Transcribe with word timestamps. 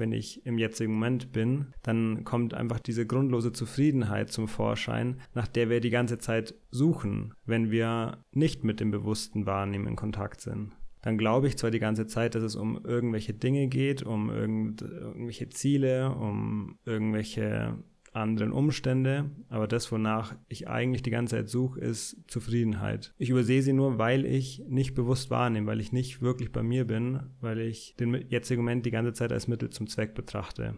wenn 0.00 0.12
ich 0.12 0.44
im 0.44 0.58
jetzigen 0.58 0.94
Moment 0.94 1.32
bin, 1.32 1.66
dann 1.82 2.24
kommt 2.24 2.54
einfach 2.54 2.80
diese 2.80 3.06
grundlose 3.06 3.52
Zufriedenheit 3.52 4.30
zum 4.30 4.48
Vorschein, 4.48 5.20
nach 5.34 5.46
der 5.46 5.70
wir 5.70 5.80
die 5.80 5.90
ganze 5.90 6.18
Zeit 6.18 6.54
suchen, 6.70 7.34
wenn 7.46 7.70
wir 7.70 8.24
nicht 8.32 8.64
mit 8.64 8.80
dem 8.80 8.90
bewussten 8.90 9.46
Wahrnehmen 9.46 9.86
in 9.86 9.96
Kontakt 9.96 10.40
sind. 10.40 10.72
Dann 11.02 11.16
glaube 11.16 11.46
ich 11.46 11.56
zwar 11.56 11.70
die 11.70 11.78
ganze 11.78 12.06
Zeit, 12.06 12.34
dass 12.34 12.42
es 12.42 12.56
um 12.56 12.84
irgendwelche 12.84 13.32
Dinge 13.32 13.68
geht, 13.68 14.02
um 14.02 14.28
irgend, 14.28 14.82
irgendwelche 14.82 15.48
Ziele, 15.48 16.10
um 16.14 16.78
irgendwelche 16.84 17.78
anderen 18.12 18.52
Umstände, 18.52 19.30
aber 19.48 19.68
das, 19.68 19.90
wonach 19.92 20.34
ich 20.48 20.68
eigentlich 20.68 21.02
die 21.02 21.10
ganze 21.10 21.36
Zeit 21.36 21.48
suche, 21.48 21.80
ist 21.80 22.16
Zufriedenheit. 22.26 23.14
Ich 23.18 23.30
übersehe 23.30 23.62
sie 23.62 23.72
nur, 23.72 23.98
weil 23.98 24.26
ich 24.26 24.64
nicht 24.68 24.94
bewusst 24.94 25.30
wahrnehme, 25.30 25.66
weil 25.66 25.80
ich 25.80 25.92
nicht 25.92 26.20
wirklich 26.20 26.50
bei 26.50 26.62
mir 26.62 26.86
bin, 26.86 27.30
weil 27.40 27.60
ich 27.60 27.94
den 27.96 28.14
jetzigen 28.28 28.62
Moment 28.62 28.84
die 28.86 28.90
ganze 28.90 29.12
Zeit 29.12 29.32
als 29.32 29.48
Mittel 29.48 29.70
zum 29.70 29.86
Zweck 29.86 30.14
betrachte. 30.14 30.76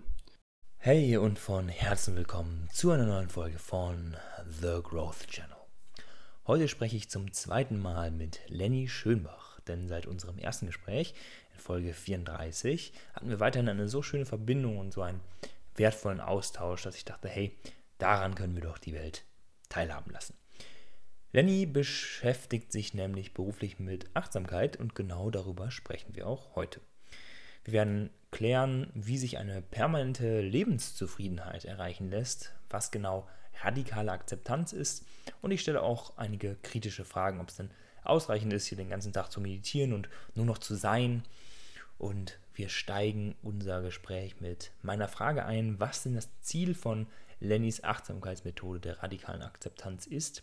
Hey 0.76 1.16
und 1.16 1.38
von 1.38 1.68
Herzen 1.68 2.16
willkommen 2.16 2.68
zu 2.72 2.90
einer 2.90 3.07
neuen 3.07 3.29
Folge 3.29 3.58
von 3.58 4.16
The 4.60 4.80
Growth 4.82 5.29
Channel. 5.29 5.57
Heute 6.46 6.66
spreche 6.66 6.96
ich 6.96 7.08
zum 7.08 7.32
zweiten 7.32 7.79
Mal 7.79 8.10
mit 8.10 8.40
Lenny 8.49 8.88
Schönbach, 8.88 9.60
denn 9.68 9.86
seit 9.86 10.07
unserem 10.07 10.38
ersten 10.38 10.66
Gespräch 10.66 11.14
in 11.54 11.60
Folge 11.60 11.94
34 11.94 12.93
hatten 13.14 13.29
wir 13.29 13.38
weiterhin 13.38 13.68
eine 13.68 13.88
so 13.88 14.02
schöne 14.02 14.26
Verbindung 14.26 14.79
und 14.79 14.93
so 14.93 15.02
ein 15.02 15.21
wertvollen 15.76 16.21
Austausch, 16.21 16.82
dass 16.82 16.96
ich 16.96 17.04
dachte, 17.04 17.29
hey, 17.29 17.57
daran 17.99 18.35
können 18.35 18.54
wir 18.54 18.63
doch 18.63 18.79
die 18.79 18.94
Welt 18.94 19.25
teilhaben 19.68 20.11
lassen. 20.13 20.36
Lenny 21.32 21.64
beschäftigt 21.64 22.72
sich 22.72 22.93
nämlich 22.93 23.32
beruflich 23.32 23.79
mit 23.79 24.14
Achtsamkeit 24.14 24.77
und 24.77 24.94
genau 24.94 25.30
darüber 25.30 25.71
sprechen 25.71 26.14
wir 26.14 26.27
auch 26.27 26.54
heute. 26.57 26.80
Wir 27.64 27.72
werden 27.72 28.11
klären, 28.30 28.90
wie 28.94 29.16
sich 29.16 29.39
eine 29.39 29.63
permanente 29.63 30.40
Lebenszufriedenheit 30.40 31.64
erreichen 31.64 32.11
lässt, 32.11 32.52
was 32.69 32.91
genau 32.91 33.28
radikale 33.62 34.12
Akzeptanz 34.12 34.72
ist 34.72 35.06
und 35.41 35.52
ich 35.52 35.62
stelle 35.62 35.83
auch 35.83 36.18
einige 36.18 36.56
kritische 36.56 37.05
Fragen, 37.05 37.41
ob 37.41 37.48
es 37.48 37.56
denn 37.56 37.70
ausreichend 38.05 38.52
ist, 38.52 38.66
hier 38.66 38.78
den 38.78 38.91
ganzen 38.91 39.12
Tag 39.12 39.30
zu 39.30 39.41
meditieren 39.41 39.92
und 39.92 40.08
nur 40.34 40.44
noch 40.44 40.58
zu 40.58 40.74
sein 40.74 41.22
und 41.98 42.39
wir 42.55 42.69
steigen 42.69 43.34
unser 43.42 43.83
Gespräch 43.83 44.41
mit 44.41 44.72
meiner 44.83 45.08
Frage 45.08 45.45
ein, 45.45 45.81
was 45.81 46.03
denn 46.03 46.14
das 46.14 46.28
Ziel 46.41 46.75
von 46.75 47.06
Lennys 47.41 47.83
Achtsamkeitsmethode 47.83 48.81
der 48.81 49.03
radikalen 49.03 49.42
Akzeptanz 49.42 50.06
ist. 50.06 50.42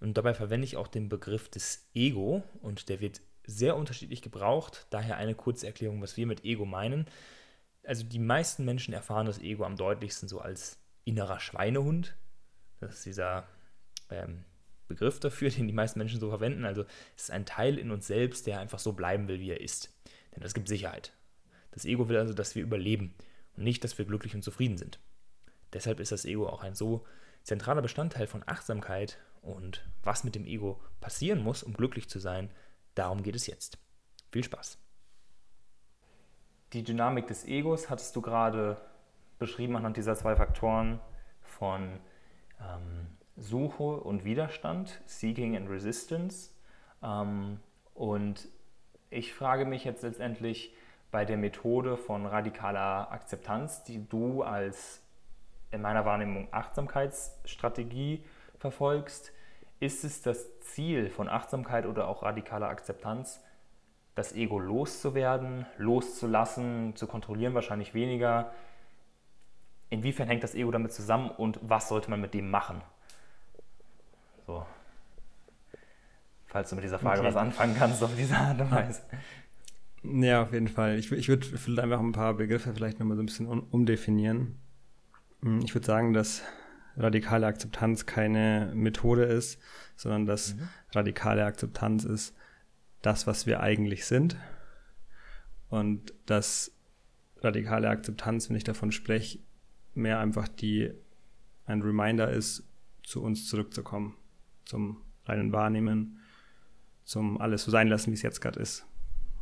Und 0.00 0.16
dabei 0.16 0.34
verwende 0.34 0.64
ich 0.64 0.76
auch 0.76 0.88
den 0.88 1.08
Begriff 1.08 1.48
des 1.48 1.88
Ego 1.94 2.42
und 2.60 2.88
der 2.88 3.00
wird 3.00 3.20
sehr 3.44 3.76
unterschiedlich 3.76 4.22
gebraucht. 4.22 4.86
Daher 4.90 5.16
eine 5.16 5.34
kurze 5.34 5.66
Erklärung, 5.66 6.02
was 6.02 6.16
wir 6.16 6.26
mit 6.26 6.44
Ego 6.44 6.64
meinen. 6.64 7.06
Also 7.84 8.04
die 8.04 8.18
meisten 8.18 8.64
Menschen 8.64 8.94
erfahren 8.94 9.26
das 9.26 9.40
Ego 9.40 9.64
am 9.64 9.76
deutlichsten 9.76 10.28
so 10.28 10.40
als 10.40 10.78
innerer 11.04 11.40
Schweinehund. 11.40 12.16
Das 12.80 12.94
ist 12.94 13.06
dieser 13.06 13.46
ähm, 14.10 14.44
Begriff 14.88 15.20
dafür, 15.20 15.50
den 15.50 15.66
die 15.66 15.72
meisten 15.72 15.98
Menschen 15.98 16.20
so 16.20 16.28
verwenden. 16.28 16.64
Also 16.64 16.84
es 17.16 17.24
ist 17.24 17.30
ein 17.30 17.46
Teil 17.46 17.78
in 17.78 17.90
uns 17.90 18.06
selbst, 18.06 18.46
der 18.46 18.60
einfach 18.60 18.78
so 18.78 18.92
bleiben 18.92 19.28
will, 19.28 19.40
wie 19.40 19.50
er 19.50 19.60
ist. 19.60 19.92
Denn 20.34 20.42
das 20.42 20.54
gibt 20.54 20.68
Sicherheit. 20.68 21.12
Das 21.72 21.84
Ego 21.84 22.08
will 22.08 22.16
also, 22.16 22.34
dass 22.34 22.54
wir 22.54 22.62
überleben 22.62 23.14
und 23.56 23.64
nicht, 23.64 23.82
dass 23.82 23.98
wir 23.98 24.04
glücklich 24.04 24.34
und 24.34 24.42
zufrieden 24.42 24.78
sind. 24.78 25.00
Deshalb 25.72 26.00
ist 26.00 26.12
das 26.12 26.24
Ego 26.24 26.48
auch 26.48 26.62
ein 26.62 26.74
so 26.74 27.04
zentraler 27.42 27.82
Bestandteil 27.82 28.26
von 28.26 28.44
Achtsamkeit 28.46 29.18
und 29.40 29.84
was 30.02 30.22
mit 30.22 30.34
dem 30.34 30.46
Ego 30.46 30.80
passieren 31.00 31.42
muss, 31.42 31.62
um 31.62 31.74
glücklich 31.74 32.08
zu 32.08 32.18
sein, 32.18 32.50
darum 32.94 33.22
geht 33.22 33.34
es 33.34 33.46
jetzt. 33.46 33.78
Viel 34.30 34.44
Spaß. 34.44 34.78
Die 36.72 36.84
Dynamik 36.84 37.26
des 37.26 37.44
Egos 37.44 37.90
hattest 37.90 38.16
du 38.16 38.22
gerade 38.22 38.80
beschrieben 39.38 39.76
anhand 39.76 39.96
dieser 39.96 40.14
zwei 40.14 40.36
Faktoren 40.36 41.00
von 41.42 41.98
ähm, 42.60 43.08
Suche 43.36 44.00
und 44.00 44.24
Widerstand, 44.24 45.02
Seeking 45.04 45.56
and 45.56 45.68
Resistance. 45.68 46.50
Ähm, 47.02 47.60
und 47.94 48.48
ich 49.10 49.34
frage 49.34 49.66
mich 49.66 49.84
jetzt 49.84 50.02
letztendlich 50.02 50.72
bei 51.12 51.24
der 51.26 51.36
Methode 51.36 51.96
von 51.96 52.26
radikaler 52.26 53.12
Akzeptanz, 53.12 53.84
die 53.84 54.08
du 54.08 54.42
als 54.42 55.02
in 55.70 55.82
meiner 55.82 56.04
Wahrnehmung 56.04 56.48
Achtsamkeitsstrategie 56.50 58.24
verfolgst, 58.58 59.32
ist 59.78 60.04
es 60.04 60.22
das 60.22 60.58
Ziel 60.60 61.10
von 61.10 61.28
Achtsamkeit 61.28 61.86
oder 61.86 62.08
auch 62.08 62.22
radikaler 62.22 62.68
Akzeptanz, 62.68 63.40
das 64.14 64.32
Ego 64.32 64.58
loszuwerden, 64.58 65.66
loszulassen, 65.76 66.96
zu 66.96 67.06
kontrollieren 67.06 67.54
wahrscheinlich 67.54 67.92
weniger. 67.94 68.52
Inwiefern 69.90 70.28
hängt 70.28 70.42
das 70.42 70.54
Ego 70.54 70.70
damit 70.70 70.92
zusammen 70.92 71.30
und 71.30 71.58
was 71.62 71.88
sollte 71.88 72.10
man 72.10 72.20
mit 72.20 72.32
dem 72.32 72.50
machen? 72.50 72.80
So, 74.46 74.64
falls 76.46 76.70
du 76.70 76.76
mit 76.76 76.84
dieser 76.84 76.98
Frage 76.98 77.20
okay. 77.20 77.28
was 77.28 77.36
anfangen 77.36 77.76
kannst 77.78 78.02
auf 78.02 78.14
diese 78.16 78.36
Art 78.36 78.60
und 78.60 78.70
Weise. 78.70 79.02
Ja, 80.02 80.42
auf 80.42 80.52
jeden 80.52 80.68
Fall. 80.68 80.98
Ich, 80.98 81.12
ich 81.12 81.28
würde 81.28 81.46
vielleicht 81.46 81.78
einfach 81.80 82.00
ein 82.00 82.12
paar 82.12 82.34
Begriffe 82.34 82.74
vielleicht 82.74 82.98
nochmal 82.98 83.16
so 83.16 83.22
ein 83.22 83.26
bisschen 83.26 83.46
umdefinieren. 83.46 84.58
Hm, 85.42 85.60
ich 85.60 85.74
würde 85.74 85.86
sagen, 85.86 86.12
dass 86.12 86.42
radikale 86.96 87.46
Akzeptanz 87.46 88.06
keine 88.06 88.72
Methode 88.74 89.24
ist, 89.24 89.60
sondern 89.96 90.26
dass 90.26 90.54
mhm. 90.54 90.68
radikale 90.92 91.44
Akzeptanz 91.44 92.04
ist 92.04 92.34
das, 93.00 93.26
was 93.26 93.46
wir 93.46 93.60
eigentlich 93.60 94.04
sind. 94.04 94.36
Und 95.68 96.12
dass 96.26 96.76
radikale 97.38 97.88
Akzeptanz, 97.88 98.48
wenn 98.48 98.56
ich 98.56 98.64
davon 98.64 98.92
spreche, 98.92 99.38
mehr 99.94 100.20
einfach 100.20 100.48
die 100.48 100.92
ein 101.64 101.82
Reminder 101.82 102.30
ist, 102.30 102.64
zu 103.02 103.22
uns 103.22 103.48
zurückzukommen, 103.48 104.16
zum 104.64 104.98
reinen 105.24 105.52
Wahrnehmen, 105.52 106.18
zum 107.04 107.40
alles 107.40 107.64
so 107.64 107.70
sein 107.70 107.88
lassen, 107.88 108.10
wie 108.10 108.14
es 108.14 108.22
jetzt 108.22 108.40
gerade 108.40 108.60
ist. 108.60 108.86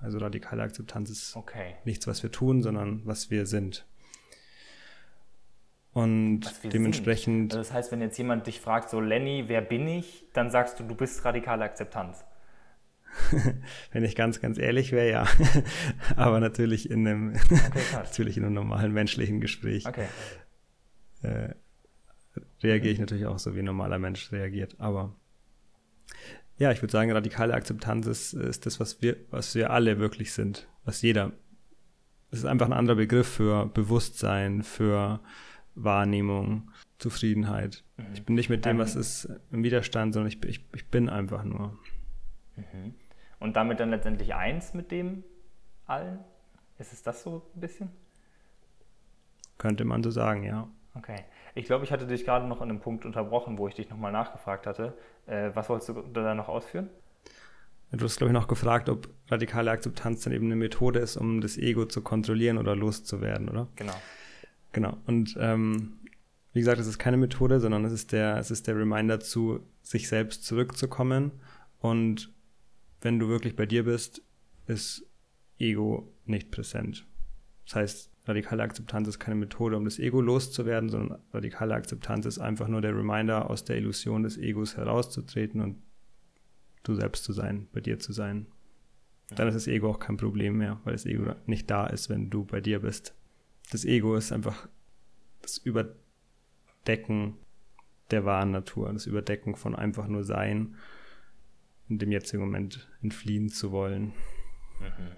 Also 0.03 0.19
radikale 0.19 0.63
Akzeptanz 0.63 1.11
ist 1.11 1.37
okay. 1.37 1.75
nichts, 1.85 2.07
was 2.07 2.23
wir 2.23 2.31
tun, 2.31 2.63
sondern 2.63 3.03
was 3.05 3.31
wir 3.31 3.47
sind. 3.47 3.87
Und 5.93 6.43
dementsprechend. 6.73 7.53
Also 7.53 7.59
das 7.59 7.73
heißt, 7.73 7.93
wenn 7.93 8.01
jetzt 8.01 8.17
jemand 8.17 8.47
dich 8.47 8.61
fragt, 8.61 8.91
so 8.91 9.01
Lenny, 9.01 9.45
wer 9.49 9.61
bin 9.61 9.89
ich, 9.89 10.27
dann 10.33 10.51
sagst 10.51 10.79
du, 10.79 10.85
du 10.85 10.95
bist 10.95 11.25
radikale 11.25 11.65
Akzeptanz. 11.65 12.25
wenn 13.93 14.05
ich 14.05 14.15
ganz, 14.15 14.41
ganz 14.41 14.57
ehrlich 14.57 14.93
wäre, 14.93 15.11
ja. 15.11 15.27
Aber 16.17 16.39
natürlich 16.39 16.89
in 16.91 17.07
einem, 17.07 17.35
okay, 17.35 17.81
natürlich 17.93 18.37
in 18.37 18.45
einem 18.45 18.55
normalen 18.55 18.93
menschlichen 18.93 19.41
Gespräch 19.41 19.85
okay. 19.87 20.07
äh, 21.23 21.55
reagiere 22.63 22.93
ich 22.93 23.01
natürlich 23.01 23.27
auch 23.27 23.41
so, 23.41 23.57
wie 23.57 23.59
ein 23.59 23.65
normaler 23.65 23.99
Mensch 23.99 24.31
reagiert. 24.31 24.77
Aber 24.79 25.17
ja, 26.61 26.71
ich 26.71 26.83
würde 26.83 26.93
sagen, 26.93 27.11
radikale 27.11 27.55
Akzeptanz 27.55 28.07
ist, 28.07 28.35
ist 28.35 28.67
das, 28.67 28.79
was 28.79 29.01
wir, 29.01 29.17
was 29.31 29.55
wir 29.55 29.71
alle 29.71 29.99
wirklich 29.99 30.33
sind, 30.35 30.69
was 30.85 31.01
jeder. 31.01 31.33
Es 32.31 32.41
ist 32.41 32.45
einfach 32.45 32.67
ein 32.67 32.75
anderer 32.75 32.97
Begriff 32.97 33.27
für 33.27 33.67
Bewusstsein, 33.67 34.63
für 34.63 35.21
Wahrnehmung, 35.75 36.71
Zufriedenheit. 36.99 37.83
Mhm. 37.97 38.05
Ich 38.13 38.25
bin 38.27 38.35
nicht 38.35 38.51
mit 38.51 38.67
dem, 38.67 38.77
was 38.77 38.95
ist, 38.95 39.33
im 39.51 39.65
Widerstand, 39.65 40.13
sondern 40.13 40.29
ich, 40.29 40.45
ich, 40.45 40.63
ich 40.75 40.87
bin 40.89 41.09
einfach 41.09 41.45
nur. 41.45 41.79
Mhm. 42.57 42.95
Und 43.39 43.57
damit 43.57 43.81
dann 43.81 43.89
letztendlich 43.89 44.35
eins 44.35 44.75
mit 44.75 44.91
dem 44.91 45.25
allen? 45.87 46.19
Ist 46.79 46.93
es 46.93 47.03
das 47.03 47.23
so 47.23 47.51
ein 47.57 47.61
bisschen? 47.61 47.91
Könnte 49.57 49.87
man 49.87 50.03
so 50.03 50.11
sagen, 50.11 50.43
ja. 50.43 50.69
Okay. 50.95 51.25
Ich 51.55 51.67
glaube, 51.67 51.85
ich 51.85 51.93
hatte 51.93 52.07
dich 52.07 52.25
gerade 52.25 52.47
noch 52.47 52.61
an 52.61 52.71
einem 52.71 52.81
Punkt 52.81 53.05
unterbrochen, 53.05 53.59
wo 53.59 53.69
ich 53.69 53.75
dich 53.75 53.91
nochmal 53.91 54.13
nachgefragt 54.13 54.67
hatte. 54.67 54.97
Äh, 55.27 55.51
was 55.55 55.69
wolltest 55.69 55.89
du 55.91 56.03
da 56.13 56.35
noch 56.35 56.49
ausführen? 56.49 56.91
Du 57.93 58.05
hast, 58.05 58.19
glaube 58.19 58.31
ich, 58.31 58.35
noch 58.35 58.47
gefragt, 58.47 58.89
ob 58.89 59.09
radikale 59.29 59.71
Akzeptanz 59.71 60.23
dann 60.23 60.33
eben 60.33 60.47
eine 60.47 60.57
Methode 60.57 61.01
ist, 61.01 61.17
um 61.17 61.41
das 61.41 61.59
Ego 61.59 61.87
zu 61.87 62.03
kontrollieren 62.03 62.57
oder 62.57 62.77
loszuwerden, 62.77 63.49
oder? 63.49 63.67
Genau. 63.75 63.95
Genau. 64.73 64.97
Und 65.07 65.37
ähm, 65.41 65.99
wie 66.53 66.61
gesagt, 66.61 66.81
es 66.81 66.87
ist 66.87 66.99
keine 66.99 67.17
Methode, 67.17 67.59
sondern 67.59 67.85
es 67.85 67.93
ist 67.93 68.13
der, 68.13 68.37
es 68.37 68.53
ist 68.53 68.69
der 68.69 68.77
Reminder 68.77 69.19
zu 69.19 69.61
sich 69.83 70.09
selbst 70.09 70.45
zurückzukommen. 70.45 71.33
Und 71.81 72.33
wenn 73.01 73.19
du 73.19 73.29
wirklich 73.29 73.57
bei 73.57 73.67
dir 73.67 73.85
bist, 73.85 74.23
ist 74.67 75.05
Ego 75.59 76.13
nicht 76.27 76.53
präsent. 76.53 77.07
Das 77.67 77.75
heißt, 77.77 78.10
radikale 78.31 78.63
Akzeptanz 78.63 79.09
ist 79.09 79.19
keine 79.19 79.37
Methode, 79.37 79.77
um 79.77 79.85
das 79.85 79.99
Ego 79.99 80.21
loszuwerden, 80.21 80.89
sondern 80.89 81.21
radikale 81.33 81.75
Akzeptanz 81.75 82.27
ist 82.27 82.39
einfach 82.39 82.69
nur 82.69 82.81
der 82.81 82.97
Reminder, 82.97 83.51
aus 83.51 83.65
der 83.65 83.77
Illusion 83.77 84.23
des 84.23 84.39
Egos 84.39 84.77
herauszutreten 84.77 85.61
und 85.61 85.83
du 86.83 86.95
selbst 86.95 87.25
zu 87.25 87.33
sein, 87.33 87.69
bei 87.73 87.81
dir 87.81 87.99
zu 87.99 88.13
sein. 88.13 88.47
Dann 89.31 89.49
ist 89.49 89.55
das 89.55 89.67
Ego 89.67 89.91
auch 89.91 89.99
kein 89.99 90.17
Problem 90.17 90.59
mehr, 90.59 90.81
weil 90.85 90.95
das 90.95 91.07
Ego 91.07 91.35
nicht 91.47 91.71
da 91.71 91.87
ist, 91.87 92.09
wenn 92.09 92.31
du 92.31 92.45
bei 92.45 92.61
dir 92.61 92.81
bist. 92.81 93.15
Das 93.71 93.85
Ego 93.85 94.17
ist 94.17 94.33
einfach 94.33 94.69
das 95.43 95.59
Überdecken 95.59 97.37
der 98.11 98.25
wahren 98.25 98.51
Natur, 98.51 98.93
das 98.93 99.07
Überdecken 99.07 99.55
von 99.55 99.77
einfach 99.77 100.09
nur 100.09 100.25
Sein 100.25 100.77
und 101.89 102.03
dem 102.03 102.11
jetzigen 102.11 102.43
Moment 102.43 102.89
entfliehen 103.03 103.49
zu 103.49 103.71
wollen. 103.71 104.13
Mhm. 104.81 105.17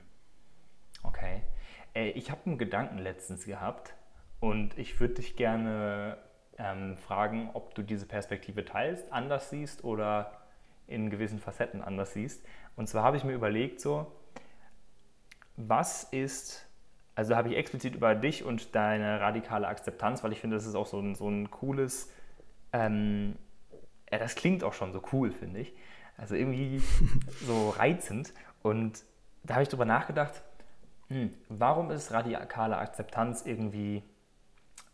Okay. 1.03 1.43
Ey, 1.95 2.11
ich 2.13 2.31
habe 2.31 2.41
einen 2.47 2.57
Gedanken 2.57 2.97
letztens 2.99 3.45
gehabt 3.45 3.95
und 4.41 4.79
ich 4.79 4.99
würde 4.99 5.15
dich 5.15 5.37
gerne 5.37 6.17
ähm, 6.57 6.97
fragen, 6.97 7.51
ob 7.53 7.75
du 7.75 7.83
diese 7.83 8.07
Perspektive 8.07 8.65
teilst, 8.65 9.13
anders 9.13 9.51
siehst 9.51 9.85
oder 9.85 10.33
in 10.87 11.11
gewissen 11.11 11.39
Facetten 11.39 11.83
anders 11.83 12.15
siehst. 12.15 12.47
Und 12.77 12.89
zwar 12.89 13.03
habe 13.03 13.19
ich 13.19 13.25
mir 13.25 13.35
überlegt, 13.35 13.79
so, 13.79 14.11
was 15.57 16.05
ist, 16.05 16.67
also 17.15 17.37
habe 17.37 17.51
ich 17.51 17.57
explizit 17.57 17.95
über 17.95 18.15
dich 18.15 18.43
und 18.43 18.75
deine 18.75 19.21
radikale 19.21 19.69
Akzeptanz, 19.69 20.25
weil 20.25 20.33
ich 20.33 20.41
finde, 20.41 20.57
das 20.57 20.65
ist 20.65 20.75
auch 20.75 20.87
so 20.87 20.99
ein, 20.99 21.15
so 21.15 21.29
ein 21.29 21.51
cooles, 21.51 22.11
ähm, 22.73 23.37
ja, 24.11 24.19
das 24.19 24.35
klingt 24.35 24.65
auch 24.65 24.73
schon 24.73 24.93
so 24.93 25.03
cool, 25.13 25.31
finde 25.31 25.61
ich. 25.61 25.75
Also 26.17 26.37
irgendwie 26.37 26.83
so 27.47 27.69
reizend. 27.69 28.33
Und 28.63 29.05
da 29.45 29.55
habe 29.55 29.65
ich 29.65 29.69
drüber 29.69 29.85
nachgedacht, 29.85 30.43
hm, 31.13 31.35
warum 31.51 31.91
ist 31.91 32.11
radikale 32.13 32.79
Akzeptanz 32.79 33.45
irgendwie 33.45 34.03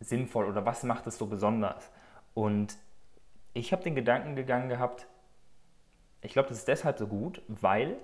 sinnvoll 0.00 0.46
oder 0.46 0.66
was 0.66 0.82
macht 0.82 1.06
es 1.06 1.16
so 1.16 1.26
besonders? 1.26 1.90
Und 2.34 2.76
ich 3.54 3.72
habe 3.72 3.84
den 3.84 3.94
Gedanken 3.94 4.34
gegangen 4.34 4.68
gehabt, 4.68 5.06
ich 6.20 6.32
glaube, 6.32 6.48
das 6.48 6.58
ist 6.58 6.68
deshalb 6.68 6.98
so 6.98 7.06
gut, 7.06 7.40
weil 7.46 7.96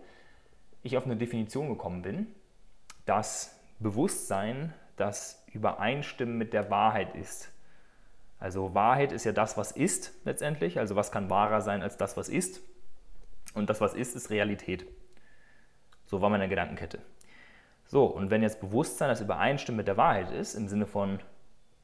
ich 0.84 0.96
auf 0.96 1.04
eine 1.04 1.16
Definition 1.16 1.68
gekommen 1.68 2.02
bin, 2.02 2.28
dass 3.04 3.58
Bewusstsein 3.80 4.72
das 4.96 5.44
Übereinstimmen 5.52 6.38
mit 6.38 6.52
der 6.52 6.70
Wahrheit 6.70 7.16
ist. 7.16 7.50
Also 8.38 8.74
Wahrheit 8.74 9.10
ist 9.10 9.24
ja 9.24 9.32
das, 9.32 9.56
was 9.56 9.72
ist 9.72 10.12
letztendlich. 10.24 10.78
Also 10.78 10.94
was 10.94 11.10
kann 11.10 11.30
wahrer 11.30 11.62
sein 11.62 11.82
als 11.82 11.96
das, 11.96 12.16
was 12.16 12.28
ist? 12.28 12.60
Und 13.54 13.70
das, 13.70 13.80
was 13.80 13.94
ist, 13.94 14.14
ist 14.14 14.30
Realität. 14.30 14.86
So 16.06 16.20
war 16.20 16.30
meine 16.30 16.48
Gedankenkette. 16.48 17.00
So, 17.86 18.06
und 18.06 18.30
wenn 18.30 18.42
jetzt 18.42 18.60
Bewusstsein 18.60 19.08
das 19.08 19.20
Übereinstimmen 19.20 19.76
mit 19.76 19.88
der 19.88 19.96
Wahrheit 19.96 20.30
ist, 20.30 20.54
im 20.54 20.68
Sinne 20.68 20.86
von, 20.86 21.20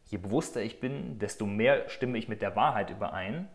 je 0.06 0.18
bewusster 0.18 0.62
ich 0.62 0.80
bin, 0.80 1.18
desto 1.18 1.46
mehr 1.46 1.88
stimme 1.88 2.18
ich 2.18 2.28
mit 2.28 2.42
der 2.42 2.56
Wahrheit 2.56 2.90
überein, 2.90 3.48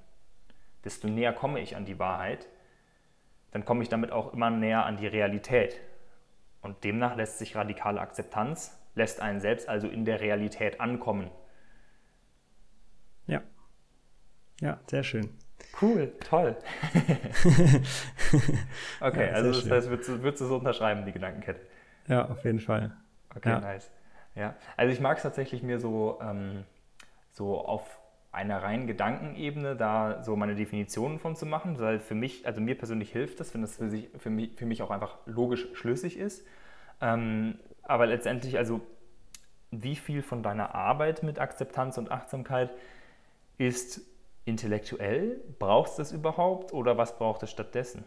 desto 0.84 1.08
näher 1.08 1.34
komme 1.34 1.60
ich 1.60 1.76
an 1.76 1.86
die 1.86 2.00
Wahrheit, 2.00 2.48
dann 3.52 3.66
komme 3.66 3.84
ich 3.84 3.90
damit 3.90 4.12
auch 4.12 4.34
immer 4.34 4.50
näher 4.50 4.86
an 4.86 4.98
die 4.98 5.08
Realität. 5.08 5.80
Und 6.62 6.84
demnach 6.84 7.16
lässt 7.16 7.40
sich 7.40 7.56
radikale 7.56 8.00
Akzeptanz, 8.00 8.80
lässt 8.96 9.22
einen 9.22 9.40
selbst 9.40 9.68
also 9.68 9.88
in 9.88 10.06
der 10.06 10.20
Realität 10.20 10.80
ankommen. 10.80 11.30
Ja. 13.28 13.42
Ja, 14.62 14.80
sehr 14.88 15.04
schön. 15.04 15.30
Cool, 15.82 16.14
toll. 16.20 16.56
okay, 19.02 19.28
ja, 19.28 19.34
also 19.34 19.52
das 19.52 19.70
heißt, 19.70 19.90
würdest 19.90 20.10
du, 20.10 20.22
würdest 20.22 20.42
du 20.42 20.46
so 20.48 20.58
unterschreiben, 20.58 21.06
die 21.06 21.12
Gedankenkette? 21.12 21.62
Ja, 22.08 22.30
auf 22.30 22.44
jeden 22.44 22.60
Fall. 22.60 22.96
Okay, 23.36 23.50
ja. 23.50 23.60
nice. 23.60 23.92
Ja, 24.36 24.56
also 24.76 24.92
ich 24.94 25.00
mag 25.00 25.18
es 25.18 25.24
tatsächlich 25.24 25.64
mir 25.64 25.80
so, 25.80 26.20
ähm, 26.22 26.64
so 27.32 27.60
auf 27.60 28.00
einer 28.32 28.62
reinen 28.62 28.86
Gedankenebene 28.86 29.78
da 29.78 30.22
so 30.24 30.36
meine 30.36 30.56
Definitionen 30.56 31.20
von 31.20 31.38
zu 31.38 31.46
machen, 31.46 31.80
weil 31.80 32.00
für 32.00 32.16
mich, 32.16 32.46
also 32.46 32.60
mir 32.60 32.78
persönlich 32.78 33.12
hilft 33.12 33.40
das, 33.40 33.54
wenn 33.54 33.62
das 33.62 33.78
für, 33.78 33.90
sich, 33.90 34.10
für, 34.18 34.30
mich, 34.30 34.52
für 34.56 34.66
mich 34.66 34.82
auch 34.82 34.92
einfach 34.92 35.18
logisch 35.26 35.68
schlüssig 35.74 36.18
ist. 36.18 36.46
Ähm, 37.00 37.60
aber 37.84 38.08
letztendlich, 38.08 38.58
also 38.58 38.82
wie 39.72 39.96
viel 39.96 40.22
von 40.22 40.44
deiner 40.44 40.76
Arbeit 40.76 41.24
mit 41.24 41.40
Akzeptanz 41.40 41.98
und 41.98 42.12
Achtsamkeit 42.12 42.72
ist 43.58 44.02
intellektuell? 44.44 45.42
Brauchst 45.58 45.98
du 45.98 46.02
das 46.02 46.12
überhaupt 46.12 46.74
oder 46.74 46.98
was 46.98 47.18
braucht 47.18 47.44
es 47.44 47.52
stattdessen? 47.52 48.04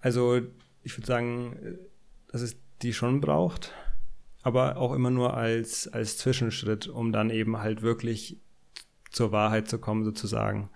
Also 0.00 0.40
ich 0.82 0.96
würde 0.96 1.06
sagen, 1.06 1.78
dass 2.28 2.42
es 2.42 2.56
die 2.82 2.92
schon 2.92 3.20
braucht, 3.20 3.72
aber 4.42 4.76
auch 4.76 4.94
immer 4.94 5.10
nur 5.10 5.36
als, 5.36 5.88
als 5.88 6.16
Zwischenschritt, 6.16 6.88
um 6.88 7.12
dann 7.12 7.30
eben 7.30 7.58
halt 7.58 7.82
wirklich 7.82 8.38
zur 9.10 9.32
Wahrheit 9.32 9.68
zu 9.68 9.78
kommen, 9.78 10.04
sozusagen. 10.04 10.70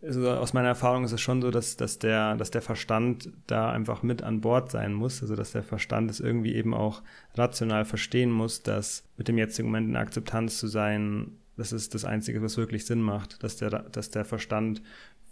Also 0.00 0.30
aus 0.30 0.52
meiner 0.52 0.68
Erfahrung 0.68 1.04
ist 1.04 1.12
es 1.12 1.20
schon 1.20 1.42
so, 1.42 1.50
dass, 1.50 1.76
dass, 1.76 1.98
der, 1.98 2.36
dass 2.36 2.50
der 2.50 2.62
Verstand 2.62 3.30
da 3.46 3.70
einfach 3.70 4.02
mit 4.02 4.22
an 4.22 4.40
Bord 4.40 4.70
sein 4.70 4.92
muss. 4.94 5.22
Also 5.22 5.34
dass 5.34 5.52
der 5.52 5.64
Verstand 5.64 6.10
es 6.10 6.20
irgendwie 6.20 6.54
eben 6.54 6.72
auch 6.72 7.02
rational 7.34 7.84
verstehen 7.84 8.30
muss, 8.30 8.62
dass 8.62 9.04
mit 9.16 9.28
dem 9.28 9.38
jetzigen 9.38 9.68
Moment 9.68 9.88
in 9.88 9.96
Akzeptanz 9.96 10.58
zu 10.58 10.68
sein, 10.68 11.32
das 11.56 11.72
ist 11.72 11.94
das 11.94 12.04
Einzige, 12.04 12.42
was 12.42 12.56
wirklich 12.56 12.86
Sinn 12.86 13.02
macht. 13.02 13.42
Dass 13.42 13.56
der, 13.56 13.70
dass 13.70 14.10
der 14.10 14.24
Verstand 14.24 14.82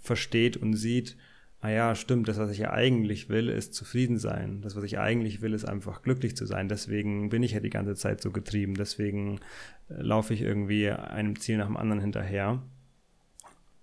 versteht 0.01 0.57
und 0.57 0.75
sieht, 0.75 1.17
ah 1.61 1.69
ja, 1.69 1.95
stimmt, 1.95 2.29
das, 2.29 2.39
was 2.39 2.51
ich 2.51 2.59
ja 2.59 2.71
eigentlich 2.73 3.29
will, 3.29 3.49
ist 3.49 3.75
zufrieden 3.75 4.19
sein. 4.19 4.63
Das, 4.63 4.77
was 4.77 4.85
ich 4.85 4.99
eigentlich 4.99 5.43
will, 5.43 5.53
ist 5.53 5.67
einfach 5.67 6.03
glücklich 6.03 6.37
zu 6.37 6.47
sein. 6.47 6.69
Deswegen 6.69 7.29
bin 7.29 7.43
ich 7.43 7.53
ja 7.53 7.61
die 7.61 7.71
ganze 7.71 7.95
Zeit 7.95 8.21
so 8.23 8.31
getrieben. 8.31 8.75
Deswegen 8.75 9.41
äh, 9.89 10.01
laufe 10.01 10.33
ich 10.33 10.41
irgendwie 10.41 10.91
einem 10.91 11.39
Ziel 11.39 11.59
nach 11.59 11.67
dem 11.67 11.77
anderen 11.77 12.01
hinterher. 12.01 12.63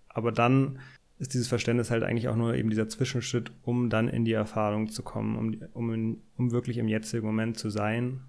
Aber 0.09 0.31
dann 0.31 0.79
ist 1.19 1.33
dieses 1.33 1.47
Verständnis 1.47 1.91
halt 1.91 2.03
eigentlich 2.03 2.27
auch 2.27 2.35
nur 2.35 2.55
eben 2.55 2.69
dieser 2.69 2.89
Zwischenschritt, 2.89 3.51
um 3.63 3.89
dann 3.89 4.07
in 4.07 4.25
die 4.25 4.33
Erfahrung 4.33 4.89
zu 4.89 5.03
kommen, 5.03 5.37
um, 5.37 5.61
um, 5.73 5.93
in, 5.93 6.21
um 6.37 6.51
wirklich 6.51 6.77
im 6.77 6.87
jetzigen 6.87 7.25
Moment 7.25 7.57
zu 7.57 7.69
sein, 7.69 8.21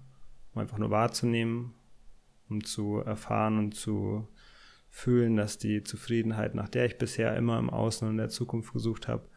um 0.53 0.61
einfach 0.61 0.77
nur 0.77 0.91
wahrzunehmen, 0.91 1.73
um 2.49 2.63
zu 2.63 2.97
erfahren 2.97 3.57
und 3.57 3.75
zu 3.75 4.27
fühlen, 4.89 5.35
dass 5.35 5.59
die 5.59 5.83
Zufriedenheit, 5.83 6.55
nach 6.55 6.69
der 6.69 6.85
ich 6.85 6.97
bisher 6.97 7.35
immer 7.35 7.59
im 7.59 7.69
Außen 7.69 8.07
und 8.07 8.15
in 8.15 8.17
der 8.17 8.29
Zukunft 8.29 8.73
gesucht 8.73 9.07
habe, 9.07 9.27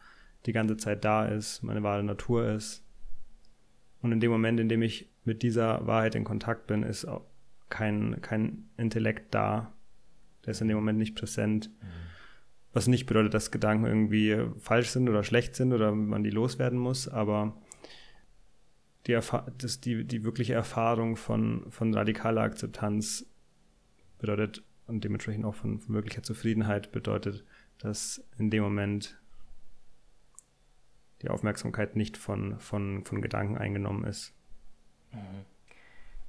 die 0.45 0.53
ganze 0.53 0.77
Zeit 0.77 1.05
da 1.05 1.25
ist, 1.25 1.63
meine 1.63 1.83
wahre 1.83 2.03
Natur 2.03 2.47
ist. 2.49 2.85
Und 4.01 4.11
in 4.11 4.19
dem 4.19 4.31
Moment, 4.31 4.59
in 4.59 4.69
dem 4.69 4.81
ich 4.81 5.09
mit 5.23 5.43
dieser 5.43 5.87
Wahrheit 5.87 6.15
in 6.15 6.25
Kontakt 6.25 6.67
bin, 6.67 6.83
ist 6.83 7.05
auch 7.05 7.25
kein, 7.69 8.21
kein 8.21 8.69
Intellekt 8.77 9.33
da. 9.33 9.73
Der 10.45 10.51
ist 10.51 10.61
in 10.61 10.67
dem 10.67 10.77
Moment 10.77 10.99
nicht 10.99 11.15
präsent. 11.15 11.71
Was 12.73 12.87
nicht 12.87 13.05
bedeutet, 13.05 13.33
dass 13.33 13.51
Gedanken 13.51 13.85
irgendwie 13.85 14.37
falsch 14.59 14.89
sind 14.89 15.07
oder 15.07 15.23
schlecht 15.23 15.55
sind 15.55 15.73
oder 15.73 15.93
man 15.93 16.23
die 16.23 16.31
loswerden 16.31 16.79
muss, 16.79 17.07
aber 17.07 17.55
die, 19.07 19.17
das, 19.57 19.79
die, 19.79 20.05
die 20.05 20.23
wirkliche 20.23 20.53
Erfahrung 20.53 21.15
von, 21.15 21.69
von 21.69 21.93
radikaler 21.93 22.41
Akzeptanz 22.41 23.25
bedeutet 24.17 24.63
und 24.87 25.03
dementsprechend 25.03 25.45
auch 25.45 25.55
von, 25.55 25.79
von 25.79 25.93
wirklicher 25.93 26.23
Zufriedenheit 26.23 26.91
bedeutet, 26.91 27.45
dass 27.77 28.25
in 28.37 28.49
dem 28.49 28.63
Moment 28.63 29.21
die 31.23 31.29
Aufmerksamkeit 31.29 31.95
nicht 31.95 32.17
von, 32.17 32.59
von, 32.59 33.03
von 33.05 33.21
Gedanken 33.21 33.57
eingenommen 33.57 34.03
ist. 34.03 34.33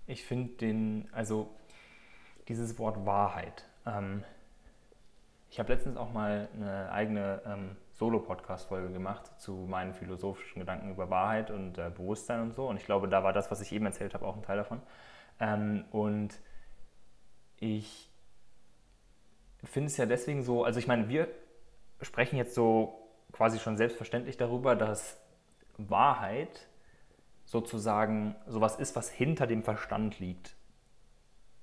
Ich 0.06 0.24
finde 0.24 0.54
den, 0.54 1.08
also 1.12 1.54
dieses 2.48 2.78
Wort 2.78 3.04
Wahrheit. 3.04 3.66
Ähm, 3.86 4.24
ich 5.50 5.58
habe 5.58 5.72
letztens 5.72 5.96
auch 5.96 6.12
mal 6.12 6.48
eine 6.54 6.90
eigene 6.92 7.42
ähm, 7.46 7.76
Solo-Podcast-Folge 7.92 8.92
gemacht 8.92 9.40
zu 9.40 9.66
meinen 9.68 9.94
philosophischen 9.94 10.60
Gedanken 10.60 10.90
über 10.90 11.10
Wahrheit 11.10 11.50
und 11.50 11.78
äh, 11.78 11.90
Bewusstsein 11.90 12.40
und 12.40 12.54
so. 12.54 12.68
Und 12.68 12.76
ich 12.76 12.84
glaube, 12.84 13.08
da 13.08 13.22
war 13.22 13.32
das, 13.32 13.50
was 13.50 13.60
ich 13.60 13.72
eben 13.72 13.86
erzählt 13.86 14.14
habe, 14.14 14.26
auch 14.26 14.36
ein 14.36 14.42
Teil 14.42 14.56
davon. 14.56 14.80
Ähm, 15.40 15.84
und 15.90 16.38
ich 17.58 18.10
finde 19.62 19.86
es 19.86 19.96
ja 19.96 20.06
deswegen 20.06 20.42
so, 20.42 20.64
also 20.64 20.78
ich 20.78 20.86
meine, 20.86 21.08
wir 21.08 21.28
sprechen 22.02 22.36
jetzt 22.36 22.54
so 22.54 23.03
quasi 23.34 23.58
schon 23.58 23.76
selbstverständlich 23.76 24.36
darüber, 24.36 24.76
dass 24.76 25.20
Wahrheit 25.76 26.68
sozusagen 27.44 28.36
sowas 28.46 28.76
ist, 28.76 28.94
was 28.94 29.10
hinter 29.10 29.46
dem 29.48 29.64
Verstand 29.64 30.20
liegt. 30.20 30.54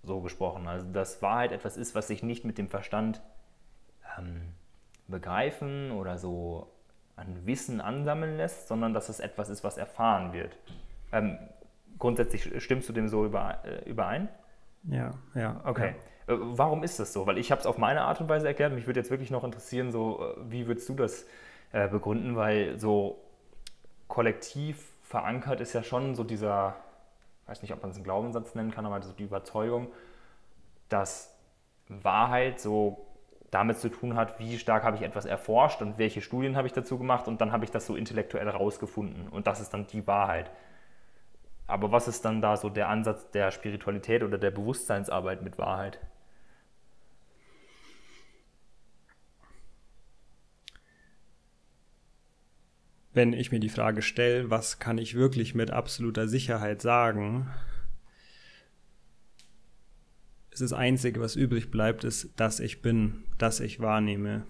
So 0.03 0.19
gesprochen. 0.19 0.67
Also 0.67 0.91
dass 0.91 1.21
Wahrheit 1.21 1.53
etwas 1.53 1.77
ist, 1.77 1.95
was 1.95 2.07
sich 2.07 2.23
nicht 2.23 2.43
mit 2.43 2.57
dem 2.57 2.69
Verstand 2.69 3.21
ähm, 4.17 4.41
begreifen 5.07 5.91
oder 5.91 6.17
so 6.17 6.71
an 7.15 7.45
Wissen 7.45 7.79
ansammeln 7.79 8.35
lässt, 8.35 8.67
sondern 8.67 8.93
dass 8.93 9.07
es 9.07 9.19
etwas 9.19 9.49
ist, 9.49 9.63
was 9.63 9.77
erfahren 9.77 10.33
wird. 10.33 10.57
Ähm, 11.13 11.37
grundsätzlich 11.99 12.61
stimmst 12.61 12.89
du 12.89 12.93
dem 12.93 13.07
so 13.07 13.25
äh, 13.25 13.89
überein? 13.89 14.27
Ja, 14.83 15.11
ja. 15.35 15.61
Okay. 15.63 15.95
Ja. 16.27 16.33
Äh, 16.33 16.37
warum 16.39 16.83
ist 16.83 16.99
das 16.99 17.13
so? 17.13 17.25
Weil 17.27 17.37
ich 17.37 17.51
habe 17.51 17.61
es 17.61 17.67
auf 17.67 17.77
meine 17.77 18.01
Art 18.01 18.19
und 18.19 18.27
Weise 18.27 18.47
erklärt. 18.47 18.73
Mich 18.73 18.87
würde 18.87 18.99
jetzt 18.99 19.11
wirklich 19.11 19.31
noch 19.31 19.43
interessieren, 19.45 19.91
so 19.91 20.21
äh, 20.21 20.51
wie 20.51 20.67
würdest 20.67 20.89
du 20.89 20.95
das 20.95 21.23
äh, 21.23 21.27
begründen, 21.71 22.35
weil 22.35 22.77
so 22.77 23.19
kollektiv 24.07 24.91
verankert 25.03 25.61
ist 25.61 25.73
ja 25.73 25.83
schon 25.83 26.15
so 26.15 26.23
dieser, 26.23 26.75
weiß 27.47 27.61
nicht, 27.61 27.73
ob 27.73 27.81
man 27.81 27.91
es 27.91 27.97
einen 27.97 28.03
Glaubenssatz 28.03 28.55
nennen 28.55 28.71
kann, 28.71 28.85
aber 28.85 29.01
so 29.01 29.13
die 29.13 29.23
Überzeugung, 29.23 29.87
dass 30.89 31.33
Wahrheit 31.87 32.59
so 32.59 33.05
damit 33.51 33.77
zu 33.77 33.89
tun 33.89 34.15
hat, 34.15 34.39
wie 34.39 34.57
stark 34.57 34.83
habe 34.83 34.95
ich 34.95 35.03
etwas 35.03 35.25
erforscht 35.25 35.81
und 35.81 35.97
welche 35.97 36.21
Studien 36.21 36.55
habe 36.55 36.67
ich 36.67 36.73
dazu 36.73 36.97
gemacht 36.97 37.27
und 37.27 37.41
dann 37.41 37.51
habe 37.51 37.65
ich 37.65 37.71
das 37.71 37.85
so 37.85 37.95
intellektuell 37.95 38.47
rausgefunden 38.47 39.27
und 39.27 39.47
das 39.47 39.59
ist 39.59 39.73
dann 39.73 39.87
die 39.87 40.07
Wahrheit. 40.07 40.51
Aber 41.67 41.91
was 41.91 42.07
ist 42.07 42.25
dann 42.25 42.41
da 42.41 42.57
so 42.57 42.69
der 42.69 42.89
Ansatz 42.89 43.29
der 43.31 43.51
Spiritualität 43.51 44.23
oder 44.23 44.37
der 44.37 44.51
Bewusstseinsarbeit 44.51 45.41
mit 45.41 45.57
Wahrheit? 45.57 45.99
Wenn 53.13 53.33
ich 53.33 53.51
mir 53.51 53.59
die 53.59 53.69
Frage 53.69 54.01
stelle, 54.01 54.49
was 54.49 54.79
kann 54.79 54.97
ich 54.97 55.15
wirklich 55.15 55.53
mit 55.53 55.71
absoluter 55.71 56.27
Sicherheit 56.27 56.81
sagen, 56.81 57.49
ist 60.51 60.61
das 60.61 60.73
Einzige, 60.73 61.19
was 61.19 61.35
übrig 61.35 61.71
bleibt, 61.71 62.03
ist, 62.03 62.39
dass 62.39 62.59
ich 62.59 62.81
bin, 62.81 63.23
dass 63.37 63.59
ich 63.59 63.79
wahrnehme. 63.79 64.45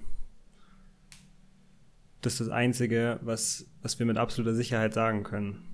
Das 2.21 2.33
ist 2.33 2.41
das 2.41 2.49
Einzige, 2.49 3.19
was, 3.21 3.67
was 3.81 3.97
wir 3.97 4.05
mit 4.05 4.17
absoluter 4.17 4.55
Sicherheit 4.55 4.93
sagen 4.93 5.23
können. 5.23 5.67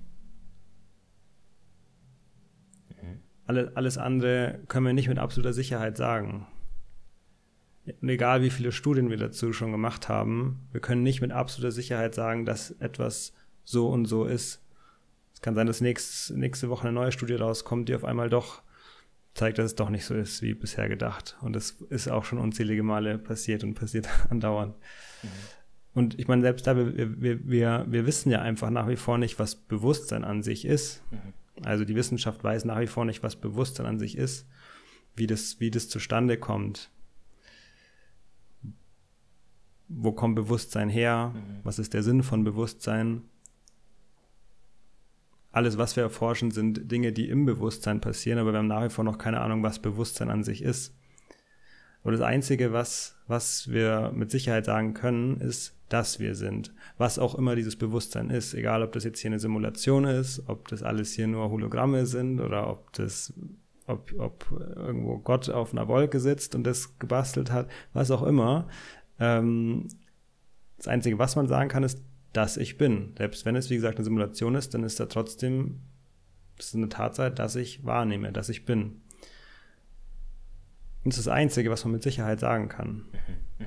Mhm. 2.90 3.20
Alle, 3.46 3.72
alles 3.74 3.98
andere 3.98 4.60
können 4.68 4.86
wir 4.86 4.92
nicht 4.92 5.08
mit 5.08 5.18
absoluter 5.18 5.52
Sicherheit 5.52 5.96
sagen. 5.96 6.46
Egal 8.02 8.42
wie 8.42 8.50
viele 8.50 8.72
Studien 8.72 9.10
wir 9.10 9.16
dazu 9.16 9.52
schon 9.52 9.72
gemacht 9.72 10.08
haben, 10.08 10.68
wir 10.72 10.80
können 10.80 11.02
nicht 11.02 11.20
mit 11.20 11.32
absoluter 11.32 11.72
Sicherheit 11.72 12.14
sagen, 12.14 12.44
dass 12.44 12.70
etwas 12.72 13.32
so 13.64 13.88
und 13.88 14.06
so 14.06 14.24
ist. 14.24 14.62
Es 15.34 15.40
kann 15.40 15.54
sein, 15.54 15.66
dass 15.66 15.80
nächst, 15.80 16.30
nächste 16.32 16.68
Woche 16.68 16.88
eine 16.88 16.94
neue 16.94 17.12
Studie 17.12 17.34
rauskommt, 17.34 17.88
die 17.88 17.94
auf 17.94 18.04
einmal 18.04 18.28
doch 18.28 18.62
zeigt, 19.34 19.58
dass 19.58 19.66
es 19.66 19.74
doch 19.76 19.90
nicht 19.90 20.04
so 20.04 20.14
ist 20.14 20.42
wie 20.42 20.54
bisher 20.54 20.88
gedacht. 20.88 21.36
Und 21.40 21.54
das 21.54 21.72
ist 21.90 22.08
auch 22.08 22.24
schon 22.24 22.38
unzählige 22.38 22.82
Male 22.82 23.18
passiert 23.18 23.62
und 23.62 23.74
passiert 23.74 24.08
andauernd. 24.30 24.74
Mhm. 25.22 25.28
Und 25.94 26.18
ich 26.18 26.28
meine, 26.28 26.42
selbst 26.42 26.66
da, 26.66 26.76
wir, 26.76 27.20
wir, 27.20 27.48
wir, 27.48 27.86
wir 27.88 28.06
wissen 28.06 28.30
ja 28.30 28.40
einfach 28.40 28.70
nach 28.70 28.88
wie 28.88 28.96
vor 28.96 29.18
nicht, 29.18 29.38
was 29.38 29.56
Bewusstsein 29.56 30.24
an 30.24 30.42
sich 30.42 30.64
ist. 30.64 31.02
Mhm. 31.10 31.64
Also 31.64 31.84
die 31.84 31.96
Wissenschaft 31.96 32.44
weiß 32.44 32.64
nach 32.64 32.80
wie 32.80 32.86
vor 32.86 33.04
nicht, 33.04 33.22
was 33.22 33.36
Bewusstsein 33.36 33.86
an 33.86 33.98
sich 33.98 34.16
ist, 34.16 34.46
wie 35.16 35.26
das, 35.26 35.60
wie 35.60 35.70
das 35.70 35.88
zustande 35.88 36.36
kommt. 36.36 36.90
Wo 39.88 40.12
kommt 40.12 40.36
Bewusstsein 40.36 40.88
her? 40.88 41.32
Mhm. 41.34 41.60
Was 41.64 41.78
ist 41.78 41.94
der 41.94 42.02
Sinn 42.02 42.22
von 42.22 42.44
Bewusstsein? 42.44 43.22
alles, 45.58 45.78
was 45.78 45.96
wir 45.96 46.04
erforschen, 46.04 46.50
sind 46.50 46.90
Dinge, 46.90 47.12
die 47.12 47.28
im 47.28 47.44
Bewusstsein 47.44 48.00
passieren, 48.00 48.38
aber 48.38 48.52
wir 48.52 48.58
haben 48.58 48.68
nach 48.68 48.84
wie 48.84 48.90
vor 48.90 49.04
noch 49.04 49.18
keine 49.18 49.40
Ahnung, 49.40 49.62
was 49.62 49.80
Bewusstsein 49.80 50.30
an 50.30 50.44
sich 50.44 50.62
ist. 50.62 50.94
Und 52.02 52.12
das 52.12 52.20
Einzige, 52.20 52.72
was, 52.72 53.16
was 53.26 53.68
wir 53.70 54.12
mit 54.14 54.30
Sicherheit 54.30 54.66
sagen 54.66 54.94
können, 54.94 55.40
ist, 55.40 55.74
dass 55.88 56.20
wir 56.20 56.34
sind. 56.34 56.72
Was 56.96 57.18
auch 57.18 57.34
immer 57.34 57.56
dieses 57.56 57.76
Bewusstsein 57.76 58.30
ist. 58.30 58.54
Egal, 58.54 58.82
ob 58.82 58.92
das 58.92 59.04
jetzt 59.04 59.18
hier 59.20 59.30
eine 59.30 59.40
Simulation 59.40 60.04
ist, 60.04 60.42
ob 60.46 60.68
das 60.68 60.82
alles 60.82 61.12
hier 61.12 61.26
nur 61.26 61.50
Hologramme 61.50 62.06
sind 62.06 62.40
oder 62.40 62.70
ob 62.70 62.92
das, 62.92 63.32
ob, 63.86 64.14
ob 64.16 64.46
irgendwo 64.76 65.18
Gott 65.18 65.50
auf 65.50 65.72
einer 65.72 65.88
Wolke 65.88 66.20
sitzt 66.20 66.54
und 66.54 66.64
das 66.64 66.98
gebastelt 66.98 67.50
hat, 67.50 67.68
was 67.94 68.10
auch 68.10 68.22
immer. 68.22 68.68
Ähm, 69.18 69.88
das 70.76 70.88
Einzige, 70.88 71.18
was 71.18 71.36
man 71.36 71.48
sagen 71.48 71.68
kann, 71.68 71.82
ist, 71.82 72.02
dass 72.32 72.56
ich 72.56 72.78
bin. 72.78 73.14
Selbst 73.16 73.44
wenn 73.44 73.56
es, 73.56 73.70
wie 73.70 73.76
gesagt, 73.76 73.96
eine 73.96 74.04
Simulation 74.04 74.54
ist, 74.54 74.74
dann 74.74 74.84
ist 74.84 75.00
da 75.00 75.06
trotzdem 75.06 75.80
das 76.58 76.66
ist 76.66 76.74
eine 76.74 76.88
Tatsache, 76.88 77.30
dass 77.30 77.56
ich 77.56 77.86
wahrnehme, 77.86 78.32
dass 78.32 78.48
ich 78.48 78.64
bin. 78.66 79.00
Und 81.04 81.12
das 81.12 81.18
ist 81.18 81.26
das 81.26 81.32
Einzige, 81.32 81.70
was 81.70 81.84
man 81.84 81.92
mit 81.92 82.02
Sicherheit 82.02 82.40
sagen 82.40 82.68
kann. 82.68 83.06
Mhm, 83.58 83.64
mhm. 83.64 83.66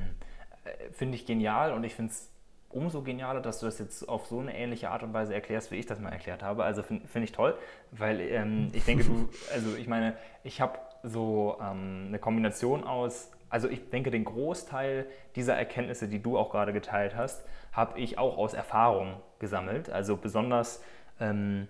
Äh, 0.65 0.91
finde 0.91 1.15
ich 1.15 1.25
genial 1.25 1.73
und 1.73 1.83
ich 1.83 1.95
finde 1.95 2.11
es 2.11 2.29
umso 2.69 3.01
genialer, 3.01 3.41
dass 3.41 3.59
du 3.59 3.65
das 3.65 3.79
jetzt 3.79 4.07
auf 4.07 4.27
so 4.27 4.39
eine 4.39 4.55
ähnliche 4.55 4.89
Art 4.89 5.03
und 5.03 5.13
Weise 5.13 5.33
erklärst, 5.33 5.71
wie 5.71 5.75
ich 5.75 5.85
das 5.85 5.99
mal 5.99 6.09
erklärt 6.09 6.43
habe. 6.43 6.63
Also 6.63 6.83
finde 6.83 7.07
find 7.07 7.23
ich 7.23 7.31
toll, 7.31 7.57
weil 7.91 8.19
ähm, 8.21 8.69
ich 8.73 8.83
denke, 8.83 9.05
du, 9.05 9.29
also 9.53 9.75
ich 9.75 9.87
meine, 9.87 10.15
ich 10.43 10.61
habe 10.61 10.77
so 11.03 11.57
ähm, 11.61 12.05
eine 12.07 12.19
Kombination 12.19 12.83
aus 12.83 13.31
also 13.51 13.67
ich 13.67 13.89
denke, 13.89 14.11
den 14.11 14.23
Großteil 14.23 15.05
dieser 15.35 15.55
Erkenntnisse, 15.55 16.07
die 16.07 16.23
du 16.23 16.37
auch 16.37 16.49
gerade 16.49 16.71
geteilt 16.71 17.15
hast, 17.17 17.45
habe 17.73 17.99
ich 17.99 18.17
auch 18.17 18.37
aus 18.37 18.53
Erfahrung 18.53 19.21
gesammelt. 19.39 19.89
Also 19.89 20.15
besonders, 20.15 20.81
ähm, 21.19 21.67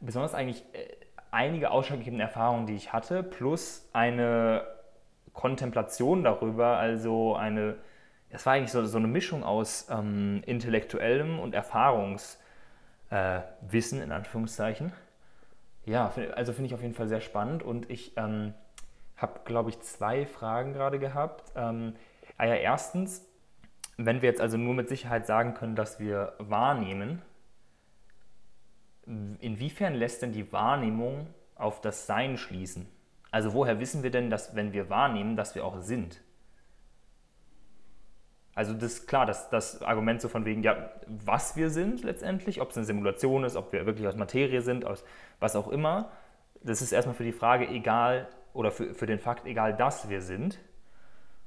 besonders 0.00 0.34
eigentlich 0.34 0.62
äh, 0.74 0.88
einige 1.30 1.70
ausschlaggebende 1.70 2.22
Erfahrungen, 2.22 2.66
die 2.66 2.74
ich 2.74 2.92
hatte, 2.92 3.22
plus 3.22 3.88
eine 3.94 4.66
Kontemplation 5.32 6.22
darüber, 6.22 6.76
also 6.76 7.34
eine, 7.34 7.76
das 8.30 8.44
war 8.44 8.52
eigentlich 8.52 8.72
so, 8.72 8.84
so 8.84 8.98
eine 8.98 9.08
Mischung 9.08 9.42
aus 9.42 9.88
ähm, 9.90 10.42
intellektuellem 10.44 11.40
und 11.40 11.54
Erfahrungswissen, 11.54 12.38
äh, 13.10 14.04
in 14.04 14.12
Anführungszeichen. 14.12 14.92
Ja, 15.86 16.12
also 16.34 16.52
finde 16.52 16.66
ich 16.66 16.74
auf 16.74 16.82
jeden 16.82 16.94
Fall 16.94 17.08
sehr 17.08 17.20
spannend 17.22 17.62
und 17.62 17.90
ich 17.90 18.16
ähm, 18.16 18.52
habe, 19.16 19.40
glaube 19.44 19.70
ich, 19.70 19.80
zwei 19.80 20.26
Fragen 20.26 20.72
gerade 20.72 20.98
gehabt. 20.98 21.52
Ähm, 21.54 21.94
ah 22.36 22.46
ja, 22.46 22.54
erstens, 22.54 23.24
wenn 23.96 24.22
wir 24.22 24.28
jetzt 24.28 24.40
also 24.40 24.56
nur 24.56 24.74
mit 24.74 24.88
Sicherheit 24.88 25.26
sagen 25.26 25.54
können, 25.54 25.76
dass 25.76 26.00
wir 26.00 26.34
wahrnehmen, 26.38 27.22
inwiefern 29.06 29.94
lässt 29.94 30.22
denn 30.22 30.32
die 30.32 30.52
Wahrnehmung 30.52 31.28
auf 31.54 31.80
das 31.80 32.06
Sein 32.06 32.36
schließen? 32.36 32.88
Also 33.30 33.52
woher 33.52 33.80
wissen 33.80 34.02
wir 34.02 34.10
denn, 34.10 34.30
dass 34.30 34.54
wenn 34.54 34.72
wir 34.72 34.90
wahrnehmen, 34.90 35.36
dass 35.36 35.54
wir 35.54 35.64
auch 35.64 35.80
sind? 35.80 36.20
Also 38.54 38.72
das 38.72 38.94
ist 38.94 39.06
klar, 39.08 39.26
das, 39.26 39.50
das 39.50 39.82
Argument 39.82 40.20
so 40.20 40.28
von 40.28 40.44
wegen, 40.44 40.62
ja, 40.62 40.90
was 41.06 41.56
wir 41.56 41.70
sind 41.70 42.04
letztendlich, 42.04 42.60
ob 42.60 42.70
es 42.70 42.76
eine 42.76 42.86
Simulation 42.86 43.42
ist, 43.42 43.56
ob 43.56 43.72
wir 43.72 43.84
wirklich 43.86 44.06
aus 44.06 44.16
Materie 44.16 44.62
sind, 44.62 44.84
aus 44.84 45.04
was 45.40 45.56
auch 45.56 45.68
immer, 45.68 46.12
das 46.62 46.80
ist 46.80 46.92
erstmal 46.92 47.16
für 47.16 47.24
die 47.24 47.32
Frage 47.32 47.68
egal, 47.68 48.28
oder 48.54 48.70
für, 48.70 48.94
für 48.94 49.06
den 49.06 49.18
Fakt 49.18 49.46
egal, 49.46 49.76
dass 49.76 50.08
wir 50.08 50.22
sind, 50.22 50.58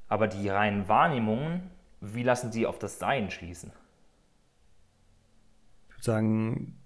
aber 0.07 0.27
die 0.27 0.47
reinen 0.47 0.87
Wahrnehmungen, 0.87 1.71
wie 2.01 2.21
lassen 2.21 2.51
die 2.51 2.67
auf 2.67 2.77
das 2.77 2.99
Sein 2.99 3.31
schließen? 3.31 3.71
Ich 5.89 5.95
würde 5.95 6.03
sagen, 6.03 6.77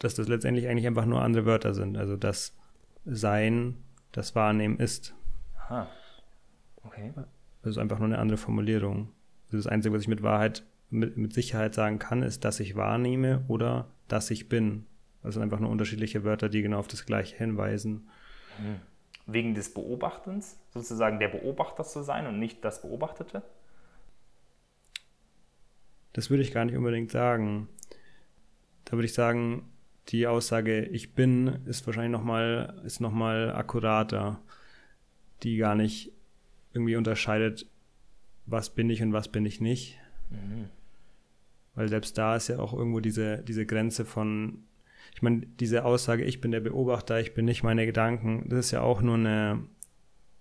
dass 0.00 0.14
das 0.14 0.26
letztendlich 0.26 0.66
eigentlich 0.66 0.86
einfach 0.86 1.06
nur 1.06 1.22
andere 1.22 1.46
Wörter 1.46 1.72
sind. 1.72 1.96
Also 1.96 2.16
das 2.16 2.56
Sein, 3.04 3.76
das 4.12 4.34
Wahrnehmen 4.34 4.78
ist. 4.78 5.14
Aha. 5.56 5.88
Okay. 6.82 7.12
Das 7.62 7.70
ist 7.70 7.78
einfach 7.78 7.98
nur 7.98 8.08
eine 8.08 8.18
andere 8.18 8.38
Formulierung. 8.38 9.12
Das 9.50 9.66
Einzige, 9.66 9.94
was 9.94 10.02
ich 10.02 10.08
mit 10.08 10.22
Wahrheit, 10.22 10.64
mit, 10.90 11.16
mit 11.16 11.32
Sicherheit 11.32 11.74
sagen 11.74 11.98
kann, 11.98 12.22
ist, 12.22 12.44
dass 12.44 12.60
ich 12.60 12.76
wahrnehme 12.76 13.44
oder 13.46 13.88
dass 14.08 14.30
ich 14.30 14.48
bin. 14.48 14.86
Das 15.22 15.34
sind 15.34 15.42
einfach 15.42 15.60
nur 15.60 15.70
unterschiedliche 15.70 16.24
Wörter, 16.24 16.48
die 16.48 16.60
genau 16.60 16.78
auf 16.78 16.88
das 16.88 17.06
Gleiche 17.06 17.36
hinweisen. 17.36 18.08
Hm 18.58 18.80
wegen 19.26 19.54
des 19.54 19.72
Beobachtens, 19.72 20.58
sozusagen 20.72 21.18
der 21.18 21.28
Beobachter 21.28 21.84
zu 21.84 22.02
sein 22.02 22.26
und 22.26 22.38
nicht 22.38 22.64
das 22.64 22.82
Beobachtete? 22.82 23.42
Das 26.12 26.30
würde 26.30 26.42
ich 26.42 26.52
gar 26.52 26.64
nicht 26.64 26.76
unbedingt 26.76 27.10
sagen. 27.10 27.68
Da 28.84 28.92
würde 28.92 29.06
ich 29.06 29.14
sagen, 29.14 29.70
die 30.08 30.26
Aussage 30.26 30.84
ich 30.84 31.14
bin 31.14 31.64
ist 31.66 31.86
wahrscheinlich 31.86 32.12
nochmal 32.12 32.80
ist 32.84 33.00
noch 33.00 33.12
mal 33.12 33.52
akkurater, 33.52 34.40
die 35.42 35.56
gar 35.56 35.74
nicht 35.74 36.12
irgendwie 36.72 36.96
unterscheidet, 36.96 37.66
was 38.46 38.70
bin 38.70 38.90
ich 38.90 39.02
und 39.02 39.12
was 39.12 39.28
bin 39.28 39.46
ich 39.46 39.60
nicht. 39.60 39.98
Mhm. 40.30 40.68
Weil 41.74 41.88
selbst 41.88 42.18
da 42.18 42.36
ist 42.36 42.48
ja 42.48 42.58
auch 42.58 42.72
irgendwo 42.72 43.00
diese, 43.00 43.38
diese 43.38 43.66
Grenze 43.66 44.04
von 44.04 44.64
ich 45.14 45.22
meine, 45.22 45.46
diese 45.46 45.84
Aussage, 45.84 46.24
ich 46.24 46.40
bin 46.40 46.50
der 46.50 46.60
Beobachter, 46.60 47.20
ich 47.20 47.34
bin 47.34 47.44
nicht 47.44 47.62
meine 47.62 47.86
Gedanken, 47.86 48.48
das 48.48 48.66
ist 48.66 48.70
ja 48.72 48.82
auch 48.82 49.00
nur 49.00 49.14
eine, 49.14 49.64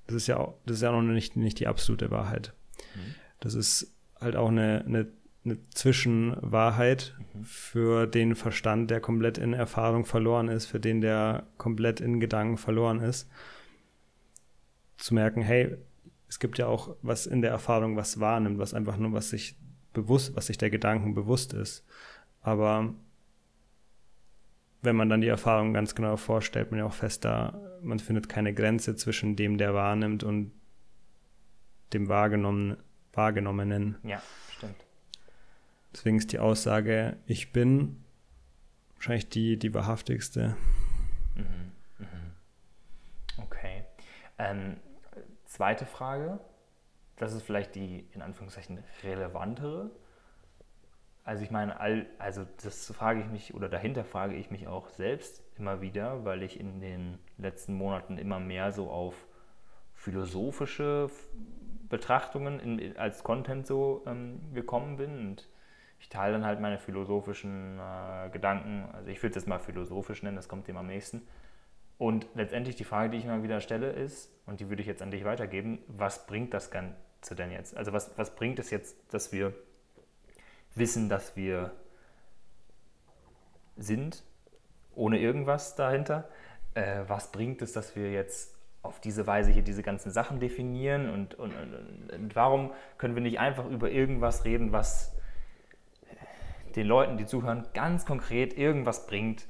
das 0.08 0.16
ist 0.16 0.28
ja 0.28 0.38
auch, 0.38 0.56
das 0.66 0.78
ist 0.78 0.82
ja 0.82 0.92
noch 0.92 1.02
nicht, 1.04 1.36
nicht 1.36 1.60
die 1.60 1.68
absolute 1.68 2.10
Wahrheit. 2.10 2.54
Mhm. 2.96 3.16
Das 3.40 3.54
ist 3.54 3.94
halt 4.20 4.36
auch 4.36 4.50
eine, 4.50 4.84
eine, 4.86 5.08
eine 5.46 5.58
Zwischenwahrheit 5.70 7.16
mhm. 7.34 7.44
für 7.44 8.08
den 8.08 8.36
Verstand, 8.36 8.90
der 8.90 9.00
komplett 9.00 9.38
in 9.38 9.54
Erfahrung 9.54 10.06
verloren 10.06 10.48
ist, 10.48 10.66
für 10.66 10.80
den 10.80 11.02
der 11.02 11.46
komplett 11.58 12.02
in 12.02 12.20
Gedanken 12.20 12.58
verloren 12.58 13.00
ist. 13.00 13.30
Zu 14.98 15.14
merken, 15.14 15.42
hey, 15.42 15.78
es 16.28 16.40
gibt 16.40 16.58
ja 16.58 16.66
auch 16.66 16.96
was 17.04 17.28
in 17.28 17.44
der 17.44 17.52
Erfahrung, 17.52 17.96
was 17.96 18.20
wahrnimmt, 18.20 18.58
was 18.58 18.74
einfach 18.74 18.98
nur, 18.98 19.14
was 19.14 19.30
sich 19.30 19.56
bewusst, 19.94 20.36
was 20.36 20.48
sich 20.48 20.58
der 20.58 20.72
Gedanken 20.72 21.14
bewusst 21.14 21.54
ist. 21.54 21.86
Aber 22.42 22.96
wenn 24.84 24.96
man 24.96 25.10
dann 25.10 25.22
die 25.22 25.28
Erfahrung 25.28 25.74
ganz 25.74 25.96
genau 25.96 26.18
vorstellt, 26.18 26.72
man 26.72 26.80
ja 26.80 26.86
auch 26.86 26.94
fest 26.94 27.26
da, 27.26 27.60
man 27.82 28.00
findet 28.00 28.30
keine 28.30 28.54
Grenze 28.54 28.96
zwischen 28.96 29.36
dem, 29.36 29.58
der 29.58 29.74
wahrnimmt 29.74 30.24
und 30.24 30.52
dem 31.94 32.10
Wahrgenommen, 32.10 32.78
Wahrgenommenen. 33.14 33.98
Ja, 34.04 34.22
stimmt. 34.52 34.76
Deswegen 35.94 36.18
ist 36.18 36.32
die 36.32 36.40
Aussage, 36.40 37.18
ich 37.28 37.54
bin 37.54 38.04
wahrscheinlich 38.96 39.30
die, 39.30 39.58
die 39.58 39.74
wahrhaftigste. 39.74 40.56
Mhm, 41.36 41.72
mhm. 42.00 43.44
Okay. 43.44 43.84
Ähm, 44.38 44.78
zweite 45.46 45.86
Frage, 45.86 46.40
das 47.18 47.34
ist 47.34 47.44
vielleicht 47.44 47.76
die 47.76 48.08
in 48.12 48.22
Anführungszeichen 48.22 48.84
relevantere. 49.04 49.92
Also 51.24 51.44
ich 51.44 51.52
meine, 51.52 51.80
all, 51.80 52.06
also 52.20 52.46
das 52.64 52.92
frage 52.92 53.22
ich 53.22 53.28
mich 53.28 53.54
oder 53.54 53.70
dahinter 53.70 54.04
frage 54.04 54.36
ich 54.36 54.52
mich 54.52 54.68
auch 54.68 54.90
selbst 54.90 55.42
immer 55.58 55.82
wieder, 55.82 56.26
weil 56.26 56.44
ich 56.44 56.60
in 56.60 56.82
den 56.82 57.18
letzten 57.38 57.74
Monaten 57.76 58.18
immer 58.18 58.40
mehr 58.40 58.74
so 58.74 58.90
auf 58.90 59.16
philosophische 59.94 61.10
Betrachtungen 61.88 62.60
in, 62.60 62.98
als 62.98 63.24
Content 63.24 63.66
so 63.66 64.04
ähm, 64.06 64.42
gekommen 64.54 64.98
bin. 64.98 65.18
Und 65.20 65.50
ich 66.00 66.10
teile 66.10 66.34
dann 66.34 66.46
halt 66.46 66.60
meine 66.60 66.78
philosophischen 66.78 67.80
äh, 67.80 68.30
Gedanken, 68.30 68.90
also 68.92 69.10
ich 69.10 69.24
würde 69.24 69.30
es 69.30 69.36
jetzt 69.36 69.48
mal 69.48 69.60
philosophisch 69.60 70.24
nennen, 70.24 70.36
das 70.36 70.50
kommt 70.50 70.68
dem 70.68 70.76
am 70.76 70.88
nächsten. 70.88 71.22
Und 71.98 72.28
letztendlich 72.34 72.76
die 72.76 72.84
Frage, 72.84 73.12
die 73.12 73.20
ich 73.20 73.26
immer 73.26 73.44
wieder 73.44 73.62
stelle, 73.62 73.92
ist, 73.92 74.30
und 74.46 74.60
die 74.60 74.68
würde 74.68 74.82
ich 74.82 74.88
jetzt 74.88 75.02
an 75.02 75.12
dich 75.12 75.24
weitergeben, 75.24 75.80
was 75.88 76.26
bringt 76.26 76.54
das 76.54 76.70
Ganze 76.70 77.36
denn 77.36 77.52
jetzt? 77.52 77.78
Also 77.78 77.94
was, 77.94 78.18
was 78.18 78.36
bringt 78.36 78.60
es 78.60 78.72
jetzt, 78.72 78.98
dass 79.14 79.32
wir 79.32 79.54
wissen, 80.76 81.10
dass 81.10 81.36
wir 81.36 81.72
sind, 83.78 84.24
ohne 84.96 85.20
irgendwas 85.20 85.76
dahinter? 85.76 86.30
Äh, 86.74 87.02
was 87.08 87.32
bringt 87.32 87.62
es, 87.62 87.74
dass 87.74 87.96
wir 87.96 88.12
jetzt 88.12 88.56
auf 88.82 89.00
diese 89.00 89.26
Weise 89.26 89.52
hier 89.52 89.64
diese 89.64 89.82
ganzen 89.82 90.12
Sachen 90.12 90.40
definieren 90.40 91.10
und, 91.10 91.36
und, 91.36 91.54
und, 91.56 92.12
und 92.12 92.36
warum 92.36 92.72
können 92.98 93.16
wir 93.16 93.22
nicht 93.22 93.40
einfach 93.40 93.66
über 93.70 93.90
irgendwas 93.90 94.44
reden, 94.44 94.72
was 94.74 95.16
den 96.76 96.88
Leuten, 96.88 97.18
die 97.18 97.26
zuhören, 97.26 97.66
ganz 97.74 98.06
konkret 98.06 98.58
irgendwas 98.58 99.08
bringt, 99.08 99.48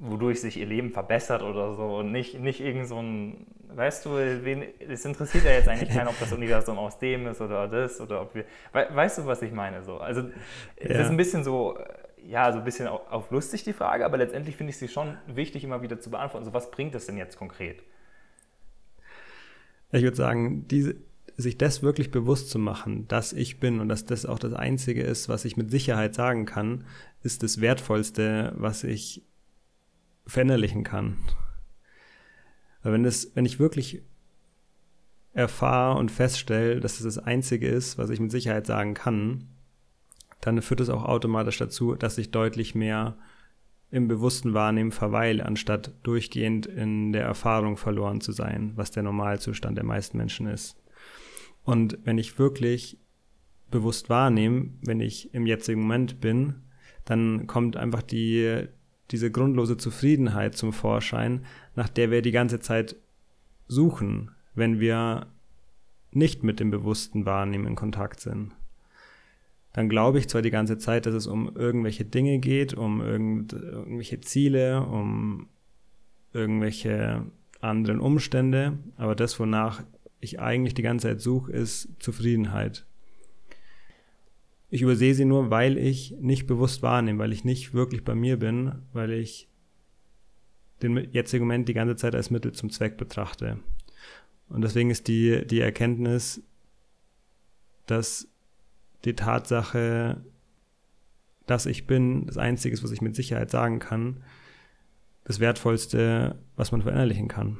wodurch 0.00 0.40
sich 0.40 0.56
ihr 0.56 0.66
Leben 0.66 0.90
verbessert 0.90 1.42
oder 1.42 1.74
so 1.76 1.98
und 1.98 2.10
nicht, 2.10 2.40
nicht 2.40 2.60
irgend 2.60 2.88
so 2.88 3.00
ein, 3.00 3.46
weißt 3.68 4.06
du, 4.06 4.16
es 4.16 5.04
interessiert 5.04 5.44
ja 5.44 5.52
jetzt 5.52 5.68
eigentlich 5.68 5.90
keinen, 5.90 6.08
ob 6.08 6.18
das 6.18 6.32
Universum 6.32 6.78
aus 6.78 6.98
dem 6.98 7.26
ist 7.26 7.40
oder 7.40 7.68
das 7.68 8.00
oder 8.00 8.22
ob 8.22 8.34
wir, 8.34 8.46
weißt 8.72 9.18
du, 9.18 9.26
was 9.26 9.42
ich 9.42 9.52
meine 9.52 9.84
so? 9.84 9.98
Also 9.98 10.22
es 10.76 10.90
ja. 10.90 11.02
ist 11.02 11.10
ein 11.10 11.18
bisschen 11.18 11.44
so, 11.44 11.78
ja, 12.26 12.50
so 12.50 12.58
ein 12.58 12.64
bisschen 12.64 12.88
auf 12.88 13.30
lustig 13.30 13.62
die 13.62 13.74
Frage, 13.74 14.06
aber 14.06 14.16
letztendlich 14.16 14.56
finde 14.56 14.70
ich 14.70 14.78
sie 14.78 14.88
schon 14.88 15.18
wichtig 15.26 15.64
immer 15.64 15.82
wieder 15.82 16.00
zu 16.00 16.10
beantworten. 16.10 16.46
So, 16.46 16.54
was 16.54 16.70
bringt 16.70 16.94
das 16.94 17.04
denn 17.04 17.18
jetzt 17.18 17.36
konkret? 17.36 17.82
Ich 19.92 20.02
würde 20.02 20.16
sagen, 20.16 20.66
diese, 20.68 20.96
sich 21.36 21.58
das 21.58 21.82
wirklich 21.82 22.10
bewusst 22.10 22.48
zu 22.48 22.58
machen, 22.58 23.06
dass 23.08 23.34
ich 23.34 23.60
bin 23.60 23.80
und 23.80 23.88
dass 23.88 24.06
das 24.06 24.24
auch 24.24 24.38
das 24.38 24.54
Einzige 24.54 25.02
ist, 25.02 25.28
was 25.28 25.44
ich 25.44 25.58
mit 25.58 25.70
Sicherheit 25.70 26.14
sagen 26.14 26.46
kann, 26.46 26.84
ist 27.22 27.42
das 27.42 27.60
Wertvollste, 27.60 28.54
was 28.56 28.84
ich 28.84 29.26
verinnerlichen 30.26 30.84
kann. 30.84 31.16
Weil 32.82 32.92
wenn, 32.92 33.02
das, 33.02 33.32
wenn 33.34 33.44
ich 33.44 33.58
wirklich 33.58 34.02
erfahre 35.32 35.98
und 35.98 36.10
feststelle, 36.10 36.80
dass 36.80 36.94
es 36.94 37.04
das, 37.04 37.14
das 37.16 37.24
Einzige 37.24 37.68
ist, 37.68 37.98
was 37.98 38.10
ich 38.10 38.20
mit 38.20 38.30
Sicherheit 38.30 38.66
sagen 38.66 38.94
kann, 38.94 39.48
dann 40.40 40.62
führt 40.62 40.80
es 40.80 40.88
auch 40.88 41.04
automatisch 41.04 41.58
dazu, 41.58 41.94
dass 41.94 42.18
ich 42.18 42.30
deutlich 42.30 42.74
mehr 42.74 43.16
im 43.90 44.08
bewussten 44.08 44.54
Wahrnehmen 44.54 44.92
verweile, 44.92 45.44
anstatt 45.44 45.92
durchgehend 46.02 46.66
in 46.66 47.12
der 47.12 47.24
Erfahrung 47.24 47.76
verloren 47.76 48.20
zu 48.20 48.32
sein, 48.32 48.72
was 48.76 48.90
der 48.90 49.02
Normalzustand 49.02 49.76
der 49.76 49.84
meisten 49.84 50.16
Menschen 50.16 50.46
ist. 50.46 50.76
Und 51.64 51.98
wenn 52.04 52.16
ich 52.16 52.38
wirklich 52.38 52.98
bewusst 53.70 54.08
wahrnehme, 54.08 54.70
wenn 54.82 55.00
ich 55.00 55.34
im 55.34 55.46
jetzigen 55.46 55.82
Moment 55.82 56.20
bin, 56.20 56.62
dann 57.04 57.46
kommt 57.46 57.76
einfach 57.76 58.02
die, 58.02 58.68
diese 59.10 59.30
grundlose 59.30 59.76
Zufriedenheit 59.76 60.56
zum 60.56 60.72
Vorschein, 60.72 61.44
nach 61.74 61.88
der 61.88 62.10
wir 62.10 62.22
die 62.22 62.30
ganze 62.30 62.60
Zeit 62.60 62.96
suchen, 63.66 64.30
wenn 64.54 64.80
wir 64.80 65.26
nicht 66.12 66.42
mit 66.42 66.60
dem 66.60 66.70
bewussten 66.70 67.26
Wahrnehmen 67.26 67.66
in 67.66 67.76
Kontakt 67.76 68.20
sind. 68.20 68.52
Dann 69.72 69.88
glaube 69.88 70.18
ich 70.18 70.28
zwar 70.28 70.42
die 70.42 70.50
ganze 70.50 70.78
Zeit, 70.78 71.06
dass 71.06 71.14
es 71.14 71.26
um 71.26 71.54
irgendwelche 71.54 72.04
Dinge 72.04 72.38
geht, 72.40 72.74
um 72.74 73.00
irgend, 73.00 73.52
irgendwelche 73.52 74.20
Ziele, 74.20 74.84
um 74.84 75.48
irgendwelche 76.32 77.24
anderen 77.60 78.00
Umstände, 78.00 78.78
aber 78.96 79.14
das, 79.14 79.38
wonach 79.38 79.82
ich 80.20 80.40
eigentlich 80.40 80.74
die 80.74 80.82
ganze 80.82 81.08
Zeit 81.08 81.20
suche, 81.20 81.52
ist 81.52 81.88
Zufriedenheit. 81.98 82.86
Ich 84.70 84.82
übersehe 84.82 85.14
sie 85.14 85.24
nur, 85.24 85.50
weil 85.50 85.76
ich 85.76 86.14
nicht 86.20 86.46
bewusst 86.46 86.82
wahrnehme, 86.82 87.18
weil 87.18 87.32
ich 87.32 87.44
nicht 87.44 87.74
wirklich 87.74 88.04
bei 88.04 88.14
mir 88.14 88.38
bin, 88.38 88.72
weil 88.92 89.10
ich 89.10 89.48
den 90.82 90.96
jetzigen 91.12 91.44
Moment 91.44 91.68
die 91.68 91.74
ganze 91.74 91.96
Zeit 91.96 92.14
als 92.14 92.30
Mittel 92.30 92.52
zum 92.52 92.70
Zweck 92.70 92.96
betrachte. 92.96 93.58
Und 94.48 94.62
deswegen 94.62 94.90
ist 94.90 95.08
die, 95.08 95.46
die 95.46 95.60
Erkenntnis, 95.60 96.42
dass 97.86 98.28
die 99.04 99.14
Tatsache, 99.14 100.24
dass 101.46 101.66
ich 101.66 101.86
bin, 101.86 102.26
das 102.26 102.38
Einzige 102.38 102.80
was 102.82 102.92
ich 102.92 103.00
mit 103.00 103.16
Sicherheit 103.16 103.50
sagen 103.50 103.80
kann, 103.80 104.22
das 105.24 105.40
Wertvollste, 105.40 106.38
was 106.56 106.72
man 106.72 106.82
verinnerlichen 106.82 107.28
kann. 107.28 107.58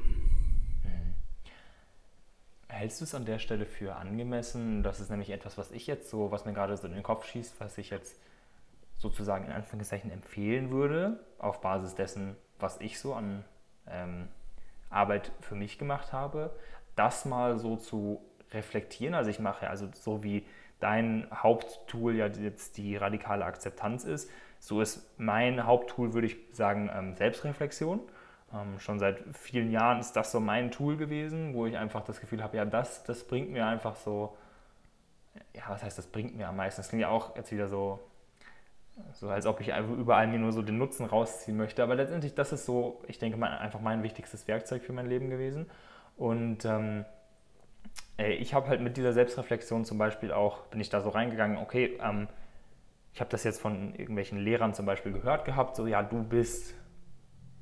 Hältst 2.80 3.02
du 3.02 3.04
es 3.04 3.14
an 3.14 3.26
der 3.26 3.38
Stelle 3.38 3.66
für 3.66 3.96
angemessen? 3.96 4.82
Das 4.82 5.00
ist 5.00 5.10
nämlich 5.10 5.28
etwas, 5.28 5.58
was 5.58 5.70
ich 5.70 5.86
jetzt 5.86 6.08
so, 6.08 6.30
was 6.30 6.46
mir 6.46 6.54
gerade 6.54 6.74
so 6.78 6.86
in 6.86 6.94
den 6.94 7.02
Kopf 7.02 7.26
schießt, 7.26 7.60
was 7.60 7.76
ich 7.76 7.90
jetzt 7.90 8.18
sozusagen 8.96 9.44
in 9.44 9.52
Anführungszeichen 9.52 10.10
empfehlen 10.10 10.70
würde, 10.70 11.20
auf 11.38 11.60
Basis 11.60 11.94
dessen, 11.94 12.36
was 12.58 12.80
ich 12.80 12.98
so 12.98 13.12
an 13.12 13.44
ähm, 13.86 14.28
Arbeit 14.88 15.30
für 15.42 15.54
mich 15.54 15.76
gemacht 15.76 16.14
habe, 16.14 16.56
das 16.96 17.26
mal 17.26 17.58
so 17.58 17.76
zu 17.76 18.22
reflektieren. 18.50 19.12
Also 19.12 19.28
ich 19.28 19.40
mache 19.40 19.68
also 19.68 19.86
so 19.92 20.24
wie 20.24 20.46
dein 20.78 21.28
Haupttool 21.34 22.16
ja 22.16 22.28
jetzt 22.28 22.78
die 22.78 22.96
radikale 22.96 23.44
Akzeptanz 23.44 24.04
ist, 24.04 24.30
so 24.58 24.80
ist 24.80 25.06
mein 25.18 25.66
Haupttool, 25.66 26.14
würde 26.14 26.28
ich 26.28 26.38
sagen, 26.52 26.88
ähm, 26.90 27.14
Selbstreflexion. 27.14 28.00
Ähm, 28.52 28.80
schon 28.80 28.98
seit 28.98 29.22
vielen 29.32 29.70
Jahren 29.70 30.00
ist 30.00 30.12
das 30.12 30.32
so 30.32 30.40
mein 30.40 30.70
Tool 30.70 30.96
gewesen, 30.96 31.54
wo 31.54 31.66
ich 31.66 31.76
einfach 31.76 32.02
das 32.02 32.20
Gefühl 32.20 32.42
habe, 32.42 32.56
ja, 32.56 32.64
das, 32.64 33.04
das 33.04 33.24
bringt 33.24 33.50
mir 33.50 33.66
einfach 33.66 33.96
so, 33.96 34.36
ja, 35.54 35.62
was 35.68 35.82
heißt, 35.82 35.98
das 35.98 36.06
bringt 36.06 36.36
mir 36.36 36.48
am 36.48 36.56
meisten? 36.56 36.80
Das 36.80 36.88
klingt 36.88 37.02
ja 37.02 37.08
auch 37.08 37.36
jetzt 37.36 37.52
wieder 37.52 37.68
so, 37.68 38.00
so 39.12 39.28
als 39.28 39.46
ob 39.46 39.60
ich 39.60 39.68
überall 39.68 40.26
mir 40.26 40.38
nur 40.38 40.52
so 40.52 40.62
den 40.62 40.78
Nutzen 40.78 41.06
rausziehen 41.06 41.56
möchte. 41.56 41.82
Aber 41.82 41.94
letztendlich, 41.94 42.34
das 42.34 42.52
ist 42.52 42.66
so, 42.66 43.02
ich 43.06 43.18
denke 43.18 43.38
mal, 43.38 43.58
einfach 43.58 43.80
mein 43.80 44.02
wichtigstes 44.02 44.48
Werkzeug 44.48 44.82
für 44.82 44.92
mein 44.92 45.08
Leben 45.08 45.30
gewesen. 45.30 45.70
Und 46.16 46.64
ähm, 46.64 47.04
ich 48.16 48.52
habe 48.52 48.68
halt 48.68 48.80
mit 48.80 48.96
dieser 48.96 49.12
Selbstreflexion 49.12 49.84
zum 49.84 49.96
Beispiel 49.96 50.32
auch, 50.32 50.62
bin 50.66 50.80
ich 50.80 50.90
da 50.90 51.00
so 51.00 51.10
reingegangen, 51.10 51.56
okay, 51.58 51.98
ähm, 52.02 52.28
ich 53.12 53.20
habe 53.20 53.30
das 53.30 53.44
jetzt 53.44 53.60
von 53.60 53.94
irgendwelchen 53.94 54.38
Lehrern 54.38 54.74
zum 54.74 54.86
Beispiel 54.86 55.12
gehört 55.12 55.44
gehabt, 55.44 55.76
so 55.76 55.86
ja, 55.86 56.02
du 56.02 56.22
bist 56.22 56.74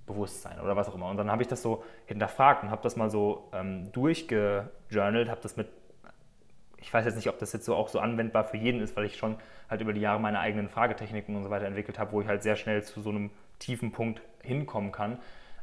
Bewusstsein 0.09 0.61
oder 0.61 0.75
was 0.77 0.88
auch 0.88 0.94
immer. 0.94 1.09
Und 1.09 1.16
dann 1.16 1.31
habe 1.31 1.42
ich 1.42 1.49
das 1.49 1.62
so 1.62 1.85
hinterfragt 2.07 2.64
und 2.64 2.71
habe 2.71 2.83
das 2.83 2.97
mal 2.97 3.11
so 3.11 3.49
ähm, 3.53 3.92
durchgejournalt, 3.92 5.29
habe 5.29 5.40
das 5.40 5.57
mit, 5.57 5.68
ich 6.79 6.92
weiß 6.92 7.05
jetzt 7.05 7.14
nicht, 7.14 7.29
ob 7.29 7.38
das 7.38 7.53
jetzt 7.53 7.64
so 7.64 7.77
auch 7.77 7.88
so 7.88 8.01
anwendbar 8.01 8.44
für 8.44 8.57
jeden 8.57 8.81
ist, 8.81 8.97
weil 8.97 9.05
ich 9.05 9.16
schon 9.16 9.37
halt 9.71 9.81
über 9.81 9.92
die 9.92 10.01
Jahre 10.01 10.18
meine 10.18 10.40
eigenen 10.40 10.68
Fragetechniken 10.68 11.37
und 11.37 11.44
so 11.44 11.51
weiter 11.51 11.66
entwickelt 11.66 11.99
habe, 11.99 12.12
wo 12.12 12.21
ich 12.21 12.27
halt 12.27 12.42
sehr 12.42 12.57
schnell 12.57 12.83
zu 12.83 13.01
so 13.01 13.11
einem 13.11 13.31
tiefen 13.59 13.92
Punkt 13.92 14.21
hinkommen 14.42 14.90
kann. 14.90 15.18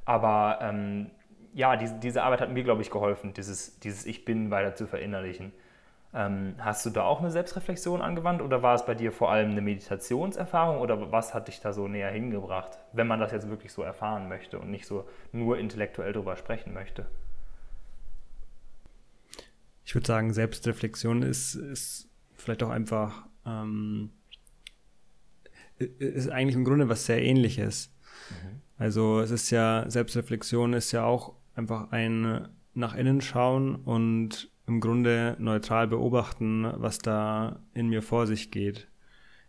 Aber 0.05 0.59
ähm, 0.61 1.11
ja, 1.53 1.75
diese, 1.75 1.95
diese 1.95 2.23
Arbeit 2.23 2.41
hat 2.41 2.51
mir, 2.51 2.63
glaube 2.63 2.81
ich, 2.81 2.91
geholfen, 2.91 3.33
dieses, 3.33 3.79
dieses 3.79 4.05
Ich 4.05 4.25
Bin 4.25 4.51
weiter 4.51 4.75
zu 4.75 4.87
verinnerlichen. 4.87 5.51
Ähm, 6.17 6.55
hast 6.59 6.85
du 6.85 6.91
da 6.91 7.03
auch 7.03 7.19
eine 7.19 7.29
Selbstreflexion 7.29 8.01
angewandt 8.01 8.41
oder 8.41 8.63
war 8.63 8.73
es 8.73 8.85
bei 8.85 8.95
dir 8.95 9.11
vor 9.11 9.31
allem 9.31 9.51
eine 9.51 9.59
Meditationserfahrung 9.59 10.79
oder 10.79 11.11
was 11.11 11.33
hat 11.33 11.49
dich 11.49 11.59
da 11.59 11.73
so 11.73 11.89
näher 11.89 12.09
hingebracht, 12.09 12.79
wenn 12.93 13.05
man 13.05 13.19
das 13.19 13.33
jetzt 13.33 13.49
wirklich 13.49 13.73
so 13.73 13.81
erfahren 13.81 14.29
möchte 14.29 14.57
und 14.57 14.71
nicht 14.71 14.85
so 14.85 15.09
nur 15.33 15.57
intellektuell 15.57 16.13
darüber 16.13 16.37
sprechen 16.37 16.73
möchte? 16.73 17.05
Ich 19.83 19.93
würde 19.93 20.07
sagen, 20.07 20.31
Selbstreflexion 20.31 21.21
ist, 21.21 21.55
ist 21.55 22.07
vielleicht 22.33 22.63
auch 22.63 22.69
einfach, 22.69 23.25
ähm, 23.45 24.11
ist 25.77 26.29
eigentlich 26.29 26.55
im 26.55 26.63
Grunde 26.63 26.87
was 26.87 27.05
sehr 27.05 27.21
ähnliches. 27.21 27.93
Mhm. 28.29 28.61
Also 28.77 29.19
es 29.19 29.31
ist 29.31 29.51
ja, 29.51 29.83
Selbstreflexion 29.89 30.71
ist 30.71 30.93
ja 30.93 31.03
auch 31.03 31.33
einfach 31.55 31.91
ein 31.91 32.47
nach 32.73 32.95
innen 32.95 33.19
schauen 33.19 33.75
und 33.75 34.49
im 34.67 34.79
Grunde 34.79 35.35
neutral 35.39 35.87
beobachten, 35.87 36.67
was 36.77 36.99
da 36.99 37.59
in 37.73 37.89
mir 37.89 38.01
vor 38.01 38.27
sich 38.27 38.51
geht. 38.51 38.87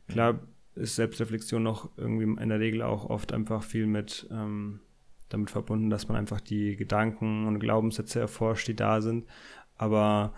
Klar 0.08 0.40
ist 0.74 0.96
Selbstreflexion 0.96 1.62
noch 1.62 1.90
irgendwie 1.96 2.42
in 2.42 2.48
der 2.48 2.60
Regel 2.60 2.82
auch 2.82 3.08
oft 3.08 3.32
einfach 3.32 3.62
viel 3.62 3.86
mit 3.86 4.28
ähm, 4.30 4.80
damit 5.28 5.50
verbunden, 5.50 5.90
dass 5.90 6.08
man 6.08 6.16
einfach 6.16 6.40
die 6.40 6.76
Gedanken 6.76 7.46
und 7.46 7.58
Glaubenssätze 7.58 8.20
erforscht, 8.20 8.68
die 8.68 8.76
da 8.76 9.00
sind. 9.00 9.26
Aber 9.76 10.34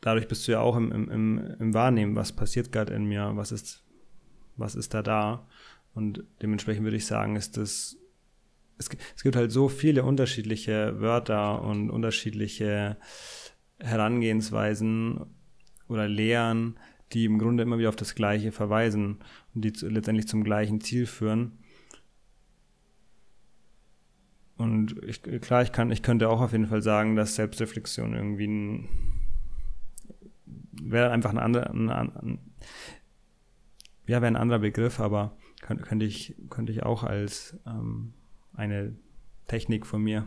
dadurch 0.00 0.28
bist 0.28 0.46
du 0.46 0.52
ja 0.52 0.60
auch 0.60 0.76
im, 0.76 0.90
im, 0.92 1.38
im 1.58 1.74
Wahrnehmen, 1.74 2.16
was 2.16 2.32
passiert 2.32 2.72
gerade 2.72 2.92
in 2.92 3.04
mir, 3.04 3.32
was 3.34 3.52
ist, 3.52 3.84
was 4.56 4.74
ist 4.74 4.94
da 4.94 5.02
da. 5.02 5.46
Und 5.94 6.24
dementsprechend 6.42 6.84
würde 6.84 6.96
ich 6.96 7.06
sagen, 7.06 7.36
ist 7.36 7.56
das 7.56 7.96
es, 8.82 8.98
es 9.16 9.22
gibt 9.22 9.36
halt 9.36 9.52
so 9.52 9.68
viele 9.68 10.04
unterschiedliche 10.04 11.00
Wörter 11.00 11.62
und 11.62 11.90
unterschiedliche 11.90 12.96
Herangehensweisen 13.78 15.26
oder 15.88 16.08
Lehren, 16.08 16.78
die 17.12 17.24
im 17.24 17.38
Grunde 17.38 17.62
immer 17.62 17.78
wieder 17.78 17.90
auf 17.90 17.96
das 17.96 18.14
Gleiche 18.14 18.52
verweisen 18.52 19.18
und 19.54 19.64
die 19.64 19.72
zu, 19.72 19.88
letztendlich 19.88 20.28
zum 20.28 20.44
gleichen 20.44 20.80
Ziel 20.80 21.06
führen. 21.06 21.58
Und 24.56 25.02
ich, 25.02 25.22
klar, 25.40 25.62
ich, 25.62 25.72
kann, 25.72 25.90
ich 25.90 26.02
könnte 26.02 26.28
auch 26.28 26.40
auf 26.40 26.52
jeden 26.52 26.68
Fall 26.68 26.82
sagen, 26.82 27.16
dass 27.16 27.34
Selbstreflexion 27.34 28.14
irgendwie 28.14 28.46
ein, 28.46 28.88
wäre 30.72 31.10
einfach 31.10 31.30
ein, 31.30 31.38
andere, 31.38 31.70
ein, 31.70 31.90
ein, 31.90 32.38
ja, 34.06 34.22
wäre 34.22 34.26
ein 34.26 34.36
anderer 34.36 34.60
Begriff, 34.60 35.00
aber 35.00 35.36
könnte, 35.62 35.84
könnte, 35.84 36.06
ich, 36.06 36.36
könnte 36.48 36.72
ich 36.72 36.84
auch 36.84 37.02
als 37.02 37.58
ähm, 37.66 38.14
eine 38.54 38.94
Technik 39.46 39.86
von 39.86 40.02
mir 40.02 40.26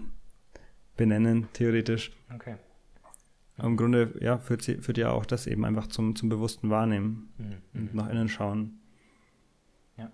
benennen, 0.96 1.48
theoretisch. 1.54 2.12
Okay. 2.34 2.56
Im 3.58 3.78
Grunde, 3.78 4.14
ja, 4.20 4.38
führt, 4.38 4.64
führt 4.64 4.98
ja 4.98 5.12
auch 5.12 5.26
das 5.26 5.48
eben 5.48 5.64
einfach 5.64 5.88
zum, 5.88 6.16
zum 6.16 6.28
bewussten 6.28 6.70
Wahrnehmen 6.70 7.30
mhm. 7.38 7.62
und 7.74 7.96
nach 7.96 8.10
innen 8.10 8.28
schauen. 8.28 8.80
Ja. 9.98 10.12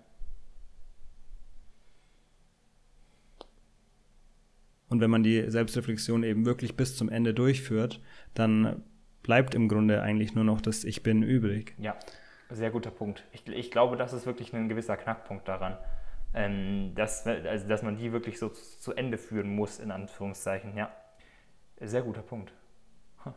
Und 4.88 5.00
wenn 5.00 5.10
man 5.10 5.24
die 5.24 5.50
Selbstreflexion 5.50 6.22
eben 6.22 6.46
wirklich 6.46 6.76
bis 6.76 6.96
zum 6.96 7.08
Ende 7.08 7.34
durchführt, 7.34 8.00
dann 8.34 8.84
bleibt 9.24 9.54
im 9.54 9.68
Grunde 9.68 10.02
eigentlich 10.02 10.34
nur 10.34 10.44
noch 10.44 10.60
das 10.60 10.84
Ich 10.84 11.02
bin 11.02 11.22
übrig. 11.22 11.74
Ja, 11.78 11.96
sehr 12.50 12.70
guter 12.70 12.90
Punkt. 12.90 13.24
Ich, 13.32 13.46
ich 13.48 13.70
glaube, 13.72 13.96
das 13.96 14.12
ist 14.12 14.24
wirklich 14.24 14.54
ein 14.54 14.68
gewisser 14.68 14.96
Knackpunkt 14.96 15.48
daran, 15.48 15.78
ähm, 16.34 16.94
dass, 16.94 17.26
also, 17.26 17.68
dass 17.68 17.82
man 17.82 17.96
die 17.96 18.12
wirklich 18.12 18.38
so 18.38 18.48
zu 18.48 18.94
Ende 18.94 19.18
führen 19.18 19.54
muss, 19.54 19.78
in 19.78 19.90
Anführungszeichen. 19.90 20.76
Ja, 20.76 20.94
sehr 21.80 22.02
guter 22.02 22.22
Punkt. 22.22 22.52
Huh. 23.24 23.32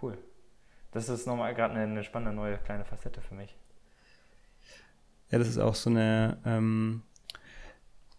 Cool. 0.00 0.18
Das 0.92 1.08
ist 1.08 1.26
nochmal 1.26 1.54
gerade 1.54 1.74
eine, 1.74 1.84
eine, 1.84 2.04
spannende 2.04 2.34
neue 2.34 2.58
kleine 2.58 2.84
Facette 2.84 3.20
für 3.20 3.34
mich. 3.34 3.56
Ja, 5.30 5.38
das 5.38 5.48
ist 5.48 5.58
auch 5.58 5.74
so 5.74 5.90
eine 5.90 6.38
ähm, 6.44 7.02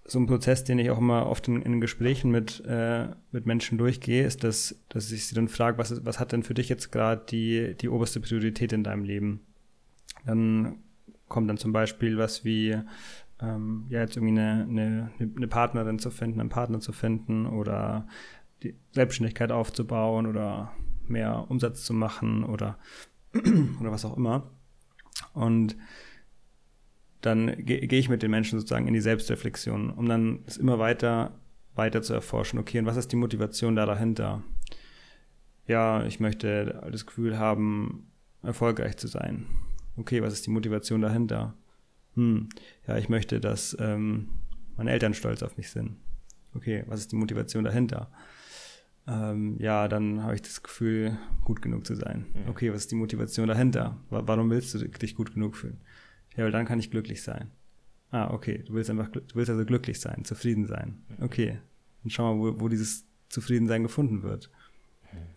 so 0.07 0.19
ein 0.19 0.27
Prozess, 0.27 0.63
den 0.63 0.77
ich 0.77 0.91
auch 0.91 0.99
immer 0.99 1.27
oft 1.27 1.47
in, 1.47 1.61
in 1.63 1.81
Gesprächen 1.81 2.29
mit, 2.29 2.63
äh, 2.65 3.07
mit 3.31 3.47
Menschen 3.47 3.77
durchgehe, 3.77 4.25
ist, 4.25 4.43
dass, 4.43 4.79
dass 4.87 5.11
ich 5.11 5.25
sie 5.25 5.33
dann 5.33 5.47
frage, 5.47 5.79
was, 5.79 6.05
was 6.05 6.19
hat 6.19 6.31
denn 6.31 6.43
für 6.43 6.53
dich 6.53 6.69
jetzt 6.69 6.91
gerade 6.91 7.25
die, 7.25 7.75
die 7.75 7.89
oberste 7.89 8.19
Priorität 8.19 8.71
in 8.71 8.83
deinem 8.83 9.03
Leben? 9.03 9.41
Dann 10.25 10.83
kommt 11.27 11.49
dann 11.49 11.57
zum 11.57 11.73
Beispiel 11.73 12.19
was 12.19 12.45
wie, 12.45 12.77
ähm, 13.41 13.85
ja, 13.89 14.01
jetzt 14.01 14.15
irgendwie 14.15 14.39
eine, 14.39 14.65
eine, 14.69 15.11
eine 15.35 15.47
Partnerin 15.47 15.99
zu 15.99 16.09
finden, 16.09 16.39
einen 16.39 16.49
Partner 16.49 16.79
zu 16.79 16.93
finden 16.93 17.45
oder 17.45 18.07
die 18.63 18.75
Selbstständigkeit 18.91 19.51
aufzubauen 19.51 20.25
oder 20.25 20.71
mehr 21.07 21.45
Umsatz 21.49 21.83
zu 21.83 21.93
machen 21.93 22.43
oder, 22.43 22.77
oder 23.79 23.91
was 23.91 24.05
auch 24.05 24.15
immer. 24.15 24.51
Und 25.33 25.75
dann 27.21 27.65
gehe 27.65 27.87
geh 27.87 27.97
ich 27.97 28.09
mit 28.09 28.21
den 28.21 28.31
Menschen 28.31 28.59
sozusagen 28.59 28.87
in 28.87 28.93
die 28.93 29.01
Selbstreflexion, 29.01 29.89
um 29.89 30.07
dann 30.07 30.39
es 30.45 30.57
immer 30.57 30.79
weiter, 30.79 31.39
weiter 31.73 32.01
zu 32.01 32.13
erforschen. 32.13 32.59
Okay, 32.59 32.79
und 32.79 32.85
was 32.85 32.97
ist 32.97 33.11
die 33.11 33.17
Motivation 33.17 33.75
da 33.75 33.85
dahinter? 33.85 34.43
Ja, 35.67 36.05
ich 36.05 36.19
möchte 36.19 36.83
das 36.91 37.05
Gefühl 37.05 37.39
haben, 37.39 38.11
erfolgreich 38.43 38.97
zu 38.97 39.07
sein. 39.07 39.47
Okay, 39.97 40.21
was 40.21 40.33
ist 40.33 40.45
die 40.45 40.51
Motivation 40.51 41.01
dahinter? 41.01 41.55
Hm, 42.15 42.49
ja, 42.87 42.97
ich 42.97 43.09
möchte, 43.09 43.39
dass 43.39 43.75
ähm, 43.79 44.29
meine 44.77 44.91
Eltern 44.91 45.13
stolz 45.13 45.43
auf 45.43 45.57
mich 45.57 45.69
sind. 45.69 45.97
Okay, 46.53 46.83
was 46.87 47.01
ist 47.01 47.11
die 47.11 47.17
Motivation 47.17 47.63
dahinter? 47.63 48.09
Ähm, 49.07 49.57
ja, 49.59 49.87
dann 49.87 50.23
habe 50.23 50.35
ich 50.35 50.41
das 50.41 50.63
Gefühl, 50.63 51.17
gut 51.43 51.61
genug 51.61 51.85
zu 51.85 51.95
sein. 51.95 52.25
Mhm. 52.33 52.49
Okay, 52.49 52.71
was 52.71 52.81
ist 52.81 52.91
die 52.91 52.95
Motivation 52.95 53.47
dahinter? 53.47 53.97
Warum 54.09 54.49
willst 54.49 54.73
du 54.73 54.79
dich 54.79 55.15
gut 55.15 55.33
genug 55.33 55.55
fühlen? 55.55 55.79
Ja, 56.35 56.43
weil 56.43 56.51
dann 56.51 56.65
kann 56.65 56.79
ich 56.79 56.91
glücklich 56.91 57.21
sein. 57.21 57.51
Ah, 58.11 58.31
okay, 58.33 58.63
du 58.65 58.73
willst 58.73 58.89
einfach, 58.89 59.09
du 59.09 59.21
willst 59.33 59.49
also 59.49 59.65
glücklich 59.65 59.99
sein, 59.99 60.23
zufrieden 60.25 60.65
sein. 60.65 61.03
Okay, 61.19 61.59
dann 62.01 62.09
schau 62.09 62.35
mal, 62.35 62.39
wo, 62.39 62.61
wo 62.61 62.69
dieses 62.69 63.05
Zufriedensein 63.29 63.83
gefunden 63.83 64.23
wird. 64.23 64.49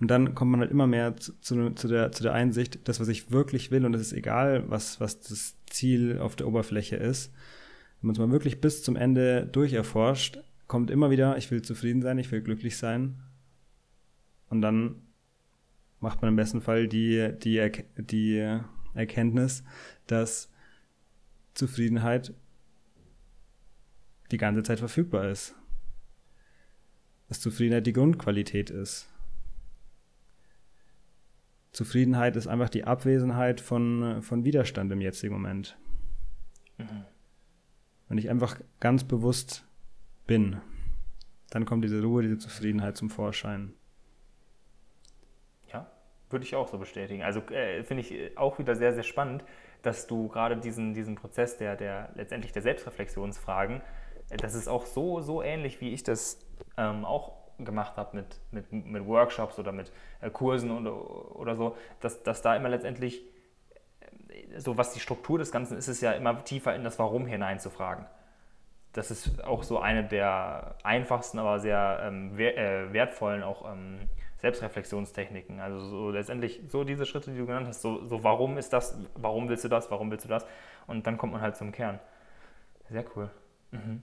Und 0.01 0.09
dann 0.09 0.35
kommt 0.35 0.51
man 0.51 0.61
halt 0.61 0.71
immer 0.71 0.87
mehr 0.87 1.17
zu, 1.17 1.33
zu, 1.41 1.71
zu, 1.71 1.89
der, 1.89 2.13
zu 2.13 2.23
der 2.23 2.33
Einsicht, 2.33 2.87
das, 2.89 3.01
was 3.01 3.09
ich 3.09 3.31
wirklich 3.31 3.71
will, 3.71 3.85
und 3.85 3.95
es 3.95 4.01
ist 4.01 4.13
egal, 4.13 4.65
was, 4.69 5.01
was 5.01 5.21
das 5.21 5.57
Ziel 5.67 6.19
auf 6.19 6.37
der 6.37 6.47
Oberfläche 6.47 6.97
ist, 6.97 7.33
wenn 8.01 8.09
man 8.09 8.13
es 8.15 8.19
mal 8.19 8.31
wirklich 8.31 8.61
bis 8.61 8.83
zum 8.83 8.97
Ende 8.97 9.47
durcherforscht, 9.47 10.41
kommt 10.69 10.91
immer 10.91 11.11
wieder, 11.11 11.37
ich 11.37 11.51
will 11.51 11.63
zufrieden 11.63 12.03
sein, 12.03 12.19
ich 12.19 12.31
will 12.31 12.43
glücklich 12.43 12.77
sein. 12.77 13.17
Und 14.51 14.63
dann 14.63 15.03
macht 16.01 16.23
man 16.23 16.31
im 16.31 16.37
besten 16.37 16.61
Fall 16.61 16.87
die, 16.87 17.33
die, 17.43 17.71
die 17.97 18.59
Erkenntnis, 18.95 19.65
dass 20.07 20.49
Zufriedenheit 21.55 22.35
die 24.31 24.37
ganze 24.37 24.63
Zeit 24.63 24.79
verfügbar 24.79 25.29
ist. 25.29 25.55
Dass 27.29 27.41
Zufriedenheit 27.41 27.87
die 27.87 27.93
Grundqualität 27.93 28.71
ist. 28.71 29.09
Zufriedenheit 31.73 32.37
ist 32.37 32.47
einfach 32.47 32.69
die 32.69 32.85
Abwesenheit 32.85 33.61
von, 33.61 34.23
von 34.23 34.45
Widerstand 34.45 34.91
im 34.93 35.01
jetzigen 35.01 35.35
Moment. 35.35 35.77
Mhm. 36.79 37.05
Wenn 38.09 38.19
ich 38.19 38.31
einfach 38.31 38.59
ganz 38.81 39.05
bewusst 39.05 39.67
bin, 40.27 40.61
dann 41.51 41.65
kommt 41.65 41.85
diese 41.85 42.03
Ruhe, 42.03 42.23
diese 42.23 42.39
Zufriedenheit 42.39 42.97
zum 42.97 43.11
Vorschein. 43.11 43.75
Ja, 45.73 45.91
würde 46.31 46.45
ich 46.45 46.55
auch 46.55 46.69
so 46.69 46.79
bestätigen. 46.79 47.23
Also 47.23 47.41
äh, 47.51 47.83
finde 47.85 48.03
ich 48.03 48.37
auch 48.39 48.59
wieder 48.59 48.75
sehr, 48.75 48.95
sehr 48.95 49.03
spannend, 49.03 49.45
dass 49.83 50.07
du 50.07 50.29
gerade 50.29 50.57
diesen, 50.57 50.95
diesen 50.95 51.15
Prozess 51.15 51.57
der, 51.57 51.77
der 51.77 52.13
letztendlich 52.15 52.53
der 52.53 52.63
Selbstreflexionsfragen, 52.63 53.83
äh, 54.31 54.37
das 54.37 54.55
ist 54.55 54.69
auch 54.69 54.87
so, 54.87 55.21
so 55.21 55.43
ähnlich, 55.43 55.81
wie 55.81 55.93
ich 55.93 56.03
das 56.03 56.39
ähm, 56.77 57.05
auch 57.05 57.48
gemacht 57.59 57.97
habe 57.97 58.17
mit, 58.17 58.41
mit, 58.51 58.73
mit 58.73 59.07
Workshops 59.07 59.59
oder 59.59 59.73
mit 59.73 59.93
äh, 60.21 60.31
Kursen 60.31 60.71
oder, 60.71 61.37
oder 61.37 61.57
so, 61.57 61.77
dass, 62.01 62.23
dass 62.23 62.43
da 62.43 62.57
immer 62.57 62.69
letztendlich, 62.69 63.23
äh, 64.29 64.59
so 64.59 64.77
was 64.77 64.93
die 64.93 65.01
Struktur 65.01 65.39
des 65.39 65.53
Ganzen 65.53 65.77
ist, 65.77 65.89
ist 65.89 66.01
ja 66.01 66.13
immer 66.13 66.45
tiefer 66.45 66.75
in 66.75 66.85
das 66.85 66.99
Warum 66.99 67.27
hineinzufragen. 67.27 68.07
Das 68.93 69.11
ist 69.11 69.45
auch 69.45 69.63
so 69.63 69.79
eine 69.79 70.05
der 70.05 70.77
einfachsten, 70.83 71.39
aber 71.39 71.61
sehr 71.61 72.01
ähm, 72.03 72.37
wertvollen 72.39 73.43
auch 73.43 73.71
ähm, 73.71 73.99
Selbstreflexionstechniken. 74.39 75.61
Also 75.61 75.81
so 75.81 76.11
letztendlich 76.11 76.63
so 76.69 76.85
diese 76.85 77.07
Schritte, 77.07 77.31
die 77.33 77.39
du 77.39 77.47
genannt 77.47 77.67
hast, 77.69 77.83
so, 77.83 78.05
so 78.05 78.25
warum 78.25 78.57
ist 78.57 78.73
das, 78.73 78.97
warum 79.15 79.49
willst 79.49 79.65
du 79.65 79.69
das, 79.69 79.91
warum 79.91 80.11
willst 80.11 80.25
du 80.25 80.29
das? 80.29 80.47
Und 80.87 81.07
dann 81.07 81.19
kommt 81.19 81.33
man 81.33 81.43
halt 81.43 81.57
zum 81.57 81.73
Kern. 81.73 81.99
Sehr 82.89 83.05
cool. 83.15 83.31
Mhm. 83.73 84.03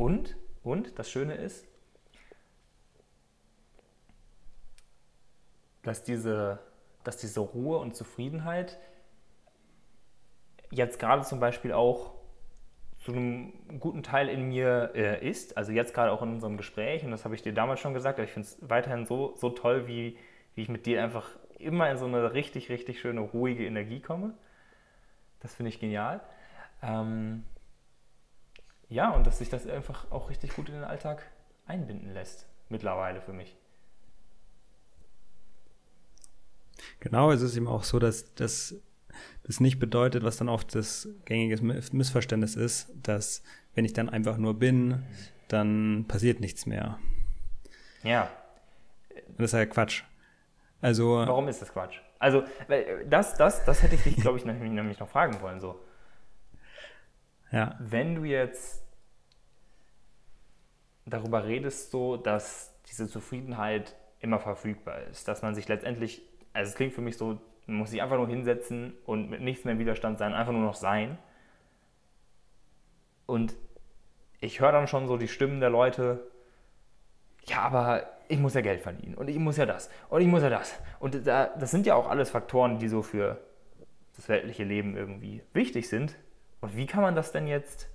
Und, 0.00 0.34
und 0.62 0.98
das 0.98 1.10
Schöne 1.10 1.34
ist, 1.34 1.68
dass 5.82 6.02
diese, 6.02 6.58
dass 7.04 7.18
diese 7.18 7.40
Ruhe 7.40 7.76
und 7.76 7.94
Zufriedenheit 7.94 8.78
jetzt 10.70 10.98
gerade 10.98 11.22
zum 11.24 11.38
Beispiel 11.38 11.74
auch 11.74 12.14
zu 13.04 13.12
einem 13.12 13.52
guten 13.78 14.02
Teil 14.02 14.30
in 14.30 14.48
mir 14.48 14.92
äh, 14.94 15.28
ist. 15.28 15.58
Also 15.58 15.70
jetzt 15.70 15.92
gerade 15.92 16.12
auch 16.12 16.22
in 16.22 16.30
unserem 16.30 16.56
Gespräch, 16.56 17.04
und 17.04 17.10
das 17.10 17.26
habe 17.26 17.34
ich 17.34 17.42
dir 17.42 17.52
damals 17.52 17.80
schon 17.80 17.92
gesagt, 17.92 18.18
aber 18.18 18.24
ich 18.24 18.32
finde 18.32 18.48
es 18.48 18.56
weiterhin 18.62 19.04
so, 19.04 19.34
so 19.36 19.50
toll, 19.50 19.86
wie, 19.86 20.16
wie 20.54 20.62
ich 20.62 20.70
mit 20.70 20.86
dir 20.86 21.04
einfach 21.04 21.28
immer 21.58 21.90
in 21.90 21.98
so 21.98 22.06
eine 22.06 22.32
richtig, 22.32 22.70
richtig 22.70 23.00
schöne, 23.00 23.20
ruhige 23.20 23.66
Energie 23.66 24.00
komme. 24.00 24.32
Das 25.40 25.54
finde 25.54 25.68
ich 25.68 25.78
genial. 25.78 26.22
Ähm, 26.82 27.44
ja, 28.90 29.10
und 29.10 29.26
dass 29.26 29.38
sich 29.38 29.48
das 29.48 29.66
einfach 29.66 30.10
auch 30.10 30.28
richtig 30.28 30.54
gut 30.54 30.68
in 30.68 30.74
den 30.74 30.84
Alltag 30.84 31.22
einbinden 31.66 32.12
lässt, 32.12 32.46
mittlerweile 32.68 33.22
für 33.22 33.32
mich. 33.32 33.56
Genau, 36.98 37.30
es 37.30 37.40
ist 37.40 37.56
eben 37.56 37.68
auch 37.68 37.84
so, 37.84 37.98
dass 37.98 38.34
das 38.34 38.74
das 39.42 39.60
nicht 39.60 39.78
bedeutet, 39.78 40.22
was 40.22 40.36
dann 40.36 40.48
oft 40.48 40.74
das 40.74 41.08
gängige 41.24 41.62
Missverständnis 41.62 42.56
ist, 42.56 42.92
dass 43.02 43.42
wenn 43.74 43.84
ich 43.84 43.92
dann 43.92 44.08
einfach 44.08 44.36
nur 44.36 44.58
bin, 44.58 45.04
dann 45.48 46.04
passiert 46.06 46.40
nichts 46.40 46.66
mehr. 46.66 46.98
Ja. 48.02 48.30
Das 49.36 49.46
ist 49.46 49.52
ja 49.52 49.66
Quatsch. 49.66 50.04
Also. 50.80 51.16
Warum 51.16 51.48
ist 51.48 51.60
das 51.62 51.72
Quatsch? 51.72 51.98
Also, 52.18 52.44
das, 53.08 53.34
das, 53.34 53.64
das 53.64 53.82
hätte 53.82 53.94
ich 53.94 54.02
dich, 54.02 54.16
glaube 54.16 54.38
ich, 54.38 54.44
nämlich 54.44 54.98
noch 54.98 55.08
fragen 55.08 55.40
wollen. 55.40 55.60
So. 55.60 55.80
Ja. 57.52 57.76
Wenn 57.80 58.14
du 58.14 58.24
jetzt 58.24 58.84
darüber 61.06 61.44
redest, 61.44 61.90
so, 61.90 62.16
dass 62.16 62.72
diese 62.88 63.08
Zufriedenheit 63.08 63.96
immer 64.20 64.38
verfügbar 64.38 65.02
ist, 65.10 65.28
dass 65.28 65.42
man 65.42 65.54
sich 65.54 65.68
letztendlich, 65.68 66.22
also 66.52 66.70
es 66.70 66.76
klingt 66.76 66.92
für 66.92 67.00
mich 67.00 67.16
so, 67.16 67.40
man 67.66 67.78
muss 67.78 67.90
sich 67.90 68.02
einfach 68.02 68.16
nur 68.16 68.28
hinsetzen 68.28 68.94
und 69.04 69.30
mit 69.30 69.40
nichts 69.40 69.64
mehr 69.64 69.72
im 69.72 69.78
Widerstand 69.78 70.18
sein, 70.18 70.34
einfach 70.34 70.52
nur 70.52 70.62
noch 70.62 70.74
sein. 70.74 71.18
Und 73.26 73.54
ich 74.40 74.60
höre 74.60 74.72
dann 74.72 74.88
schon 74.88 75.06
so 75.06 75.16
die 75.16 75.28
Stimmen 75.28 75.60
der 75.60 75.70
Leute, 75.70 76.20
ja, 77.46 77.62
aber 77.62 78.06
ich 78.28 78.38
muss 78.38 78.54
ja 78.54 78.60
Geld 78.60 78.80
verdienen 78.80 79.14
und 79.14 79.28
ich 79.28 79.38
muss 79.38 79.56
ja 79.56 79.66
das 79.66 79.90
und 80.08 80.20
ich 80.20 80.28
muss 80.28 80.42
ja 80.42 80.50
das. 80.50 80.78
Und 80.98 81.26
das 81.26 81.70
sind 81.70 81.86
ja 81.86 81.94
auch 81.94 82.08
alles 82.08 82.30
Faktoren, 82.30 82.78
die 82.78 82.88
so 82.88 83.02
für 83.02 83.38
das 84.16 84.28
weltliche 84.28 84.64
Leben 84.64 84.96
irgendwie 84.96 85.42
wichtig 85.52 85.88
sind. 85.88 86.16
Und 86.60 86.76
wie 86.76 86.86
kann 86.86 87.02
man 87.02 87.14
das 87.14 87.32
denn 87.32 87.46
jetzt 87.46 87.88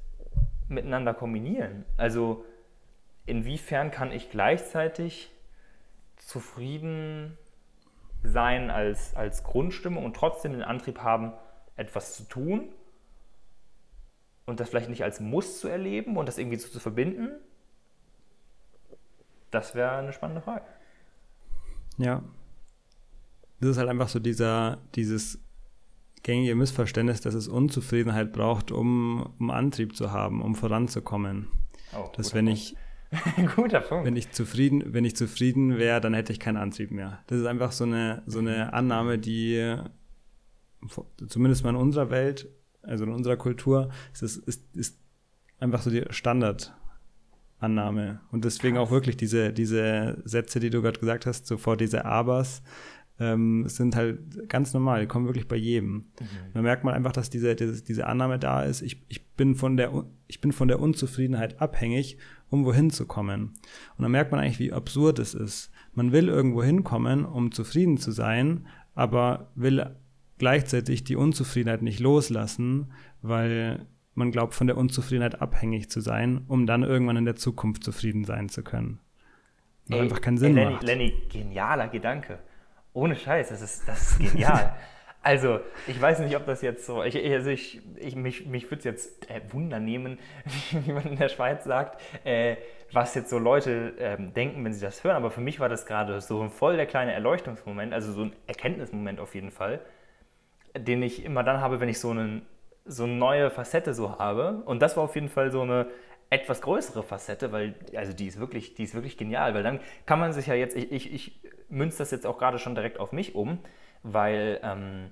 miteinander 0.68 1.14
kombinieren? 1.14 1.86
Also 1.98 2.46
inwiefern 3.26 3.92
kann 3.92 4.12
ich 4.12 4.30
gleichzeitig 4.30 5.32
zufrieden 6.18 7.38
sein 8.24 8.72
als, 8.72 9.16
als 9.16 9.44
Grundstimmung 9.44 10.04
und 10.04 10.16
trotzdem 10.16 10.54
den 10.54 10.64
Antrieb 10.64 11.00
haben, 11.00 11.34
etwas 11.76 12.16
zu 12.16 12.24
tun 12.24 12.70
und 14.46 14.60
das 14.60 14.70
vielleicht 14.70 14.90
nicht 14.90 15.04
als 15.04 15.20
Muss 15.20 15.60
zu 15.60 15.68
erleben 15.68 16.18
und 16.18 16.28
das 16.28 16.38
irgendwie 16.38 16.58
so 16.58 16.70
zu 16.70 16.80
verbinden? 16.80 17.30
Das 19.52 19.76
wäre 19.76 19.92
eine 19.92 20.14
spannende 20.14 20.42
Frage. 20.42 20.66
Ja. 21.98 22.24
Das 23.60 23.70
ist 23.70 23.78
halt 23.78 23.90
einfach 23.90 24.10
so 24.10 24.20
dieser, 24.20 24.80
dieses 24.96 25.40
gängige 26.26 26.56
Missverständnis, 26.56 27.22
dass 27.22 27.36
es 27.36 27.48
Unzufriedenheit 27.48 28.34
braucht, 28.34 28.72
um, 28.72 29.34
um 29.40 29.52
Antrieb 29.52 29.96
zu 29.96 30.12
haben, 30.12 30.42
um 30.42 30.56
voranzukommen. 30.56 31.48
Oh, 31.96 32.10
dass 32.16 32.34
wenn 32.34 32.46
Punkt. 32.46 32.60
ich 32.60 32.76
Guter 33.56 33.82
Punkt. 33.82 34.06
Wenn 34.06 34.16
ich 34.16 34.32
zufrieden, 34.32 34.84
wenn 34.88 35.06
ich 35.06 35.16
zufrieden 35.16 35.78
wäre, 35.78 36.02
dann 36.02 36.16
hätte 36.16 36.34
ich 36.34 36.40
keinen 36.40 36.58
Antrieb 36.58 36.92
mehr. 36.92 37.20
Das 37.28 37.40
ist 37.40 37.46
einfach 37.46 37.72
so 37.72 37.84
eine, 37.84 38.24
so 38.26 38.40
eine 38.40 38.74
Annahme, 38.74 39.20
die 39.20 39.78
zumindest 41.28 41.64
mal 41.64 41.70
in 41.70 41.76
unserer 41.76 42.10
Welt, 42.10 42.50
also 42.82 43.06
in 43.06 43.12
unserer 43.12 43.38
Kultur, 43.38 43.90
ist, 44.12 44.24
ist, 44.24 44.76
ist 44.76 45.00
einfach 45.60 45.84
so 45.84 45.92
die 45.92 46.06
Standardannahme. 46.10 48.22
Und 48.32 48.46
deswegen 48.46 48.80
auch 48.80 48.90
wirklich 48.90 49.16
diese, 49.16 49.54
diese 49.54 50.24
Sätze, 50.26 50.60
die 50.60 50.72
du 50.72 50.82
gerade 50.82 51.00
gesagt 51.00 51.28
hast, 51.28 51.46
sofort 51.46 51.82
diese 51.82 52.06
Abers, 52.06 52.64
ähm, 53.20 53.68
sind 53.68 53.96
halt 53.96 54.50
ganz 54.50 54.74
normal, 54.74 55.02
die 55.02 55.08
kommen 55.08 55.26
wirklich 55.26 55.48
bei 55.48 55.56
jedem. 55.56 55.94
Mhm. 55.94 56.06
Da 56.54 56.62
merkt 56.62 56.84
man 56.84 56.94
einfach, 56.94 57.12
dass 57.12 57.30
diese, 57.30 57.56
diese, 57.56 57.84
diese 57.84 58.08
Annahme 58.08 58.40
da 58.40 58.64
ist, 58.64 58.82
ich, 58.82 59.02
ich, 59.08 59.26
bin 59.36 59.56
von 59.56 59.78
der, 59.78 60.06
ich 60.28 60.42
bin 60.42 60.52
von 60.52 60.68
der 60.68 60.80
Unzufriedenheit 60.80 61.62
abhängig, 61.62 62.18
um 62.50 62.66
wohin 62.66 62.90
zu 62.90 63.06
kommen. 63.06 63.54
Und 63.98 64.04
dann 64.04 64.12
merkt 64.12 64.32
man 64.32 64.42
eigentlich, 64.42 64.60
wie 64.60 64.74
absurd 64.74 65.20
es 65.20 65.34
ist. 65.34 65.72
Man 65.94 66.12
will 66.12 66.28
irgendwo 66.28 66.62
hinkommen, 66.62 67.26
um 67.26 67.52
zufrieden 67.52 67.98
zu 67.98 68.12
sein, 68.12 68.68
aber 68.96 69.52
will 69.56 69.96
gleichzeitig 70.38 71.06
die 71.06 71.16
Unzufriedenheit 71.16 71.82
nicht 71.82 72.00
loslassen, 72.00 72.92
weil 73.22 73.86
man 74.14 74.32
glaubt, 74.32 74.54
von 74.54 74.68
der 74.68 74.78
Unzufriedenheit 74.78 75.42
abhängig 75.42 75.90
zu 75.90 76.02
sein, 76.02 76.44
um 76.48 76.66
dann 76.66 76.84
irgendwann 76.84 77.18
in 77.18 77.26
der 77.26 77.36
Zukunft 77.36 77.84
zufrieden 77.84 78.26
sein 78.26 78.50
zu 78.50 78.64
können. 78.64 79.00
Was 79.88 80.00
einfach 80.00 80.22
keinen 80.22 80.38
Sinn 80.38 80.58
ey, 80.58 80.64
Lenny, 80.64 80.74
macht. 80.74 80.84
Lenny, 80.84 81.14
genialer 81.30 81.88
Gedanke. 81.90 82.40
Ohne 82.96 83.18
Scheiß, 83.18 83.50
das 83.50 83.62
ist, 83.62 83.88
das 83.88 84.12
ist 84.12 84.32
genial. 84.32 84.74
also, 85.22 85.60
ich 85.86 86.02
weiß 86.02 86.20
nicht, 86.20 86.34
ob 86.38 86.46
das 86.46 86.62
jetzt 86.62 86.86
so, 86.86 87.04
ich, 87.04 87.22
also 87.30 87.50
ich, 87.50 87.82
ich 87.98 88.16
mich, 88.16 88.46
mich 88.46 88.72
würde 88.72 88.78
es 88.78 88.84
jetzt 88.86 89.30
äh, 89.30 89.42
Wunder 89.52 89.82
nehmen, 89.82 90.18
wie 90.72 90.94
man 90.94 91.04
in 91.04 91.18
der 91.18 91.28
Schweiz 91.28 91.66
sagt, 91.66 92.02
äh, 92.24 92.56
was 92.94 93.14
jetzt 93.14 93.30
so 93.30 93.38
Leute 93.38 93.96
ähm, 94.00 94.34
denken, 94.34 94.64
wenn 94.64 94.72
sie 94.72 94.80
das 94.80 95.04
hören. 95.04 95.18
Aber 95.18 95.30
für 95.30 95.42
mich 95.42 95.60
war 95.60 95.68
das 95.68 95.86
gerade 95.86 96.22
so 96.22 96.48
voll 96.48 96.78
der 96.78 96.86
kleine 96.86 97.12
Erleuchtungsmoment, 97.12 97.94
also 97.94 98.14
so 98.14 98.22
ein 98.24 98.34
Erkenntnismoment 98.48 99.20
auf 99.20 99.36
jeden 99.36 99.52
Fall, 99.52 99.82
den 100.78 101.04
ich 101.04 101.26
immer 101.26 101.44
dann 101.44 101.60
habe, 101.60 101.82
wenn 101.82 101.90
ich 101.90 102.00
so, 102.00 102.12
einen, 102.12 102.46
so 102.86 103.04
eine 103.04 103.14
neue 103.14 103.52
Facette 103.52 103.94
so 103.94 104.20
habe. 104.20 104.64
Und 104.64 104.82
das 104.82 104.96
war 104.96 105.04
auf 105.04 105.16
jeden 105.16 105.30
Fall 105.30 105.52
so 105.52 105.64
eine 105.64 105.88
etwas 106.30 106.62
größere 106.62 107.04
Facette, 107.04 107.52
weil 107.52 107.76
also 107.96 108.14
die 108.14 108.28
ist 108.28 108.40
wirklich, 108.40 108.74
die 108.76 108.84
ist 108.84 108.94
wirklich 108.94 109.18
genial, 109.18 109.54
weil 109.54 109.64
dann 109.64 109.80
kann 110.06 110.20
man 110.20 110.34
sich 110.34 110.48
ja 110.48 110.56
jetzt, 110.56 110.76
ich, 110.76 110.92
ich, 110.92 111.14
ich 111.14 111.40
münze 111.70 112.00
das 112.00 112.12
jetzt 112.12 112.26
auch 112.26 112.38
gerade 112.38 112.60
schon 112.60 112.76
direkt 112.76 113.00
auf 113.00 113.12
mich 113.12 113.36
um, 113.36 113.60
weil 114.04 114.60
ähm, 114.64 115.12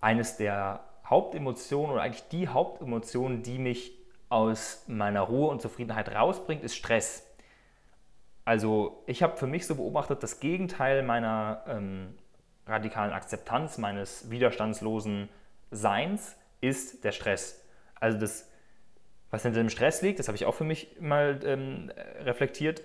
eines 0.00 0.36
der 0.36 0.84
Hauptemotionen 1.04 1.92
oder 1.92 2.02
eigentlich 2.02 2.28
die 2.28 2.48
Hauptemotion, 2.48 3.42
die 3.42 3.58
mich 3.58 3.92
aus 4.28 4.84
meiner 4.88 5.20
Ruhe 5.20 5.48
und 5.48 5.62
Zufriedenheit 5.62 6.14
rausbringt, 6.14 6.64
ist 6.64 6.76
Stress. 6.76 7.26
Also 8.44 9.02
ich 9.06 9.22
habe 9.22 9.36
für 9.36 9.46
mich 9.46 9.66
so 9.66 9.74
beobachtet, 9.76 10.22
das 10.22 10.40
Gegenteil 10.40 11.02
meiner 11.02 11.64
ähm, 11.66 12.14
radikalen 12.66 13.12
Akzeptanz, 13.12 13.78
meines 13.78 14.30
widerstandslosen 14.30 15.28
Seins 15.70 16.36
ist 16.60 17.04
der 17.04 17.12
Stress. 17.12 17.64
Also 17.98 18.18
das, 18.18 18.48
was 19.36 19.42
hinter 19.42 19.60
dem 19.60 19.68
Stress 19.68 20.00
liegt, 20.00 20.18
das 20.18 20.28
habe 20.28 20.36
ich 20.36 20.46
auch 20.46 20.54
für 20.54 20.64
mich 20.64 20.96
mal 20.98 21.40
ähm, 21.44 21.92
reflektiert. 22.20 22.82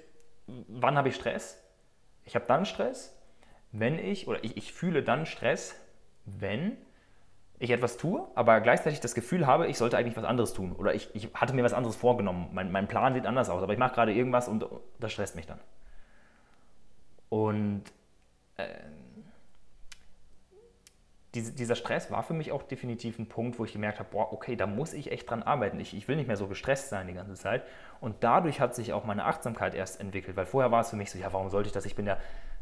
Wann 0.48 0.98
habe 0.98 1.08
ich 1.08 1.16
Stress? 1.16 1.64
Ich 2.26 2.36
habe 2.36 2.46
dann 2.46 2.66
Stress, 2.66 3.18
wenn 3.72 3.98
ich, 3.98 4.28
oder 4.28 4.44
ich, 4.44 4.58
ich 4.58 4.74
fühle 4.74 5.02
dann 5.02 5.26
Stress, 5.26 5.76
wenn 6.26 6.78
ich 7.58 7.70
etwas 7.70 7.96
tue, 7.96 8.28
aber 8.36 8.60
gleichzeitig 8.60 9.00
das 9.00 9.16
Gefühl 9.16 9.48
habe, 9.48 9.68
ich 9.68 9.78
sollte 9.78 9.98
eigentlich 9.98 10.18
was 10.18 10.26
anderes 10.26 10.54
tun. 10.54 10.74
Oder 10.74 10.94
ich, 10.94 11.10
ich 11.16 11.34
hatte 11.34 11.54
mir 11.54 11.64
was 11.64 11.74
anderes 11.74 11.96
vorgenommen. 11.96 12.50
Mein, 12.52 12.70
mein 12.70 12.88
Plan 12.88 13.14
sieht 13.14 13.26
anders 13.26 13.50
aus, 13.50 13.64
aber 13.64 13.72
ich 13.72 13.80
mache 13.80 13.94
gerade 13.94 14.14
irgendwas 14.14 14.50
und 14.50 14.66
das 15.00 15.14
stresst 15.14 15.38
mich 15.38 15.46
dann. 15.48 15.60
Und 17.30 17.84
äh, 18.58 18.66
diese, 21.34 21.54
dieser 21.54 21.76
Stress 21.76 22.12
war 22.12 22.24
für 22.24 22.34
mich 22.34 22.52
auch 22.52 22.64
definitiv 22.64 23.18
ein 23.18 23.28
Punkt, 23.28 23.58
wo 23.58 23.64
ich 23.64 23.72
gemerkt 23.72 24.00
habe, 24.00 24.10
boah, 24.12 24.34
okay, 24.34 24.56
da 24.56 24.68
muss 24.68 24.94
ich 24.94 25.12
echt 25.12 25.30
dran 25.30 25.44
arbeiten. 25.44 25.80
Ich, 25.80 25.96
ich 25.96 26.08
will 26.08 26.18
nicht 26.18 26.28
mehr 26.28 26.36
so 26.36 26.48
gestresst 26.48 26.90
sein 26.90 27.08
die 27.08 27.14
ganze 27.14 27.36
Zeit. 27.36 27.64
Und 28.02 28.18
dadurch 28.22 28.60
hat 28.60 28.76
sich 28.76 28.92
auch 28.92 29.06
meine 29.06 29.24
Achtsamkeit 29.24 29.74
erst 29.74 30.02
entwickelt, 30.02 30.36
weil 30.36 30.46
vorher 30.46 30.72
war 30.72 30.82
es 30.82 30.90
für 30.90 30.98
mich 30.98 31.10
so, 31.10 31.18
ja, 31.18 31.32
warum 31.32 31.50
sollte 31.50 31.68
ich 31.68 31.74
das? 31.74 31.86
Ich 31.86 31.96
bin 31.96 32.06
ja 32.06 32.18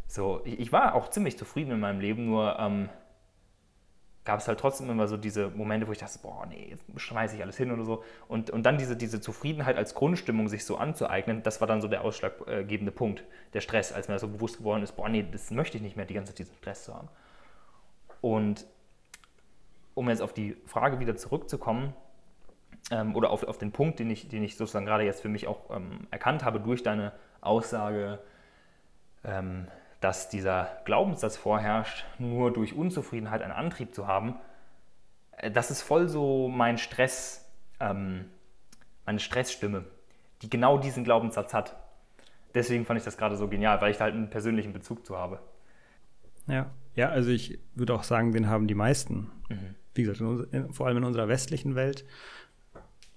so, 0.08 0.42
ich, 0.46 0.60
ich 0.60 0.72
war 0.72 0.94
auch 0.94 1.10
ziemlich 1.10 1.38
zufrieden 1.38 1.72
in 1.72 1.80
meinem 1.80 2.00
Leben, 2.00 2.26
nur 2.26 2.60
ähm, 2.60 2.90
gab 4.24 4.40
es 4.40 4.48
halt 4.48 4.60
trotzdem 4.60 4.88
immer 4.92 5.08
so 5.08 5.18
diese 5.18 5.50
Momente, 5.50 5.88
wo 5.88 5.92
ich 5.92 5.98
dachte, 5.98 6.20
boah, 6.22 6.46
nee, 6.46 6.68
jetzt 6.70 6.84
schmeiße 6.96 7.36
ich 7.36 7.42
alles 7.42 7.58
hin 7.58 7.72
oder 7.72 7.84
so. 7.84 8.04
Und, 8.28 8.52
und 8.52 8.62
dann 8.64 8.78
diese, 8.78 8.96
diese 8.96 9.20
Zufriedenheit 9.20 9.78
als 9.78 9.96
Grundstimmung 9.96 10.48
sich 10.48 10.66
so 10.66 10.78
anzueignen, 10.78 11.42
das 11.42 11.60
war 11.60 11.68
dann 11.68 11.82
so 11.82 11.88
der 11.88 12.04
ausschlaggebende 12.04 12.92
Punkt, 12.92 13.24
der 13.54 13.62
Stress, 13.62 13.92
als 13.92 14.08
mir 14.08 14.20
so 14.20 14.28
bewusst 14.28 14.60
geworden 14.60 14.84
ist, 14.84 14.92
boah, 14.92 15.10
nee, 15.10 15.26
das 15.32 15.50
möchte 15.50 15.78
ich 15.78 15.84
nicht 15.84 15.96
mehr, 15.96 16.06
die 16.06 16.14
ganze 16.14 16.34
Zeit 16.34 16.40
diesen 16.40 16.56
Stress 16.58 16.84
zu 16.84 16.94
haben. 16.94 17.08
Und 18.22 18.66
um 19.94 20.10
jetzt 20.10 20.22
auf 20.22 20.34
die 20.34 20.56
Frage 20.66 21.00
wieder 21.00 21.16
zurückzukommen, 21.16 21.94
ähm, 22.92 23.16
oder 23.16 23.30
auf, 23.30 23.44
auf 23.44 23.58
den 23.58 23.72
Punkt, 23.72 24.00
den 24.00 24.10
ich, 24.10 24.28
den 24.28 24.44
ich 24.44 24.58
sozusagen 24.58 24.86
gerade 24.86 25.04
jetzt 25.04 25.22
für 25.22 25.30
mich 25.30 25.48
auch 25.48 25.70
ähm, 25.70 26.08
erkannt 26.12 26.44
habe 26.44 26.60
durch 26.60 26.84
deine 26.84 27.14
Aussage, 27.42 28.20
ähm, 29.24 29.68
dass 30.02 30.30
dieser 30.30 30.70
Glaubenssatz 30.86 31.38
vorherrscht, 31.38 32.06
nur 32.18 32.52
durch 32.52 32.74
Unzufriedenheit 32.74 33.42
einen 33.42 33.52
Antrieb 33.52 33.94
zu 33.94 34.08
haben, 34.08 34.36
äh, 35.38 35.52
das 35.52 35.72
ist 35.72 35.82
voll 35.82 36.08
so 36.08 36.48
mein 36.48 36.78
Stress, 36.78 37.50
ähm, 37.80 38.26
meine 39.06 39.20
Stressstimme, 39.20 39.86
die 40.42 40.50
genau 40.50 40.78
diesen 40.78 41.04
Glaubenssatz 41.04 41.54
hat. 41.54 41.76
Deswegen 42.56 42.86
fand 42.86 42.98
ich 42.98 43.06
das 43.06 43.18
gerade 43.18 43.36
so 43.36 43.48
genial, 43.48 43.80
weil 43.82 43.92
ich 43.92 43.98
da 43.98 44.06
halt 44.06 44.16
einen 44.16 44.30
persönlichen 44.30 44.74
Bezug 44.74 45.06
zu 45.06 45.18
habe. 45.18 45.40
Ja, 46.48 46.66
ja, 47.00 47.10
also 47.10 47.30
ich 47.30 47.60
würde 47.76 47.94
auch 47.94 48.04
sagen, 48.04 48.34
den 48.34 48.48
haben 48.48 48.68
die 48.68 48.76
meisten. 48.76 49.32
Mhm. 49.50 49.76
Wie 49.96 50.04
gesagt, 50.04 50.20
in, 50.20 50.48
in, 50.52 50.74
vor 50.74 50.86
allem 50.86 50.98
in 50.98 51.06
unserer 51.06 51.30
westlichen 51.30 51.76
Welt. 51.76 52.04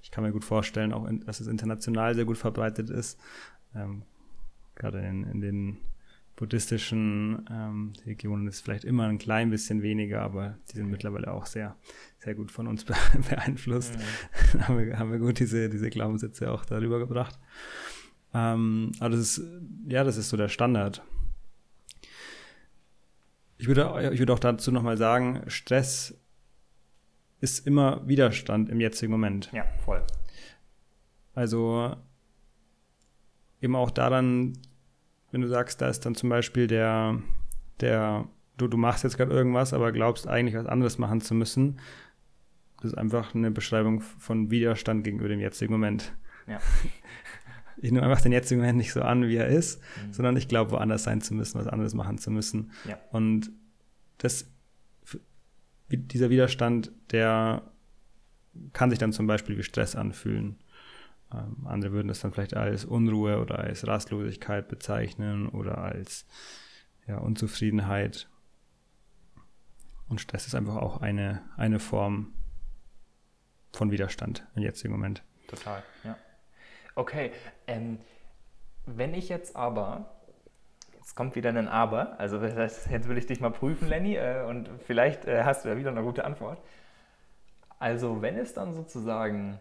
Ich 0.03 0.13
kann 0.13 0.23
mir 0.23 0.31
gut 0.31 0.45
vorstellen, 0.45 0.93
auch 0.93 1.05
in, 1.07 1.21
dass 1.27 1.41
es 1.41 1.49
international 1.49 2.15
sehr 2.15 2.25
gut 2.25 2.39
verbreitet 2.39 2.91
ist. 2.91 3.19
Ähm, 3.75 4.03
gerade 4.77 5.01
in, 5.01 5.41
den 5.41 5.79
buddhistischen 6.37 7.45
ähm, 7.51 7.93
Regionen 8.07 8.47
ist 8.47 8.57
es 8.57 8.61
vielleicht 8.61 8.85
immer 8.85 9.09
ein 9.09 9.19
klein 9.19 9.51
bisschen 9.51 9.83
weniger, 9.83 10.23
aber 10.23 10.59
die 10.71 10.77
sind 10.77 10.89
mittlerweile 10.89 11.33
auch 11.33 11.47
sehr, 11.47 11.77
sehr 12.19 12.37
gut 12.37 12.53
von 12.53 12.69
uns 12.69 12.85
beeinflusst. 13.31 13.97
Mhm. 14.55 14.61
haben, 14.69 14.79
wir, 14.79 14.97
haben 14.97 15.11
wir 15.11 15.19
gut 15.19 15.41
diese, 15.41 15.69
diese 15.69 15.91
Glaubenssätze 15.91 16.53
auch 16.53 16.65
darüber 16.65 17.01
gebracht. 17.01 17.37
Ähm, 18.33 18.93
aber 19.01 19.11
das 19.11 19.39
ist, 19.39 19.43
ja, 19.89 20.05
das 20.05 20.19
ist 20.19 20.29
so 20.29 20.37
der 20.37 20.49
Standard. 20.49 21.03
Ich 23.63 23.69
würde, 23.69 24.11
ich 24.13 24.19
würde 24.19 24.33
auch 24.33 24.41
dazu 24.41 24.73
nochmal 24.73 24.97
sagen, 24.97 25.45
Stress 25.47 26.21
ist 27.39 27.65
immer 27.65 28.03
Widerstand 28.09 28.69
im 28.69 28.81
jetzigen 28.81 29.13
Moment. 29.13 29.51
Ja, 29.53 29.65
voll. 29.85 30.03
Also 31.37 31.95
eben 33.61 33.77
auch 33.77 33.93
daran, 33.93 34.59
wenn 35.31 35.43
du 35.43 35.47
sagst, 35.47 35.81
da 35.81 35.89
ist 35.89 36.05
dann 36.05 36.17
zum 36.17 36.29
Beispiel 36.29 36.67
der, 36.67 37.23
der, 37.79 38.29
du, 38.57 38.67
du 38.67 38.77
machst 38.77 39.05
jetzt 39.05 39.17
gerade 39.17 39.31
irgendwas, 39.31 39.73
aber 39.73 39.93
glaubst 39.93 40.27
eigentlich 40.27 40.57
was 40.57 40.67
anderes 40.67 40.99
machen 40.99 41.21
zu 41.21 41.33
müssen. 41.33 41.79
Das 42.79 42.87
ist 42.87 42.99
einfach 42.99 43.33
eine 43.33 43.53
Beschreibung 43.53 44.01
von 44.01 44.51
Widerstand 44.51 45.05
gegenüber 45.05 45.29
dem 45.29 45.39
jetzigen 45.39 45.73
Moment. 45.73 46.13
Ja. 46.49 46.59
Ich 47.77 47.91
nehme 47.91 48.05
einfach 48.05 48.21
den 48.21 48.33
jetzigen 48.33 48.61
Moment 48.61 48.79
nicht 48.79 48.93
so 48.93 49.03
an, 49.03 49.27
wie 49.29 49.37
er 49.37 49.49
ist, 49.49 49.81
mhm. 49.81 50.13
sondern 50.13 50.37
ich 50.37 50.49
glaube, 50.49 50.73
woanders 50.73 51.05
sein 51.05 51.21
zu 51.21 51.35
müssen, 51.35 51.59
was 51.59 51.67
anderes 51.67 51.95
machen 51.95 52.19
zu 52.19 52.31
müssen. 52.31 52.71
Ja. 52.89 52.99
Und 53.11 53.51
das, 54.19 54.47
dieser 55.89 56.31
Widerstand, 56.31 56.93
der 57.11 57.63
kann 58.73 58.91
sich 58.91 58.99
dann 58.99 59.13
zum 59.13 59.27
Beispiel 59.27 59.57
wie 59.57 59.63
Stress 59.63 59.97
anfühlen. 59.97 60.59
Ähm, 61.33 61.67
andere 61.67 61.93
würden 61.93 62.09
das 62.09 62.21
dann 62.21 62.33
vielleicht 62.33 62.55
als 62.57 62.85
Unruhe 62.85 63.41
oder 63.41 63.59
als 63.59 63.87
Rastlosigkeit 63.87 64.69
bezeichnen 64.69 65.49
oder 65.49 65.79
als 65.79 66.27
ja, 67.07 67.19
Unzufriedenheit. 67.19 68.29
Und 70.09 70.21
Stress 70.21 70.47
ist 70.47 70.55
einfach 70.55 70.77
auch 70.77 71.01
eine, 71.01 71.43
eine 71.57 71.79
Form 71.79 72.35
von 73.73 73.91
Widerstand 73.91 74.47
im 74.55 74.63
jetzigen 74.63 74.93
Moment. 74.93 75.23
Total, 75.49 75.83
ja. 76.05 76.17
Okay, 76.95 77.33
ähm, 77.67 77.99
wenn 78.87 79.15
ich 79.15 79.29
jetzt 79.29 79.57
aber 79.57 80.13
Jetzt 81.03 81.17
kommt 81.17 81.35
wieder 81.35 81.51
ein 81.51 81.67
Aber. 81.67 82.19
Also 82.21 82.39
das 82.39 82.89
jetzt 82.89 83.09
will 83.09 83.19
ich 83.19 83.27
dich 83.27 83.41
mal 83.41 83.51
prüfen, 83.51 83.89
Lenny, 83.89 84.15
äh, 84.15 84.45
und 84.49 84.71
vielleicht 84.87 85.25
äh, 85.25 85.43
hast 85.43 85.65
du 85.65 85.69
ja 85.69 85.77
wieder 85.77 85.91
eine 85.91 86.03
gute 86.03 86.25
Antwort. 86.25 86.59
Also 87.81 88.23
wenn 88.23 88.39
es 88.39 88.55
dann 88.55 88.73
sozusagen 88.73 89.61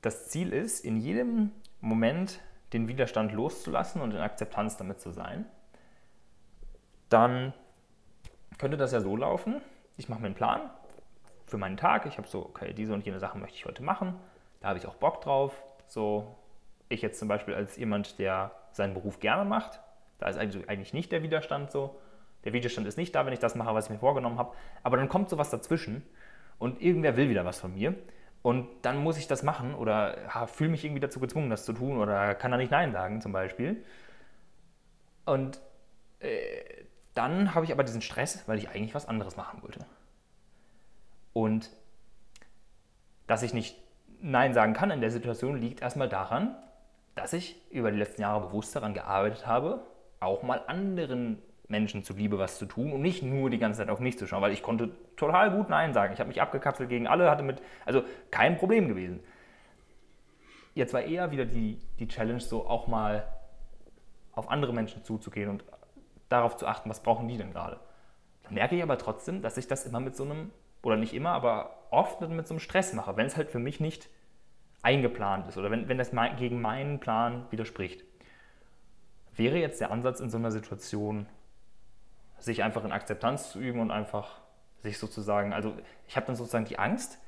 das 0.00 0.28
Ziel 0.28 0.52
ist, 0.52 0.84
in 0.84 0.96
jedem 0.96 1.50
Moment 1.80 2.38
den 2.72 2.86
Widerstand 2.86 3.32
loszulassen 3.32 4.00
und 4.00 4.12
in 4.12 4.20
Akzeptanz 4.20 4.76
damit 4.76 5.00
zu 5.00 5.10
sein, 5.10 5.44
dann 7.08 7.52
könnte 8.58 8.76
das 8.76 8.92
ja 8.92 9.00
so 9.00 9.16
laufen. 9.16 9.60
Ich 9.96 10.08
mache 10.08 10.20
mir 10.20 10.26
einen 10.26 10.36
Plan 10.36 10.70
für 11.46 11.58
meinen 11.58 11.76
Tag. 11.76 12.06
Ich 12.06 12.16
habe 12.16 12.28
so, 12.28 12.46
okay, 12.46 12.72
diese 12.74 12.94
und 12.94 13.04
jene 13.04 13.18
Sachen 13.18 13.40
möchte 13.40 13.56
ich 13.56 13.66
heute 13.66 13.82
machen. 13.82 14.14
Da 14.60 14.68
habe 14.68 14.78
ich 14.78 14.86
auch 14.86 14.94
Bock 14.94 15.20
drauf. 15.20 15.64
So, 15.88 16.36
ich 16.88 17.02
jetzt 17.02 17.18
zum 17.18 17.28
Beispiel 17.28 17.54
als 17.54 17.76
jemand, 17.76 18.18
der 18.18 18.52
seinen 18.72 18.94
Beruf 18.94 19.20
gerne 19.20 19.44
macht, 19.44 19.80
da 20.18 20.28
ist 20.28 20.38
eigentlich 20.38 20.92
nicht 20.92 21.12
der 21.12 21.22
Widerstand 21.22 21.70
so. 21.70 21.98
Der 22.44 22.52
Widerstand 22.52 22.86
ist 22.86 22.96
nicht 22.96 23.14
da, 23.14 23.26
wenn 23.26 23.32
ich 23.32 23.38
das 23.38 23.54
mache, 23.54 23.74
was 23.74 23.86
ich 23.86 23.90
mir 23.90 23.98
vorgenommen 23.98 24.38
habe. 24.38 24.54
Aber 24.82 24.96
dann 24.96 25.08
kommt 25.08 25.28
sowas 25.28 25.50
dazwischen 25.50 26.02
und 26.58 26.80
irgendwer 26.80 27.16
will 27.16 27.28
wieder 27.28 27.44
was 27.44 27.58
von 27.58 27.74
mir. 27.74 27.94
Und 28.42 28.68
dann 28.82 28.98
muss 28.98 29.18
ich 29.18 29.26
das 29.26 29.42
machen 29.42 29.74
oder 29.74 30.16
fühle 30.46 30.70
mich 30.70 30.84
irgendwie 30.84 31.00
dazu 31.00 31.20
gezwungen, 31.20 31.50
das 31.50 31.64
zu 31.64 31.72
tun 31.72 31.98
oder 31.98 32.34
kann 32.34 32.50
da 32.50 32.56
nicht 32.56 32.70
Nein 32.70 32.92
sagen 32.92 33.20
zum 33.20 33.32
Beispiel. 33.32 33.84
Und 35.24 35.60
äh, 36.20 36.84
dann 37.14 37.54
habe 37.54 37.64
ich 37.64 37.72
aber 37.72 37.82
diesen 37.82 38.00
Stress, 38.00 38.46
weil 38.46 38.58
ich 38.58 38.68
eigentlich 38.68 38.94
was 38.94 39.06
anderes 39.06 39.36
machen 39.36 39.62
wollte. 39.62 39.84
Und 41.32 41.70
dass 43.26 43.42
ich 43.42 43.52
nicht 43.52 43.76
Nein 44.20 44.54
sagen 44.54 44.72
kann 44.72 44.90
in 44.90 45.00
der 45.00 45.10
Situation, 45.10 45.60
liegt 45.60 45.82
erstmal 45.82 46.08
daran, 46.08 46.56
dass 47.14 47.32
ich 47.32 47.60
über 47.70 47.90
die 47.90 47.98
letzten 47.98 48.22
Jahre 48.22 48.46
bewusst 48.46 48.74
daran 48.74 48.94
gearbeitet 48.94 49.46
habe, 49.46 49.80
auch 50.20 50.42
mal 50.42 50.62
anderen 50.66 51.42
Menschen 51.68 52.02
zuliebe 52.02 52.38
was 52.38 52.58
zu 52.58 52.66
tun 52.66 52.92
und 52.92 53.02
nicht 53.02 53.22
nur 53.22 53.50
die 53.50 53.58
ganze 53.58 53.78
Zeit 53.78 53.90
auf 53.90 54.00
mich 54.00 54.18
zu 54.18 54.26
schauen, 54.26 54.42
weil 54.42 54.52
ich 54.52 54.62
konnte 54.62 54.90
total 55.16 55.50
gut 55.50 55.68
Nein 55.68 55.92
sagen. 55.92 56.12
Ich 56.14 56.20
habe 56.20 56.28
mich 56.28 56.40
abgekapselt 56.40 56.88
gegen 56.88 57.06
alle, 57.06 57.30
hatte 57.30 57.42
mit, 57.42 57.62
also 57.84 58.02
kein 58.30 58.56
Problem 58.56 58.88
gewesen. 58.88 59.20
Jetzt 60.74 60.94
war 60.94 61.02
eher 61.02 61.30
wieder 61.30 61.44
die, 61.44 61.78
die 61.98 62.08
Challenge, 62.08 62.40
so 62.40 62.66
auch 62.66 62.86
mal 62.86 63.26
auf 64.32 64.50
andere 64.50 64.72
Menschen 64.72 65.04
zuzugehen 65.04 65.50
und 65.50 65.64
darauf 66.28 66.56
zu 66.56 66.66
achten, 66.66 66.88
was 66.88 67.02
brauchen 67.02 67.28
die 67.28 67.36
denn 67.36 67.52
gerade. 67.52 67.80
Dann 68.44 68.54
merke 68.54 68.76
ich 68.76 68.82
aber 68.82 68.96
trotzdem, 68.96 69.42
dass 69.42 69.56
ich 69.56 69.66
das 69.66 69.84
immer 69.84 70.00
mit 70.00 70.16
so 70.16 70.24
einem, 70.24 70.50
oder 70.82 70.96
nicht 70.96 71.14
immer, 71.14 71.30
aber 71.30 71.86
oft 71.90 72.20
mit 72.20 72.46
so 72.46 72.54
einem 72.54 72.60
Stress 72.60 72.92
mache, 72.92 73.16
wenn 73.16 73.26
es 73.26 73.36
halt 73.36 73.50
für 73.50 73.58
mich 73.58 73.80
nicht 73.80 74.08
eingeplant 74.82 75.48
ist 75.48 75.56
oder 75.56 75.70
wenn, 75.70 75.88
wenn 75.88 75.98
das 75.98 76.12
gegen 76.36 76.60
meinen 76.60 77.00
Plan 77.00 77.46
widerspricht. 77.50 78.04
Wäre 79.34 79.58
jetzt 79.58 79.80
der 79.80 79.90
Ansatz 79.90 80.20
in 80.20 80.30
so 80.30 80.38
einer 80.38 80.50
Situation, 80.50 81.26
sich 82.38 82.62
einfach 82.62 82.84
in 82.84 82.92
Akzeptanz 82.92 83.50
zu 83.50 83.58
üben 83.58 83.80
und 83.80 83.90
einfach 83.90 84.40
sich 84.82 84.98
sozusagen, 84.98 85.52
also 85.52 85.74
ich 86.06 86.16
habe 86.16 86.26
dann 86.26 86.36
sozusagen 86.36 86.64
die 86.64 86.78
Angst, 86.78 87.18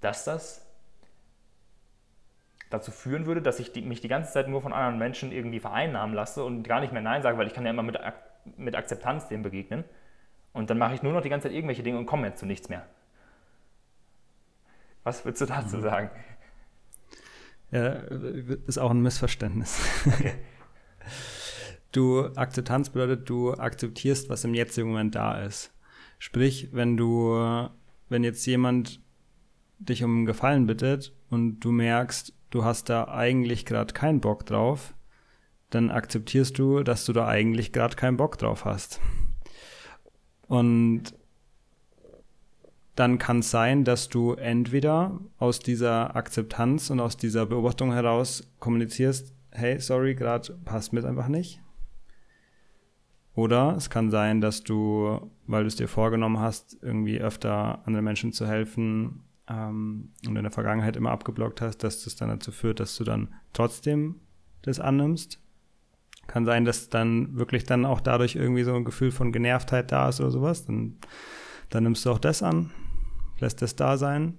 dass 0.00 0.24
das 0.24 0.64
dazu 2.70 2.90
führen 2.90 3.26
würde, 3.26 3.42
dass 3.42 3.60
ich 3.60 3.72
die, 3.72 3.82
mich 3.82 4.00
die 4.00 4.08
ganze 4.08 4.32
Zeit 4.32 4.48
nur 4.48 4.62
von 4.62 4.72
anderen 4.72 4.98
Menschen 4.98 5.32
irgendwie 5.32 5.60
vereinnahmen 5.60 6.14
lasse 6.14 6.44
und 6.44 6.62
gar 6.64 6.80
nicht 6.80 6.92
mehr 6.92 7.02
Nein 7.02 7.22
sage, 7.22 7.38
weil 7.38 7.46
ich 7.46 7.54
kann 7.54 7.64
ja 7.64 7.70
immer 7.70 7.82
mit, 7.82 7.98
mit 8.56 8.74
Akzeptanz 8.74 9.28
dem 9.28 9.42
begegnen. 9.42 9.84
Und 10.54 10.70
dann 10.70 10.78
mache 10.78 10.94
ich 10.94 11.02
nur 11.02 11.12
noch 11.12 11.20
die 11.20 11.28
ganze 11.28 11.48
Zeit 11.48 11.54
irgendwelche 11.54 11.82
Dinge 11.82 11.98
und 11.98 12.06
komme 12.06 12.28
jetzt 12.28 12.40
zu 12.40 12.46
nichts 12.46 12.70
mehr. 12.70 12.86
Was 15.02 15.24
würdest 15.26 15.42
du 15.42 15.46
dazu 15.46 15.76
mhm. 15.76 15.82
sagen? 15.82 16.10
Ja, 17.70 17.88
ist 18.66 18.78
auch 18.78 18.90
ein 18.90 19.02
Missverständnis. 19.02 19.78
Okay. 20.06 20.32
Du, 21.92 22.26
Akzeptanz 22.34 22.90
bedeutet, 22.90 23.28
du 23.28 23.52
akzeptierst, 23.54 24.28
was 24.28 24.42
im 24.42 24.52
jetzigen 24.52 24.88
Moment 24.88 25.14
da 25.14 25.40
ist. 25.42 25.72
Sprich, 26.18 26.70
wenn 26.72 26.96
du, 26.96 27.68
wenn 28.08 28.24
jetzt 28.24 28.44
jemand 28.46 29.00
dich 29.78 30.02
um 30.02 30.16
einen 30.16 30.26
Gefallen 30.26 30.66
bittet 30.66 31.14
und 31.30 31.60
du 31.60 31.70
merkst, 31.70 32.34
du 32.50 32.64
hast 32.64 32.88
da 32.88 33.06
eigentlich 33.06 33.64
gerade 33.64 33.94
keinen 33.94 34.20
Bock 34.20 34.44
drauf, 34.44 34.92
dann 35.70 35.92
akzeptierst 35.92 36.58
du, 36.58 36.82
dass 36.82 37.04
du 37.04 37.12
da 37.12 37.28
eigentlich 37.28 37.72
gerade 37.72 37.94
keinen 37.94 38.16
Bock 38.16 38.38
drauf 38.38 38.64
hast. 38.64 39.00
Und 40.48 41.14
dann 42.94 43.18
kann 43.18 43.40
es 43.40 43.50
sein, 43.50 43.84
dass 43.84 44.08
du 44.08 44.34
entweder 44.34 45.18
aus 45.38 45.58
dieser 45.58 46.14
Akzeptanz 46.14 46.90
und 46.90 47.00
aus 47.00 47.16
dieser 47.16 47.46
Beobachtung 47.46 47.92
heraus 47.92 48.48
kommunizierst, 48.60 49.34
hey, 49.50 49.80
sorry, 49.80 50.14
gerade 50.14 50.52
passt 50.64 50.92
mir 50.92 51.04
einfach 51.04 51.28
nicht. 51.28 51.60
Oder 53.34 53.74
es 53.76 53.90
kann 53.90 54.10
sein, 54.10 54.40
dass 54.40 54.62
du, 54.62 55.30
weil 55.46 55.64
du 55.64 55.66
es 55.66 55.76
dir 55.76 55.88
vorgenommen 55.88 56.38
hast, 56.38 56.78
irgendwie 56.82 57.20
öfter 57.20 57.84
anderen 57.84 58.04
Menschen 58.04 58.32
zu 58.32 58.46
helfen 58.46 59.24
ähm, 59.48 60.12
und 60.26 60.36
in 60.36 60.42
der 60.42 60.52
Vergangenheit 60.52 60.94
immer 60.94 61.10
abgeblockt 61.10 61.60
hast, 61.60 61.78
dass 61.78 62.04
das 62.04 62.14
dann 62.14 62.28
dazu 62.28 62.52
führt, 62.52 62.78
dass 62.78 62.96
du 62.96 63.02
dann 63.02 63.34
trotzdem 63.52 64.20
das 64.62 64.78
annimmst. 64.78 65.40
Kann 66.26 66.44
sein, 66.44 66.64
dass 66.64 66.88
dann 66.88 67.36
wirklich 67.36 67.64
dann 67.64 67.84
auch 67.84 68.00
dadurch 68.00 68.36
irgendwie 68.36 68.64
so 68.64 68.74
ein 68.74 68.84
Gefühl 68.84 69.10
von 69.10 69.32
Genervtheit 69.32 69.92
da 69.92 70.08
ist 70.08 70.20
oder 70.20 70.30
sowas. 70.30 70.64
Dann, 70.64 70.96
dann 71.70 71.84
nimmst 71.84 72.04
du 72.04 72.10
auch 72.10 72.18
das 72.18 72.42
an, 72.42 72.70
lässt 73.40 73.62
das 73.62 73.76
da 73.76 73.96
sein. 73.96 74.38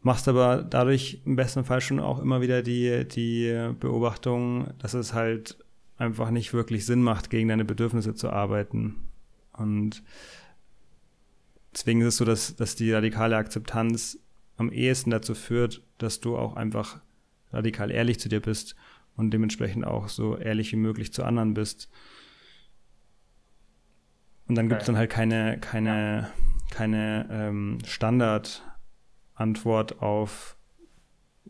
Machst 0.00 0.28
aber 0.28 0.62
dadurch 0.62 1.22
im 1.24 1.34
besten 1.34 1.64
Fall 1.64 1.80
schon 1.80 1.98
auch 1.98 2.20
immer 2.20 2.40
wieder 2.40 2.62
die, 2.62 3.06
die 3.08 3.72
Beobachtung, 3.80 4.68
dass 4.78 4.94
es 4.94 5.14
halt 5.14 5.58
einfach 5.96 6.30
nicht 6.30 6.52
wirklich 6.52 6.86
Sinn 6.86 7.02
macht, 7.02 7.30
gegen 7.30 7.48
deine 7.48 7.64
Bedürfnisse 7.64 8.14
zu 8.14 8.30
arbeiten. 8.30 8.96
Und 9.52 10.04
deswegen 11.72 12.02
ist 12.02 12.08
es 12.08 12.16
so, 12.18 12.24
dass, 12.24 12.54
dass 12.54 12.76
die 12.76 12.92
radikale 12.92 13.36
Akzeptanz 13.36 14.18
am 14.56 14.70
ehesten 14.70 15.10
dazu 15.10 15.34
führt, 15.34 15.82
dass 15.98 16.20
du 16.20 16.36
auch 16.36 16.54
einfach 16.54 17.00
radikal 17.52 17.90
ehrlich 17.90 18.20
zu 18.20 18.28
dir 18.28 18.40
bist 18.40 18.76
und 19.16 19.32
dementsprechend 19.32 19.86
auch 19.86 20.08
so 20.08 20.36
ehrlich 20.36 20.72
wie 20.72 20.76
möglich 20.76 21.12
zu 21.12 21.24
anderen 21.24 21.54
bist. 21.54 21.88
Und 24.46 24.56
dann 24.56 24.68
gibt 24.68 24.82
es 24.82 24.86
dann 24.86 24.96
halt 24.96 25.10
keine, 25.10 25.58
keine, 25.58 26.30
keine 26.70 27.26
ähm, 27.30 27.78
Standardantwort 27.84 30.00
auf 30.00 30.56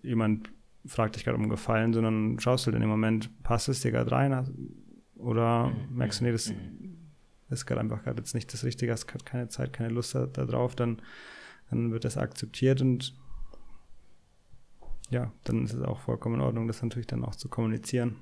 jemand 0.02 0.50
fragt 0.87 1.16
dich 1.16 1.24
gerade 1.24 1.37
um 1.37 1.48
Gefallen, 1.48 1.92
sondern 1.92 2.38
schaust 2.38 2.66
halt 2.66 2.74
in 2.74 2.81
dem 2.81 2.90
Moment, 2.90 3.42
passt 3.42 3.68
es 3.68 3.81
dir 3.81 3.90
gerade 3.90 4.12
rein 4.12 4.46
oder 5.16 5.68
mhm. 5.68 5.96
merkst 5.96 6.20
du, 6.20 6.24
nee, 6.24 6.33
das 6.33 6.50
mhm. 6.50 7.11
ist 7.50 7.66
gerade 7.66 7.81
einfach 7.81 8.05
gerade 8.05 8.18
jetzt 8.18 8.35
nicht 8.35 8.52
das 8.52 8.64
Richtige, 8.64 8.92
hast 8.92 9.07
gerade 9.07 9.24
keine 9.24 9.48
Zeit, 9.48 9.72
keine 9.72 9.90
Lust 9.90 10.14
da, 10.14 10.26
da 10.26 10.44
drauf, 10.44 10.76
dann, 10.76 11.02
dann 11.70 11.90
wird 11.90 12.05
das 12.05 12.16
akzeptiert 12.16 12.81
und 12.81 13.14
ja, 15.10 15.30
dann 15.44 15.64
ist 15.64 15.72
es 15.72 15.82
auch 15.82 15.98
vollkommen 15.98 16.36
in 16.36 16.40
Ordnung, 16.40 16.66
das 16.66 16.82
natürlich 16.82 17.06
dann 17.06 17.24
auch 17.24 17.34
zu 17.34 17.48
kommunizieren. 17.48 18.16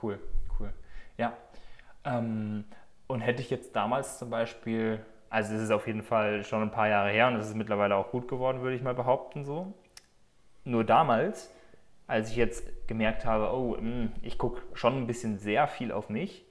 Cool, 0.00 0.18
cool. 0.58 0.72
Ja. 1.16 1.36
Ähm, 2.04 2.64
und 3.06 3.20
hätte 3.20 3.42
ich 3.42 3.50
jetzt 3.50 3.74
damals 3.74 4.18
zum 4.18 4.30
Beispiel, 4.30 5.04
also 5.30 5.54
es 5.54 5.62
ist 5.62 5.70
auf 5.70 5.86
jeden 5.86 6.02
Fall 6.02 6.44
schon 6.44 6.62
ein 6.62 6.70
paar 6.70 6.88
Jahre 6.88 7.10
her 7.10 7.28
und 7.28 7.36
es 7.36 7.48
ist 7.48 7.54
mittlerweile 7.54 7.96
auch 7.96 8.10
gut 8.10 8.28
geworden, 8.28 8.60
würde 8.60 8.76
ich 8.76 8.82
mal 8.82 8.94
behaupten, 8.94 9.44
so. 9.44 9.72
Nur 10.64 10.84
damals, 10.84 11.52
als 12.06 12.30
ich 12.30 12.36
jetzt 12.36 12.86
gemerkt 12.86 13.24
habe, 13.24 13.52
oh, 13.52 13.76
hm, 13.76 14.12
ich 14.22 14.36
gucke 14.38 14.62
schon 14.74 14.96
ein 14.98 15.06
bisschen 15.06 15.38
sehr 15.38 15.66
viel 15.68 15.90
auf 15.90 16.10
mich, 16.10 16.44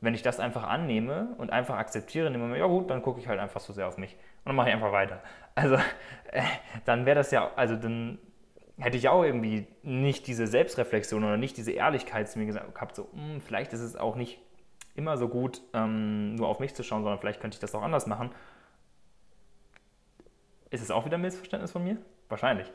wenn 0.00 0.14
ich 0.14 0.22
das 0.22 0.40
einfach 0.40 0.62
annehme 0.62 1.34
und 1.38 1.50
einfach 1.50 1.76
akzeptiere, 1.76 2.28
in 2.28 2.32
dem 2.32 2.40
Moment, 2.40 2.58
ja 2.58 2.66
gut, 2.66 2.88
dann 2.88 3.02
gucke 3.02 3.20
ich 3.20 3.28
halt 3.28 3.40
einfach 3.40 3.60
so 3.60 3.72
sehr 3.72 3.88
auf 3.88 3.98
mich 3.98 4.16
dann 4.44 4.56
mache 4.56 4.68
ich 4.68 4.74
einfach 4.74 4.92
weiter. 4.92 5.22
Also 5.54 5.74
äh, 6.32 6.42
dann 6.84 7.06
wäre 7.06 7.16
das 7.16 7.30
ja, 7.30 7.50
also 7.56 7.76
dann 7.76 8.18
hätte 8.78 8.96
ich 8.96 9.08
auch 9.08 9.22
irgendwie 9.22 9.66
nicht 9.82 10.26
diese 10.26 10.46
Selbstreflexion 10.46 11.22
oder 11.22 11.36
nicht 11.36 11.56
diese 11.56 11.72
Ehrlichkeit 11.72 12.28
zu 12.28 12.38
mir 12.38 12.46
gehabt, 12.46 12.96
so, 12.96 13.08
mh, 13.12 13.22
hm, 13.34 13.40
vielleicht 13.40 13.72
ist 13.72 13.80
es 13.80 13.96
auch 13.96 14.16
nicht 14.16 14.40
immer 14.94 15.16
so 15.16 15.28
gut, 15.28 15.62
ähm, 15.72 16.34
nur 16.34 16.48
auf 16.48 16.60
mich 16.60 16.74
zu 16.74 16.82
schauen, 16.82 17.02
sondern 17.02 17.20
vielleicht 17.20 17.40
könnte 17.40 17.56
ich 17.56 17.60
das 17.60 17.74
auch 17.74 17.82
anders 17.82 18.06
machen. 18.06 18.30
Ist 20.70 20.82
es 20.82 20.90
auch 20.90 21.04
wieder 21.04 21.16
ein 21.16 21.20
Missverständnis 21.20 21.72
von 21.72 21.84
mir? 21.84 21.96
Wahrscheinlich. 22.28 22.72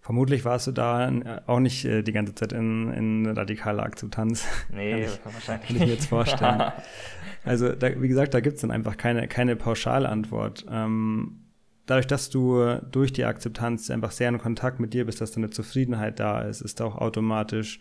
Vermutlich 0.00 0.44
warst 0.44 0.66
du 0.66 0.72
da 0.72 1.08
äh, 1.08 1.40
auch 1.46 1.60
nicht 1.60 1.84
äh, 1.84 2.02
die 2.02 2.12
ganze 2.12 2.34
Zeit 2.34 2.52
in, 2.52 2.92
in 2.92 3.26
radikaler 3.26 3.82
Akzeptanz. 3.82 4.46
Nee, 4.72 5.04
ich, 5.04 5.20
wahrscheinlich. 5.24 5.66
Kann 5.66 5.76
ich 5.76 5.82
mir 5.82 5.88
jetzt 5.88 6.06
vorstellen. 6.06 6.72
also, 7.44 7.72
da, 7.72 8.00
wie 8.00 8.08
gesagt, 8.08 8.32
da 8.32 8.40
gibt 8.40 8.56
es 8.56 8.62
dann 8.62 8.70
einfach 8.70 8.96
keine, 8.96 9.28
keine 9.28 9.56
Pauschalantwort. 9.56 10.64
Ähm, 10.70 11.40
dadurch, 11.84 12.06
dass 12.06 12.30
du 12.30 12.76
durch 12.90 13.12
die 13.12 13.24
Akzeptanz 13.24 13.90
einfach 13.90 14.12
sehr 14.12 14.28
in 14.30 14.38
Kontakt 14.38 14.80
mit 14.80 14.94
dir 14.94 15.04
bist, 15.04 15.20
dass 15.20 15.32
deine 15.32 15.50
Zufriedenheit 15.50 16.18
da 16.18 16.40
ist, 16.42 16.62
ist 16.62 16.80
auch 16.80 16.96
automatisch 16.96 17.80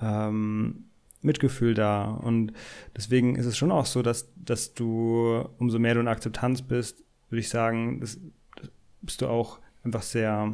ähm, 0.00 0.86
Mitgefühl 1.20 1.74
da. 1.74 2.04
Und 2.04 2.52
deswegen 2.96 3.36
ist 3.36 3.46
es 3.46 3.56
schon 3.56 3.70
auch 3.70 3.86
so, 3.86 4.02
dass, 4.02 4.32
dass 4.36 4.74
du, 4.74 5.48
umso 5.58 5.78
mehr 5.78 5.94
du 5.94 6.00
in 6.00 6.08
Akzeptanz 6.08 6.62
bist, 6.62 7.04
würde 7.28 7.40
ich 7.40 7.48
sagen, 7.48 8.00
das, 8.00 8.18
das 8.56 8.70
bist 9.00 9.22
du 9.22 9.28
auch 9.28 9.60
einfach 9.84 10.02
sehr, 10.02 10.52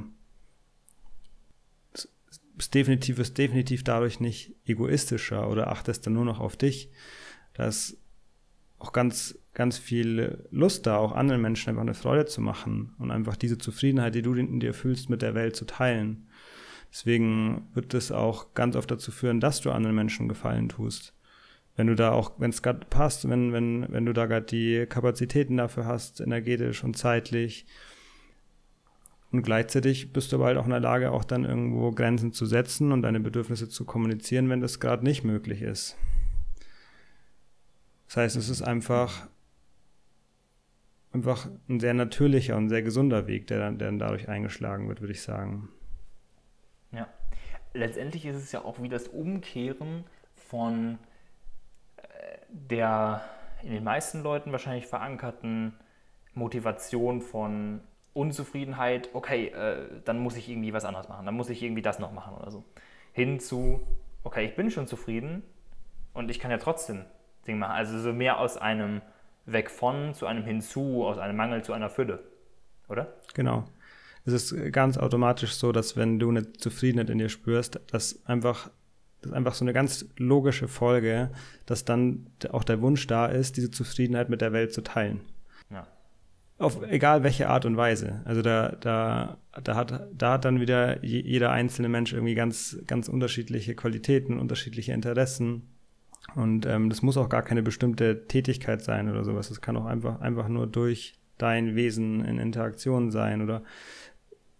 bist 2.58 2.74
definitiv, 2.74 3.16
wirst 3.16 3.38
definitiv 3.38 3.84
dadurch 3.84 4.20
nicht 4.20 4.54
egoistischer 4.66 5.48
oder 5.48 5.68
achtest 5.68 6.06
dann 6.06 6.12
nur 6.12 6.24
noch 6.24 6.40
auf 6.40 6.56
dich. 6.56 6.90
Da 7.54 7.66
ist 7.66 7.96
auch 8.78 8.92
ganz, 8.92 9.38
ganz 9.54 9.78
viel 9.78 10.46
Lust 10.50 10.86
da, 10.86 10.98
auch 10.98 11.12
anderen 11.12 11.40
Menschen 11.40 11.70
einfach 11.70 11.82
eine 11.82 11.94
Freude 11.94 12.26
zu 12.26 12.40
machen 12.40 12.94
und 12.98 13.10
einfach 13.10 13.36
diese 13.36 13.58
Zufriedenheit, 13.58 14.14
die 14.14 14.22
du 14.22 14.34
in 14.34 14.60
dir 14.60 14.74
fühlst, 14.74 15.08
mit 15.08 15.22
der 15.22 15.34
Welt 15.34 15.56
zu 15.56 15.64
teilen. 15.64 16.28
Deswegen 16.92 17.68
wird 17.74 17.94
es 17.94 18.12
auch 18.12 18.54
ganz 18.54 18.76
oft 18.76 18.90
dazu 18.90 19.10
führen, 19.10 19.40
dass 19.40 19.60
du 19.60 19.70
anderen 19.70 19.96
Menschen 19.96 20.28
Gefallen 20.28 20.68
tust. 20.68 21.14
Wenn 21.76 21.86
du 21.86 21.94
da 21.94 22.12
auch, 22.12 22.32
wenn 22.38 22.50
es 22.50 22.62
gerade 22.62 22.86
passt, 22.90 23.28
wenn, 23.28 23.52
wenn, 23.52 23.86
wenn 23.90 24.06
du 24.06 24.12
da 24.12 24.26
gerade 24.26 24.46
die 24.46 24.86
Kapazitäten 24.86 25.56
dafür 25.56 25.84
hast, 25.84 26.20
energetisch 26.20 26.82
und 26.82 26.96
zeitlich, 26.96 27.66
und 29.30 29.42
gleichzeitig 29.42 30.12
bist 30.12 30.32
du 30.32 30.36
aber 30.36 30.46
halt 30.46 30.56
auch 30.56 30.64
in 30.64 30.70
der 30.70 30.80
Lage, 30.80 31.12
auch 31.12 31.24
dann 31.24 31.44
irgendwo 31.44 31.90
Grenzen 31.90 32.32
zu 32.32 32.46
setzen 32.46 32.92
und 32.92 33.02
deine 33.02 33.20
Bedürfnisse 33.20 33.68
zu 33.68 33.84
kommunizieren, 33.84 34.48
wenn 34.48 34.60
das 34.60 34.80
gerade 34.80 35.04
nicht 35.04 35.22
möglich 35.22 35.60
ist. 35.60 35.96
Das 38.06 38.16
heißt, 38.16 38.36
es 38.36 38.48
ist 38.48 38.62
einfach, 38.62 39.28
einfach 41.12 41.50
ein 41.68 41.78
sehr 41.78 41.92
natürlicher 41.92 42.56
und 42.56 42.70
sehr 42.70 42.82
gesunder 42.82 43.26
Weg, 43.26 43.46
der 43.48 43.58
dann, 43.58 43.78
der 43.78 43.88
dann 43.88 43.98
dadurch 43.98 44.30
eingeschlagen 44.30 44.88
wird, 44.88 45.02
würde 45.02 45.12
ich 45.12 45.20
sagen. 45.20 45.68
Ja. 46.92 47.06
Letztendlich 47.74 48.24
ist 48.24 48.36
es 48.36 48.50
ja 48.50 48.64
auch 48.64 48.80
wie 48.80 48.88
das 48.88 49.08
Umkehren 49.08 50.04
von 50.36 50.98
äh, 51.98 52.02
der 52.48 53.22
in 53.62 53.72
den 53.72 53.84
meisten 53.84 54.22
Leuten 54.22 54.52
wahrscheinlich 54.52 54.86
verankerten 54.86 55.74
Motivation 56.32 57.20
von 57.20 57.80
Unzufriedenheit, 58.18 59.10
okay, 59.12 59.46
äh, 59.48 59.86
dann 60.04 60.18
muss 60.18 60.36
ich 60.36 60.48
irgendwie 60.48 60.72
was 60.72 60.84
anderes 60.84 61.08
machen, 61.08 61.24
dann 61.24 61.34
muss 61.34 61.48
ich 61.50 61.62
irgendwie 61.62 61.82
das 61.82 61.98
noch 61.98 62.12
machen 62.12 62.34
oder 62.34 62.50
so. 62.50 62.64
Hin 63.12 63.40
zu, 63.40 63.80
okay, 64.24 64.44
ich 64.44 64.56
bin 64.56 64.70
schon 64.70 64.86
zufrieden 64.86 65.42
und 66.12 66.30
ich 66.30 66.38
kann 66.38 66.50
ja 66.50 66.58
trotzdem 66.58 67.04
Dinge 67.46 67.58
machen. 67.58 67.72
Also 67.72 67.98
so 67.98 68.12
mehr 68.12 68.38
aus 68.40 68.56
einem 68.56 69.02
Weg 69.46 69.70
von 69.70 70.14
zu 70.14 70.26
einem 70.26 70.44
Hinzu, 70.44 71.04
aus 71.06 71.18
einem 71.18 71.36
Mangel 71.36 71.62
zu 71.62 71.72
einer 71.72 71.90
Fülle, 71.90 72.24
oder? 72.88 73.14
Genau. 73.34 73.64
Es 74.24 74.32
ist 74.32 74.72
ganz 74.72 74.98
automatisch 74.98 75.54
so, 75.54 75.72
dass 75.72 75.96
wenn 75.96 76.18
du 76.18 76.28
eine 76.28 76.52
Zufriedenheit 76.52 77.08
in 77.08 77.18
dir 77.18 77.30
spürst, 77.30 77.80
dass 77.90 78.26
einfach 78.26 78.70
das 79.20 79.30
ist 79.30 79.36
einfach 79.36 79.54
so 79.54 79.64
eine 79.64 79.72
ganz 79.72 80.06
logische 80.16 80.68
Folge, 80.68 81.30
dass 81.66 81.84
dann 81.84 82.28
auch 82.50 82.62
der 82.62 82.80
Wunsch 82.80 83.06
da 83.08 83.26
ist, 83.26 83.56
diese 83.56 83.70
Zufriedenheit 83.70 84.28
mit 84.28 84.40
der 84.40 84.52
Welt 84.52 84.72
zu 84.72 84.82
teilen. 84.82 85.20
Auf 86.58 86.82
egal 86.82 87.22
welche 87.22 87.48
Art 87.48 87.64
und 87.66 87.76
Weise. 87.76 88.20
Also 88.24 88.42
da, 88.42 88.70
da, 88.80 89.38
da, 89.62 89.74
hat, 89.76 90.08
da 90.12 90.32
hat 90.32 90.44
dann 90.44 90.60
wieder 90.60 91.04
jeder 91.04 91.52
einzelne 91.52 91.88
Mensch 91.88 92.12
irgendwie 92.12 92.34
ganz, 92.34 92.78
ganz 92.86 93.08
unterschiedliche 93.08 93.76
Qualitäten, 93.76 94.38
unterschiedliche 94.38 94.92
Interessen. 94.92 95.68
Und 96.34 96.66
ähm, 96.66 96.90
das 96.90 97.00
muss 97.00 97.16
auch 97.16 97.28
gar 97.28 97.42
keine 97.42 97.62
bestimmte 97.62 98.26
Tätigkeit 98.26 98.82
sein 98.82 99.08
oder 99.08 99.24
sowas. 99.24 99.48
Das 99.48 99.60
kann 99.60 99.76
auch 99.76 99.86
einfach, 99.86 100.20
einfach 100.20 100.48
nur 100.48 100.66
durch 100.66 101.14
dein 101.38 101.76
Wesen 101.76 102.24
in 102.24 102.38
Interaktion 102.38 103.10
sein 103.10 103.42
oder 103.42 103.62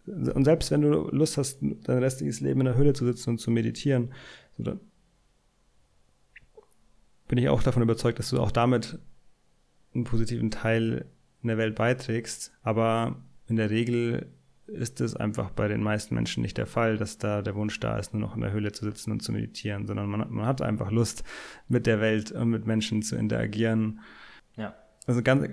und 0.07 0.45
selbst 0.45 0.71
wenn 0.71 0.81
du 0.81 1.11
Lust 1.11 1.37
hast, 1.37 1.59
dein 1.61 1.99
restliches 1.99 2.41
Leben 2.41 2.61
in 2.61 2.67
der 2.67 2.77
Höhle 2.77 2.95
zu 2.95 3.05
sitzen 3.05 3.31
und 3.31 3.39
zu 3.39 3.51
meditieren, 3.51 4.15
so 4.57 4.65
dann 4.65 4.81
bin 7.27 7.37
ich 7.37 7.51
auch 7.51 7.63
davon 7.63 7.83
überzeugt, 7.83 8.19
dass 8.19 8.31
du 8.31 8.41
auch 8.41 8.51
damit 8.51 8.99
einen 9.95 10.05
positiven 10.05 10.51
Teil 10.51 11.05
in 11.43 11.49
der 11.49 11.59
Welt 11.59 11.75
beiträgst. 11.77 12.53
Aber 12.63 13.17
in 13.47 13.57
der 13.57 13.71
Regel 13.71 14.33
ist 14.67 15.01
es 15.01 15.17
einfach 15.17 15.51
bei 15.51 15.67
den 15.67 15.83
meisten 15.83 16.15
Menschen 16.15 16.43
nicht 16.43 16.59
der 16.59 16.67
Fall, 16.67 16.99
dass 16.99 17.19
da 17.19 17.41
der 17.43 17.55
Wunsch 17.55 17.81
da 17.81 17.99
ist, 17.99 18.13
nur 18.13 18.21
noch 18.21 18.35
in 18.35 18.43
der 18.43 18.53
Höhle 18.53 18.73
zu 18.73 18.85
sitzen 18.85 19.11
und 19.13 19.23
zu 19.23 19.33
meditieren, 19.33 19.87
sondern 19.87 20.09
man, 20.09 20.31
man 20.31 20.47
hat 20.47 20.61
einfach 20.61 20.91
Lust, 20.91 21.25
mit 21.69 21.87
der 21.87 22.01
Welt 22.01 22.33
und 22.33 22.51
mit 22.51 22.67
Menschen 22.67 23.03
zu 23.03 23.17
interagieren. 23.17 24.01
Ja. 24.57 24.75
Also 25.07 25.23
ganz, 25.23 25.49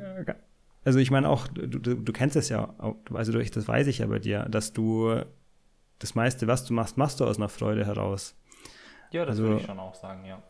also 0.83 0.99
ich 0.99 1.11
meine 1.11 1.29
auch, 1.29 1.47
du, 1.47 1.67
du, 1.67 1.95
du 1.95 2.13
kennst 2.13 2.35
es 2.35 2.49
ja, 2.49 2.75
also 3.13 3.31
durch, 3.31 3.51
das 3.51 3.67
weiß 3.67 3.87
ich 3.87 3.99
ja 3.99 4.07
bei 4.07 4.19
dir, 4.19 4.43
dass 4.49 4.73
du 4.73 5.21
das 5.99 6.13
meiste, 6.13 6.47
was 6.47 6.65
du 6.65 6.73
machst, 6.73 6.97
machst 6.97 7.21
du 7.21 7.25
aus 7.25 7.37
einer 7.37 7.49
Freude 7.49 7.85
heraus. 7.85 8.35
Ja, 9.11 9.25
das 9.25 9.39
also, 9.39 9.43
würde 9.43 9.61
ich 9.61 9.65
schon 9.65 9.79
auch 9.79 9.95
sagen, 9.95 10.25
ja. 10.25 10.43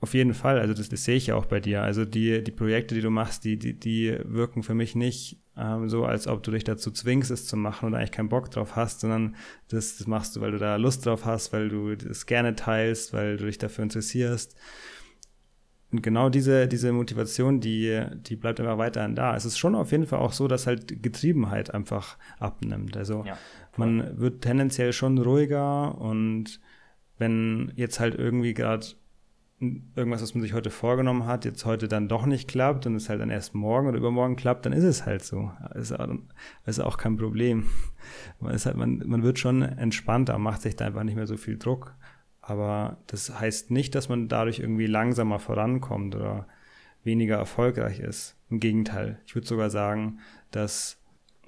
Auf 0.00 0.12
jeden 0.12 0.34
Fall, 0.34 0.58
also 0.58 0.74
das, 0.74 0.90
das, 0.90 1.04
sehe 1.04 1.16
ich 1.16 1.28
ja 1.28 1.36
auch 1.36 1.46
bei 1.46 1.58
dir. 1.58 1.82
Also 1.82 2.04
die, 2.04 2.44
die 2.44 2.50
Projekte, 2.50 2.94
die 2.94 3.00
du 3.00 3.10
machst, 3.10 3.44
die, 3.44 3.58
die, 3.58 3.72
die 3.78 4.18
wirken 4.24 4.62
für 4.62 4.74
mich 4.74 4.94
nicht 4.94 5.40
ähm, 5.56 5.88
so, 5.88 6.04
als 6.04 6.26
ob 6.26 6.42
du 6.42 6.50
dich 6.50 6.64
dazu 6.64 6.90
zwingst, 6.90 7.30
es 7.30 7.46
zu 7.46 7.56
machen 7.56 7.88
oder 7.88 7.98
eigentlich 7.98 8.12
keinen 8.12 8.28
Bock 8.28 8.50
drauf 8.50 8.76
hast, 8.76 9.00
sondern 9.00 9.36
das, 9.68 9.96
das 9.96 10.06
machst 10.06 10.36
du, 10.36 10.42
weil 10.42 10.52
du 10.52 10.58
da 10.58 10.76
Lust 10.76 11.06
drauf 11.06 11.24
hast, 11.24 11.52
weil 11.54 11.70
du 11.70 11.96
das 11.96 12.26
gerne 12.26 12.54
teilst, 12.54 13.14
weil 13.14 13.38
du 13.38 13.46
dich 13.46 13.56
dafür 13.56 13.84
interessierst. 13.84 14.54
Und 15.92 16.02
genau 16.02 16.28
diese, 16.28 16.68
diese 16.68 16.92
Motivation, 16.92 17.60
die, 17.60 18.04
die 18.16 18.36
bleibt 18.36 18.58
immer 18.60 18.76
weiterhin 18.76 19.14
da. 19.14 19.34
Es 19.34 19.46
ist 19.46 19.56
schon 19.56 19.74
auf 19.74 19.92
jeden 19.92 20.06
Fall 20.06 20.18
auch 20.18 20.32
so, 20.32 20.46
dass 20.46 20.66
halt 20.66 21.02
Getriebenheit 21.02 21.72
einfach 21.72 22.18
abnimmt. 22.38 22.96
Also 22.98 23.24
ja, 23.24 23.38
man 23.76 24.18
wird 24.18 24.42
tendenziell 24.42 24.92
schon 24.92 25.16
ruhiger 25.16 25.96
und 25.98 26.60
wenn 27.18 27.72
jetzt 27.76 27.98
halt 27.98 28.14
irgendwie 28.14 28.52
gerade 28.52 28.86
irgendwas, 29.58 30.22
was 30.22 30.34
man 30.34 30.42
sich 30.42 30.52
heute 30.52 30.70
vorgenommen 30.70 31.24
hat, 31.24 31.44
jetzt 31.44 31.64
heute 31.64 31.88
dann 31.88 32.08
doch 32.08 32.26
nicht 32.26 32.46
klappt 32.48 32.86
und 32.86 32.94
es 32.94 33.08
halt 33.08 33.20
dann 33.20 33.30
erst 33.30 33.54
morgen 33.54 33.88
oder 33.88 33.96
übermorgen 33.96 34.36
klappt, 34.36 34.66
dann 34.66 34.72
ist 34.72 34.84
es 34.84 35.06
halt 35.06 35.24
so. 35.24 35.50
Das 35.72 35.90
ist 36.66 36.80
auch 36.80 36.98
kein 36.98 37.16
Problem. 37.16 37.64
Man, 38.38 38.54
ist 38.54 38.66
halt, 38.66 38.76
man, 38.76 39.02
man 39.06 39.22
wird 39.22 39.38
schon 39.38 39.62
entspannter, 39.62 40.38
macht 40.38 40.62
sich 40.62 40.76
da 40.76 40.86
einfach 40.86 41.04
nicht 41.04 41.16
mehr 41.16 41.26
so 41.26 41.36
viel 41.36 41.56
Druck. 41.56 41.94
Aber 42.40 42.98
das 43.06 43.40
heißt 43.40 43.70
nicht, 43.70 43.94
dass 43.94 44.08
man 44.08 44.28
dadurch 44.28 44.60
irgendwie 44.60 44.86
langsamer 44.86 45.38
vorankommt 45.38 46.14
oder 46.14 46.46
weniger 47.02 47.36
erfolgreich 47.36 47.98
ist. 47.98 48.36
Im 48.50 48.60
Gegenteil. 48.60 49.20
Ich 49.26 49.34
würde 49.34 49.46
sogar 49.48 49.70
sagen, 49.70 50.18
dass 50.50 50.98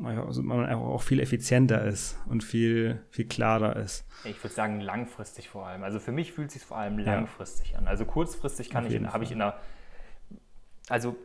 also 0.05 0.43
man 0.43 0.73
auch 0.73 1.03
viel 1.03 1.21
effizienter 1.21 1.85
ist 1.85 2.19
und 2.29 2.45
viel, 2.45 3.03
viel 3.11 3.27
klarer 3.27 3.77
ist. 3.77 4.07
Ich 4.25 4.43
würde 4.43 4.55
sagen, 4.55 4.81
langfristig 4.81 5.49
vor 5.49 5.67
allem. 5.67 5.83
Also 5.83 5.99
für 5.99 6.13
mich 6.13 6.33
fühlt 6.33 6.49
es 6.49 6.55
sich 6.55 6.65
vor 6.65 6.77
allem 6.77 6.99
langfristig 6.99 7.73
ja. 7.73 7.79
an. 7.79 7.89
Also 7.89 8.05
kurzfristig 8.05 8.71
kann 8.71 8.87
Auf 8.87 8.93
ich, 8.93 9.03
habe 9.07 9.25
ich 9.25 9.33
in 9.33 9.43
einer, 9.43 9.55
also 10.89 11.17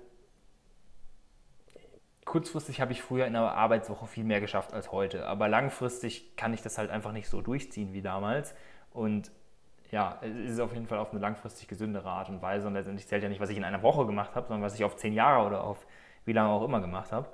kurzfristig 2.25 2.81
habe 2.81 2.93
ich 2.93 3.01
früher 3.01 3.27
in 3.27 3.35
einer 3.35 3.53
Arbeitswoche 3.53 4.07
viel 4.07 4.23
mehr 4.23 4.41
geschafft 4.41 4.73
als 4.73 4.91
heute. 4.91 5.27
Aber 5.27 5.47
langfristig 5.47 6.35
kann 6.35 6.53
ich 6.53 6.61
das 6.61 6.79
halt 6.79 6.89
einfach 6.89 7.11
nicht 7.11 7.29
so 7.29 7.41
durchziehen 7.41 7.93
wie 7.93 8.01
damals. 8.01 8.55
Und 8.91 9.31
ja, 9.91 10.19
es 10.21 10.53
ist 10.53 10.59
auf 10.59 10.73
jeden 10.73 10.87
Fall 10.87 10.97
auf 10.97 11.11
eine 11.11 11.19
langfristig 11.19 11.67
gesündere 11.67 12.09
Art 12.09 12.29
und 12.29 12.41
Weise. 12.41 12.65
Und 12.65 12.73
letztendlich 12.73 13.07
zählt 13.07 13.21
ja 13.21 13.29
nicht, 13.29 13.39
was 13.39 13.51
ich 13.51 13.57
in 13.57 13.63
einer 13.63 13.83
Woche 13.83 14.07
gemacht 14.07 14.33
habe, 14.35 14.47
sondern 14.47 14.63
was 14.63 14.73
ich 14.73 14.83
auf 14.83 14.95
zehn 14.95 15.13
Jahre 15.13 15.45
oder 15.45 15.63
auf 15.63 15.85
wie 16.25 16.33
lange 16.33 16.49
auch 16.49 16.63
immer 16.63 16.81
gemacht 16.81 17.11
habe. 17.11 17.27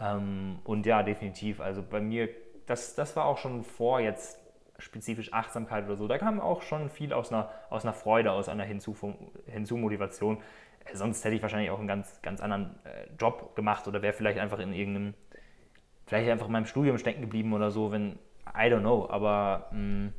Ähm, 0.00 0.58
und 0.64 0.86
ja, 0.86 1.02
definitiv. 1.02 1.60
Also 1.60 1.82
bei 1.82 2.00
mir, 2.00 2.28
das, 2.66 2.94
das 2.94 3.16
war 3.16 3.24
auch 3.24 3.38
schon 3.38 3.64
vor 3.64 4.00
jetzt 4.00 4.38
spezifisch 4.78 5.32
Achtsamkeit 5.32 5.86
oder 5.86 5.96
so. 5.96 6.06
Da 6.06 6.18
kam 6.18 6.40
auch 6.40 6.62
schon 6.62 6.90
viel 6.90 7.12
aus 7.12 7.32
einer, 7.32 7.50
aus 7.70 7.84
einer 7.84 7.94
Freude, 7.94 8.32
aus 8.32 8.48
einer 8.48 8.64
Hinzu-Motivation. 8.64 10.38
Äh, 10.84 10.96
sonst 10.96 11.24
hätte 11.24 11.34
ich 11.34 11.42
wahrscheinlich 11.42 11.70
auch 11.70 11.78
einen 11.78 11.88
ganz, 11.88 12.20
ganz 12.22 12.40
anderen 12.40 12.78
äh, 12.84 13.06
Job 13.18 13.54
gemacht 13.56 13.88
oder 13.88 14.02
wäre 14.02 14.12
vielleicht 14.12 14.38
einfach 14.38 14.58
in 14.58 14.72
irgendeinem, 14.72 15.14
vielleicht 16.06 16.30
einfach 16.30 16.46
in 16.46 16.52
meinem 16.52 16.66
Studium 16.66 16.98
stecken 16.98 17.22
geblieben 17.22 17.52
oder 17.54 17.70
so, 17.70 17.90
wenn, 17.90 18.18
I 18.54 18.68
don't 18.68 18.80
know. 18.80 19.08
Aber 19.08 19.68
mh, 19.72 19.78
mm, 19.78 20.12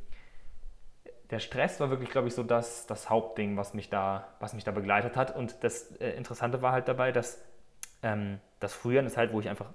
der 1.30 1.38
Stress 1.40 1.78
war 1.78 1.90
wirklich, 1.90 2.10
glaube 2.10 2.28
ich, 2.28 2.34
so 2.34 2.42
das, 2.42 2.86
das 2.86 3.10
Hauptding, 3.10 3.56
was 3.56 3.74
mich, 3.74 3.90
da, 3.90 4.28
was 4.40 4.54
mich 4.54 4.64
da 4.64 4.70
begleitet 4.70 5.16
hat. 5.16 5.36
Und 5.36 5.62
das 5.62 5.92
äh, 5.96 6.10
Interessante 6.10 6.62
war 6.62 6.72
halt 6.72 6.88
dabei, 6.88 7.12
dass 7.12 7.44
ähm, 8.02 8.40
das 8.60 8.74
Frühjahr 8.74 9.04
ist 9.04 9.16
halt, 9.16 9.32
wo 9.32 9.40
ich 9.40 9.48
einfach 9.48 9.66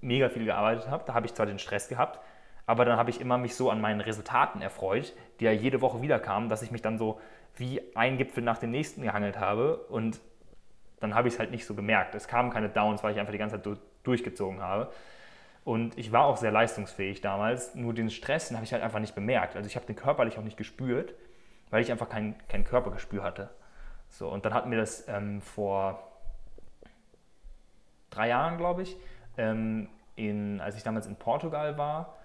mega 0.00 0.28
viel 0.28 0.44
gearbeitet 0.44 0.88
habe. 0.88 1.04
Da 1.06 1.14
habe 1.14 1.26
ich 1.26 1.34
zwar 1.34 1.46
den 1.46 1.58
Stress 1.58 1.88
gehabt, 1.88 2.20
aber 2.66 2.84
dann 2.84 2.96
habe 2.96 3.10
ich 3.10 3.20
immer 3.20 3.38
mich 3.38 3.54
so 3.54 3.70
an 3.70 3.80
meinen 3.80 4.00
Resultaten 4.00 4.62
erfreut, 4.62 5.12
die 5.38 5.44
ja 5.44 5.52
jede 5.52 5.80
Woche 5.80 6.02
wieder 6.02 6.18
kamen, 6.18 6.48
dass 6.48 6.62
ich 6.62 6.70
mich 6.70 6.82
dann 6.82 6.98
so 6.98 7.20
wie 7.56 7.82
ein 7.94 8.16
Gipfel 8.16 8.42
nach 8.42 8.58
dem 8.58 8.70
nächsten 8.70 9.02
gehangelt 9.02 9.38
habe 9.38 9.76
und 9.88 10.20
dann 11.00 11.14
habe 11.14 11.28
ich 11.28 11.34
es 11.34 11.40
halt 11.40 11.50
nicht 11.50 11.66
so 11.66 11.74
gemerkt. 11.74 12.14
Es 12.14 12.28
kamen 12.28 12.50
keine 12.50 12.68
Downs, 12.68 13.02
weil 13.02 13.12
ich 13.12 13.18
einfach 13.18 13.32
die 13.32 13.38
ganze 13.38 13.60
Zeit 13.60 13.78
durchgezogen 14.02 14.60
habe. 14.60 14.92
Und 15.64 15.98
ich 15.98 16.12
war 16.12 16.24
auch 16.24 16.36
sehr 16.36 16.50
leistungsfähig 16.50 17.20
damals, 17.20 17.74
nur 17.74 17.92
den 17.92 18.10
Stress 18.10 18.50
habe 18.52 18.64
ich 18.64 18.72
halt 18.72 18.82
einfach 18.82 18.98
nicht 18.98 19.14
bemerkt. 19.14 19.56
Also 19.56 19.66
ich 19.66 19.76
habe 19.76 19.86
den 19.86 19.96
körperlich 19.96 20.38
auch 20.38 20.42
nicht 20.42 20.56
gespürt, 20.56 21.14
weil 21.70 21.82
ich 21.82 21.90
einfach 21.90 22.08
kein, 22.08 22.34
kein 22.48 22.64
Körpergespür 22.64 23.22
hatte. 23.22 23.50
So, 24.08 24.28
und 24.28 24.44
dann 24.44 24.54
hatten 24.54 24.70
wir 24.70 24.78
das 24.78 25.06
ähm, 25.08 25.40
vor 25.40 26.09
drei 28.10 28.28
Jahren, 28.28 28.58
glaube 28.58 28.82
ich, 28.82 28.96
ähm, 29.36 29.88
in, 30.16 30.60
als 30.60 30.76
ich 30.76 30.82
damals 30.82 31.06
in 31.06 31.16
Portugal 31.16 31.78
war, 31.78 32.16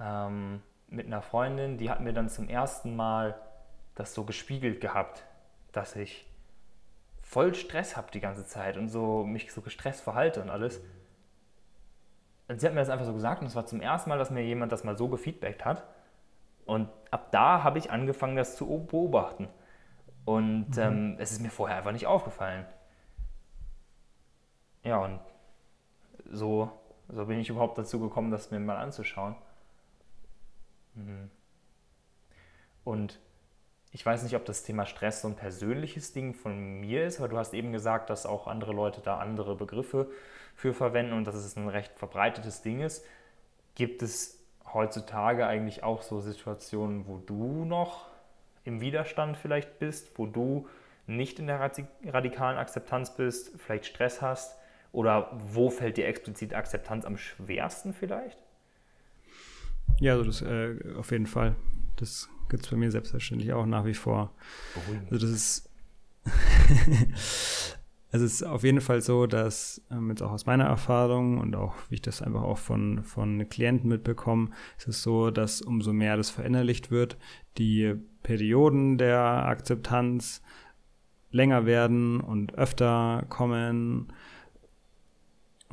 ähm, 0.00 0.62
mit 0.88 1.06
einer 1.06 1.22
Freundin, 1.22 1.78
die 1.78 1.90
hat 1.90 2.00
mir 2.00 2.12
dann 2.12 2.28
zum 2.28 2.48
ersten 2.48 2.96
Mal 2.96 3.38
das 3.94 4.14
so 4.14 4.24
gespiegelt 4.24 4.80
gehabt, 4.80 5.24
dass 5.72 5.96
ich 5.96 6.26
voll 7.22 7.54
Stress 7.54 7.96
habe 7.96 8.10
die 8.12 8.20
ganze 8.20 8.46
Zeit 8.46 8.76
und 8.76 8.88
so 8.88 9.24
mich 9.24 9.52
so 9.52 9.60
gestresst 9.60 10.02
verhalte 10.02 10.42
und 10.42 10.50
alles. 10.50 10.80
Und 12.48 12.60
sie 12.60 12.66
hat 12.66 12.74
mir 12.74 12.80
das 12.80 12.90
einfach 12.90 13.06
so 13.06 13.14
gesagt 13.14 13.40
und 13.40 13.46
es 13.46 13.56
war 13.56 13.66
zum 13.66 13.80
ersten 13.80 14.10
Mal, 14.10 14.18
dass 14.18 14.30
mir 14.30 14.44
jemand 14.44 14.70
das 14.72 14.84
mal 14.84 14.96
so 14.96 15.08
gefeedbackt 15.08 15.64
hat. 15.64 15.84
Und 16.66 16.88
ab 17.10 17.30
da 17.30 17.62
habe 17.62 17.78
ich 17.78 17.90
angefangen, 17.90 18.36
das 18.36 18.56
zu 18.56 18.66
beobachten. 18.66 19.48
Und 20.24 20.70
mhm. 20.70 20.82
ähm, 20.82 21.16
es 21.18 21.32
ist 21.32 21.40
mir 21.40 21.50
vorher 21.50 21.78
einfach 21.78 21.92
nicht 21.92 22.06
aufgefallen. 22.06 22.66
Ja, 24.82 24.98
und 24.98 25.20
so, 26.30 26.70
so 27.08 27.26
bin 27.26 27.38
ich 27.38 27.48
überhaupt 27.48 27.78
dazu 27.78 28.00
gekommen, 28.00 28.30
das 28.30 28.50
mir 28.50 28.60
mal 28.60 28.76
anzuschauen. 28.76 29.36
Mhm. 30.94 31.30
Und 32.84 33.18
ich 33.92 34.04
weiß 34.04 34.24
nicht, 34.24 34.34
ob 34.34 34.44
das 34.44 34.64
Thema 34.64 34.86
Stress 34.86 35.22
so 35.22 35.28
ein 35.28 35.36
persönliches 35.36 36.12
Ding 36.12 36.34
von 36.34 36.80
mir 36.80 37.06
ist, 37.06 37.18
aber 37.18 37.28
du 37.28 37.38
hast 37.38 37.54
eben 37.54 37.72
gesagt, 37.72 38.10
dass 38.10 38.26
auch 38.26 38.46
andere 38.46 38.72
Leute 38.72 39.00
da 39.00 39.18
andere 39.18 39.54
Begriffe 39.54 40.10
für 40.54 40.74
verwenden 40.74 41.12
und 41.12 41.26
dass 41.26 41.36
es 41.36 41.56
ein 41.56 41.68
recht 41.68 41.96
verbreitetes 41.96 42.62
Ding 42.62 42.80
ist. 42.80 43.04
Gibt 43.74 44.02
es 44.02 44.40
heutzutage 44.72 45.46
eigentlich 45.46 45.84
auch 45.84 46.02
so 46.02 46.20
Situationen, 46.20 47.06
wo 47.06 47.18
du 47.18 47.64
noch 47.64 48.06
im 48.64 48.80
Widerstand 48.80 49.36
vielleicht 49.36 49.78
bist, 49.78 50.18
wo 50.18 50.26
du 50.26 50.68
nicht 51.06 51.38
in 51.38 51.46
der 51.46 51.60
radikalen 51.60 52.58
Akzeptanz 52.58 53.14
bist, 53.14 53.52
vielleicht 53.58 53.86
Stress 53.86 54.22
hast? 54.22 54.58
Oder 54.94 55.28
wo 55.52 55.70
fällt 55.70 55.96
dir 55.96 56.06
explizit 56.06 56.54
Akzeptanz 56.54 57.04
am 57.04 57.16
schwersten 57.16 57.92
vielleicht? 57.92 58.38
Ja, 59.98 60.12
also 60.12 60.24
das 60.24 60.40
äh, 60.40 60.76
auf 60.96 61.10
jeden 61.10 61.26
Fall. 61.26 61.56
Das 61.96 62.28
gibt 62.48 62.64
es 62.64 62.70
bei 62.70 62.76
mir 62.76 62.92
selbstverständlich 62.92 63.52
auch 63.52 63.66
nach 63.66 63.84
wie 63.84 63.94
vor. 63.94 64.32
Beruhigend. 64.74 65.12
Also 65.12 65.26
das 65.26 65.34
ist 65.34 65.70
es 68.12 68.22
ist 68.22 68.44
auf 68.44 68.62
jeden 68.62 68.80
Fall 68.80 69.00
so, 69.00 69.26
dass 69.26 69.82
ähm, 69.90 70.10
jetzt 70.10 70.22
auch 70.22 70.30
aus 70.30 70.46
meiner 70.46 70.66
Erfahrung 70.66 71.38
und 71.38 71.56
auch 71.56 71.74
wie 71.88 71.96
ich 71.96 72.02
das 72.02 72.22
einfach 72.22 72.42
auch 72.42 72.58
von, 72.58 73.02
von 73.02 73.48
Klienten 73.48 73.88
mitbekomme, 73.88 74.50
ist 74.78 74.86
es 74.86 75.02
so, 75.02 75.32
dass 75.32 75.60
umso 75.60 75.92
mehr 75.92 76.16
das 76.16 76.30
verinnerlicht 76.30 76.92
wird, 76.92 77.18
die 77.58 77.94
Perioden 78.22 78.96
der 78.96 79.18
Akzeptanz 79.18 80.40
länger 81.32 81.66
werden 81.66 82.20
und 82.20 82.54
öfter 82.54 83.26
kommen 83.28 84.12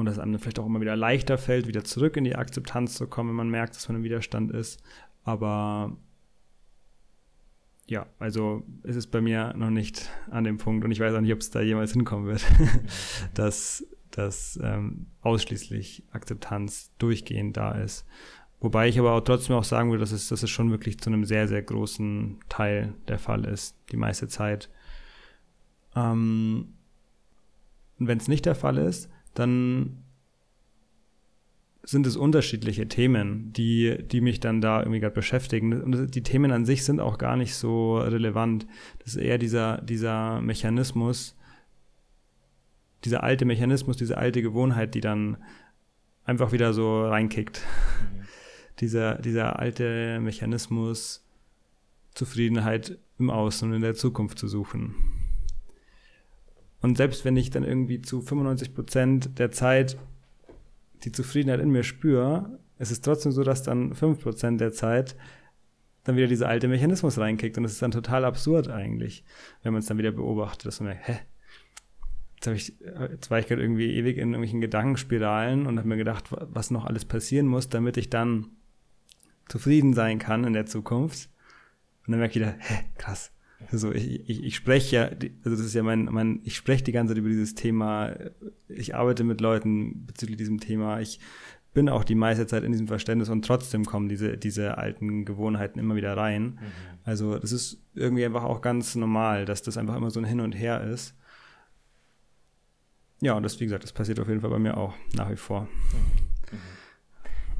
und 0.02 0.08
dass 0.08 0.20
einem 0.20 0.39
vielleicht 0.39 0.60
auch 0.60 0.66
immer 0.66 0.82
wieder 0.82 0.95
leichter 0.95 1.38
fällt, 1.38 1.68
wieder 1.68 1.84
zurück 1.84 2.18
in 2.18 2.24
die 2.24 2.36
Akzeptanz 2.36 2.95
zu 2.95 3.08
kommen, 3.08 3.30
wenn 3.30 3.36
man 3.36 3.49
merkt, 3.49 3.76
dass 3.76 3.88
man 3.88 3.97
im 3.97 4.04
Widerstand 4.04 4.52
ist. 4.52 4.84
Aber 5.24 5.95
ja, 7.86 8.08
also 8.20 8.64
ist 8.84 8.95
es 8.95 9.06
bei 9.06 9.22
mir 9.22 9.54
noch 9.56 9.70
nicht 9.70 10.10
an 10.30 10.43
dem 10.43 10.58
Punkt 10.58 10.84
und 10.84 10.91
ich 10.91 10.99
weiß 10.99 11.14
auch 11.14 11.22
nicht, 11.22 11.34
ob 11.34 11.39
es 11.39 11.52
da 11.52 11.62
jemals 11.62 11.93
hinkommen 11.93 12.26
wird, 12.26 12.43
dass, 13.36 13.86
dass 14.10 14.60
ähm, 14.64 15.06
ausschließlich 15.22 16.04
Akzeptanz 16.12 16.91
durchgehend 16.97 17.56
da 17.56 17.74
ist. 17.74 18.06
Wobei 18.60 18.88
ich 18.88 18.97
aber 18.97 19.14
auch 19.14 19.22
trotzdem 19.22 19.56
auch 19.56 19.64
sagen 19.64 19.91
würde, 19.91 20.02
dass 20.02 20.12
es, 20.12 20.30
dass 20.30 20.41
es 20.41 20.49
schon 20.49 20.72
wirklich 20.72 20.99
zu 20.99 21.10
einem 21.10 21.26
sehr, 21.26 21.47
sehr 21.47 21.62
großen 21.62 22.39
Teil 22.49 22.95
der 23.08 23.20
Fall 23.20 23.45
ist, 23.45 23.76
die 23.91 23.97
meiste 23.97 24.28
Zeit. 24.28 24.70
Ähm, 25.95 26.74
und 27.99 28.08
wenn 28.08 28.18
es 28.18 28.28
nicht 28.28 28.47
der 28.47 28.56
Fall 28.56 28.80
ist, 28.80 29.12
dann 29.34 30.04
sind 31.84 32.06
es 32.06 32.16
unterschiedliche 32.16 32.88
Themen, 32.88 33.52
die, 33.54 33.98
die 34.04 34.22
mich 34.22 34.40
dann 34.40 34.62
da 34.62 34.80
irgendwie 34.80 35.00
gerade 35.00 35.16
beschäftigen. 35.16 35.82
Und 35.82 36.14
die 36.14 36.24
Themen 36.24 36.52
an 36.52 36.66
sich 36.66 36.86
sind 36.86 37.00
auch 37.00 37.18
gar 37.18 37.36
nicht 37.36 37.56
so 37.56 37.98
relevant. 37.98 38.68
Das 39.00 39.16
ist 39.16 39.22
eher 39.22 39.38
dieser, 39.38 39.82
dieser 39.82 40.42
Mechanismus, 40.42 41.36
dieser 43.04 43.24
alte 43.24 43.46
Mechanismus, 43.46 43.98
diese 43.98 44.18
alte 44.18 44.42
Gewohnheit, 44.42 44.94
die 44.94 45.02
dann 45.02 45.38
einfach 46.24 46.52
wieder 46.52 46.74
so 46.74 47.04
reinkickt. 47.08 47.62
Mhm. 48.14 48.22
dieser, 48.80 49.16
dieser 49.16 49.60
alte 49.60 50.20
Mechanismus, 50.22 51.24
Zufriedenheit 52.14 52.98
im 53.20 53.30
Außen 53.30 53.70
und 53.70 53.76
in 53.76 53.82
der 53.82 53.96
Zukunft 53.96 54.38
zu 54.40 54.48
suchen. 54.48 54.96
Und 56.82 56.98
selbst 56.98 57.26
wenn 57.26 57.38
ich 57.38 57.50
dann 57.50 57.64
irgendwie 57.64 58.02
zu 58.02 58.22
95 58.22 58.74
Prozent 58.74 59.40
der 59.40 59.52
Zeit 59.52 59.98
die 61.04 61.12
Zufriedenheit 61.12 61.60
in 61.60 61.70
mir 61.70 61.84
spüre, 61.84 62.60
es 62.78 62.92
ist 62.92 63.06
trotzdem 63.06 63.32
so, 63.32 63.44
dass 63.44 63.64
dann 63.64 63.94
5% 63.94 64.58
der 64.58 64.72
Zeit 64.72 65.16
dann 66.04 66.16
wieder 66.16 66.28
dieser 66.28 66.50
alte 66.50 66.68
Mechanismus 66.68 67.20
reinkickt. 67.20 67.58
Und 67.58 67.66
es 67.66 67.74
ist 67.74 67.82
dann 67.82 67.92
total 67.92 68.26
absurd 68.26 68.70
eigentlich, 68.70 69.24
wenn 69.62 69.74
man 69.74 69.82
es 69.82 69.86
dann 69.86 70.00
wieder 70.00 70.12
beobachtet, 70.12 70.66
dass 70.66 70.80
man 70.80 70.90
merkt, 70.90 71.08
hä, 71.08 71.20
jetzt, 72.36 72.48
hab 72.48 72.56
ich, 72.56 72.74
jetzt 73.12 73.30
war 73.30 73.40
ich 73.40 73.48
gerade 73.48 73.62
irgendwie 73.62 73.94
ewig 73.94 74.18
in 74.18 74.30
irgendwelchen 74.30 74.62
Gedankenspiralen 74.62 75.68
und 75.68 75.78
habe 75.78 75.88
mir 75.88 75.98
gedacht, 75.98 76.26
was 76.32 76.72
noch 76.72 76.86
alles 76.86 77.06
passieren 77.06 77.46
muss, 77.46 77.70
damit 77.70 77.98
ich 77.98 78.10
dann 78.10 78.48
zufrieden 79.48 79.94
sein 79.94 80.18
kann 80.18 80.44
in 80.44 80.54
der 80.54 80.66
Zukunft. 80.66 81.30
Und 82.06 82.14
dann 82.14 82.20
merke 82.20 82.32
ich 82.32 82.42
wieder, 82.42 82.56
hä, 82.58 82.86
krass, 82.98 83.32
also 83.72 83.91
ich, 83.91 84.30
ich, 84.30 84.43
ich 84.43 84.55
spreche 84.55 84.95
ja, 84.95 85.03
also 85.03 85.57
das 85.57 85.59
ist 85.59 85.74
ja 85.74 85.84
mein, 85.84 86.05
mein, 86.05 86.39
ich 86.43 86.55
spreche 86.55 86.84
die 86.84 86.91
ganze 86.91 87.14
Zeit 87.14 87.20
über 87.20 87.30
dieses 87.30 87.55
Thema, 87.55 88.16
ich 88.68 88.95
arbeite 88.95 89.24
mit 89.24 89.41
Leuten 89.41 90.05
bezüglich 90.05 90.38
diesem 90.38 90.59
Thema, 90.59 90.99
ich 90.99 91.20
bin 91.74 91.88
auch 91.89 92.03
die 92.03 92.16
meiste 92.16 92.47
Zeit 92.47 92.64
in 92.64 92.72
diesem 92.72 92.88
Verständnis 92.88 93.30
und 93.30 93.45
trotzdem 93.45 93.86
kommen 93.86 94.09
diese, 94.09 94.38
diese 94.38 94.78
alten 94.78 95.24
Gewohnheiten 95.24 95.80
immer 95.80 95.95
wieder 95.95 96.18
rein. 96.18 96.43
Mhm. 96.43 96.59
Also 97.03 97.38
das 97.39 97.51
ist 97.51 97.82
irgendwie 97.95 98.26
einfach 98.26 98.43
auch 98.43 98.62
ganz 98.62 98.95
normal, 98.95 99.45
dass 99.45 99.62
das 99.62 99.78
einfach 99.78 99.95
immer 99.95 100.12
so 100.12 100.20
ein 100.20 100.26
Hin 100.26 100.41
und 100.41 100.51
Her 100.53 100.82
ist. 100.84 101.16
Ja, 103.22 103.34
und 103.34 103.43
das, 103.43 103.59
wie 103.59 103.66
gesagt, 103.66 103.84
das 103.84 103.93
passiert 103.93 104.20
auf 104.20 104.28
jeden 104.28 104.41
Fall 104.41 104.49
bei 104.49 104.59
mir 104.59 104.76
auch 104.76 104.93
nach 105.14 105.30
wie 105.30 105.38
vor. 105.38 105.62
Mhm. 105.62 106.57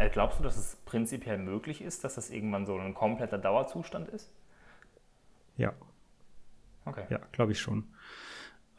Äh, 0.02 0.10
glaubst 0.10 0.40
du, 0.40 0.44
dass 0.44 0.58
es 0.58 0.78
prinzipiell 0.84 1.38
möglich 1.38 1.82
ist, 1.82 2.04
dass 2.04 2.16
das 2.16 2.32
irgendwann 2.32 2.66
so 2.66 2.76
ein 2.76 2.96
kompletter 2.96 3.38
Dauerzustand 3.38 4.10
ist? 4.10 4.32
Ja. 5.58 5.74
Okay. 6.86 7.06
Ja, 7.10 7.20
glaube 7.32 7.52
ich 7.52 7.60
schon. 7.60 7.86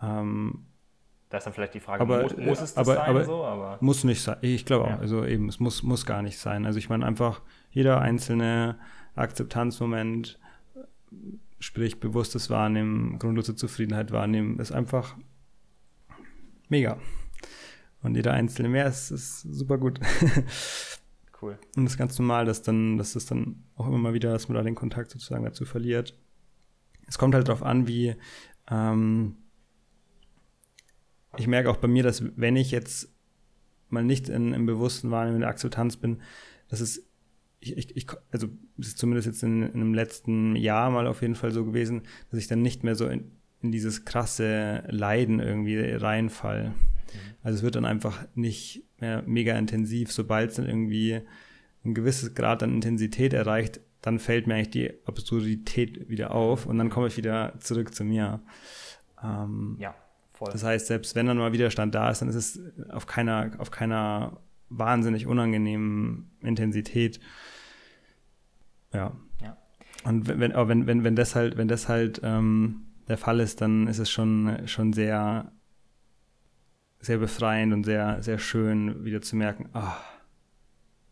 Ähm, 0.00 0.66
da 1.32 1.38
ist 1.38 1.44
dann 1.44 1.55
vielleicht 1.55 1.72
die 1.72 1.80
Frage, 1.80 2.03
aber, 2.03 2.24
muss, 2.24 2.36
muss 2.36 2.61
es 2.61 2.74
das 2.74 2.76
aber, 2.76 2.94
sein? 2.96 3.09
Aber 3.09 3.24
so, 3.24 3.44
aber 3.44 3.78
muss 3.80 4.05
nicht 4.05 4.20
sein. 4.20 4.36
Ich 4.42 4.66
glaube 4.66 4.86
ja. 4.86 4.96
auch. 4.96 5.00
Also 5.00 5.24
eben, 5.24 5.48
es 5.48 5.61
muss, 5.61 5.82
muss 5.82 6.05
gar 6.05 6.20
nicht 6.20 6.38
sein. 6.38 6.66
Also 6.66 6.78
ich 6.78 6.90
meine 6.90 7.07
einfach, 7.07 7.40
jeder 7.70 8.03
einzelne 8.03 8.78
Akzeptanzmoment, 9.14 10.38
sprich 11.59 12.00
bewusstes 12.00 12.50
Wahrnehmen, 12.50 13.18
grundlose 13.18 13.57
Zufriedenheit 13.57 14.12
wahrnehmen, 14.12 14.59
ist 14.59 14.72
einfach 14.72 15.16
mega. 16.68 16.98
Und 18.03 18.14
jeder 18.14 18.34
einzelne 18.34 18.68
mehr 18.68 18.86
ist, 18.86 19.11
ist 19.11 19.40
super 19.40 19.78
gut. 19.78 20.00
cool. 21.40 21.59
Und 21.76 21.86
es 21.86 21.92
ist 21.92 21.98
ganz 21.98 22.18
normal, 22.18 22.44
dass 22.44 22.61
dann, 22.61 22.98
dass 22.98 23.16
es 23.16 23.24
dann 23.24 23.64
auch 23.74 23.86
immer 23.86 23.96
mal 23.96 24.12
wieder, 24.12 24.32
dass 24.32 24.48
man 24.48 24.57
da 24.57 24.62
den 24.62 24.74
Kontakt 24.74 25.11
sozusagen 25.11 25.44
dazu 25.44 25.64
verliert 25.64 26.14
es 27.07 27.18
kommt 27.18 27.34
halt 27.34 27.48
darauf 27.48 27.62
an, 27.62 27.86
wie 27.86 28.16
ähm, 28.70 29.36
ich 31.36 31.46
merke 31.46 31.70
auch 31.70 31.76
bei 31.76 31.88
mir, 31.88 32.03
dass 32.03 32.24
wenn 32.36 32.57
ich 32.57 32.70
jetzt 32.70 33.12
mal 33.88 34.05
nicht 34.05 34.28
in, 34.28 34.53
im 34.53 34.66
bewussten 34.66 35.11
Wahrnehmen 35.11 35.40
der 35.40 35.48
Akzeptanz 35.48 35.96
bin, 35.96 36.20
dass 36.68 36.80
es 36.80 37.07
ich, 37.61 37.76
ich, 37.76 37.96
ich, 37.96 38.07
also 38.32 38.48
es 38.78 38.88
ist 38.88 38.98
zumindest 38.98 39.26
jetzt 39.26 39.42
in, 39.44 39.62
in 39.62 39.74
einem 39.74 39.94
letzten 39.94 40.57
Jahr 40.57 40.90
mal 40.90 41.07
auf 41.07 41.22
jeden 41.22 41.36
Fall 41.36 41.53
so 41.53 41.64
gewesen, 41.64 42.03
dass 42.30 42.40
ich 42.40 42.48
dann 42.48 42.61
nicht 42.61 42.82
mehr 42.82 42.96
so 42.96 43.07
in, 43.07 43.30
in 43.61 43.70
dieses 43.70 44.05
krasse 44.05 44.82
Leiden 44.88 45.38
irgendwie 45.38 45.78
reinfall. 45.78 46.70
Mhm. 46.70 46.74
Also 47.42 47.59
es 47.59 47.62
wird 47.62 47.76
dann 47.76 47.84
einfach 47.84 48.26
nicht 48.34 48.84
mehr 49.00 49.22
mega 49.26 49.57
intensiv, 49.57 50.11
sobald 50.11 50.50
es 50.50 50.57
dann 50.57 50.66
irgendwie 50.66 51.20
ein 51.84 51.94
gewisses 51.94 52.34
Grad 52.34 52.64
an 52.64 52.74
Intensität 52.74 53.32
erreicht, 53.32 53.80
dann 54.03 54.18
fällt 54.18 54.46
mir 54.46 54.57
eigentlich 54.57 54.70
die 54.70 54.92
Absurdität 55.07 56.09
wieder 56.09 56.32
auf 56.32 56.66
und 56.66 56.76
dann 56.76 56.90
komme 56.90 57.07
ich 57.07 57.16
wieder 57.16 57.55
zurück 57.61 57.94
zu 57.94 58.05
mir. 58.05 58.42
Ähm, 59.22 59.76
ja, 59.78 59.94
voll. 60.32 60.50
Das 60.53 60.64
heißt, 60.64 60.88
selbst 60.88 61.14
wenn 61.14 61.26
dann 61.26 61.38
mal 61.38 61.53
Widerstand 61.53 61.94
da 61.94 62.11
ist, 62.11 62.20
dann 62.20 62.28
ist 62.28 62.34
es 62.34 62.61
auf 62.90 63.07
keiner, 63.07 63.53
auf 63.59 63.70
keiner 63.70 64.40
wahnsinnig 64.68 65.26
unangenehmen 65.26 66.30
Intensität. 66.40 67.20
Ja. 68.92 69.16
ja. 69.40 69.57
Und 70.05 70.26
wenn, 70.26 70.53
wenn, 70.53 70.86
wenn, 70.86 71.05
wenn 71.05 71.16
das 71.16 71.36
halt, 71.36 71.57
wenn 71.57 71.68
das 71.68 71.88
halt 71.88 72.20
ähm, 72.24 72.86
der 73.09 73.18
Fall 73.18 73.38
ist, 73.38 73.61
dann 73.61 73.86
ist 73.86 73.98
es 73.98 74.11
schon, 74.11 74.66
schon 74.66 74.92
sehr, 74.92 75.53
sehr 76.98 77.18
befreiend 77.18 77.72
und 77.72 77.84
sehr, 77.84 78.20
sehr 78.22 78.38
schön, 78.38 79.05
wieder 79.05 79.22
zu 79.22 79.36
merken, 79.36 79.68
ah, 79.74 79.96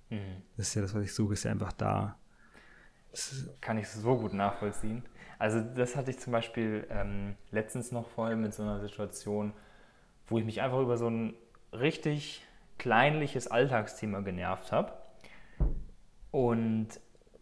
mhm. 0.09 0.43
das 0.57 0.69
ist 0.69 0.75
ja 0.75 0.83
das, 0.83 0.95
was 0.95 1.05
ich 1.05 1.15
suche, 1.15 1.35
ist 1.35 1.45
ja 1.45 1.53
einfach 1.53 1.73
da. 1.73 2.20
Kann 3.61 3.79
ich 3.79 3.89
so 3.89 4.17
gut 4.17 4.33
nachvollziehen. 4.33 5.05
Also 5.39 5.61
das 5.61 5.97
hatte 5.97 6.11
ich 6.11 6.19
zum 6.19 6.33
Beispiel 6.33 6.87
ähm, 6.91 7.37
letztens 7.51 7.93
noch 7.93 8.09
voll 8.11 8.37
mit 8.37 8.53
so 8.53 8.63
einer 8.63 8.81
Situation, 8.81 9.53
wo 10.27 10.39
ich 10.39 10.45
mich 10.45 10.61
einfach 10.61 10.81
über 10.81 10.97
so 10.97 11.09
ein 11.09 11.35
richtig 11.73 12.43
kleinliches 12.79 13.49
Alltagsthema 13.49 14.21
genervt 14.21 14.71
habe. 14.71 14.93
Und 16.31 16.89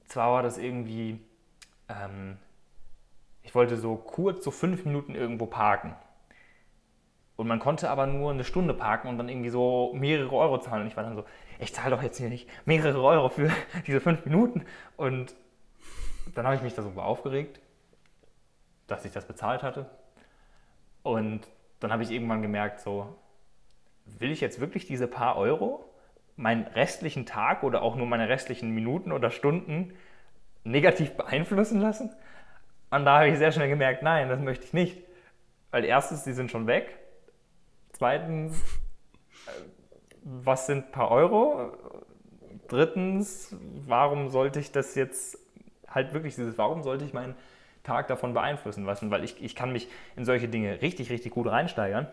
zwar 0.07 0.33
war 0.33 0.43
das 0.43 0.59
irgendwie, 0.59 1.21
ähm, 1.89 2.39
ich 3.43 3.55
wollte 3.55 3.77
so 3.77 3.97
kurz, 3.97 4.45
so 4.45 4.51
fünf 4.51 4.85
Minuten 4.85 5.15
irgendwo 5.15 5.47
parken. 5.47 5.95
Und 7.37 7.47
man 7.47 7.61
konnte 7.61 7.89
aber 7.89 8.07
nur 8.07 8.33
eine 8.33 8.43
Stunde 8.43 8.75
parken 8.75 9.09
und 9.09 9.19
dann 9.19 9.29
irgendwie 9.29 9.51
so 9.51 9.93
mehrere 9.95 10.35
Euro 10.35 10.59
zahlen. 10.59 10.83
Und 10.83 10.89
ich 10.89 10.97
war 10.97 11.05
dann 11.05 11.15
so, 11.15 11.25
ich 11.61 11.73
zahle 11.73 11.95
doch 11.95 12.03
jetzt 12.03 12.19
hier 12.19 12.29
nicht 12.29 12.49
mehrere 12.65 13.01
Euro 13.01 13.29
für 13.29 13.51
diese 13.87 14.01
fünf 14.01 14.25
Minuten. 14.25 14.65
Und 14.97 15.35
dann 16.35 16.47
habe 16.47 16.57
ich 16.57 16.63
mich 16.63 16.75
darüber 16.75 17.05
aufgeregt, 17.05 17.61
dass 18.87 19.05
ich 19.05 19.13
das 19.13 19.27
bezahlt 19.27 19.63
hatte. 19.63 19.87
Und 21.03 21.47
dann 21.81 21.93
habe 21.93 22.03
ich 22.03 22.11
irgendwann 22.11 22.43
gemerkt, 22.43 22.81
so, 22.81 23.17
will 24.05 24.31
ich 24.31 24.41
jetzt 24.41 24.61
wirklich 24.61 24.87
diese 24.87 25.07
paar 25.07 25.37
Euro 25.37 25.85
meinen 26.37 26.67
restlichen 26.67 27.27
Tag 27.27 27.63
oder 27.63 27.83
auch 27.83 27.97
nur 27.97 28.07
meine 28.07 28.29
restlichen 28.29 28.71
Minuten 28.71 29.13
oder 29.13 29.31
Stunden 29.31 29.93
negativ 30.65 31.17
beeinflussen 31.17 31.81
lassen? 31.81 32.15
Und 32.91 33.05
da 33.05 33.19
habe 33.19 33.29
ich 33.29 33.39
sehr 33.39 33.53
schnell 33.53 33.69
gemerkt, 33.69 34.03
nein, 34.03 34.29
das 34.29 34.41
möchte 34.41 34.65
ich 34.65 34.73
nicht. 34.73 35.03
Weil 35.71 35.85
erstens, 35.85 36.25
die 36.25 36.33
sind 36.33 36.51
schon 36.51 36.67
weg. 36.67 36.99
Zweitens, 37.93 38.57
äh, 39.47 39.51
was 40.23 40.67
sind 40.67 40.87
ein 40.87 40.93
paar 40.93 41.11
Euro? 41.11 41.73
Drittens, 42.69 43.55
warum 43.87 44.29
sollte 44.29 44.61
ich 44.61 44.73
das 44.73 44.95
jetzt 44.95 45.39
halt 45.91 46.13
wirklich 46.13 46.35
dieses, 46.35 46.59
warum 46.59 46.83
sollte 46.83 47.05
ich 47.05 47.13
meinen 47.13 47.35
Tag 47.83 48.09
davon 48.09 48.35
beeinflussen 48.35 48.85
lassen? 48.85 49.11
Weil 49.11 49.25
ich, 49.25 49.43
ich 49.43 49.55
kann 49.55 49.73
mich 49.73 49.89
in 50.17 50.25
solche 50.25 50.49
Dinge 50.49 50.81
richtig, 50.83 51.11
richtig 51.11 51.33
gut 51.33 51.47
reinsteigern. 51.47 52.07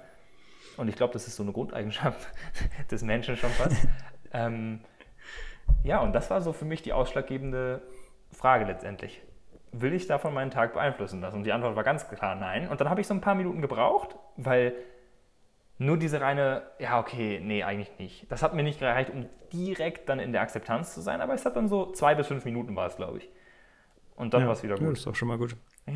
Und 0.78 0.88
ich 0.88 0.96
glaube, 0.96 1.14
das 1.14 1.28
ist 1.28 1.36
so 1.36 1.44
eine 1.44 1.52
Grundeigenschaft 1.52 2.28
des 2.92 3.04
Menschen 3.04 3.38
schon 3.38 3.52
fast. 3.52 3.88
ähm, 4.34 4.82
ja, 5.84 6.00
und 6.00 6.14
das 6.14 6.30
war 6.30 6.42
so 6.42 6.54
für 6.54 6.66
mich 6.66 6.82
die 6.82 6.94
ausschlaggebende 6.94 7.82
Frage 8.32 8.66
letztendlich 8.66 9.22
will 9.82 9.94
ich 9.94 10.08
davon 10.08 10.34
meinen 10.34 10.52
Tag 10.52 10.74
beeinflussen 10.74 11.22
lassen? 11.22 11.38
Und 11.38 11.44
die 11.44 11.52
Antwort 11.52 11.76
war 11.76 11.84
ganz 11.84 12.08
klar 12.08 12.36
nein. 12.36 12.68
Und 12.70 12.80
dann 12.82 12.90
habe 12.90 13.02
ich 13.02 13.08
so 13.08 13.14
ein 13.14 13.22
paar 13.22 13.36
Minuten 13.36 13.62
gebraucht, 13.62 14.16
weil 14.38 14.74
nur 15.78 15.98
diese 15.98 16.22
reine, 16.22 16.64
ja, 16.80 17.00
okay, 17.00 17.42
nee, 17.44 17.64
eigentlich 17.64 17.92
nicht. 18.00 18.32
Das 18.32 18.42
hat 18.42 18.54
mir 18.54 18.64
nicht 18.64 18.80
gereicht, 18.80 19.10
um 19.10 19.28
direkt 19.52 20.08
dann 20.08 20.20
in 20.20 20.32
der 20.32 20.42
Akzeptanz 20.42 20.94
zu 20.94 21.02
sein, 21.02 21.22
aber 21.22 21.34
es 21.34 21.46
hat 21.46 21.56
dann 21.56 21.68
so 21.68 21.92
zwei 21.92 22.16
bis 22.16 22.28
fünf 22.28 22.46
Minuten 22.46 22.76
war 22.76 22.88
es, 22.88 22.96
glaube 22.96 23.18
ich. 23.18 23.30
Und 24.16 24.34
dann 24.34 24.42
ja, 24.42 24.48
war 24.48 24.54
es 24.54 24.64
wieder 24.64 24.76
gut. 24.76 24.84
Ja, 24.84 24.90
das 24.90 25.00
ist 25.00 25.08
auch 25.08 25.16
schon 25.16 25.28
mal 25.28 25.38
gut. 25.38 25.56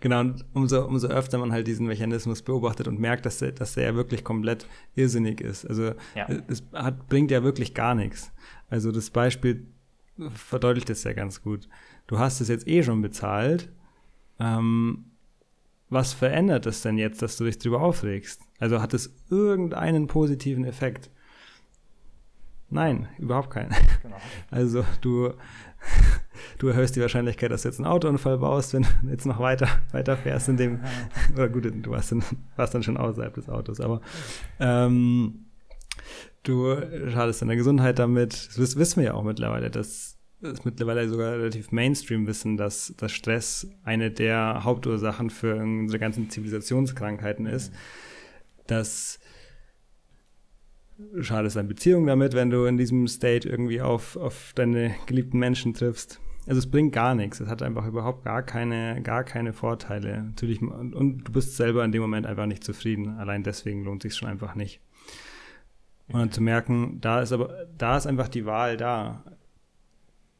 genau, 0.00 0.20
und 0.20 0.44
umso, 0.52 0.84
umso 0.84 1.08
öfter 1.08 1.38
man 1.38 1.52
halt 1.52 1.66
diesen 1.66 1.86
Mechanismus 1.86 2.42
beobachtet 2.42 2.88
und 2.88 3.00
merkt, 3.00 3.26
dass 3.26 3.38
der, 3.38 3.52
dass 3.52 3.74
der 3.74 3.84
ja 3.84 3.94
wirklich 3.94 4.22
komplett 4.22 4.66
irrsinnig 4.94 5.40
ist. 5.40 5.64
Also 5.66 5.94
ja. 6.14 6.28
es 6.48 6.62
hat, 6.72 7.08
bringt 7.08 7.30
ja 7.30 7.42
wirklich 7.42 7.74
gar 7.74 7.94
nichts. 7.94 8.32
Also 8.68 8.92
das 8.92 9.10
Beispiel 9.10 9.66
verdeutlicht 10.34 10.90
es 10.90 11.04
ja 11.04 11.12
ganz 11.12 11.42
gut. 11.42 11.68
Du 12.06 12.18
hast 12.18 12.40
es 12.40 12.48
jetzt 12.48 12.66
eh 12.68 12.82
schon 12.82 13.02
bezahlt. 13.02 13.70
Ähm, 14.38 15.06
was 15.88 16.12
verändert 16.12 16.66
es 16.66 16.82
denn 16.82 16.98
jetzt, 16.98 17.22
dass 17.22 17.36
du 17.36 17.44
dich 17.44 17.58
drüber 17.58 17.80
aufregst? 17.80 18.42
Also 18.58 18.82
hat 18.82 18.92
es 18.94 19.14
irgendeinen 19.30 20.06
positiven 20.06 20.64
Effekt? 20.64 21.10
Nein, 22.68 23.08
überhaupt 23.18 23.50
keinen. 23.50 23.74
Genau. 24.02 24.16
Also 24.50 24.84
du, 25.00 25.32
du 26.58 26.68
erhöhst 26.68 26.96
die 26.96 27.00
Wahrscheinlichkeit, 27.00 27.50
dass 27.50 27.62
du 27.62 27.68
jetzt 27.68 27.78
einen 27.78 27.86
Autounfall 27.86 28.38
baust, 28.38 28.74
wenn 28.74 28.82
du 28.82 29.10
jetzt 29.10 29.26
noch 29.26 29.38
weiter, 29.38 29.68
weiter 29.92 30.16
fährst 30.16 30.48
in 30.48 30.56
dem, 30.56 30.80
oder 31.34 31.48
gut, 31.48 31.64
du 31.64 31.90
warst 31.90 32.12
dann, 32.12 32.24
warst 32.56 32.74
dann 32.74 32.82
schon 32.82 32.96
außerhalb 32.96 33.34
des 33.34 33.48
Autos, 33.48 33.80
aber 33.80 34.00
ähm, 34.58 35.46
du 36.42 36.76
schadest 37.10 37.42
deiner 37.42 37.56
Gesundheit 37.56 37.98
damit. 37.98 38.50
Das 38.56 38.76
wissen 38.76 39.00
wir 39.00 39.06
ja 39.06 39.14
auch 39.14 39.24
mittlerweile, 39.24 39.70
dass 39.70 40.16
das 40.40 40.64
mittlerweile 40.64 41.08
sogar 41.08 41.32
relativ 41.32 41.72
Mainstream 41.72 42.26
wissen, 42.26 42.56
dass, 42.56 42.94
dass 42.96 43.12
Stress 43.12 43.68
eine 43.84 44.10
der 44.10 44.64
Hauptursachen 44.64 45.30
für 45.30 45.56
unsere 45.56 45.98
ganzen 45.98 46.30
Zivilisationskrankheiten 46.30 47.46
ist. 47.46 47.72
Dass 48.66 49.18
schadest 51.20 51.56
deine 51.56 51.68
Beziehung 51.68 52.06
damit, 52.06 52.34
wenn 52.34 52.50
du 52.50 52.64
in 52.64 52.76
diesem 52.76 53.06
State 53.08 53.48
irgendwie 53.48 53.80
auf, 53.80 54.16
auf 54.16 54.52
deine 54.54 54.94
geliebten 55.06 55.38
Menschen 55.38 55.74
triffst. 55.74 56.20
Also 56.46 56.60
es 56.60 56.70
bringt 56.70 56.92
gar 56.92 57.14
nichts. 57.14 57.40
Es 57.40 57.48
hat 57.48 57.62
einfach 57.62 57.86
überhaupt 57.86 58.24
gar 58.24 58.42
keine, 58.42 59.02
gar 59.02 59.24
keine 59.24 59.52
Vorteile. 59.52 60.22
Natürlich, 60.22 60.62
und, 60.62 60.94
und 60.94 61.24
du 61.24 61.32
bist 61.32 61.56
selber 61.56 61.84
in 61.84 61.92
dem 61.92 62.02
Moment 62.02 62.26
einfach 62.26 62.46
nicht 62.46 62.62
zufrieden. 62.62 63.18
Allein 63.18 63.42
deswegen 63.42 63.84
lohnt 63.84 64.02
sich 64.02 64.14
schon 64.14 64.28
einfach 64.28 64.54
nicht. 64.54 64.80
Und 66.08 66.20
dann 66.20 66.30
zu 66.30 66.40
merken, 66.40 67.00
da 67.00 67.20
ist 67.20 67.32
aber, 67.32 67.66
da 67.76 67.96
ist 67.96 68.06
einfach 68.06 68.28
die 68.28 68.46
Wahl 68.46 68.76
da. 68.76 69.24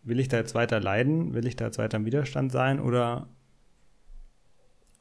Will 0.04 0.20
ich 0.20 0.28
da 0.28 0.36
jetzt 0.36 0.54
weiter 0.54 0.78
leiden? 0.78 1.34
Will 1.34 1.46
ich 1.46 1.57
da 1.57 1.64
jetzt 1.64 1.78
weiter 1.78 1.96
im 1.96 2.07
Widerstand 2.07 2.52
sein? 2.52 2.78
Oder, 2.78 3.28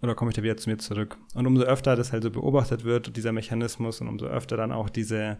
oder 0.05 0.15
komme 0.15 0.31
ich 0.31 0.35
da 0.35 0.43
wieder 0.43 0.57
zu 0.57 0.69
mir 0.69 0.77
zurück? 0.77 1.17
Und 1.33 1.47
umso 1.47 1.63
öfter 1.63 1.95
das 1.95 2.11
halt 2.11 2.23
so 2.23 2.31
beobachtet 2.31 2.83
wird, 2.83 3.15
dieser 3.15 3.31
Mechanismus, 3.31 4.01
und 4.01 4.07
umso 4.07 4.25
öfter 4.25 4.57
dann 4.57 4.71
auch 4.71 4.89
diese, 4.89 5.37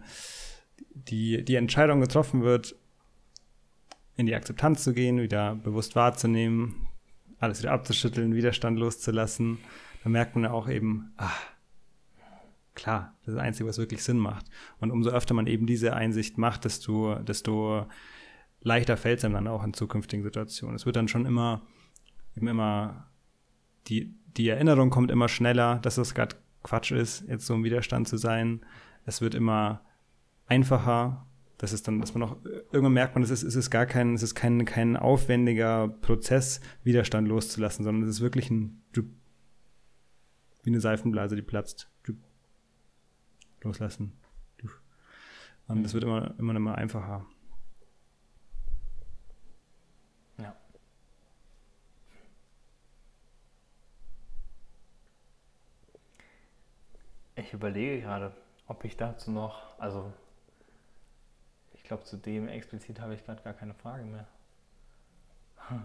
die, 0.94 1.44
die 1.44 1.54
Entscheidung 1.54 2.00
getroffen 2.00 2.42
wird, 2.42 2.76
in 4.16 4.26
die 4.26 4.34
Akzeptanz 4.34 4.82
zu 4.82 4.94
gehen, 4.94 5.20
wieder 5.20 5.54
bewusst 5.54 5.96
wahrzunehmen, 5.96 6.88
alles 7.38 7.60
wieder 7.60 7.72
abzuschütteln, 7.72 8.34
Widerstand 8.34 8.78
loszulassen, 8.78 9.58
dann 10.02 10.12
merkt 10.12 10.34
man 10.34 10.44
ja 10.44 10.50
auch 10.52 10.68
eben, 10.68 11.12
ach, 11.16 11.40
Klar, 12.76 13.14
das 13.20 13.28
ist 13.28 13.34
das 13.36 13.42
Einzige, 13.42 13.68
was 13.68 13.78
wirklich 13.78 14.04
Sinn 14.04 14.18
macht. 14.18 14.46
Und 14.80 14.90
umso 14.90 15.08
öfter 15.10 15.32
man 15.32 15.46
eben 15.46 15.66
diese 15.66 15.96
Einsicht 15.96 16.36
macht, 16.36 16.66
desto, 16.66 17.14
desto 17.16 17.86
leichter 18.60 18.98
fällt 18.98 19.18
es 19.18 19.24
einem 19.24 19.32
dann 19.32 19.48
auch 19.48 19.64
in 19.64 19.72
zukünftigen 19.72 20.22
Situationen. 20.22 20.76
Es 20.76 20.84
wird 20.84 20.94
dann 20.94 21.08
schon 21.08 21.24
immer, 21.24 21.62
eben 22.36 22.48
immer, 22.48 23.08
die, 23.88 24.14
die 24.36 24.48
Erinnerung 24.48 24.90
kommt 24.90 25.10
immer 25.10 25.28
schneller, 25.28 25.78
dass 25.80 25.98
es 25.98 26.14
gerade 26.14 26.36
Quatsch 26.62 26.92
ist, 26.92 27.24
jetzt 27.28 27.46
so 27.46 27.54
im 27.54 27.64
Widerstand 27.64 28.08
zu 28.08 28.16
sein. 28.16 28.64
Es 29.04 29.20
wird 29.20 29.34
immer 29.34 29.82
einfacher. 30.46 31.26
Das 31.58 31.72
ist 31.72 31.88
dann, 31.88 32.00
dass 32.00 32.12
man 32.14 32.22
auch, 32.22 32.36
irgendwann 32.72 32.92
merkt 32.92 33.14
man, 33.14 33.22
es 33.22 33.30
ist, 33.30 33.42
es 33.42 33.54
ist 33.54 33.70
gar 33.70 33.86
kein, 33.86 34.14
es 34.14 34.22
ist 34.22 34.34
kein, 34.34 34.64
kein 34.64 34.96
aufwendiger 34.96 35.88
Prozess, 35.88 36.60
Widerstand 36.82 37.28
loszulassen, 37.28 37.84
sondern 37.84 38.02
es 38.02 38.16
ist 38.16 38.20
wirklich 38.20 38.50
ein, 38.50 38.82
wie 38.92 40.70
eine 40.70 40.80
Seifenblase, 40.80 41.36
die 41.36 41.42
platzt 41.42 41.88
loslassen. 43.62 44.12
Und 45.68 45.84
es 45.84 45.94
wird 45.94 46.04
immer, 46.04 46.34
immer, 46.38 46.54
immer 46.54 46.74
einfacher. 46.76 47.26
Ich 57.36 57.52
überlege 57.52 58.00
gerade, 58.00 58.32
ob 58.66 58.84
ich 58.84 58.96
dazu 58.96 59.30
noch, 59.30 59.78
also 59.78 60.10
ich 61.74 61.84
glaube, 61.84 62.02
zu 62.04 62.16
dem 62.16 62.48
explizit 62.48 62.98
habe 63.00 63.14
ich 63.14 63.24
gerade 63.24 63.42
gar 63.42 63.52
keine 63.52 63.74
Frage 63.74 64.04
mehr. 64.04 64.26
Hm. 65.68 65.82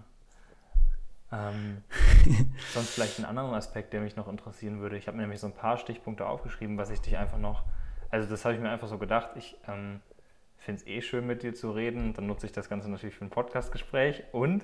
Ähm, 1.34 1.84
sonst 2.74 2.92
vielleicht 2.92 3.18
einen 3.20 3.26
anderen 3.26 3.54
Aspekt, 3.54 3.92
der 3.92 4.02
mich 4.02 4.16
noch 4.16 4.30
interessieren 4.30 4.80
würde. 4.80 4.98
Ich 4.98 5.08
habe 5.08 5.18
mir 5.18 5.24
nämlich 5.24 5.42
so 5.42 5.48
ein 5.48 5.54
paar 5.54 5.78
Stichpunkte 5.78 6.26
aufgeschrieben, 6.26 6.78
was 6.78 6.90
ich 6.90 7.02
dich 7.02 7.18
einfach 7.18 7.38
noch, 7.38 7.64
also 8.10 8.30
das 8.30 8.46
habe 8.46 8.56
ich 8.56 8.62
mir 8.62 8.70
einfach 8.70 8.88
so 8.88 8.98
gedacht. 8.98 9.32
Ich 9.36 9.58
ähm, 9.68 10.02
finde 10.58 10.82
es 10.82 10.88
eh 10.88 11.02
schön, 11.02 11.28
mit 11.28 11.44
dir 11.44 11.54
zu 11.54 11.72
reden. 11.72 12.14
Dann 12.14 12.28
nutze 12.28 12.46
ich 12.46 12.54
das 12.54 12.70
Ganze 12.70 12.90
natürlich 12.90 13.16
für 13.16 13.26
ein 13.26 13.30
Podcastgespräch 13.30 14.24
und 14.32 14.64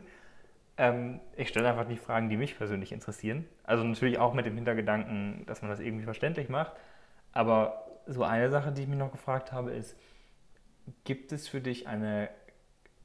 ähm, 0.78 1.20
ich 1.36 1.50
stelle 1.50 1.70
einfach 1.70 1.88
die 1.88 1.98
Fragen, 1.98 2.30
die 2.30 2.38
mich 2.38 2.58
persönlich 2.58 2.92
interessieren. 2.92 3.48
Also 3.64 3.84
natürlich 3.84 4.20
auch 4.20 4.34
mit 4.34 4.46
dem 4.46 4.56
Hintergedanken, 4.56 5.46
dass 5.46 5.62
man 5.62 5.72
das 5.72 5.80
irgendwie 5.80 6.06
verständlich 6.06 6.50
macht. 6.50 6.74
Aber 7.34 7.88
so 8.06 8.24
eine 8.24 8.50
Sache, 8.50 8.72
die 8.72 8.84
ich 8.84 8.88
mich 8.88 9.00
noch 9.00 9.12
gefragt 9.12 9.52
habe, 9.52 9.72
ist, 9.72 9.98
gibt 11.04 11.32
es 11.32 11.48
für 11.48 11.62
dich 11.62 11.88
eine 11.88 12.30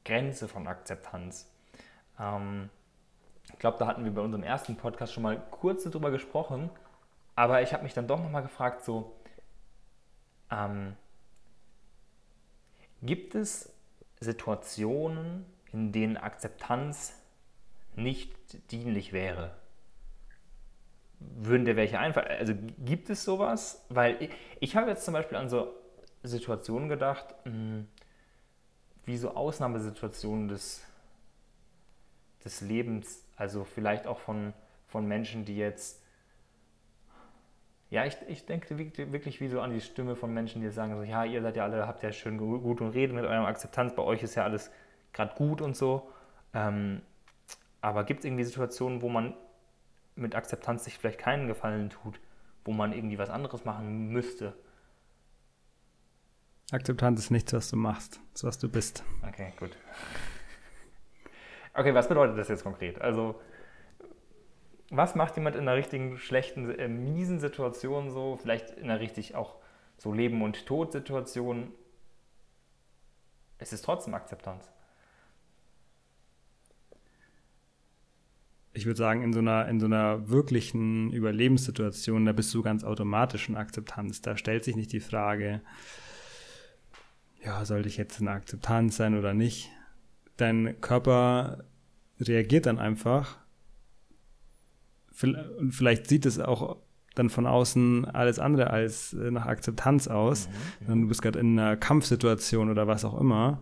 Grenze 0.05 0.49
von 0.49 0.66
Akzeptanz? 0.66 1.51
Ähm, 2.20 2.70
ich 3.51 3.59
glaube, 3.59 3.79
da 3.79 3.87
hatten 3.87 4.05
wir 4.05 4.12
bei 4.12 4.23
unserem 4.23 4.45
ersten 4.45 4.77
Podcast 4.77 5.12
schon 5.12 5.23
mal 5.23 5.43
kurz 5.51 5.85
darüber 5.85 6.11
gesprochen, 6.11 6.70
aber 7.35 7.62
ich 7.62 7.73
habe 7.73 7.83
mich 7.83 7.95
dann 7.95 8.07
doch 8.07 8.23
nochmal 8.23 8.43
gefragt, 8.43 8.85
so, 8.85 9.16
ähm, 10.51 10.97
gibt 13.03 13.35
es 13.35 13.73
Situationen, 14.20 15.45
in 15.73 15.91
denen 15.91 16.16
Akzeptanz 16.16 17.22
nicht 17.97 18.32
dienlich 18.70 19.12
wäre? 19.12 19.55
Würden 21.18 21.64
dir 21.64 21.76
welche 21.76 21.99
einfallen? 21.99 22.28
Also 22.28 22.55
gibt 22.84 23.11
es 23.11 23.24
sowas? 23.24 23.84
Weil 23.88 24.20
ich, 24.22 24.30
ich 24.61 24.76
habe 24.76 24.90
jetzt 24.90 25.05
zum 25.05 25.14
Beispiel 25.14 25.38
an 25.38 25.49
so 25.49 25.72
Situationen 26.22 26.88
gedacht, 26.88 27.34
mh, 27.45 27.53
hm, 27.53 27.88
wie 29.05 29.16
so 29.16 29.34
Ausnahmesituationen 29.34 30.49
des, 30.49 30.84
des 32.45 32.61
Lebens 32.61 33.22
also 33.43 33.64
vielleicht 33.64 34.07
auch 34.07 34.18
von, 34.18 34.53
von 34.86 35.07
Menschen, 35.07 35.45
die 35.45 35.57
jetzt, 35.57 36.01
ja, 37.90 38.05
ich, 38.07 38.16
ich 38.28 38.47
denke 38.47 38.78
wirklich 38.78 39.40
wie 39.40 39.49
so 39.49 39.61
an 39.61 39.72
die 39.72 39.80
Stimme 39.80 40.14
von 40.14 40.32
Menschen, 40.32 40.62
die 40.62 40.70
sagen 40.70 40.95
so, 40.97 41.03
ja, 41.03 41.24
ihr 41.24 41.43
seid 41.43 41.57
ja 41.57 41.64
alle, 41.64 41.88
habt 41.88 42.05
ja 42.05 42.12
schön 42.12 42.38
gut 42.38 42.80
und 42.80 42.90
redet 42.90 43.16
mit 43.16 43.24
eurem 43.24 43.45
Akzeptanz, 43.45 43.97
bei 43.97 44.03
euch 44.03 44.22
ist 44.22 44.36
ja 44.36 44.45
alles 44.45 44.70
gerade 45.12 45.34
gut 45.34 45.61
und 45.61 45.76
so. 45.76 46.09
Ähm, 46.55 47.03
aber 47.83 48.05
gibt 48.05 48.20
es 48.20 48.24
irgendwie 48.24 48.45
Situationen, 48.45 49.03
wo 49.03 49.11
man 49.11 49.35
mit 50.14 50.35
Akzeptanz 50.35 50.85
sich 50.85 50.97
vielleicht 50.97 51.18
keinen 51.18 51.49
Gefallen 51.49 51.91
tut, 51.91 52.20
wo 52.64 52.72
man 52.72 52.93
irgendwie 52.93 53.18
was 53.18 53.28
anderes 53.28 53.64
machen 53.64 54.09
müsste? 54.09 54.55
Akzeptanz 56.70 57.20
ist 57.20 57.30
nichts, 57.30 57.53
was 57.53 57.68
du 57.68 57.76
machst, 57.76 58.20
es 58.33 58.41
ist, 58.41 58.45
was 58.45 58.59
du 58.59 58.68
bist. 58.68 59.05
Okay, 59.28 59.53
gut. 59.59 59.76
Okay, 61.74 61.93
was 61.93 62.09
bedeutet 62.09 62.39
das 62.39 62.49
jetzt 62.49 62.62
konkret? 62.62 63.01
Also, 63.01 63.41
was 64.91 65.14
macht 65.14 65.37
jemand 65.37 65.57
in 65.57 65.62
einer 65.62 65.74
richtigen, 65.74 66.18
schlechten, 66.18 66.70
äh, 66.70 66.89
miesen 66.89 67.41
Situation 67.41 68.11
so, 68.11 68.37
vielleicht 68.37 68.70
in 68.70 68.85
einer 68.85 69.01
richtig 69.01 69.35
auch 69.35 69.57
so 69.99 70.12
Leben- 70.12 70.43
und 70.43 70.66
Tod-Situation? 70.66 71.72
Es 73.59 73.72
ist 73.72 73.83
trotzdem 73.83 74.14
Akzeptanz. 74.14 74.70
Ich 78.75 78.87
würde 78.87 78.99
sagen, 78.99 79.23
in 79.23 79.33
so 79.33 79.41
einer, 79.41 79.68
in 79.68 79.81
so 79.81 79.87
einer 79.87 80.29
wirklichen 80.29 81.12
Überlebenssituation, 81.12 82.25
da 82.25 82.33
bist 82.33 82.55
du 82.55 82.62
ganz 82.62 82.85
automatisch 82.85 83.49
in 83.49 83.57
Akzeptanz. 83.57 84.23
Da 84.23 84.37
stellt 84.37 84.64
sich 84.64 84.77
nicht 84.77 84.93
die 84.93 85.01
Frage, 85.01 85.61
ja, 87.45 87.64
sollte 87.64 87.89
ich 87.89 87.97
jetzt 87.97 88.20
in 88.20 88.29
Akzeptanz 88.29 88.97
sein 88.97 89.18
oder 89.18 89.35
nicht? 89.35 89.68
Dein 90.37 90.81
Körper 90.81 91.64
reagiert 92.18 92.66
dann 92.66 92.79
einfach. 92.79 93.39
Und 95.20 95.73
vielleicht 95.73 96.07
sieht 96.07 96.25
es 96.25 96.39
auch 96.39 96.79
dann 97.14 97.29
von 97.29 97.47
außen 97.47 98.07
alles 98.07 98.39
andere 98.39 98.70
als 98.70 99.12
äh, 99.12 99.31
nach 99.31 99.45
Akzeptanz 99.45 100.09
aus. 100.09 100.49
Mhm, 100.87 101.03
du 101.03 101.09
bist 101.09 101.20
gerade 101.20 101.39
in 101.39 101.59
einer 101.59 101.77
Kampfsituation 101.77 102.70
oder 102.70 102.87
was 102.87 103.05
auch 103.05 103.20
immer. 103.20 103.61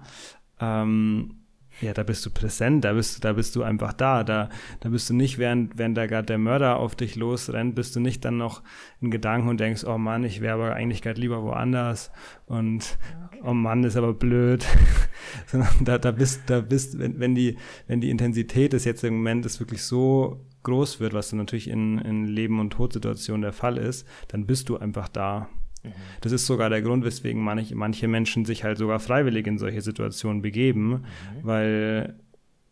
Ähm, 0.60 1.39
ja, 1.80 1.94
da 1.94 2.02
bist 2.02 2.24
du 2.26 2.30
präsent, 2.30 2.84
da 2.84 2.92
bist, 2.92 3.24
da 3.24 3.32
bist 3.32 3.56
du 3.56 3.62
einfach 3.62 3.92
da. 3.92 4.22
Da, 4.22 4.50
da 4.80 4.88
bist 4.88 5.08
du 5.08 5.14
nicht, 5.14 5.38
während, 5.38 5.78
während 5.78 5.96
da 5.96 6.06
gerade 6.06 6.26
der 6.26 6.38
Mörder 6.38 6.76
auf 6.76 6.94
dich 6.94 7.16
losrennt, 7.16 7.74
bist 7.74 7.96
du 7.96 8.00
nicht 8.00 8.24
dann 8.24 8.36
noch 8.36 8.62
in 9.00 9.10
Gedanken 9.10 9.48
und 9.48 9.60
denkst, 9.60 9.84
oh 9.84 9.96
Mann, 9.96 10.24
ich 10.24 10.40
wäre 10.40 10.54
aber 10.54 10.74
eigentlich 10.74 11.00
gerade 11.00 11.20
lieber 11.20 11.42
woanders 11.42 12.10
und 12.46 12.98
okay. 13.26 13.40
oh 13.44 13.54
Mann, 13.54 13.84
ist 13.84 13.96
aber 13.96 14.12
blöd. 14.12 14.66
Sondern 15.46 15.70
da, 15.84 15.98
da 15.98 16.10
bist, 16.10 16.42
da 16.46 16.60
bist, 16.60 16.98
wenn, 16.98 17.18
wenn 17.18 17.34
die, 17.34 17.56
wenn 17.86 18.00
die 18.00 18.10
Intensität 18.10 18.72
des 18.72 18.84
jetzigen 18.84 19.16
Momentes 19.16 19.60
wirklich 19.60 19.82
so 19.82 20.44
groß 20.62 21.00
wird, 21.00 21.14
was 21.14 21.32
natürlich 21.32 21.68
in, 21.68 21.98
in 21.98 22.26
Leben- 22.26 22.60
und 22.60 22.70
Todsituationen 22.70 23.42
der 23.42 23.52
Fall 23.52 23.78
ist, 23.78 24.06
dann 24.28 24.46
bist 24.46 24.68
du 24.68 24.76
einfach 24.76 25.08
da. 25.08 25.48
Mhm. 25.82 25.92
Das 26.20 26.32
ist 26.32 26.46
sogar 26.46 26.70
der 26.70 26.82
Grund, 26.82 27.04
weswegen 27.04 27.42
manche, 27.42 27.74
manche 27.74 28.08
Menschen 28.08 28.44
sich 28.44 28.64
halt 28.64 28.78
sogar 28.78 29.00
freiwillig 29.00 29.46
in 29.46 29.58
solche 29.58 29.80
Situationen 29.80 30.42
begeben, 30.42 30.90
mhm. 30.90 31.02
weil 31.42 32.14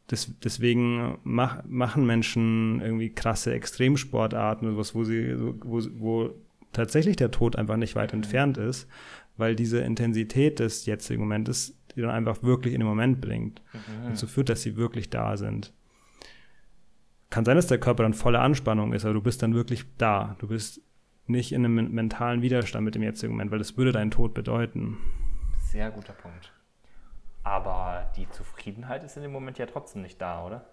das, 0.08 0.32
deswegen 0.42 1.18
mach, 1.22 1.62
machen 1.66 2.06
Menschen 2.06 2.80
irgendwie 2.80 3.10
krasse 3.10 3.52
Extremsportarten, 3.52 4.76
was, 4.76 4.94
wo, 4.94 5.04
sie, 5.04 5.34
wo, 5.62 5.82
wo 5.98 6.30
tatsächlich 6.72 7.16
der 7.16 7.30
Tod 7.30 7.56
einfach 7.56 7.76
nicht 7.76 7.94
weit 7.94 8.12
mhm. 8.12 8.20
entfernt 8.20 8.58
ist, 8.58 8.88
weil 9.36 9.54
diese 9.54 9.80
Intensität 9.80 10.58
des 10.60 10.86
jetzigen 10.86 11.20
Momentes 11.20 11.78
die 11.98 12.02
dann 12.02 12.10
einfach 12.10 12.44
wirklich 12.44 12.74
in 12.74 12.80
den 12.80 12.88
Moment 12.88 13.20
bringt 13.20 13.60
mhm. 13.72 14.06
und 14.06 14.18
so 14.18 14.28
führt, 14.28 14.48
dass 14.48 14.62
sie 14.62 14.76
wirklich 14.76 15.10
da 15.10 15.36
sind. 15.36 15.72
Kann 17.28 17.44
sein, 17.44 17.56
dass 17.56 17.66
der 17.66 17.78
Körper 17.78 18.04
dann 18.04 18.14
voller 18.14 18.40
Anspannung 18.40 18.92
ist, 18.92 19.04
aber 19.04 19.14
du 19.14 19.20
bist 19.20 19.42
dann 19.42 19.52
wirklich 19.52 19.84
da. 19.98 20.36
Du 20.38 20.46
bist 20.46 20.80
nicht 21.28 21.52
in 21.52 21.64
einem 21.64 21.92
mentalen 21.92 22.42
Widerstand 22.42 22.84
mit 22.84 22.94
dem 22.94 23.02
jetzigen 23.02 23.32
Moment, 23.32 23.50
weil 23.50 23.58
das 23.58 23.76
würde 23.76 23.92
deinen 23.92 24.10
Tod 24.10 24.34
bedeuten. 24.34 24.98
Sehr 25.60 25.90
guter 25.90 26.12
Punkt. 26.12 26.52
Aber 27.44 28.10
die 28.16 28.28
Zufriedenheit 28.30 29.04
ist 29.04 29.16
in 29.16 29.22
dem 29.22 29.32
Moment 29.32 29.58
ja 29.58 29.66
trotzdem 29.66 30.02
nicht 30.02 30.20
da, 30.20 30.44
oder? 30.44 30.66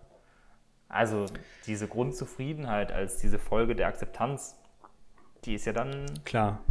Also 0.87 1.25
diese 1.65 1.87
Grundzufriedenheit 1.87 2.91
als 2.91 3.17
diese 3.17 3.39
Folge 3.39 3.75
der 3.75 3.87
Akzeptanz, 3.87 4.57
die 5.45 5.55
ist 5.55 5.65
ja 5.65 5.73
dann. 5.73 6.05
Klar. 6.23 6.63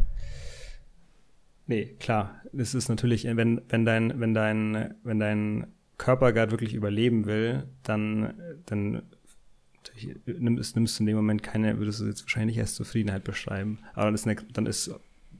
Nee, 1.66 1.96
klar. 1.98 2.40
Das 2.52 2.74
ist 2.74 2.88
natürlich, 2.88 3.24
wenn, 3.24 3.62
wenn 3.68 3.84
dein, 3.84 4.20
wenn 4.20 4.34
dein, 4.34 4.94
wenn 5.02 5.18
dein 5.18 5.72
Körper 5.98 6.32
gerade 6.32 6.52
wirklich 6.52 6.74
überleben 6.74 7.26
will, 7.26 7.68
dann, 7.82 8.34
dann 8.66 9.02
nimmst, 10.26 10.76
nimmst 10.76 10.98
du 10.98 11.02
in 11.02 11.06
dem 11.06 11.16
Moment 11.16 11.42
keine, 11.42 11.78
würdest 11.78 12.00
du 12.00 12.06
jetzt 12.06 12.22
wahrscheinlich 12.22 12.56
erst 12.56 12.76
Zufriedenheit 12.76 13.24
beschreiben. 13.24 13.78
Aber 13.94 14.06
dann 14.06 14.14
ist, 14.14 14.26
eine, 14.26 14.36
dann 14.52 14.66
ist 14.66 14.90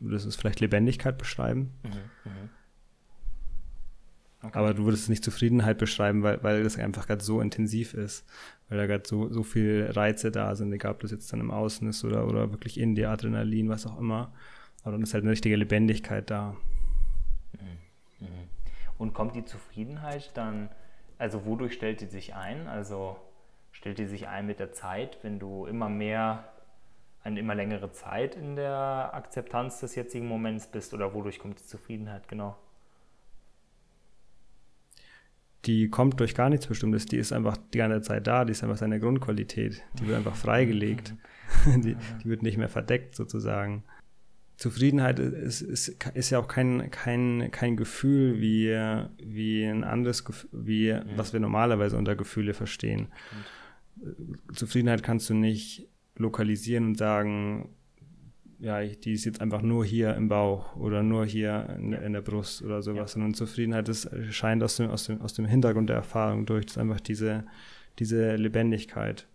würdest 0.01 0.24
du 0.24 0.28
es 0.28 0.36
vielleicht 0.36 0.61
Lebendigkeit 0.61 1.18
beschreiben. 1.18 1.72
Mhm, 1.82 1.90
mh. 2.30 2.49
okay. 4.42 4.59
Aber 4.59 4.74
du 4.74 4.84
würdest 4.84 5.05
es 5.05 5.09
nicht 5.09 5.24
Zufriedenheit 5.24 5.78
beschreiben, 5.78 6.22
weil, 6.22 6.42
weil 6.42 6.62
das 6.62 6.78
einfach 6.78 7.07
gerade 7.07 7.22
so 7.22 7.40
intensiv 7.40 7.95
ist. 7.95 8.24
Weil 8.68 8.78
da 8.78 8.86
gerade 8.86 9.07
so, 9.07 9.32
so 9.32 9.42
viele 9.42 9.95
Reize 9.95 10.30
da 10.30 10.55
sind, 10.55 10.72
egal 10.72 10.92
ob 10.92 11.01
das 11.01 11.11
jetzt 11.11 11.32
dann 11.32 11.40
im 11.40 11.51
Außen 11.51 11.88
ist 11.88 12.05
oder, 12.05 12.26
oder 12.26 12.51
wirklich 12.51 12.78
in 12.78 12.95
dir, 12.95 13.11
Adrenalin, 13.11 13.68
was 13.68 13.86
auch 13.86 13.99
immer. 13.99 14.32
Aber 14.82 14.92
dann 14.92 15.03
ist 15.03 15.14
halt 15.14 15.24
eine 15.24 15.32
richtige 15.32 15.57
Lebendigkeit 15.57 16.30
da. 16.30 16.57
Mhm, 17.53 18.26
mh. 18.26 18.28
Und 18.99 19.12
kommt 19.14 19.34
die 19.34 19.45
Zufriedenheit 19.45 20.30
dann, 20.34 20.70
also 21.18 21.45
wodurch 21.47 21.74
stellt 21.74 22.01
die 22.01 22.07
sich 22.07 22.34
ein? 22.34 22.66
Also 22.66 23.16
stellt 23.85 23.99
die 23.99 24.07
sich 24.07 24.28
ein 24.28 24.47
mit 24.47 24.61
der 24.61 24.72
Zeit, 24.72 25.18
wenn 25.20 25.39
du 25.39 25.66
immer 25.66 25.91
mehr, 25.91 26.51
eine 27.22 27.39
immer 27.39 27.55
längere 27.55 27.93
Zeit 27.93 28.35
in 28.35 28.57
der 28.57 29.11
Akzeptanz 29.12 29.80
des 29.80 29.95
jetzigen 29.95 30.26
Moments 30.26 30.68
bist 30.68 30.95
oder 30.95 31.12
wodurch 31.12 31.39
kommt 31.39 31.61
die 31.61 31.66
Zufriedenheit 31.66 32.26
genau? 32.26 32.57
Die 35.66 35.91
kommt 35.91 36.18
durch 36.18 36.35
gar 36.35 36.49
nichts 36.49 36.66
Bestimmtes, 36.66 37.05
die 37.05 37.18
ist 37.18 37.35
einfach 37.35 37.59
die 37.74 37.76
ganze 37.76 38.01
Zeit 38.01 38.26
da, 38.26 38.47
die 38.47 38.53
ist 38.53 38.62
einfach 38.62 38.78
seine 38.78 38.99
Grundqualität, 39.01 39.82
die 39.99 40.07
wird 40.07 40.16
einfach 40.16 40.37
freigelegt, 40.37 41.14
die, 41.66 41.95
die 41.95 42.24
wird 42.24 42.43
nicht 42.43 42.57
mehr 42.57 42.70
verdeckt 42.70 43.14
sozusagen. 43.14 43.85
Zufriedenheit 44.57 45.18
ist, 45.18 45.61
ist, 45.61 45.89
ist 46.14 46.30
ja 46.30 46.39
auch 46.39 46.49
kein, 46.49 46.91
kein, 46.91 47.51
kein 47.51 47.76
Gefühl 47.76 48.41
wie, 48.41 48.70
wie 49.22 49.64
ein 49.66 49.85
anderes 49.85 50.24
Gefühl, 50.24 50.49
wie 50.53 50.87
ja. 50.87 51.05
was 51.16 51.35
wir 51.35 51.41
normalerweise 51.41 51.99
unter 51.99 52.16
Gefühle 52.16 52.55
verstehen. 52.55 53.09
Stimmt. 53.26 53.45
Zufriedenheit 54.53 55.03
kannst 55.03 55.30
du 55.30 55.34
nicht 55.34 55.88
lokalisieren 56.16 56.86
und 56.88 56.99
sagen, 56.99 57.70
ja, 58.59 58.82
die 58.82 59.12
ist 59.12 59.24
jetzt 59.24 59.40
einfach 59.40 59.62
nur 59.62 59.84
hier 59.84 60.14
im 60.14 60.28
Bauch 60.28 60.76
oder 60.76 61.03
nur 61.03 61.26
hier 61.26 61.68
in, 61.78 61.92
in 61.92 62.12
der 62.12 62.22
Brust 62.22 62.62
oder 62.62 62.82
sowas, 62.82 63.11
ja. 63.11 63.14
sondern 63.14 63.34
Zufriedenheit 63.34 63.88
ist, 63.88 64.09
scheint 64.30 64.62
aus 64.62 64.76
dem, 64.76 64.90
aus, 64.90 65.05
dem, 65.05 65.20
aus 65.20 65.34
dem 65.34 65.45
Hintergrund 65.45 65.88
der 65.88 65.97
Erfahrung 65.97 66.47
durch, 66.47 66.66
das 66.66 66.76
ist 66.76 66.78
einfach 66.78 67.01
diese, 67.01 67.45
diese 67.99 68.36
Lebendigkeit. 68.36 69.26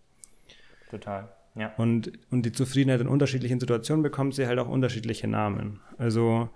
Total, 0.90 1.28
ja. 1.54 1.72
Und, 1.76 2.12
und 2.30 2.44
die 2.44 2.52
Zufriedenheit 2.52 3.00
in 3.00 3.08
unterschiedlichen 3.08 3.60
Situationen 3.60 4.02
bekommt 4.02 4.34
sie 4.34 4.46
halt 4.46 4.58
auch 4.58 4.68
unterschiedliche 4.68 5.28
Namen. 5.28 5.80
Also, 5.98 6.48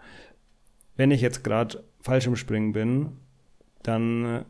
wenn 0.96 1.10
ich 1.10 1.20
jetzt 1.20 1.44
gerade 1.44 1.84
falsch 2.00 2.26
im 2.26 2.36
Springen 2.36 2.72
bin, 2.72 3.18
dann 3.82 4.44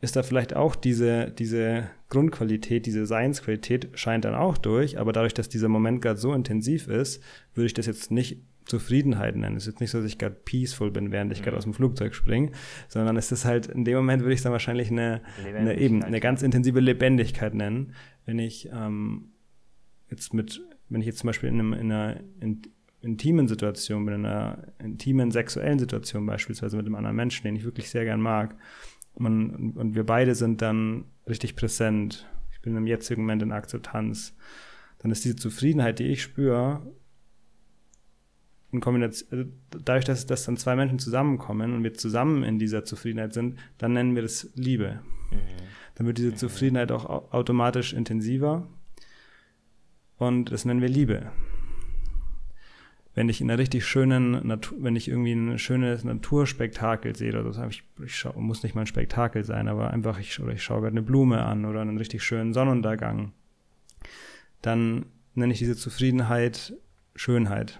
ist 0.00 0.16
da 0.16 0.22
vielleicht 0.22 0.56
auch 0.56 0.74
diese, 0.74 1.30
diese 1.30 1.90
Grundqualität, 2.08 2.86
diese 2.86 3.04
Seinsqualität 3.06 3.90
scheint 3.94 4.24
dann 4.24 4.34
auch 4.34 4.56
durch, 4.56 4.98
aber 4.98 5.12
dadurch, 5.12 5.34
dass 5.34 5.48
dieser 5.48 5.68
Moment 5.68 6.00
gerade 6.00 6.18
so 6.18 6.32
intensiv 6.32 6.88
ist, 6.88 7.22
würde 7.54 7.66
ich 7.66 7.74
das 7.74 7.86
jetzt 7.86 8.10
nicht 8.10 8.42
Zufriedenheit 8.64 9.36
nennen. 9.36 9.56
Es 9.56 9.64
ist 9.64 9.74
jetzt 9.74 9.80
nicht 9.80 9.90
so, 9.90 9.98
dass 9.98 10.06
ich 10.06 10.18
gerade 10.18 10.36
peaceful 10.36 10.90
bin, 10.90 11.10
während 11.10 11.32
ich 11.32 11.42
gerade 11.42 11.52
mhm. 11.52 11.58
aus 11.58 11.64
dem 11.64 11.74
Flugzeug 11.74 12.14
springe, 12.14 12.52
sondern 12.88 13.16
es 13.16 13.32
ist 13.32 13.44
halt, 13.44 13.66
in 13.66 13.84
dem 13.84 13.96
Moment 13.96 14.22
würde 14.22 14.34
ich 14.34 14.42
dann 14.42 14.52
wahrscheinlich 14.52 14.90
eine, 14.90 15.22
eine 15.44 15.78
eben, 15.78 16.02
eine 16.02 16.20
ganz 16.20 16.42
intensive 16.42 16.80
Lebendigkeit 16.80 17.54
nennen, 17.54 17.94
wenn 18.24 18.38
ich 18.38 18.70
ähm, 18.72 19.32
jetzt 20.08 20.32
mit, 20.32 20.62
wenn 20.88 21.00
ich 21.00 21.06
jetzt 21.06 21.18
zum 21.18 21.28
Beispiel 21.28 21.48
in, 21.48 21.58
einem, 21.58 21.72
in 21.72 21.92
einer 21.92 22.20
in, 22.40 22.62
intimen 23.02 23.48
Situation 23.48 24.04
bin, 24.04 24.14
in 24.14 24.26
einer 24.26 24.72
intimen 24.78 25.30
sexuellen 25.30 25.78
Situation 25.78 26.24
beispielsweise 26.26 26.76
mit 26.76 26.86
einem 26.86 26.94
anderen 26.94 27.16
Menschen, 27.16 27.44
den 27.44 27.56
ich 27.56 27.64
wirklich 27.64 27.90
sehr 27.90 28.04
gern 28.04 28.20
mag, 28.20 28.56
man, 29.18 29.72
und 29.72 29.94
wir 29.94 30.04
beide 30.04 30.34
sind 30.34 30.62
dann 30.62 31.04
richtig 31.28 31.56
präsent. 31.56 32.28
Ich 32.52 32.60
bin 32.60 32.76
im 32.76 32.86
jetzigen 32.86 33.22
Moment 33.22 33.42
in 33.42 33.52
Akzeptanz. 33.52 34.34
Dann 34.98 35.10
ist 35.10 35.24
diese 35.24 35.36
Zufriedenheit, 35.36 35.98
die 35.98 36.08
ich 36.08 36.22
spüre, 36.22 36.82
in 38.72 38.80
Kombination, 38.80 39.28
also 39.30 39.50
dadurch, 39.84 40.04
dass, 40.04 40.26
dass 40.26 40.44
dann 40.44 40.56
zwei 40.56 40.76
Menschen 40.76 40.98
zusammenkommen 40.98 41.74
und 41.74 41.82
wir 41.82 41.94
zusammen 41.94 42.44
in 42.44 42.58
dieser 42.58 42.84
Zufriedenheit 42.84 43.32
sind, 43.32 43.58
dann 43.78 43.94
nennen 43.94 44.14
wir 44.14 44.22
das 44.22 44.50
Liebe. 44.54 45.00
Mhm. 45.30 45.36
Dann 45.96 46.06
wird 46.06 46.18
diese 46.18 46.30
mhm. 46.30 46.36
Zufriedenheit 46.36 46.92
auch 46.92 47.32
automatisch 47.32 47.92
intensiver 47.92 48.68
und 50.18 50.52
das 50.52 50.64
nennen 50.64 50.82
wir 50.82 50.88
Liebe 50.88 51.32
wenn 53.14 53.28
ich 53.28 53.40
in 53.40 53.50
einer 53.50 53.58
richtig 53.58 53.84
schönen 53.86 54.46
Natur, 54.46 54.78
wenn 54.80 54.96
ich 54.96 55.08
irgendwie 55.08 55.32
ein 55.32 55.58
schönes 55.58 56.04
Naturspektakel 56.04 57.16
sehe 57.16 57.38
oder 57.38 57.52
so, 57.52 57.64
ich, 57.64 57.82
ich 58.04 58.16
schau, 58.16 58.32
muss 58.40 58.62
nicht 58.62 58.74
mal 58.74 58.82
ein 58.82 58.86
Spektakel 58.86 59.44
sein, 59.44 59.68
aber 59.68 59.90
einfach 59.90 60.18
ich, 60.18 60.40
oder 60.40 60.52
ich 60.52 60.62
schaue 60.62 60.82
gerade 60.82 60.92
eine 60.92 61.02
Blume 61.02 61.42
an 61.42 61.64
oder 61.64 61.80
einen 61.80 61.98
richtig 61.98 62.22
schönen 62.22 62.52
Sonnenuntergang, 62.52 63.32
dann 64.62 65.06
nenne 65.34 65.52
ich 65.52 65.58
diese 65.58 65.76
Zufriedenheit 65.76 66.74
Schönheit. 67.16 67.78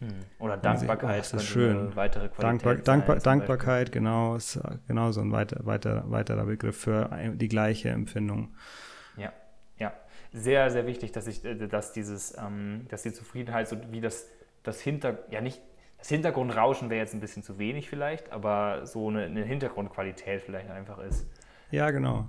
Hm. 0.00 0.08
Oder 0.38 0.56
Dankbarkeit. 0.56 1.28
Oh, 1.28 1.32
das 1.32 1.42
ist 1.42 1.48
schön. 1.48 1.94
Weitere 1.94 2.28
Dankbar, 2.38 2.76
Dankbar, 2.76 3.16
Dankbarkeit, 3.16 3.92
genau, 3.92 4.36
ist 4.36 4.60
genau 4.86 5.12
so 5.12 5.20
ein 5.20 5.32
weiter, 5.32 5.64
weiter, 5.66 6.04
weiterer 6.06 6.46
Begriff 6.46 6.76
für 6.76 7.10
die 7.34 7.48
gleiche 7.48 7.90
Empfindung. 7.90 8.54
Sehr, 10.32 10.70
sehr 10.70 10.86
wichtig, 10.86 11.12
dass 11.12 11.26
ich, 11.26 11.44
äh, 11.44 11.54
dass 11.68 11.92
dieses, 11.92 12.36
ähm, 12.38 12.86
dass 12.88 13.02
die 13.02 13.12
Zufriedenheit 13.12 13.68
so 13.68 13.76
wie 13.90 14.00
das, 14.00 14.26
das 14.62 14.80
Hinter, 14.80 15.18
ja 15.30 15.40
nicht, 15.40 15.60
das 15.98 16.08
Hintergrundrauschen 16.08 16.90
wäre 16.90 17.00
jetzt 17.00 17.14
ein 17.14 17.20
bisschen 17.20 17.42
zu 17.42 17.58
wenig 17.58 17.88
vielleicht, 17.88 18.30
aber 18.30 18.86
so 18.86 19.08
eine, 19.08 19.24
eine 19.24 19.44
Hintergrundqualität 19.44 20.42
vielleicht 20.42 20.70
einfach 20.70 20.98
ist. 20.98 21.26
Ja, 21.70 21.90
genau. 21.90 22.28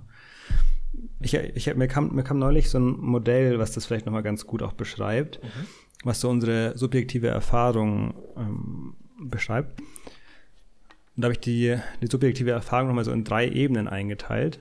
Ich, 1.20 1.34
ich, 1.34 1.72
mir, 1.76 1.86
kam, 1.86 2.14
mir 2.14 2.24
kam 2.24 2.38
neulich 2.38 2.68
so 2.68 2.78
ein 2.78 2.98
Modell, 2.98 3.58
was 3.58 3.72
das 3.72 3.86
vielleicht 3.86 4.06
nochmal 4.06 4.24
ganz 4.24 4.46
gut 4.46 4.62
auch 4.62 4.72
beschreibt, 4.72 5.42
mhm. 5.42 5.66
was 6.02 6.20
so 6.20 6.28
unsere 6.28 6.76
subjektive 6.76 7.28
Erfahrung 7.28 8.14
ähm, 8.36 8.96
beschreibt. 9.20 9.80
Und 9.80 11.22
da 11.22 11.26
habe 11.26 11.34
ich 11.34 11.40
die, 11.40 11.76
die 12.02 12.06
subjektive 12.06 12.50
Erfahrung 12.50 12.88
nochmal 12.88 13.04
so 13.04 13.12
in 13.12 13.24
drei 13.24 13.48
Ebenen 13.48 13.88
eingeteilt. 13.88 14.58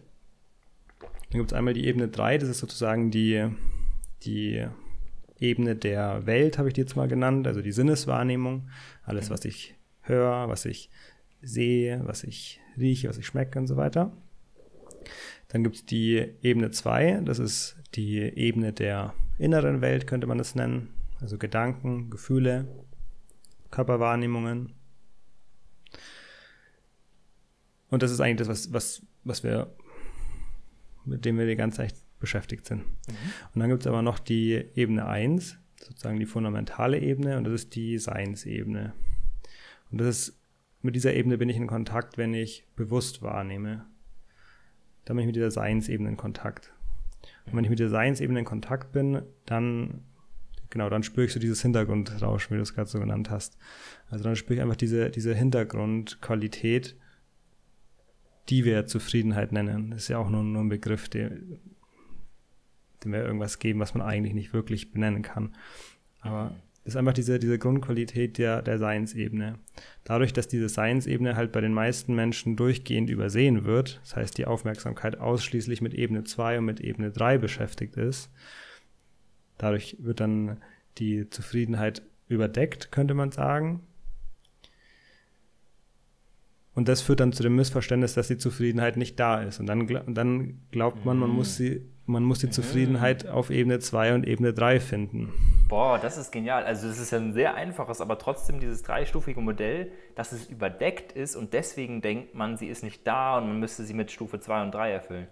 Dann 1.30 1.40
gibt 1.40 1.52
es 1.52 1.58
einmal 1.58 1.74
die 1.74 1.86
Ebene 1.86 2.08
3, 2.08 2.40
das 2.40 2.50
ist 2.50 2.60
sozusagen 2.60 3.12
die, 3.12 3.48
die 4.24 4.66
Ebene 5.40 5.76
der 5.76 6.26
Welt, 6.26 6.58
habe 6.58 6.70
ich 6.70 6.74
die 6.74 6.82
jetzt 6.82 6.96
mal 6.96 7.08
genannt, 7.08 7.48
also 7.48 7.62
die 7.62 7.72
Sinneswahrnehmung. 7.72 8.70
Alles, 9.04 9.30
was 9.30 9.46
ich 9.46 9.76
höre, 10.02 10.50
was 10.50 10.66
ich 10.66 10.90
sehe, 11.42 12.02
was 12.06 12.24
ich 12.24 12.60
rieche, 12.78 13.10
was 13.10 13.18
ich 13.18 13.28
schmecke 13.28 13.60
und 13.60 13.68
so 13.68 13.78
weiter. 13.78 14.12
Dann 15.48 15.64
gibt 15.64 15.76
es 15.78 15.86
die 15.86 16.36
Ebene 16.42 16.72
2, 16.72 17.22
das 17.26 17.40
ist 17.40 17.78
die 17.96 18.20
Ebene 18.20 18.74
der 18.74 19.14
inneren 19.38 19.82
Welt, 19.82 20.08
könnte 20.08 20.28
man 20.28 20.40
es 20.40 20.56
nennen. 20.56 20.90
Also 21.22 21.38
Gedanken, 21.38 22.10
Gefühle, 22.10 22.68
Körperwahrnehmungen. 23.72 24.74
Und 27.90 28.04
das 28.04 28.12
ist 28.12 28.20
eigentlich 28.20 28.48
das, 28.48 28.50
was, 28.50 28.74
was, 28.74 29.06
was 29.24 29.44
wir, 29.44 29.74
mit 31.10 31.26
dem 31.26 31.38
wir 31.38 31.46
die 31.46 31.56
ganze 31.56 31.78
Zeit 31.78 31.96
beschäftigt 32.20 32.66
sind. 32.66 32.80
Mhm. 32.80 33.16
Und 33.54 33.62
dann 33.62 33.70
gibt 33.70 33.82
es 33.82 33.88
aber 33.88 34.02
noch 34.02 34.20
die 34.20 34.66
Ebene 34.76 35.08
1, 35.08 35.58
sozusagen 35.82 36.20
die 36.20 36.26
fundamentale 36.26 37.00
Ebene, 37.00 37.38
und 37.38 37.46
das 37.46 37.54
ist 37.54 37.76
die 37.76 37.98
Seinsebene. 37.98 38.94
Und 39.92 40.02
das 40.02 40.08
ist, 40.08 40.42
mit 40.82 40.96
dieser 40.96 41.14
Ebene 41.14 41.38
bin 41.38 41.50
ich 41.50 41.58
in 41.58 41.68
Kontakt, 41.68 42.18
wenn 42.18 42.34
ich 42.34 42.66
bewusst 42.76 43.22
wahrnehme. 43.22 43.86
Dann 45.06 45.16
bin 45.16 45.24
ich 45.24 45.28
mit 45.28 45.36
dieser 45.36 45.52
Seinsebene 45.52 46.10
in 46.10 46.18
Kontakt. 46.18 46.74
Und 47.46 47.56
wenn 47.56 47.64
ich 47.64 47.70
mit 47.70 47.80
der 47.80 47.90
Seinsebene 47.90 48.40
in 48.40 48.46
Kontakt 48.46 48.92
bin, 48.92 49.22
dann, 49.46 50.04
genau, 50.70 50.90
dann 50.90 51.04
spüre 51.04 51.26
ich 51.26 51.34
so 51.34 51.40
dieses 51.40 51.62
Hintergrundrauschen, 51.62 52.52
wie 52.52 52.58
du 52.58 52.62
es 52.62 52.74
gerade 52.74 52.90
so 52.90 53.00
genannt 53.00 53.30
hast. 53.30 53.58
Also 54.10 54.24
dann 54.24 54.36
spüre 54.36 54.56
ich 54.56 54.62
einfach 54.62 54.76
diese, 54.76 55.10
diese 55.10 55.34
Hintergrundqualität, 55.34 56.96
die 58.50 58.66
wir 58.66 58.86
Zufriedenheit 58.86 59.52
nennen. 59.52 59.92
Das 59.92 60.04
ist 60.04 60.08
ja 60.08 60.18
auch 60.18 60.30
nur, 60.30 60.44
nur 60.44 60.64
ein 60.64 60.70
Begriff, 60.70 61.10
den, 61.10 61.60
dem 63.04 63.12
wir 63.12 63.24
irgendwas 63.24 63.60
geben, 63.60 63.80
was 63.80 63.94
man 63.94 64.06
eigentlich 64.06 64.34
nicht 64.34 64.54
wirklich 64.54 64.92
benennen 64.92 65.22
kann. 65.22 65.56
Aber 66.22 66.56
es 66.84 66.94
ist 66.94 66.98
einfach 66.98 67.14
diese, 67.14 67.40
diese 67.40 67.60
Grundqualität 67.60 68.38
der, 68.38 68.62
der 68.62 68.80
Seinsebene. 68.80 69.60
Dadurch, 70.04 70.34
dass 70.34 70.48
diese 70.48 70.70
Seinsebene 70.70 71.36
halt 71.36 71.52
bei 71.52 71.62
den 71.62 71.74
meisten 71.74 72.16
Menschen 72.16 72.56
durchgehend 72.56 73.10
übersehen 73.10 73.66
wird, 73.66 74.00
das 74.02 74.16
heißt, 74.16 74.38
die 74.38 74.46
Aufmerksamkeit 74.46 75.20
ausschließlich 75.20 75.82
mit 75.82 75.94
Ebene 75.94 76.24
2 76.24 76.60
und 76.60 76.66
mit 76.66 76.80
Ebene 76.80 77.12
3 77.12 77.38
beschäftigt 77.38 77.96
ist, 77.96 78.32
dadurch 79.58 79.98
wird 80.00 80.20
dann 80.20 80.58
die 80.98 81.30
Zufriedenheit 81.30 82.02
überdeckt, 82.28 82.92
könnte 82.92 83.14
man 83.14 83.32
sagen. 83.32 83.82
Und 86.80 86.88
das 86.88 87.02
führt 87.02 87.20
dann 87.20 87.34
zu 87.34 87.44
dem 87.44 87.58
Missverständnis, 87.58 88.14
dass 88.14 88.30
die 88.30 88.38
Zufriedenheit 88.38 88.96
nicht 88.96 89.20
da 89.20 89.42
ist. 89.42 89.60
Und 89.60 89.66
dann, 89.66 89.82
und 89.82 90.16
dann 90.16 90.62
glaubt 90.72 91.04
man, 91.04 91.18
man 91.18 91.30
muss 91.30 91.58
sie 91.58 91.82
man 92.06 92.24
muss 92.24 92.40
die 92.40 92.48
mhm. 92.48 92.52
Zufriedenheit 92.54 93.28
auf 93.28 93.50
Ebene 93.50 93.80
2 93.80 94.14
und 94.14 94.26
Ebene 94.26 94.54
3 94.54 94.80
finden. 94.80 95.34
Boah, 95.68 96.00
das 96.00 96.18
ist 96.18 96.32
genial. 96.32 96.64
Also 96.64 96.88
es 96.88 97.00
ist 97.00 97.12
ja 97.12 97.18
ein 97.18 97.34
sehr 97.34 97.56
einfaches, 97.56 98.00
aber 98.00 98.18
trotzdem 98.18 98.62
dieses 98.62 98.82
dreistufige 98.82 99.42
Modell, 99.42 99.92
dass 100.16 100.32
es 100.32 100.50
überdeckt 100.50 101.12
ist 101.12 101.36
und 101.36 101.52
deswegen 101.52 102.02
denkt 102.02 102.34
man, 102.34 102.56
sie 102.56 102.68
ist 102.68 102.82
nicht 102.82 103.06
da 103.06 103.40
und 103.40 103.48
man 103.48 103.60
müsste 103.60 103.84
sie 103.84 103.94
mit 103.94 104.10
Stufe 104.10 104.40
2 104.40 104.62
und 104.62 104.72
3 104.74 104.90
erfüllen. 104.90 105.28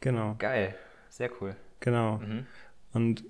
Genau. 0.00 0.36
Geil, 0.38 0.74
sehr 1.10 1.28
cool. 1.42 1.54
Genau. 1.80 2.16
Mhm. 2.16 2.46
Und 2.94 3.24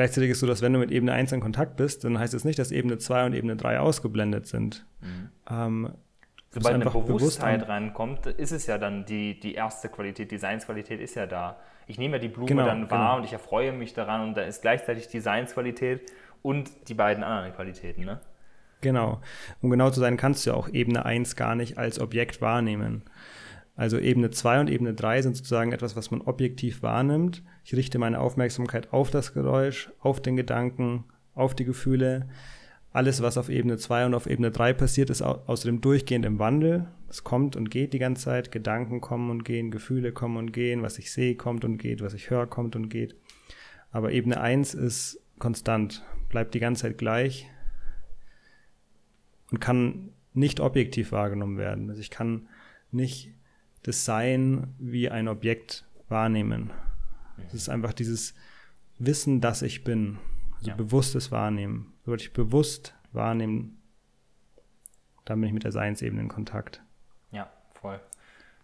gleichzeitig 0.00 0.30
ist 0.30 0.38
es 0.38 0.40
so, 0.40 0.46
dass 0.46 0.62
wenn 0.62 0.72
du 0.72 0.78
mit 0.78 0.90
Ebene 0.90 1.12
1 1.12 1.32
in 1.32 1.40
Kontakt 1.40 1.76
bist, 1.76 2.04
dann 2.04 2.18
heißt 2.18 2.32
es 2.32 2.44
nicht, 2.44 2.58
dass 2.58 2.72
Ebene 2.72 2.96
2 2.96 3.26
und 3.26 3.34
Ebene 3.34 3.56
3 3.56 3.80
ausgeblendet 3.80 4.46
sind. 4.46 4.86
Mhm. 5.02 5.28
Ähm, 5.50 5.90
Sobald 6.52 6.74
eine 6.74 6.86
Bewusstheit 6.86 7.68
reinkommt, 7.68 8.26
ist 8.26 8.50
es 8.50 8.66
ja 8.66 8.78
dann 8.78 9.04
die, 9.04 9.38
die 9.38 9.54
erste 9.54 9.90
Qualität, 9.90 10.30
die 10.30 10.38
Seinsqualität 10.38 11.00
ist 11.00 11.16
ja 11.16 11.26
da. 11.26 11.58
Ich 11.86 11.98
nehme 11.98 12.16
ja 12.16 12.18
die 12.18 12.28
Blume 12.28 12.46
genau, 12.46 12.64
dann 12.64 12.90
wahr 12.90 12.98
genau. 12.98 13.16
und 13.18 13.24
ich 13.24 13.34
erfreue 13.34 13.72
mich 13.72 13.92
daran 13.92 14.22
und 14.22 14.36
da 14.38 14.42
ist 14.42 14.62
gleichzeitig 14.62 15.08
die 15.08 15.20
Seinsqualität 15.20 16.10
und 16.40 16.70
die 16.88 16.94
beiden 16.94 17.22
anderen 17.22 17.54
Qualitäten, 17.54 18.06
ne? 18.06 18.20
Genau. 18.80 19.20
Um 19.60 19.68
genau 19.68 19.90
zu 19.90 20.00
sein, 20.00 20.16
kannst 20.16 20.46
du 20.46 20.50
ja 20.50 20.56
auch 20.56 20.70
Ebene 20.70 21.04
1 21.04 21.36
gar 21.36 21.54
nicht 21.54 21.76
als 21.76 22.00
Objekt 22.00 22.40
wahrnehmen. 22.40 23.02
Also 23.80 23.98
Ebene 23.98 24.28
2 24.28 24.60
und 24.60 24.68
Ebene 24.68 24.92
3 24.92 25.22
sind 25.22 25.36
sozusagen 25.38 25.72
etwas, 25.72 25.96
was 25.96 26.10
man 26.10 26.20
objektiv 26.20 26.82
wahrnimmt. 26.82 27.42
Ich 27.64 27.74
richte 27.74 27.98
meine 27.98 28.20
Aufmerksamkeit 28.20 28.92
auf 28.92 29.10
das 29.10 29.32
Geräusch, 29.32 29.90
auf 30.00 30.20
den 30.20 30.36
Gedanken, 30.36 31.04
auf 31.34 31.54
die 31.54 31.64
Gefühle 31.64 32.28
alles, 32.92 33.22
was 33.22 33.38
auf 33.38 33.48
Ebene 33.48 33.78
2 33.78 34.04
und 34.04 34.12
auf 34.12 34.26
Ebene 34.26 34.50
3 34.50 34.74
passiert, 34.74 35.08
ist 35.08 35.22
außerdem 35.22 35.80
durchgehend 35.80 36.26
im 36.26 36.38
Wandel. 36.38 36.88
Es 37.08 37.24
kommt 37.24 37.56
und 37.56 37.70
geht 37.70 37.94
die 37.94 37.98
ganze 37.98 38.24
Zeit. 38.24 38.52
Gedanken 38.52 39.00
kommen 39.00 39.30
und 39.30 39.46
gehen, 39.46 39.70
Gefühle 39.70 40.12
kommen 40.12 40.36
und 40.36 40.52
gehen. 40.52 40.82
Was 40.82 40.98
ich 40.98 41.10
sehe, 41.10 41.34
kommt 41.34 41.64
und 41.64 41.78
geht. 41.78 42.02
Was 42.02 42.12
ich 42.12 42.28
höre, 42.28 42.46
kommt 42.46 42.76
und 42.76 42.90
geht. 42.90 43.16
Aber 43.92 44.12
Ebene 44.12 44.42
1 44.42 44.74
ist 44.74 45.22
konstant, 45.38 46.04
bleibt 46.28 46.52
die 46.52 46.60
ganze 46.60 46.82
Zeit 46.82 46.98
gleich 46.98 47.48
und 49.50 49.58
kann 49.58 50.10
nicht 50.34 50.60
objektiv 50.60 51.12
wahrgenommen 51.12 51.56
werden. 51.56 51.88
Also 51.88 52.02
ich 52.02 52.10
kann 52.10 52.46
nicht 52.90 53.32
das 53.82 54.04
Sein 54.04 54.74
wie 54.78 55.10
ein 55.10 55.28
Objekt 55.28 55.86
wahrnehmen. 56.08 56.70
Es 57.46 57.54
ist 57.54 57.68
einfach 57.68 57.92
dieses 57.92 58.34
Wissen, 58.98 59.40
dass 59.40 59.62
ich 59.62 59.84
bin. 59.84 60.18
Also 60.58 60.70
ja. 60.70 60.76
bewusstes 60.76 61.32
Wahrnehmen 61.32 61.94
wirklich 62.04 62.32
bewusst 62.32 62.94
wahrnehmen, 63.12 63.80
dann 65.24 65.40
bin 65.40 65.48
ich 65.48 65.54
mit 65.54 65.64
der 65.64 65.72
Seinsebene 65.72 66.20
in 66.20 66.28
Kontakt. 66.28 66.82
Ja, 67.30 67.50
voll. 67.72 68.00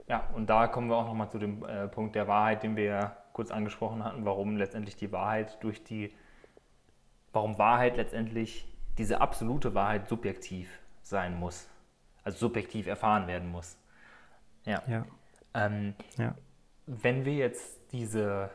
Ja, 0.09 0.29
und 0.35 0.49
da 0.49 0.69
kommen 0.69 0.89
wir 0.89 0.97
auch 0.97 1.07
nochmal 1.07 1.31
zu 1.31 1.39
dem 1.39 1.64
äh, 1.64 1.89
Punkt 1.89 2.14
der 2.14 2.29
Wahrheit, 2.29 2.62
den 2.62 2.77
wir 2.77 2.85
ja 2.85 3.17
kurz 3.33 3.51
angesprochen 3.51 4.05
hatten, 4.05 4.25
warum 4.25 4.57
letztendlich 4.57 4.97
die 4.97 5.12
Wahrheit 5.12 5.62
durch 5.62 5.83
die, 5.83 6.12
warum 7.33 7.59
Wahrheit 7.59 7.97
letztendlich 7.97 8.67
diese 8.99 9.21
absolute 9.21 9.75
Wahrheit 9.75 10.09
subjektiv 10.09 10.71
sein 11.03 11.39
muss, 11.39 11.69
also 12.25 12.39
subjektiv 12.39 12.87
erfahren 12.87 13.27
werden 13.27 13.51
muss. 13.51 13.79
Ja. 14.67 14.83
ja. 14.89 15.07
Ähm, 15.55 15.95
ja. 16.19 16.35
Wenn 16.87 17.25
wir 17.25 17.35
jetzt 17.35 17.93
diese, 17.93 18.51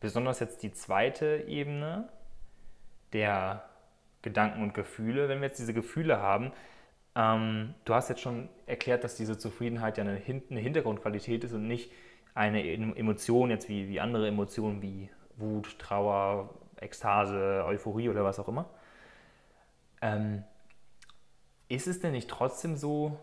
besonders 0.00 0.40
jetzt 0.40 0.62
die 0.62 0.72
zweite 0.72 1.44
Ebene 1.46 2.08
der 3.12 3.68
Gedanken 4.26 4.62
und 4.62 4.74
Gefühle. 4.74 5.28
Wenn 5.28 5.40
wir 5.40 5.46
jetzt 5.46 5.60
diese 5.60 5.72
Gefühle 5.72 6.20
haben, 6.20 6.52
ähm, 7.14 7.74
du 7.84 7.94
hast 7.94 8.08
jetzt 8.08 8.20
schon 8.20 8.48
erklärt, 8.66 9.04
dass 9.04 9.14
diese 9.14 9.38
Zufriedenheit 9.38 9.98
ja 9.98 10.04
eine, 10.04 10.20
eine, 10.50 10.60
Hintergrundqualität 10.60 11.44
ist 11.44 11.52
und 11.52 11.68
nicht 11.68 11.92
eine 12.34 12.60
Emotion 12.96 13.50
jetzt 13.50 13.68
wie, 13.68 13.88
wie 13.88 14.00
andere 14.00 14.26
Emotionen 14.26 14.82
wie 14.82 15.10
Wut, 15.36 15.78
Trauer, 15.78 16.54
Ekstase, 16.80 17.62
Euphorie 17.64 18.08
oder 18.08 18.24
was 18.24 18.40
auch 18.40 18.48
immer. 18.48 18.68
Ähm, 20.02 20.42
ist 21.68 21.86
es 21.86 22.00
denn 22.00 22.12
nicht 22.12 22.28
trotzdem 22.28 22.76
so, 22.76 23.18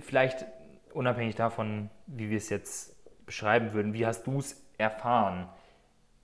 vielleicht 0.00 0.46
unabhängig 0.92 1.34
davon, 1.34 1.90
wie 2.06 2.30
wir 2.30 2.36
es 2.36 2.48
jetzt 2.48 2.96
beschreiben 3.26 3.72
würden, 3.72 3.92
wie 3.92 4.06
hast 4.06 4.26
du 4.26 4.38
es 4.38 4.64
erfahren? 4.78 5.48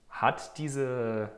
Hat 0.09 0.57
diese 0.57 1.31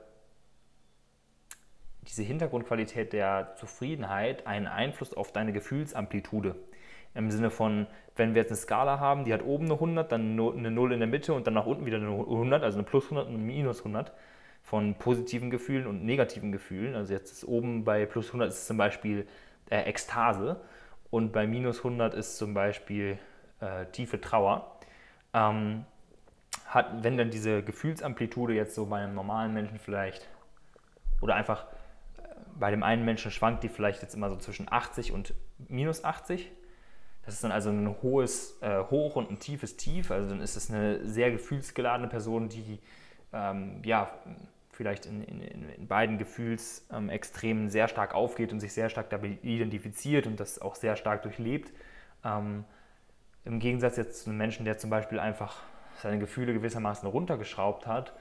diese 2.10 2.24
Hintergrundqualität 2.24 3.14
der 3.14 3.54
Zufriedenheit 3.56 4.48
einen 4.48 4.68
Einfluss 4.68 5.14
auf 5.14 5.32
deine 5.32 5.54
Gefühlsamplitude. 5.54 6.56
Im 7.14 7.30
Sinne 7.30 7.52
von, 7.52 7.88
wenn 8.16 8.34
wir 8.34 8.42
jetzt 8.42 8.52
eine 8.52 8.58
Skala 8.58 9.00
haben, 9.00 9.26
die 9.26 9.34
hat 9.34 9.44
oben 9.44 9.66
eine 9.66 9.76
100, 9.76 10.12
dann 10.12 10.40
eine 10.40 10.72
0 10.72 10.94
in 10.94 11.00
der 11.00 11.08
Mitte 11.08 11.34
und 11.34 11.46
dann 11.46 11.54
nach 11.54 11.66
unten 11.66 11.86
wieder 11.86 11.98
eine 11.98 12.08
100, 12.08 12.64
also 12.64 12.78
eine 12.78 12.86
plus 12.86 13.06
100 13.06 13.28
und 13.28 13.36
eine 13.36 13.44
minus 13.44 13.80
100 13.80 14.14
von 14.64 14.96
positiven 14.96 15.50
Gefühlen 15.50 15.88
und 15.88 16.04
negativen 16.04 16.52
Gefühlen. 16.52 16.96
Also 16.96 17.14
jetzt 17.14 17.32
ist 17.32 17.46
oben 17.46 17.84
bei 17.84 18.06
plus 18.06 18.28
100 18.28 18.50
ist 18.50 18.68
zum 18.68 18.78
Beispiel 18.78 19.28
äh, 19.70 19.82
Ekstase 19.82 20.62
und 21.12 21.32
bei 21.32 21.48
minus 21.48 21.80
100 21.80 22.14
ist 22.14 22.38
zum 22.38 22.54
Beispiel 22.54 23.18
äh, 23.60 23.86
tiefe 23.88 24.22
Trauer. 24.22 24.80
Ähm, 25.34 25.86
hat, 26.66 27.04
wenn 27.04 27.18
dann 27.18 27.32
diese 27.32 27.64
Gefühlsamplitude 27.64 28.54
jetzt 28.54 28.76
so 28.76 28.86
bei 28.86 29.02
einem 29.02 29.16
normalen 29.16 29.54
Menschen 29.54 29.80
vielleicht 29.80 30.28
oder 31.22 31.36
einfach 31.36 31.66
bei 32.60 32.72
dem 32.72 32.84
einen 32.84 33.06
Menschen 33.06 33.32
schwankt 33.32 33.64
die 33.64 33.70
vielleicht 33.70 34.02
jetzt 34.02 34.14
immer 34.16 34.30
so 34.30 34.36
zwischen 34.36 34.72
80 34.72 35.12
und 35.14 35.34
minus 35.68 36.04
80. 36.04 36.52
Das 37.26 37.34
ist 37.34 37.44
dann 37.44 37.52
also 37.52 37.70
ein 37.70 37.96
hohes 38.02 38.60
äh, 38.62 38.84
Hoch 38.90 39.16
und 39.16 39.32
ein 39.32 39.40
tiefes 39.40 39.78
Tief. 39.78 40.12
Also 40.12 40.30
dann 40.30 40.42
ist 40.42 40.56
es 40.56 40.70
eine 40.70 41.08
sehr 41.08 41.32
gefühlsgeladene 41.32 42.10
Person, 42.10 42.50
die 42.50 42.80
ähm, 43.32 43.82
ja, 43.86 44.12
vielleicht 44.80 45.06
in, 45.06 45.22
in, 45.26 45.42
in 45.42 45.88
beiden 45.90 46.18
Gefühlsextremen 46.18 47.70
sehr 47.70 47.90
stark 47.90 48.16
aufgeht 48.16 48.54
und 48.54 48.62
sich 48.62 48.72
sehr 48.72 48.90
stark 48.90 49.10
damit 49.10 49.44
identifiziert 49.44 50.26
und 50.26 50.40
das 50.40 50.62
auch 50.62 50.76
sehr 50.76 50.96
stark 50.96 51.24
durchlebt. 51.24 51.74
Ähm, 52.24 52.64
Im 53.44 53.60
Gegensatz 53.60 53.98
jetzt 53.98 54.24
zu 54.24 54.30
einem 54.30 54.38
Menschen, 54.38 54.64
der 54.64 54.78
zum 54.78 54.90
Beispiel 54.90 55.20
einfach 55.20 55.64
seine 56.02 56.18
Gefühle 56.18 56.54
gewissermaßen 56.54 57.10
runtergeschraubt 57.10 57.88
hat. 57.88 58.14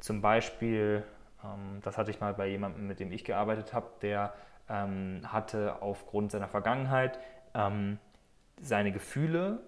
Zum 0.00 0.20
Beispiel, 0.20 1.02
ähm, 1.42 1.80
das 1.80 1.96
hatte 1.96 2.10
ich 2.10 2.20
mal 2.20 2.34
bei 2.34 2.46
jemandem, 2.46 2.86
mit 2.86 3.00
dem 3.00 3.10
ich 3.10 3.24
gearbeitet 3.24 3.72
habe, 3.72 3.86
der 4.02 4.34
ähm, 4.68 5.22
hatte 5.24 5.80
aufgrund 5.80 6.30
seiner 6.30 6.48
Vergangenheit 6.48 7.18
ähm, 7.54 7.98
seine 8.60 8.92
Gefühle 8.92 9.60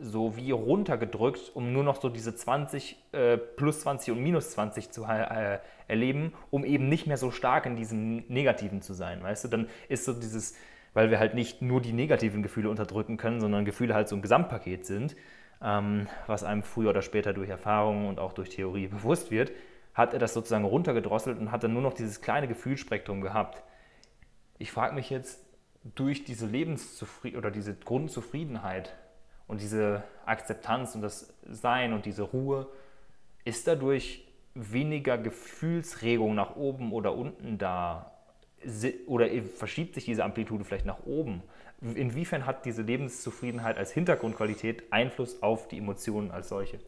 so 0.00 0.36
wie 0.36 0.50
runtergedrückt, 0.50 1.52
um 1.54 1.72
nur 1.72 1.84
noch 1.84 2.00
so 2.00 2.08
diese 2.08 2.34
20, 2.34 2.96
äh, 3.12 3.36
plus 3.36 3.80
20 3.80 4.12
und 4.12 4.22
minus 4.22 4.50
20 4.52 4.90
zu 4.90 5.04
äh, 5.04 5.58
erleben, 5.88 6.32
um 6.50 6.64
eben 6.64 6.88
nicht 6.88 7.06
mehr 7.06 7.16
so 7.16 7.30
stark 7.30 7.66
in 7.66 7.76
diesem 7.76 8.24
Negativen 8.28 8.82
zu 8.82 8.94
sein, 8.94 9.22
weißt 9.22 9.44
du? 9.44 9.48
Dann 9.48 9.68
ist 9.88 10.04
so 10.04 10.12
dieses, 10.12 10.54
weil 10.94 11.10
wir 11.10 11.18
halt 11.18 11.34
nicht 11.34 11.62
nur 11.62 11.80
die 11.80 11.92
negativen 11.92 12.42
Gefühle 12.42 12.70
unterdrücken 12.70 13.16
können, 13.16 13.40
sondern 13.40 13.64
Gefühle 13.64 13.94
halt 13.94 14.08
so 14.08 14.16
ein 14.16 14.22
Gesamtpaket 14.22 14.86
sind, 14.86 15.16
ähm, 15.62 16.06
was 16.26 16.44
einem 16.44 16.62
früher 16.62 16.90
oder 16.90 17.02
später 17.02 17.32
durch 17.32 17.50
Erfahrungen 17.50 18.08
und 18.08 18.18
auch 18.18 18.32
durch 18.32 18.50
Theorie 18.50 18.86
bewusst 18.88 19.30
wird, 19.30 19.52
hat 19.94 20.12
er 20.12 20.18
das 20.18 20.34
sozusagen 20.34 20.64
runtergedrosselt 20.64 21.38
und 21.38 21.52
hat 21.52 21.64
dann 21.64 21.72
nur 21.72 21.82
noch 21.82 21.94
dieses 21.94 22.20
kleine 22.20 22.48
Gefühlsspektrum 22.48 23.20
gehabt. 23.20 23.62
Ich 24.58 24.72
frage 24.72 24.94
mich 24.94 25.10
jetzt, 25.10 25.44
durch 25.94 26.24
diese 26.24 26.46
Lebenszufriedenheit 26.46 27.38
oder 27.38 27.50
diese 27.50 27.74
Grundzufriedenheit 27.74 28.94
und 29.50 29.60
diese 29.60 30.04
Akzeptanz 30.26 30.94
und 30.94 31.02
das 31.02 31.34
Sein 31.42 31.92
und 31.92 32.06
diese 32.06 32.22
Ruhe, 32.22 32.68
ist 33.44 33.66
dadurch 33.66 34.24
weniger 34.54 35.18
Gefühlsregung 35.18 36.36
nach 36.36 36.54
oben 36.54 36.92
oder 36.92 37.14
unten 37.16 37.58
da? 37.58 38.12
Oder 39.06 39.28
verschiebt 39.42 39.94
sich 39.94 40.04
diese 40.04 40.22
Amplitude 40.22 40.64
vielleicht 40.64 40.86
nach 40.86 41.04
oben? 41.04 41.42
Inwiefern 41.80 42.46
hat 42.46 42.64
diese 42.64 42.82
Lebenszufriedenheit 42.82 43.76
als 43.76 43.90
Hintergrundqualität 43.90 44.92
Einfluss 44.92 45.42
auf 45.42 45.66
die 45.66 45.78
Emotionen 45.78 46.30
als 46.30 46.50
solche? 46.50 46.78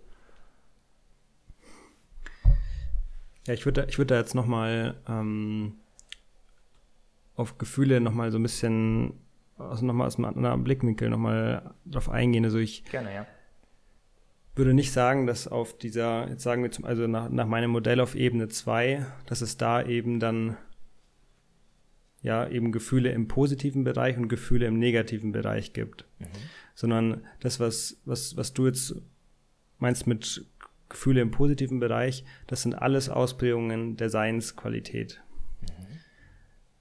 Ja, 3.46 3.54
ich 3.54 3.64
würde 3.64 3.86
ich 3.88 3.98
würd 3.98 4.10
da 4.10 4.18
jetzt 4.18 4.34
nochmal 4.34 4.94
ähm, 5.08 5.74
auf 7.34 7.58
Gefühle 7.58 8.00
nochmal 8.00 8.30
so 8.30 8.38
ein 8.38 8.42
bisschen 8.42 9.21
also 9.68 9.84
nochmal 9.84 10.06
aus 10.06 10.16
einem 10.16 10.26
anderen 10.26 10.64
Blickwinkel 10.64 11.10
nochmal 11.10 11.74
drauf 11.86 12.08
eingehen. 12.08 12.44
Also 12.44 12.58
ich 12.58 12.84
Gerne, 12.84 13.14
ja. 13.14 13.26
würde 14.54 14.74
nicht 14.74 14.92
sagen, 14.92 15.26
dass 15.26 15.48
auf 15.48 15.76
dieser, 15.76 16.28
jetzt 16.28 16.42
sagen 16.42 16.62
wir 16.62 16.70
zum, 16.70 16.84
also 16.84 17.06
nach, 17.06 17.28
nach 17.28 17.46
meinem 17.46 17.70
Modell 17.70 18.00
auf 18.00 18.14
Ebene 18.14 18.48
2, 18.48 19.06
dass 19.26 19.40
es 19.40 19.56
da 19.56 19.82
eben 19.84 20.20
dann 20.20 20.56
ja 22.22 22.48
eben 22.48 22.72
Gefühle 22.72 23.10
im 23.10 23.28
positiven 23.28 23.84
Bereich 23.84 24.16
und 24.16 24.28
Gefühle 24.28 24.66
im 24.66 24.78
negativen 24.78 25.32
Bereich 25.32 25.72
gibt. 25.72 26.06
Mhm. 26.18 26.26
Sondern 26.74 27.26
das, 27.40 27.60
was, 27.60 28.00
was, 28.04 28.36
was 28.36 28.52
du 28.52 28.66
jetzt 28.66 28.94
meinst 29.78 30.06
mit 30.06 30.46
Gefühle 30.88 31.20
im 31.20 31.30
positiven 31.30 31.80
Bereich, 31.80 32.24
das 32.46 32.62
sind 32.62 32.74
alles 32.74 33.08
Ausprägungen 33.08 33.96
der 33.96 34.08
Seinsqualität. 34.08 35.22
Mhm. 35.62 35.98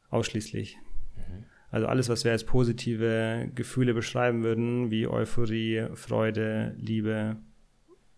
Ausschließlich. 0.10 0.78
Also 1.72 1.88
alles, 1.88 2.10
was 2.10 2.26
wir 2.26 2.32
als 2.32 2.46
positive 2.46 3.50
Gefühle 3.56 3.94
beschreiben 3.94 4.44
würden, 4.44 4.92
wie 4.92 5.08
Euphorie, 5.08 5.88
Freude, 5.96 6.76
Liebe 6.78 7.38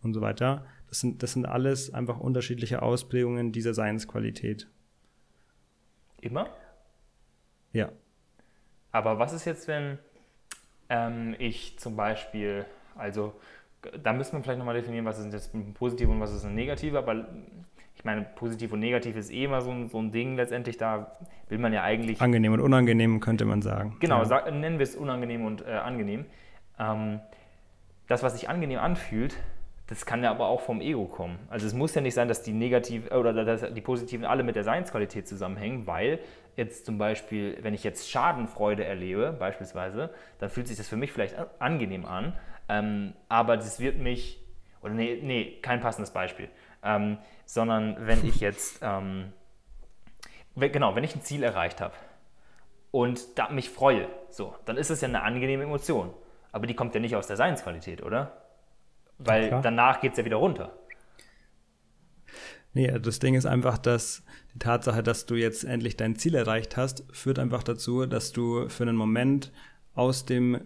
und 0.01 0.13
so 0.13 0.21
weiter, 0.21 0.65
das 0.89 0.99
sind, 0.99 1.23
das 1.23 1.33
sind 1.33 1.45
alles 1.45 1.93
einfach 1.93 2.19
unterschiedliche 2.19 2.81
Ausprägungen 2.81 3.51
dieser 3.51 3.73
Seinsqualität. 3.73 4.67
Immer? 6.19 6.49
Ja. 7.73 7.91
Aber 8.91 9.19
was 9.19 9.33
ist 9.33 9.45
jetzt, 9.45 9.67
wenn 9.67 9.99
ähm, 10.89 11.35
ich 11.37 11.77
zum 11.79 11.95
Beispiel, 11.95 12.65
also 12.95 13.33
da 14.01 14.13
müssen 14.13 14.37
wir 14.37 14.43
vielleicht 14.43 14.59
nochmal 14.59 14.75
definieren, 14.75 15.05
was 15.05 15.19
ist 15.19 15.33
jetzt 15.33 15.53
ein 15.53 15.73
positiv 15.73 16.09
und 16.09 16.19
was 16.19 16.33
ist 16.33 16.45
ein 16.45 16.55
negativ, 16.55 16.95
aber 16.95 17.27
ich 18.03 18.05
meine, 18.05 18.23
positiv 18.35 18.73
und 18.73 18.81
negativ 18.81 19.15
ist 19.15 19.31
eh 19.31 19.45
immer 19.45 19.61
so 19.61 19.71
ein, 19.71 19.87
so 19.87 19.97
ein 19.97 20.11
Ding 20.11 20.35
letztendlich, 20.35 20.75
da 20.75 21.15
will 21.47 21.57
man 21.57 21.71
ja 21.71 21.83
eigentlich. 21.83 22.19
Angenehm 22.19 22.51
und 22.51 22.59
unangenehm 22.59 23.21
könnte 23.21 23.45
man 23.45 23.61
sagen. 23.61 23.95
Genau, 24.01 24.17
ja. 24.17 24.25
sag, 24.25 24.51
nennen 24.51 24.77
wir 24.77 24.83
es 24.83 24.97
unangenehm 24.97 25.45
und 25.45 25.65
äh, 25.65 25.71
angenehm. 25.71 26.25
Ähm, 26.77 27.21
das, 28.09 28.21
was 28.21 28.33
sich 28.33 28.49
angenehm 28.49 28.79
anfühlt, 28.79 29.37
das 29.87 30.05
kann 30.05 30.21
ja 30.21 30.31
aber 30.31 30.47
auch 30.47 30.59
vom 30.59 30.81
Ego 30.81 31.05
kommen. 31.05 31.39
Also 31.47 31.65
es 31.65 31.73
muss 31.73 31.95
ja 31.95 32.01
nicht 32.01 32.13
sein, 32.13 32.27
dass 32.27 32.43
die 32.43 32.51
negativen 32.51 33.07
oder 33.07 33.31
dass 33.45 33.73
die 33.73 33.79
positiven 33.79 34.25
alle 34.25 34.43
mit 34.43 34.57
der 34.57 34.65
Seinsqualität 34.65 35.25
zusammenhängen, 35.25 35.87
weil 35.87 36.19
jetzt 36.57 36.85
zum 36.85 36.97
Beispiel, 36.97 37.57
wenn 37.61 37.73
ich 37.73 37.85
jetzt 37.85 38.11
Schadenfreude 38.11 38.83
erlebe, 38.83 39.31
beispielsweise, 39.31 40.09
dann 40.39 40.49
fühlt 40.49 40.67
sich 40.67 40.75
das 40.75 40.89
für 40.89 40.97
mich 40.97 41.13
vielleicht 41.13 41.37
angenehm 41.59 42.03
an, 42.03 42.33
ähm, 42.67 43.13
aber 43.29 43.55
das 43.55 43.79
wird 43.79 43.97
mich, 43.97 44.43
oder 44.81 44.93
nee, 44.93 45.21
nee, 45.23 45.59
kein 45.61 45.79
passendes 45.79 46.11
Beispiel 46.11 46.49
ähm, 46.83 47.17
sondern 47.45 47.97
wenn 48.07 48.25
ich 48.25 48.39
jetzt, 48.39 48.79
ähm, 48.81 49.33
genau, 50.55 50.95
wenn 50.95 51.03
ich 51.03 51.15
ein 51.15 51.21
Ziel 51.21 51.43
erreicht 51.43 51.81
habe 51.81 51.93
und 52.91 53.37
da 53.37 53.49
mich 53.49 53.69
freue, 53.69 54.07
so, 54.29 54.55
dann 54.65 54.77
ist 54.77 54.89
es 54.89 55.01
ja 55.01 55.07
eine 55.07 55.23
angenehme 55.23 55.63
Emotion. 55.63 56.13
Aber 56.51 56.67
die 56.67 56.75
kommt 56.75 56.93
ja 56.93 57.01
nicht 57.01 57.15
aus 57.15 57.27
der 57.27 57.37
Seinsqualität, 57.37 58.03
oder? 58.03 58.43
Weil 59.17 59.49
ja, 59.49 59.61
danach 59.61 60.01
geht 60.01 60.11
es 60.11 60.17
ja 60.17 60.25
wieder 60.25 60.37
runter. 60.37 60.71
Nee, 62.73 62.87
das 62.99 63.19
Ding 63.19 63.35
ist 63.35 63.45
einfach, 63.45 63.77
dass 63.77 64.23
die 64.53 64.59
Tatsache, 64.59 65.03
dass 65.03 65.25
du 65.25 65.35
jetzt 65.35 65.63
endlich 65.63 65.95
dein 65.97 66.15
Ziel 66.15 66.35
erreicht 66.35 66.77
hast, 66.77 67.05
führt 67.11 67.39
einfach 67.39 67.63
dazu, 67.63 68.05
dass 68.05 68.31
du 68.31 68.67
für 68.69 68.83
einen 68.83 68.95
Moment 68.95 69.51
aus 69.93 70.25
dem 70.25 70.61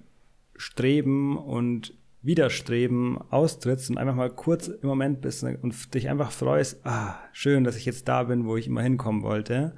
Streben 0.56 1.38
und 1.38 1.94
Widerstreben 2.28 3.18
austrittst 3.32 3.90
und 3.90 3.98
einfach 3.98 4.14
mal 4.14 4.30
kurz 4.30 4.68
im 4.68 4.88
Moment 4.88 5.22
bist 5.22 5.44
und 5.44 5.94
dich 5.96 6.10
einfach 6.10 6.32
freust, 6.32 6.86
ah, 6.86 7.16
schön, 7.32 7.64
dass 7.64 7.78
ich 7.78 7.86
jetzt 7.86 8.08
da 8.08 8.24
bin, 8.24 8.46
wo 8.46 8.58
ich 8.58 8.68
immer 8.68 8.82
hinkommen 8.82 9.24
wollte, 9.24 9.76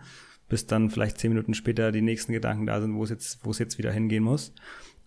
bis 0.50 0.66
dann 0.66 0.90
vielleicht 0.90 1.20
zehn 1.20 1.32
Minuten 1.32 1.54
später 1.54 1.92
die 1.92 2.02
nächsten 2.02 2.34
Gedanken 2.34 2.66
da 2.66 2.82
sind, 2.82 2.96
wo 2.96 3.04
es 3.04 3.12
jetzt, 3.12 3.46
wo 3.46 3.52
es 3.52 3.60
jetzt 3.60 3.78
wieder 3.78 3.92
hingehen 3.92 4.24
muss. 4.24 4.54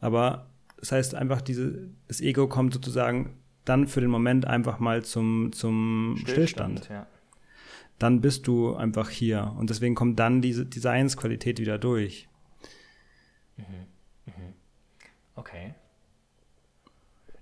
Aber 0.01 0.51
das 0.79 0.93
heißt 0.93 1.15
einfach, 1.17 1.43
diese, 1.43 1.91
das 2.07 2.21
Ego 2.21 2.47
kommt 2.47 2.73
sozusagen 2.73 3.37
dann 3.65 3.89
für 3.89 4.01
den 4.01 4.11
Moment 4.11 4.47
einfach 4.47 4.79
mal 4.79 5.05
zum, 5.05 5.53
zum 5.53 6.17
Stillstand. 6.21 6.79
Stillstand. 6.79 6.89
Ja. 6.91 7.07
Dann 7.99 8.21
bist 8.21 8.47
du 8.47 8.75
einfach 8.75 9.11
hier. 9.11 9.55
Und 9.59 9.71
deswegen 9.71 9.95
kommt 9.95 10.19
dann 10.19 10.43
diese 10.43 10.65
Designsqualität 10.65 11.59
wieder 11.61 11.79
durch. 11.79 12.29
Mhm. 13.57 13.65
Mhm. 14.27 14.55
Okay. 15.35 15.75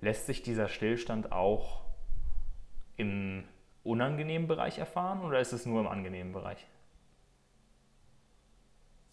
Lässt 0.00 0.26
sich 0.26 0.42
dieser 0.42 0.68
Stillstand 0.68 1.32
auch 1.32 1.84
im 2.96 3.44
unangenehmen 3.82 4.48
Bereich 4.48 4.78
erfahren 4.78 5.20
oder 5.22 5.40
ist 5.40 5.52
es 5.52 5.66
nur 5.66 5.80
im 5.80 5.86
angenehmen 5.86 6.32
Bereich? 6.32 6.66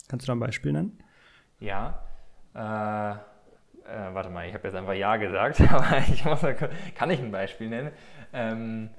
Kannst 0.08 0.26
du 0.26 0.28
da 0.28 0.34
ein 0.34 0.40
Beispiel 0.40 0.72
nennen? 0.72 1.02
Ja. 1.60 2.02
Äh, 2.54 3.12
äh, 3.88 4.14
warte 4.14 4.30
mal, 4.30 4.46
ich 4.46 4.54
habe 4.54 4.66
jetzt 4.66 4.76
einfach 4.76 4.94
Ja 4.94 5.16
gesagt, 5.16 5.60
aber 5.72 5.98
ich 5.98 6.24
muss, 6.24 6.40
kann 6.94 7.10
ich 7.10 7.20
ein 7.20 7.30
Beispiel 7.30 7.68
nennen? 7.68 7.92
Ähm, 8.32 8.90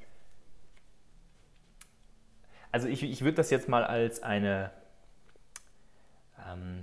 also 2.71 2.87
ich, 2.87 3.03
ich 3.03 3.21
würde 3.21 3.35
das 3.35 3.49
jetzt 3.49 3.67
mal 3.67 3.83
als 3.83 4.21
eine 4.21 4.71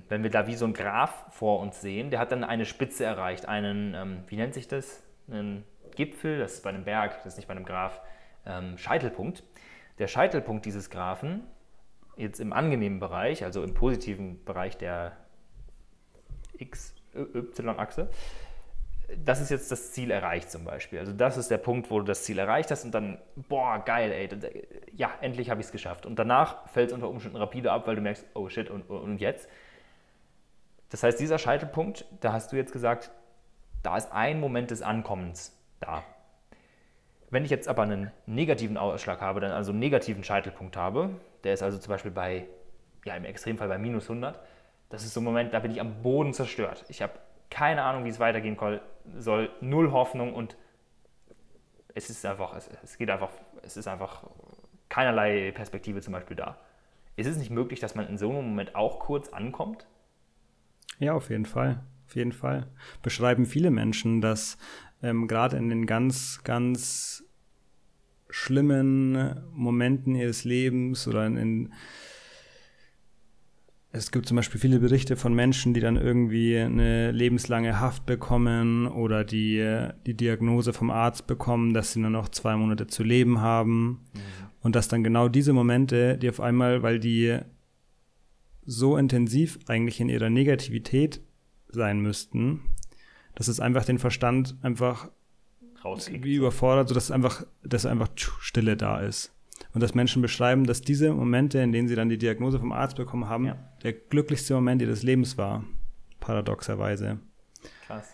wenn 0.09 0.23
wir 0.23 0.31
da 0.31 0.47
wie 0.47 0.55
so 0.55 0.67
ein 0.67 0.73
Graph 0.73 1.27
vor 1.31 1.61
uns 1.61 1.81
sehen, 1.81 2.11
der 2.11 2.21
hat 2.21 2.33
dann 2.33 2.45
eine 2.45 2.65
Spitze 2.65 3.05
erreicht, 3.05 3.49
einen, 3.49 3.95
ähm, 3.95 4.25
wie 4.29 4.37
nennt 4.37 4.55
sich 4.55 4.69
das? 4.69 5.03
Einen 5.31 5.65
Gipfel, 5.95 6.39
das 6.39 6.55
ist 6.55 6.63
bei 6.63 6.71
einem 6.71 6.85
Berg, 6.85 7.17
das 7.25 7.35
ist 7.35 7.37
nicht 7.37 7.49
bei 7.49 7.55
einem 7.55 7.65
Graph, 7.65 8.01
ähm, 8.45 8.79
Scheitelpunkt. 8.79 9.43
Der 9.99 10.07
Scheitelpunkt 10.07 10.67
dieses 10.67 10.91
Graphen, 10.91 11.43
jetzt 12.17 12.39
im 12.41 12.53
angenehmen 12.53 13.01
Bereich, 13.01 13.45
also 13.45 13.63
im 13.63 13.75
positiven 13.75 14.45
Bereich 14.45 14.77
der 14.77 15.17
X-Y-Achse, 16.59 18.11
das 19.25 19.41
ist 19.41 19.51
jetzt 19.51 19.71
das 19.71 19.93
Ziel 19.93 20.11
erreicht 20.11 20.51
zum 20.51 20.65
Beispiel. 20.65 20.99
Also 20.99 21.13
das 21.13 21.37
ist 21.37 21.51
der 21.51 21.59
Punkt, 21.59 21.91
wo 21.91 22.01
du 22.01 22.05
das 22.05 22.25
Ziel 22.25 22.39
erreicht 22.39 22.71
hast 22.71 22.85
und 22.85 22.93
dann, 22.93 23.19
boah, 23.37 23.83
geil, 23.85 24.11
ey, 24.11 24.29
ja, 24.95 25.11
endlich 25.21 25.51
habe 25.51 25.61
ich 25.61 25.67
es 25.67 25.73
geschafft. 25.73 26.07
Und 26.07 26.19
danach 26.19 26.69
fällt 26.69 26.89
es 26.89 26.95
unter 26.95 27.09
Umständen 27.09 27.37
rapide 27.37 27.71
ab, 27.71 27.87
weil 27.87 27.95
du 27.95 28.03
merkst, 28.03 28.25
oh 28.35 28.49
shit, 28.49 28.69
und, 28.69 28.83
und 28.91 29.19
jetzt? 29.19 29.49
Das 30.91 31.03
heißt, 31.03 31.21
dieser 31.21 31.39
Scheitelpunkt, 31.39 32.05
da 32.21 32.33
hast 32.33 32.53
du 32.53 32.57
jetzt 32.57 32.73
gesagt, 32.73 33.11
da 33.83 33.97
ist 33.97 34.13
ein 34.13 34.41
Moment 34.41 34.71
des 34.71 34.83
Ankommens 34.83 35.57
da. 35.81 36.03
Wenn 37.31 37.45
ich 37.45 37.51
jetzt 37.51 37.69
aber 37.69 37.83
einen 37.83 38.13
negativen 38.27 38.77
Ausschlag 38.77 39.21
habe, 39.21 39.41
dann 39.41 39.53
also 39.53 39.71
einen 39.71 39.81
negativen 39.81 40.25
Scheitelpunkt 40.25 40.77
habe, 40.77 41.11
der 41.45 41.55
ist 41.55 41.63
also 41.63 41.79
zum 41.79 41.91
Beispiel 41.91 42.11
bei, 42.11 42.47
ja 43.05 43.15
im 43.15 43.25
Extremfall 43.25 43.69
bei 43.69 43.79
minus 43.79 44.09
100, 44.09 44.41
das 44.89 45.05
ist 45.05 45.15
so 45.15 45.21
ein 45.21 45.25
Moment, 45.25 45.53
da 45.53 45.59
bin 45.59 45.71
ich 45.71 45.81
am 45.81 46.03
Boden 46.03 46.33
zerstört. 46.33 46.85
Ich 46.89 47.03
habe 47.03 47.15
keine 47.51 47.83
Ahnung, 47.83 48.05
wie 48.05 48.09
es 48.09 48.21
weitergehen 48.21 48.57
soll, 48.59 48.81
null 49.61 49.93
Hoffnung 49.93 50.35
und 50.35 50.57
es 51.95 52.11
ist 52.11 52.25
einfach, 52.27 52.55
es, 52.55 52.69
es 52.83 52.99
geht 52.99 53.11
einfach, 53.11 53.31
es 53.63 53.77
ist 53.77 53.89
einfach 53.89 54.25
keinerlei 54.89 55.53
Perspektive 55.53 56.01
zum 56.01 56.13
Beispiel 56.13 56.37
da. 56.37 56.59
Ist 57.17 57.27
es 57.27 57.39
nicht 57.39 57.51
möglich, 57.51 57.81
dass 57.81 57.95
man 57.95 58.07
in 58.09 58.19
so 58.19 58.29
einem 58.29 58.49
Moment 58.49 58.75
auch 58.75 58.99
kurz 58.99 59.31
ankommt? 59.31 59.87
Ja, 60.99 61.15
auf 61.15 61.31
jeden 61.31 61.47
Fall. 61.47 61.83
Auf 62.07 62.15
jeden 62.15 62.33
Fall. 62.33 62.69
Beschreiben 63.03 63.47
viele 63.47 63.71
Menschen, 63.71 64.21
dass 64.21 64.59
ähm, 65.03 65.27
gerade 65.27 65.57
in 65.57 65.69
den 65.69 65.87
ganz, 65.87 66.43
ganz 66.45 67.25
schlimmen 68.29 69.43
Momenten 69.53 70.15
ihres 70.15 70.45
Lebens 70.45 71.09
oder 71.09 71.27
in, 71.27 71.37
in 71.37 71.73
es 73.97 74.11
gibt 74.11 74.27
zum 74.27 74.37
Beispiel 74.37 74.61
viele 74.61 74.79
Berichte 74.79 75.17
von 75.17 75.35
Menschen, 75.35 75.75
die 75.75 75.81
dann 75.81 75.97
irgendwie 75.97 76.59
eine 76.59 77.11
lebenslange 77.13 77.81
Haft 77.81 78.07
bekommen 78.07 78.87
oder 78.87 79.25
die 79.25 79.89
die 80.07 80.15
Diagnose 80.15 80.73
vom 80.73 80.91
Arzt 80.91 81.27
bekommen, 81.27 81.75
dass 81.75 81.93
sie 81.93 82.01
nur 82.01 82.11
noch 82.11 82.29
zwei 82.29 82.57
Monate 82.57 82.87
zu 82.87 83.03
leben 83.03 83.41
haben. 83.41 84.07
Mhm. 84.13 84.21
Und 84.63 84.77
dass 84.77 84.89
dann 84.89 85.05
genau 85.05 85.29
diese 85.29 85.53
Momente, 85.53 86.19
die 86.19 86.29
auf 86.29 86.41
einmal, 86.41 86.83
weil 86.83 86.99
die 86.99 87.39
so 88.65 88.97
intensiv 88.97 89.59
eigentlich 89.69 90.01
in 90.01 90.09
ihrer 90.09 90.29
Negativität 90.29 91.21
sein 91.69 92.01
müssten, 92.01 92.63
dass 93.37 93.49
es 93.49 93.61
einfach 93.61 93.85
den 93.85 93.99
Verstand 93.99 94.57
einfach 94.63 95.11
Rauskickt. 95.85 96.25
wie 96.25 96.35
überfordert, 96.35 96.89
sodass 96.89 97.13
einfach, 97.13 97.47
dass 97.63 97.87
einfach 97.87 98.09
Stille 98.17 98.77
da 98.77 99.01
ist. 99.01 99.36
Und 99.77 99.83
dass 99.83 99.95
Menschen 99.95 100.23
beschreiben, 100.23 100.65
dass 100.65 100.81
diese 100.81 101.13
Momente, 101.13 101.59
in 101.59 101.71
denen 101.71 101.87
sie 101.87 101.97
dann 101.97 102.09
die 102.09 102.17
Diagnose 102.17 102.59
vom 102.59 102.73
Arzt 102.73 102.97
bekommen 102.97 103.29
haben, 103.29 103.45
ja. 103.45 103.59
der 103.83 103.93
glücklichste 103.93 104.55
Moment 104.55 104.81
ihres 104.81 105.03
Lebens 105.03 105.37
war. 105.37 105.65
Paradoxerweise. 106.19 107.19
Krass. 107.87 108.09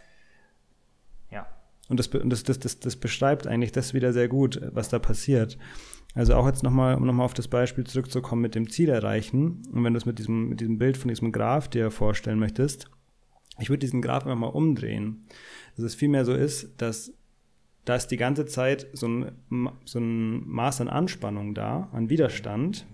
Ja. 1.31 1.47
Und 1.89 2.01
das, 2.01 2.11
das, 2.11 2.43
das, 2.43 2.59
das, 2.59 2.81
das 2.81 2.97
beschreibt 2.97 3.47
eigentlich 3.47 3.71
das 3.71 3.95
wieder 3.95 4.13
sehr 4.13 4.27
gut, 4.27 4.61
was 4.73 4.89
da 4.89 4.99
passiert. 4.99 5.57
Also 6.17 6.35
auch 6.35 6.49
jetzt 6.49 6.65
nochmal, 6.65 6.97
um 6.97 7.07
nochmal 7.07 7.27
auf 7.27 7.35
das 7.35 7.47
Beispiel 7.47 7.85
zurückzukommen 7.85 8.43
mit 8.43 8.57
dem 8.57 8.69
Ziel 8.69 8.89
erreichen. 8.89 9.63
Und 9.73 9.85
wenn 9.85 9.93
du 9.93 9.99
es 9.99 10.05
mit 10.05 10.19
diesem, 10.19 10.49
mit 10.49 10.59
diesem 10.59 10.79
Bild 10.79 10.97
von 10.97 11.11
diesem 11.11 11.31
Graph 11.31 11.69
dir 11.69 11.93
vorstellen 11.93 12.41
möchtest, 12.41 12.91
ich 13.61 13.69
würde 13.69 13.79
diesen 13.79 14.03
Graph 14.03 14.25
einfach 14.25 14.35
mal 14.35 14.49
umdrehen. 14.49 15.29
Dass 15.77 15.85
es 15.85 15.95
vielmehr 15.95 16.25
so 16.25 16.35
ist, 16.35 16.83
dass 16.83 17.15
da 17.85 17.97
ist 17.97 18.09
die 18.09 18.17
ganze 18.17 18.47
Zeit 18.47 18.87
so 18.93 19.09
ein, 19.09 19.33
so 19.85 19.99
ein 19.99 20.49
Maß 20.49 20.81
an 20.81 20.89
Anspannung 20.89 21.55
da, 21.55 21.89
an 21.93 22.11
Widerstand, 22.11 22.87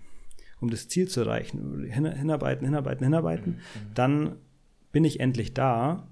um 0.60 0.70
das 0.70 0.88
Ziel 0.88 1.08
zu 1.08 1.20
erreichen. 1.20 1.84
Hin, 1.84 2.06
hinarbeiten, 2.06 2.64
hinarbeiten, 2.64 3.04
hinarbeiten. 3.04 3.52
Mhm. 3.52 3.94
Dann 3.94 4.36
bin 4.90 5.04
ich 5.04 5.20
endlich 5.20 5.52
da 5.52 6.08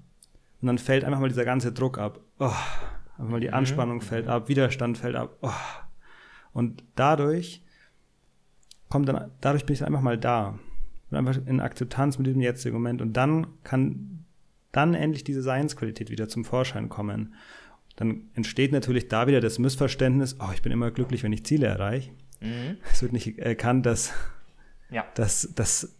und 0.61 0.67
dann 0.67 0.77
fällt 0.77 1.03
einfach 1.03 1.19
mal 1.19 1.29
dieser 1.29 1.45
ganze 1.45 1.71
Druck 1.71 1.97
ab. 1.97 2.19
Oh, 2.39 2.45
einfach 3.17 3.31
mal 3.31 3.39
die 3.39 3.47
mhm. 3.47 3.55
Anspannung 3.55 3.97
mhm. 3.97 4.01
fällt 4.01 4.27
ab, 4.27 4.47
Widerstand 4.47 4.97
fällt 4.97 5.15
ab. 5.15 5.37
Oh. 5.41 5.51
Und 6.53 6.83
dadurch 6.95 7.63
kommt 8.89 9.09
dann, 9.09 9.31
dadurch 9.41 9.65
bin 9.65 9.73
ich 9.73 9.83
einfach 9.83 10.01
mal 10.01 10.17
da. 10.17 10.59
Und 11.09 11.17
einfach 11.17 11.37
in 11.45 11.61
Akzeptanz 11.61 12.17
mit 12.17 12.27
diesem 12.27 12.41
jetzigen 12.41 12.75
Moment. 12.75 13.01
Und 13.01 13.13
dann 13.13 13.47
kann 13.63 14.25
dann 14.71 14.93
endlich 14.93 15.23
diese 15.23 15.41
Seinsqualität 15.41 16.11
wieder 16.11 16.27
zum 16.27 16.45
Vorschein 16.45 16.89
kommen 16.89 17.33
dann 17.97 18.29
entsteht 18.35 18.71
natürlich 18.71 19.09
da 19.09 19.27
wieder 19.27 19.41
das 19.41 19.59
Missverständnis, 19.59 20.37
oh, 20.39 20.51
ich 20.53 20.61
bin 20.61 20.71
immer 20.71 20.91
glücklich, 20.91 21.23
wenn 21.23 21.33
ich 21.33 21.45
Ziele 21.45 21.67
erreiche. 21.67 22.11
Mhm. 22.39 22.77
Es 22.91 23.01
wird 23.01 23.11
nicht 23.11 23.39
erkannt, 23.39 23.85
dass, 23.85 24.13
ja. 24.89 25.05
dass, 25.15 25.53
dass 25.55 25.95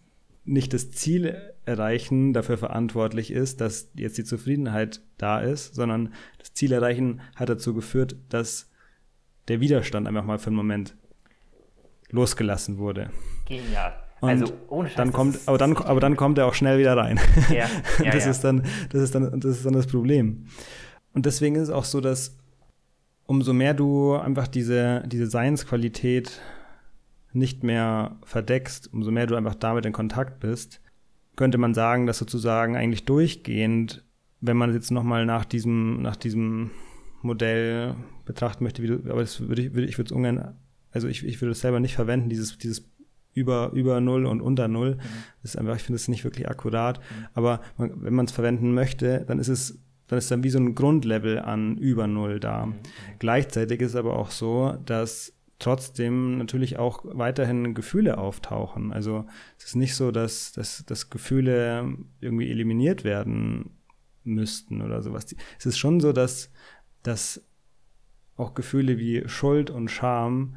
nicht 0.46 0.74
das 0.74 0.92
Ziel 0.92 1.36
erreichen 1.66 2.34
dafür 2.34 2.58
verantwortlich 2.58 3.32
ist, 3.32 3.60
dass 3.62 3.92
jetzt 3.96 4.18
die 4.18 4.24
Zufriedenheit 4.24 5.02
da 5.18 5.40
ist, 5.40 5.76
sondern 5.76 6.14
das 6.38 6.54
Ziel 6.54 6.72
erreichen 6.72 7.20
hat 7.36 7.50
dazu 7.50 7.74
geführt, 7.74 8.16
dass 8.30 8.70
der 9.48 9.60
Widerstand 9.60 10.08
einfach 10.08 10.24
mal 10.24 10.38
für 10.38 10.48
einen 10.48 10.56
Moment 10.56 10.96
losgelassen 12.10 12.78
wurde. 12.78 13.10
Genial. 13.46 13.94
Und 14.20 14.30
also 14.30 14.54
ohne 14.70 14.90
Scheiß, 14.90 14.98
dann 14.98 15.12
kommt, 15.12 15.40
aber 15.48 15.58
dann, 15.58 15.76
aber 15.78 16.00
dann 16.00 16.16
kommt 16.16 16.38
er 16.38 16.46
auch 16.46 16.54
schnell 16.54 16.80
wieder 16.80 16.96
rein. 16.96 17.20
Ja, 17.50 17.68
ja, 18.04 18.12
das 18.12 18.26
ja. 18.26 18.32
ist 18.32 18.44
dann, 18.44 18.64
das 18.90 19.02
ist 19.02 19.16
dann, 19.16 19.40
das 19.40 19.58
ist 19.58 19.66
dann 19.66 19.74
das 19.74 19.88
Problem. 19.88 20.46
Und 21.18 21.26
deswegen 21.26 21.56
ist 21.56 21.64
es 21.64 21.70
auch 21.72 21.84
so, 21.84 22.00
dass 22.00 22.38
umso 23.26 23.52
mehr 23.52 23.74
du 23.74 24.14
einfach 24.14 24.48
diese, 24.48 25.02
diese 25.08 25.26
Seinsqualität 25.26 26.40
nicht 27.34 27.64
mehr 27.64 28.18
verdeckst, 28.24 28.94
umso 28.94 29.10
mehr 29.10 29.26
du 29.26 29.34
einfach 29.34 29.56
damit 29.56 29.88
in 29.88 29.94
Kontakt 29.94 30.40
bist, 30.40 30.80
könnte 31.36 31.58
man 31.58 31.74
sagen, 31.74 32.06
dass 32.06 32.20
sozusagen 32.20 32.76
eigentlich 32.76 33.06
durchgehend, 33.06 34.06
wenn 34.42 34.58
man 34.58 34.72
jetzt 34.72 34.92
nochmal 34.92 35.26
nach 35.26 35.44
diesem, 35.44 36.04
nach 36.04 36.18
diesem 36.18 36.70
Modell 37.24 37.96
betrachten 38.26 38.64
möchte, 38.64 38.84
wie 38.84 38.88
du, 38.88 39.10
aber 39.10 39.22
das 39.22 39.40
würde 39.40 39.64
ich, 39.64 39.74
würde, 39.74 39.88
ich 39.88 39.98
würde 39.98 40.10
es 40.10 40.16
ungern, 40.16 40.54
also 40.92 41.08
ich, 41.08 41.26
ich 41.26 41.42
würde 41.42 41.54
es 41.54 41.62
selber 41.62 41.80
nicht 41.80 41.96
verwenden, 41.96 42.30
dieses, 42.30 42.60
dieses 42.60 42.92
über, 43.34 43.72
über 43.74 44.02
Null 44.02 44.28
und 44.28 44.40
unter 44.40 44.68
Null. 44.68 44.98
Mhm. 44.98 45.00
Das 45.42 45.56
ist 45.56 45.58
einfach, 45.58 45.78
ich 45.78 45.82
finde 45.82 45.96
es 45.96 46.10
nicht 46.10 46.24
wirklich 46.26 46.48
akkurat. 46.48 47.00
Mhm. 47.00 47.26
Aber 47.34 47.62
man, 47.76 48.04
wenn 48.04 48.14
man 48.14 48.28
es 48.28 48.32
verwenden 48.32 48.76
möchte, 48.76 49.26
dann 49.28 49.40
ist 49.40 49.48
es 49.48 49.80
dann 50.08 50.18
ist 50.18 50.32
dann 50.32 50.44
wie 50.44 50.50
so 50.50 50.60
ein 50.60 50.76
Grundlevel 50.76 51.40
an 51.40 51.78
über 51.78 52.08
Null 52.08 52.40
da. 52.40 52.68
Mhm. 52.68 52.76
Gleichzeitig 53.20 53.82
ist 53.82 53.96
aber 53.96 54.18
auch 54.18 54.32
so, 54.32 54.78
dass 54.86 55.34
trotzdem 55.60 56.38
natürlich 56.38 56.78
auch 56.78 57.04
weiterhin 57.04 57.74
Gefühle 57.74 58.18
auftauchen. 58.18 58.94
Also 58.94 59.26
es 59.58 59.66
ist 59.66 59.76
nicht 59.76 59.96
so, 59.96 60.12
dass, 60.12 60.52
dass, 60.52 60.86
dass 60.86 61.10
Gefühle 61.10 61.96
irgendwie 62.22 62.50
eliminiert 62.50 63.04
werden 63.04 63.72
müssten 64.24 64.82
oder 64.82 65.02
sowas. 65.02 65.26
Es 65.58 65.66
ist 65.66 65.78
schon 65.78 66.00
so, 66.00 66.14
dass, 66.14 66.52
dass 67.02 67.44
auch 68.36 68.54
Gefühle 68.54 68.98
wie 68.98 69.28
Schuld 69.28 69.70
und 69.70 69.90
Scham 69.90 70.56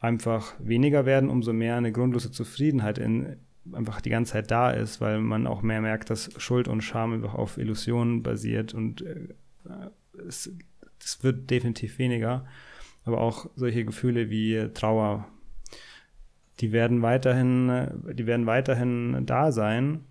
einfach 0.00 0.54
weniger 0.58 1.06
werden, 1.06 1.30
umso 1.30 1.52
mehr 1.52 1.76
eine 1.76 1.92
grundlose 1.92 2.30
Zufriedenheit 2.30 2.98
in, 2.98 3.36
einfach 3.72 4.00
die 4.00 4.10
ganze 4.10 4.32
Zeit 4.32 4.50
da 4.50 4.70
ist, 4.70 5.00
weil 5.00 5.20
man 5.20 5.46
auch 5.46 5.62
mehr 5.62 5.80
merkt, 5.80 6.10
dass 6.10 6.30
Schuld 6.38 6.68
und 6.68 6.82
Scham 6.82 7.12
einfach 7.12 7.34
auf 7.34 7.58
Illusionen 7.58 8.22
basiert 8.22 8.74
und 8.74 9.02
äh, 9.02 9.28
es, 10.26 10.50
es 11.02 11.22
wird 11.22 11.50
definitiv 11.50 11.98
weniger. 11.98 12.46
Aber 13.04 13.20
auch 13.20 13.48
solche 13.54 13.84
Gefühle 13.84 14.30
wie 14.30 14.68
Trauer, 14.74 15.28
die 16.60 16.72
werden 16.72 17.02
weiterhin, 17.02 17.88
die 18.12 18.26
werden 18.26 18.46
weiterhin 18.46 19.24
da 19.26 19.52
sein. 19.52 20.04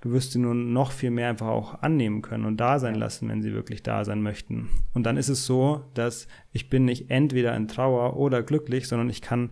Du 0.00 0.10
wirst 0.10 0.32
sie 0.32 0.40
nur 0.40 0.54
noch 0.54 0.90
viel 0.90 1.12
mehr 1.12 1.28
einfach 1.28 1.46
auch 1.46 1.80
annehmen 1.82 2.22
können 2.22 2.44
und 2.44 2.56
da 2.56 2.80
sein 2.80 2.96
lassen, 2.96 3.28
wenn 3.28 3.40
sie 3.40 3.52
wirklich 3.52 3.84
da 3.84 4.04
sein 4.04 4.20
möchten. 4.20 4.68
Und 4.94 5.04
dann 5.04 5.16
ist 5.16 5.28
es 5.28 5.46
so, 5.46 5.84
dass 5.94 6.26
ich 6.50 6.68
bin 6.68 6.84
nicht 6.84 7.10
entweder 7.10 7.54
in 7.54 7.68
Trauer 7.68 8.16
oder 8.16 8.42
glücklich, 8.42 8.88
sondern 8.88 9.08
ich 9.08 9.22
kann 9.22 9.50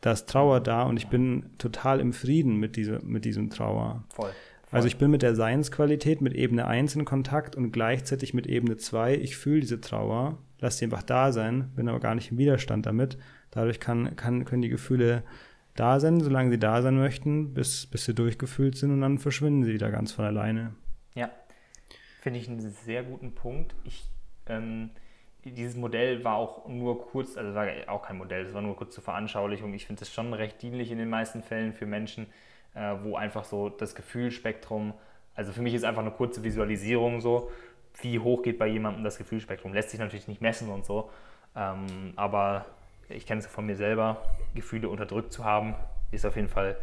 da 0.00 0.12
ist 0.12 0.28
Trauer 0.28 0.60
da 0.60 0.82
und 0.84 0.96
ich 0.96 1.08
bin 1.08 1.50
total 1.58 2.00
im 2.00 2.12
Frieden 2.12 2.56
mit, 2.56 2.76
diese, 2.76 3.00
mit 3.02 3.24
diesem 3.24 3.50
Trauer. 3.50 4.04
Voll. 4.14 4.30
Also 4.70 4.88
ich 4.88 4.98
bin 4.98 5.10
mit 5.10 5.22
der 5.22 5.34
Seinsqualität, 5.34 6.20
mit 6.20 6.34
Ebene 6.34 6.66
1 6.66 6.96
in 6.96 7.04
Kontakt 7.04 7.56
und 7.56 7.70
gleichzeitig 7.70 8.34
mit 8.34 8.46
Ebene 8.46 8.76
2. 8.76 9.14
Ich 9.14 9.36
fühle 9.36 9.60
diese 9.60 9.80
Trauer, 9.80 10.38
lasse 10.58 10.78
sie 10.78 10.84
einfach 10.86 11.02
da 11.02 11.32
sein, 11.32 11.70
bin 11.76 11.88
aber 11.88 12.00
gar 12.00 12.14
nicht 12.14 12.32
im 12.32 12.38
Widerstand 12.38 12.84
damit. 12.84 13.16
Dadurch 13.50 13.80
kann, 13.80 14.16
kann, 14.16 14.44
können 14.44 14.62
die 14.62 14.68
Gefühle 14.68 15.22
da 15.76 16.00
sein, 16.00 16.20
solange 16.20 16.50
sie 16.50 16.58
da 16.58 16.82
sein 16.82 16.96
möchten, 16.96 17.54
bis, 17.54 17.86
bis 17.86 18.04
sie 18.04 18.14
durchgefühlt 18.14 18.76
sind 18.76 18.90
und 18.90 19.00
dann 19.00 19.18
verschwinden 19.18 19.64
sie 19.64 19.72
wieder 19.72 19.90
ganz 19.90 20.12
von 20.12 20.24
alleine. 20.24 20.74
Ja, 21.14 21.30
finde 22.22 22.40
ich 22.40 22.48
einen 22.48 22.60
sehr 22.84 23.04
guten 23.04 23.34
Punkt. 23.34 23.74
Ich 23.84 24.10
ähm, 24.46 24.90
dieses 25.52 25.76
Modell 25.76 26.24
war 26.24 26.36
auch 26.36 26.66
nur 26.66 27.06
kurz, 27.06 27.36
also 27.36 27.54
war 27.54 27.66
auch 27.86 28.02
kein 28.02 28.18
Modell, 28.18 28.46
es 28.46 28.54
war 28.54 28.62
nur 28.62 28.76
kurz 28.76 28.94
zur 28.94 29.04
Veranschaulichung. 29.04 29.72
Ich 29.74 29.86
finde 29.86 30.02
es 30.02 30.12
schon 30.12 30.32
recht 30.32 30.60
dienlich 30.62 30.90
in 30.90 30.98
den 30.98 31.08
meisten 31.08 31.42
Fällen 31.42 31.72
für 31.72 31.86
Menschen, 31.86 32.26
äh, 32.74 32.94
wo 33.02 33.16
einfach 33.16 33.44
so 33.44 33.68
das 33.68 33.94
Gefühlsspektrum, 33.94 34.94
also 35.34 35.52
für 35.52 35.62
mich 35.62 35.74
ist 35.74 35.84
einfach 35.84 36.02
eine 36.02 36.10
kurze 36.10 36.42
Visualisierung 36.42 37.20
so, 37.20 37.50
wie 38.00 38.18
hoch 38.18 38.42
geht 38.42 38.58
bei 38.58 38.66
jemandem 38.66 39.04
das 39.04 39.18
Gefühlsspektrum. 39.18 39.72
Lässt 39.72 39.90
sich 39.90 40.00
natürlich 40.00 40.28
nicht 40.28 40.40
messen 40.40 40.68
und 40.68 40.84
so, 40.84 41.10
ähm, 41.54 42.12
aber 42.16 42.66
ich 43.08 43.26
kenne 43.26 43.40
es 43.40 43.46
von 43.46 43.66
mir 43.66 43.76
selber, 43.76 44.22
Gefühle 44.54 44.88
unterdrückt 44.88 45.32
zu 45.32 45.44
haben, 45.44 45.74
ist 46.10 46.26
auf 46.26 46.36
jeden 46.36 46.48
Fall 46.48 46.76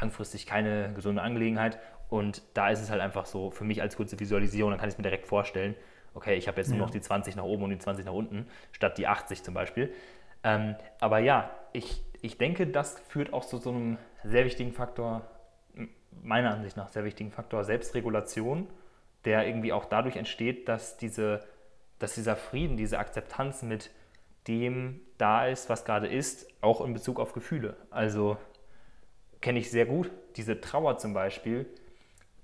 langfristig 0.00 0.46
keine 0.46 0.92
gesunde 0.94 1.22
Angelegenheit. 1.22 1.78
Und 2.08 2.42
da 2.54 2.70
ist 2.70 2.80
es 2.80 2.90
halt 2.90 3.02
einfach 3.02 3.26
so, 3.26 3.50
für 3.50 3.64
mich 3.64 3.82
als 3.82 3.96
kurze 3.96 4.18
Visualisierung, 4.18 4.70
dann 4.70 4.80
kann 4.80 4.88
ich 4.88 4.94
es 4.94 4.98
mir 4.98 5.02
direkt 5.02 5.26
vorstellen, 5.26 5.74
okay, 6.18 6.34
ich 6.34 6.48
habe 6.48 6.58
jetzt 6.60 6.68
nur 6.70 6.80
noch 6.80 6.90
die 6.90 7.00
20 7.00 7.36
nach 7.36 7.44
oben 7.44 7.62
und 7.62 7.70
die 7.70 7.78
20 7.78 8.04
nach 8.04 8.12
unten, 8.12 8.48
statt 8.72 8.98
die 8.98 9.06
80 9.06 9.44
zum 9.44 9.54
Beispiel. 9.54 9.94
Ähm, 10.42 10.74
aber 10.98 11.20
ja, 11.20 11.50
ich, 11.72 12.02
ich 12.20 12.38
denke, 12.38 12.66
das 12.66 12.98
führt 13.08 13.32
auch 13.32 13.44
zu 13.44 13.58
so 13.58 13.70
einem 13.70 13.98
sehr 14.24 14.44
wichtigen 14.44 14.72
Faktor, 14.72 15.22
meiner 16.20 16.50
Ansicht 16.50 16.76
nach 16.76 16.88
sehr 16.88 17.04
wichtigen 17.04 17.30
Faktor 17.30 17.62
Selbstregulation, 17.62 18.66
der 19.24 19.46
irgendwie 19.46 19.72
auch 19.72 19.84
dadurch 19.84 20.16
entsteht, 20.16 20.68
dass, 20.68 20.96
diese, 20.96 21.46
dass 22.00 22.16
dieser 22.16 22.34
Frieden, 22.34 22.76
diese 22.76 22.98
Akzeptanz 22.98 23.62
mit 23.62 23.92
dem 24.48 25.00
da 25.18 25.46
ist, 25.46 25.68
was 25.68 25.84
gerade 25.84 26.08
ist, 26.08 26.48
auch 26.62 26.80
in 26.80 26.94
Bezug 26.94 27.20
auf 27.20 27.32
Gefühle. 27.32 27.76
Also 27.90 28.38
kenne 29.40 29.60
ich 29.60 29.70
sehr 29.70 29.86
gut. 29.86 30.10
Diese 30.34 30.60
Trauer 30.60 30.98
zum 30.98 31.14
Beispiel, 31.14 31.66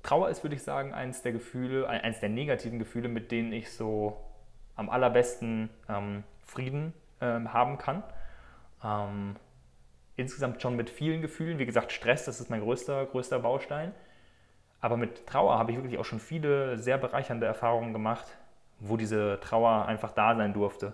Trauer 0.05 0.29
ist, 0.29 0.45
würde 0.45 0.55
ich 0.55 0.63
sagen, 0.63 0.93
eines 0.93 1.23
der 1.23 1.33
Gefühle, 1.33 1.89
eines 1.89 2.21
der 2.21 2.29
negativen 2.29 2.79
Gefühle, 2.79 3.09
mit 3.09 3.33
denen 3.33 3.53
ich 3.53 3.73
so 3.73 4.17
am 4.77 4.91
allerbesten 4.91 5.71
ähm, 5.89 6.25
Frieden 6.43 6.93
ähm, 7.21 7.53
haben 7.53 7.79
kann. 7.79 8.03
Ähm, 8.85 9.37
insgesamt 10.17 10.61
schon 10.61 10.77
mit 10.77 10.91
vielen 10.91 11.23
Gefühlen. 11.23 11.59
Wie 11.59 11.67
gesagt, 11.67 11.91
Stress, 11.91 12.27
das 12.27 12.39
ist 12.39 12.51
mein 12.51 12.61
größter, 12.61 13.07
größter 13.07 13.39
Baustein. 13.41 13.93
Aber 14.81 14.99
mit 14.99 15.27
Trauer 15.27 15.59
habe 15.59 15.73
ich 15.73 15.79
wirklich 15.79 15.99
auch 15.99 16.05
schon 16.05 16.21
viele 16.21 16.77
sehr 16.77 16.99
bereichernde 16.99 17.47
Erfahrungen 17.47 17.95
gemacht, 17.95 18.27
wo 18.81 18.99
diese 18.99 19.41
Trauer 19.41 19.87
einfach 19.87 20.13
da 20.13 20.37
sein 20.37 20.53
durfte. 20.53 20.93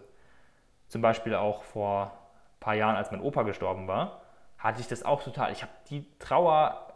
Zum 0.87 1.03
Beispiel 1.03 1.35
auch 1.35 1.65
vor 1.65 2.05
ein 2.05 2.61
paar 2.61 2.74
Jahren, 2.74 2.95
als 2.95 3.11
mein 3.11 3.20
Opa 3.20 3.43
gestorben 3.43 3.89
war, 3.89 4.23
hatte 4.57 4.81
ich 4.81 4.87
das 4.87 5.03
auch 5.03 5.24
total. 5.24 5.51
Ich 5.51 5.62
habe 5.62 5.73
die 5.89 6.07
Trauer 6.20 6.90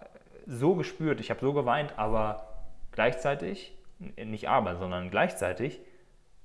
so 0.47 0.75
gespürt, 0.75 1.21
ich 1.21 1.31
habe 1.31 1.41
so 1.41 1.53
geweint, 1.53 1.99
aber 1.99 2.49
gleichzeitig, 2.93 3.77
nicht 3.99 4.49
aber, 4.49 4.77
sondern 4.77 5.11
gleichzeitig, 5.11 5.81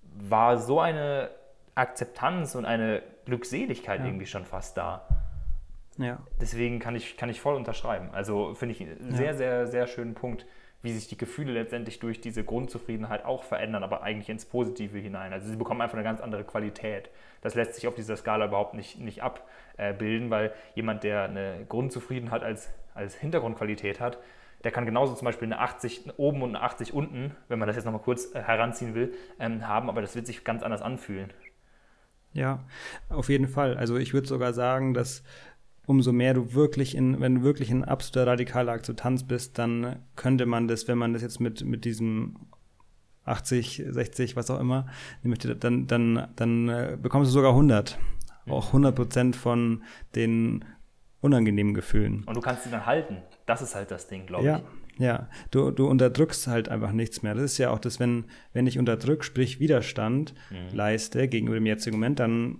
war 0.02 0.58
so 0.58 0.80
eine 0.80 1.30
Akzeptanz 1.76 2.56
und 2.56 2.66
eine 2.66 3.02
Glückseligkeit 3.26 4.02
ja. 4.02 4.06
irgendwie 4.06 4.26
schon 4.26 4.46
fast 4.46 4.78
da. 4.78 5.06
Ja. 5.98 6.20
Deswegen 6.40 6.80
kann 6.80 6.96
ich, 6.96 7.18
kann 7.18 7.30
ich 7.30 7.42
voll 7.42 7.56
unterschreiben. 7.56 8.10
Also 8.14 8.54
finde 8.56 8.74
ich 8.74 8.82
einen 8.82 9.16
sehr, 9.16 9.28
ja. 9.28 9.34
sehr, 9.34 9.68
sehr 9.68 9.88
schönen 9.88 10.14
Punkt, 10.14 10.46
wie 10.82 10.94
sich 10.94 11.08
die 11.08 11.18
Gefühle 11.18 11.52
letztendlich 11.52 12.00
durch 12.00 12.22
diese 12.22 12.44
Grundzufriedenheit 12.44 13.26
auch 13.26 13.44
verändern, 13.44 13.84
aber 13.84 14.02
eigentlich 14.02 14.30
ins 14.30 14.46
Positive 14.46 14.98
hinein. 14.98 15.34
Also 15.34 15.50
sie 15.50 15.58
bekommen 15.58 15.82
einfach 15.82 15.96
eine 15.96 16.04
ganz 16.04 16.22
andere 16.22 16.44
Qualität. 16.44 17.10
Das 17.42 17.56
lässt 17.56 17.76
sich 17.76 17.88
auf 17.88 17.96
dieser 17.96 18.16
Skala 18.16 18.46
überhaupt 18.46 18.74
nicht, 18.74 19.00
nicht 19.00 19.22
abbilden, 19.22 20.30
weil 20.30 20.54
jemand, 20.76 21.04
der 21.04 21.24
eine 21.24 21.66
Grundzufriedenheit 21.68 22.44
als, 22.44 22.70
als 22.94 23.16
Hintergrundqualität 23.16 24.00
hat, 24.00 24.20
der 24.64 24.72
kann 24.72 24.86
genauso 24.86 25.14
zum 25.16 25.26
Beispiel 25.26 25.48
eine 25.48 25.60
80 25.60 26.18
oben 26.18 26.42
und 26.42 26.56
eine 26.56 26.64
80 26.64 26.94
unten, 26.94 27.36
wenn 27.48 27.60
man 27.60 27.68
das 27.68 27.76
jetzt 27.76 27.86
nochmal 27.86 28.02
kurz 28.02 28.34
äh, 28.34 28.42
heranziehen 28.42 28.94
will, 28.94 29.14
ähm, 29.40 29.68
haben, 29.68 29.90
aber 29.90 30.02
das 30.02 30.16
wird 30.16 30.28
sich 30.28 30.44
ganz 30.44 30.64
anders 30.64 30.82
anfühlen. 30.82 31.32
Ja, 32.34 32.64
auf 33.10 33.30
jeden 33.30 33.48
Fall. 33.48 33.76
Also 33.78 33.98
ich 33.98 34.14
würde 34.14 34.28
sogar 34.28 34.54
sagen, 34.54 34.94
dass 34.94 35.24
umso 35.90 36.12
mehr 36.12 36.36
du 36.36 36.54
wirklich 36.54 36.94
in, 36.96 37.20
wenn 37.20 37.36
du 37.36 37.42
wirklich 37.42 37.72
in 37.72 37.84
absoluter 37.84 38.28
radikaler 38.28 38.74
Akzeptanz 38.74 39.24
bist, 39.24 39.58
dann 39.58 40.04
könnte 40.16 40.46
man 40.46 40.68
das, 40.68 40.88
wenn 40.88 41.00
man 41.00 41.14
das 41.14 41.24
jetzt 41.24 41.40
mit, 41.40 41.66
mit 41.66 41.84
diesem 41.84 42.36
80, 43.26 43.86
60, 43.90 44.36
was 44.36 44.52
auch 44.52 44.60
immer, 44.60 44.86
dann, 45.24 45.88
dann, 45.88 46.28
dann 46.36 46.70
äh, 46.70 46.98
bekommst 47.02 47.30
du 47.30 47.34
sogar 47.34 47.52
100. 47.54 47.98
Auch 48.48 48.68
100 48.68 48.96
Prozent 48.96 49.36
von 49.36 49.84
den 50.14 50.64
unangenehmen 51.22 51.74
Gefühlen. 51.74 52.24
Und 52.26 52.38
du 52.38 52.42
kannst 52.42 52.66
sie 52.66 52.70
dann 52.70 52.86
halten. 52.86 53.18
Das 53.48 53.64
ist 53.64 53.74
halt 53.74 53.90
das 53.90 54.08
Ding, 54.08 54.28
glaube 54.28 54.46
ja, 54.46 54.58
ich. 54.58 55.00
Ja, 55.00 55.28
du, 55.50 55.72
du 55.72 55.88
unterdrückst 55.88 56.46
halt 56.46 56.70
einfach 56.70 56.92
nichts 56.92 57.24
mehr. 57.24 57.34
Das 57.34 57.44
ist 57.46 57.58
ja 57.58 57.72
auch 57.72 57.80
das, 57.80 58.00
wenn, 58.00 58.26
wenn 58.54 58.68
ich 58.68 58.78
unterdrück, 58.78 59.24
sprich 59.24 59.60
Widerstand 59.60 60.36
mhm. 60.52 60.76
leiste 60.76 61.28
gegenüber 61.28 61.56
dem 61.56 61.66
jetzigen 61.66 61.96
Moment, 61.96 62.20
dann 62.20 62.60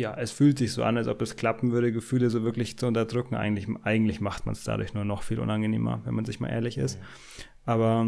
ja, 0.00 0.14
es 0.14 0.30
fühlt 0.32 0.58
sich 0.58 0.72
so 0.72 0.82
an, 0.82 0.96
als 0.96 1.06
ob 1.06 1.22
es 1.22 1.36
klappen 1.36 1.72
würde, 1.72 1.92
Gefühle 1.92 2.30
so 2.30 2.42
wirklich 2.42 2.78
zu 2.78 2.86
unterdrücken. 2.86 3.34
Eigentlich, 3.34 3.68
eigentlich 3.82 4.20
macht 4.20 4.46
man 4.46 4.54
es 4.54 4.64
dadurch 4.64 4.94
nur 4.94 5.04
noch 5.04 5.22
viel 5.22 5.38
unangenehmer, 5.38 6.00
wenn 6.04 6.14
man 6.14 6.24
sich 6.24 6.40
mal 6.40 6.48
ehrlich 6.48 6.78
ist. 6.78 6.98
Mhm. 6.98 7.04
Aber 7.66 8.06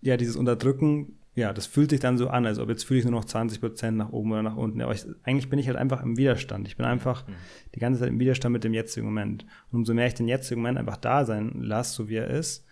ja, 0.00 0.16
dieses 0.16 0.36
Unterdrücken, 0.36 1.18
ja, 1.34 1.52
das 1.52 1.66
fühlt 1.66 1.90
sich 1.90 2.00
dann 2.00 2.16
so 2.16 2.28
an, 2.28 2.46
als 2.46 2.58
ob 2.58 2.70
jetzt 2.70 2.84
fühle 2.84 3.00
ich 3.00 3.04
nur 3.04 3.12
noch 3.12 3.26
20 3.26 3.60
Prozent 3.60 3.98
nach 3.98 4.10
oben 4.10 4.32
oder 4.32 4.42
nach 4.42 4.56
unten. 4.56 4.80
Aber 4.80 4.94
ich, 4.94 5.04
eigentlich 5.22 5.50
bin 5.50 5.58
ich 5.58 5.68
halt 5.68 5.76
einfach 5.76 6.02
im 6.02 6.16
Widerstand. 6.16 6.66
Ich 6.66 6.76
bin 6.76 6.86
einfach 6.86 7.26
mhm. 7.26 7.32
die 7.74 7.80
ganze 7.80 8.00
Zeit 8.00 8.08
im 8.08 8.18
Widerstand 8.18 8.52
mit 8.52 8.64
dem 8.64 8.72
jetzigen 8.72 9.06
Moment. 9.06 9.44
Und 9.70 9.80
umso 9.80 9.92
mehr 9.92 10.06
ich 10.06 10.14
den 10.14 10.28
jetzigen 10.28 10.62
Moment 10.62 10.78
einfach 10.78 10.96
da 10.96 11.24
sein 11.24 11.60
lasse, 11.60 11.94
so 11.94 12.08
wie 12.08 12.16
er 12.16 12.28
ist, 12.28 12.64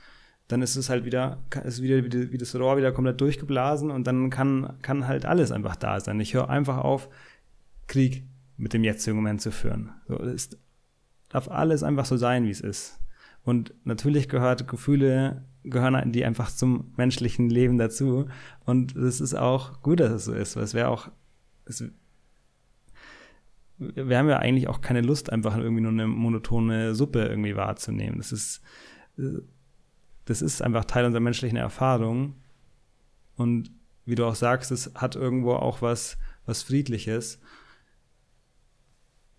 dann 0.48 0.60
ist 0.60 0.76
es 0.76 0.90
halt 0.90 1.04
wieder, 1.04 1.38
ist 1.64 1.82
wieder 1.82 2.04
wie, 2.04 2.32
wie 2.32 2.38
das 2.38 2.54
Rohr 2.54 2.76
wieder 2.76 2.92
komplett 2.92 3.20
durchgeblasen 3.20 3.90
und 3.90 4.06
dann 4.06 4.28
kann, 4.30 4.78
kann 4.82 5.06
halt 5.06 5.24
alles 5.24 5.52
einfach 5.52 5.76
da 5.76 6.00
sein. 6.00 6.20
Ich 6.20 6.34
höre 6.34 6.50
einfach 6.50 6.78
auf, 6.78 7.08
Krieg 7.86 8.24
mit 8.56 8.72
dem 8.72 8.84
jetzigen 8.84 9.16
Moment 9.16 9.40
zu 9.40 9.50
führen. 9.50 9.92
So, 10.06 10.16
es 10.16 10.50
darf 11.28 11.48
alles 11.48 11.82
einfach 11.82 12.04
so 12.04 12.16
sein, 12.16 12.44
wie 12.44 12.50
es 12.50 12.60
ist. 12.60 13.00
Und 13.42 13.74
natürlich 13.84 14.28
gehört 14.28 14.68
Gefühle, 14.68 15.44
gehören 15.64 16.12
die 16.12 16.24
einfach 16.24 16.50
zum 16.50 16.92
menschlichen 16.96 17.50
Leben 17.50 17.78
dazu. 17.78 18.26
Und 18.64 18.96
es 18.96 19.20
ist 19.20 19.34
auch 19.34 19.82
gut, 19.82 20.00
dass 20.00 20.12
es 20.12 20.24
so 20.24 20.32
ist, 20.32 20.56
weil 20.56 20.62
es 20.64 20.74
wäre 20.74 20.88
auch, 20.88 21.10
es, 21.66 21.84
wir 23.78 24.18
haben 24.18 24.28
ja 24.28 24.38
eigentlich 24.38 24.68
auch 24.68 24.80
keine 24.80 25.00
Lust, 25.00 25.30
einfach 25.30 25.56
irgendwie 25.56 25.82
nur 25.82 25.92
eine 25.92 26.06
monotone 26.06 26.94
Suppe 26.94 27.24
irgendwie 27.24 27.56
wahrzunehmen. 27.56 28.18
Das 28.18 28.32
ist, 28.32 28.62
das 30.24 30.40
ist 30.40 30.62
einfach 30.62 30.84
Teil 30.84 31.04
unserer 31.04 31.20
menschlichen 31.20 31.58
Erfahrung. 31.58 32.36
Und 33.36 33.70
wie 34.06 34.14
du 34.14 34.24
auch 34.24 34.36
sagst, 34.36 34.70
es 34.70 34.92
hat 34.94 35.16
irgendwo 35.16 35.54
auch 35.54 35.82
was, 35.82 36.16
was 36.46 36.62
Friedliches 36.62 37.40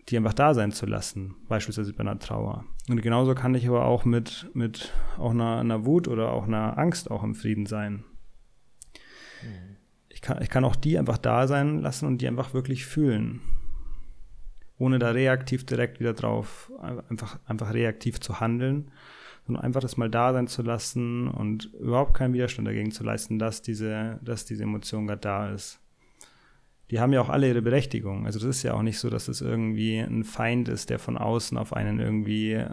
die 0.08 0.16
einfach 0.16 0.34
da 0.34 0.54
sein 0.54 0.72
zu 0.72 0.86
lassen, 0.86 1.34
beispielsweise 1.48 1.92
bei 1.92 2.00
einer 2.00 2.18
Trauer. 2.18 2.64
Und 2.88 3.02
genauso 3.02 3.34
kann 3.34 3.54
ich 3.54 3.66
aber 3.66 3.84
auch 3.84 4.04
mit, 4.04 4.48
mit 4.54 4.92
auch 5.18 5.32
einer, 5.32 5.58
einer 5.58 5.84
Wut 5.84 6.06
oder 6.06 6.30
auch 6.30 6.46
einer 6.46 6.78
Angst 6.78 7.10
auch 7.10 7.24
im 7.24 7.34
Frieden 7.34 7.66
sein. 7.66 8.04
Mhm. 9.42 9.76
Ich, 10.08 10.22
kann, 10.22 10.40
ich 10.40 10.48
kann 10.48 10.64
auch 10.64 10.76
die 10.76 10.98
einfach 10.98 11.18
da 11.18 11.46
sein 11.48 11.80
lassen 11.80 12.06
und 12.06 12.18
die 12.18 12.28
einfach 12.28 12.54
wirklich 12.54 12.86
fühlen. 12.86 13.40
Ohne 14.78 14.98
da 14.98 15.10
reaktiv 15.10 15.66
direkt 15.66 15.98
wieder 16.00 16.12
drauf, 16.12 16.70
einfach, 17.08 17.40
einfach 17.46 17.72
reaktiv 17.74 18.20
zu 18.20 18.40
handeln, 18.40 18.92
sondern 19.46 19.64
einfach 19.64 19.80
das 19.80 19.96
mal 19.96 20.10
da 20.10 20.32
sein 20.32 20.46
zu 20.46 20.62
lassen 20.62 21.28
und 21.28 21.72
überhaupt 21.74 22.14
keinen 22.14 22.34
Widerstand 22.34 22.68
dagegen 22.68 22.92
zu 22.92 23.02
leisten, 23.02 23.38
dass 23.38 23.62
diese, 23.62 24.20
dass 24.22 24.44
diese 24.44 24.62
Emotion 24.62 25.06
gerade 25.06 25.20
da 25.20 25.50
ist 25.50 25.80
die 26.90 27.00
haben 27.00 27.12
ja 27.12 27.20
auch 27.20 27.28
alle 27.28 27.48
ihre 27.48 27.62
Berechtigung. 27.62 28.26
Also 28.26 28.38
das 28.38 28.48
ist 28.48 28.62
ja 28.62 28.74
auch 28.74 28.82
nicht 28.82 28.98
so, 28.98 29.10
dass 29.10 29.28
es 29.28 29.40
irgendwie 29.40 29.98
ein 29.98 30.24
Feind 30.24 30.68
ist, 30.68 30.90
der 30.90 30.98
von 30.98 31.18
außen 31.18 31.58
auf 31.58 31.72
einen 31.72 31.98
irgendwie, 31.98 32.64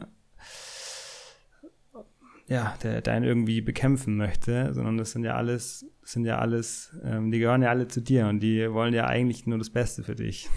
ja, 2.47 2.75
der, 2.83 3.01
der 3.01 3.13
einen 3.13 3.25
irgendwie 3.25 3.61
bekämpfen 3.61 4.17
möchte, 4.17 4.73
sondern 4.73 4.97
das 4.97 5.11
sind 5.11 5.23
ja 5.23 5.35
alles, 5.35 5.85
sind 6.03 6.25
ja 6.25 6.37
alles, 6.37 6.95
ähm, 7.03 7.31
die 7.31 7.39
gehören 7.39 7.63
ja 7.63 7.69
alle 7.69 7.87
zu 7.87 8.01
dir 8.01 8.27
und 8.27 8.41
die 8.41 8.71
wollen 8.71 8.93
ja 8.93 9.07
eigentlich 9.07 9.47
nur 9.47 9.57
das 9.57 9.71
Beste 9.71 10.03
für 10.03 10.15
dich. 10.15 10.49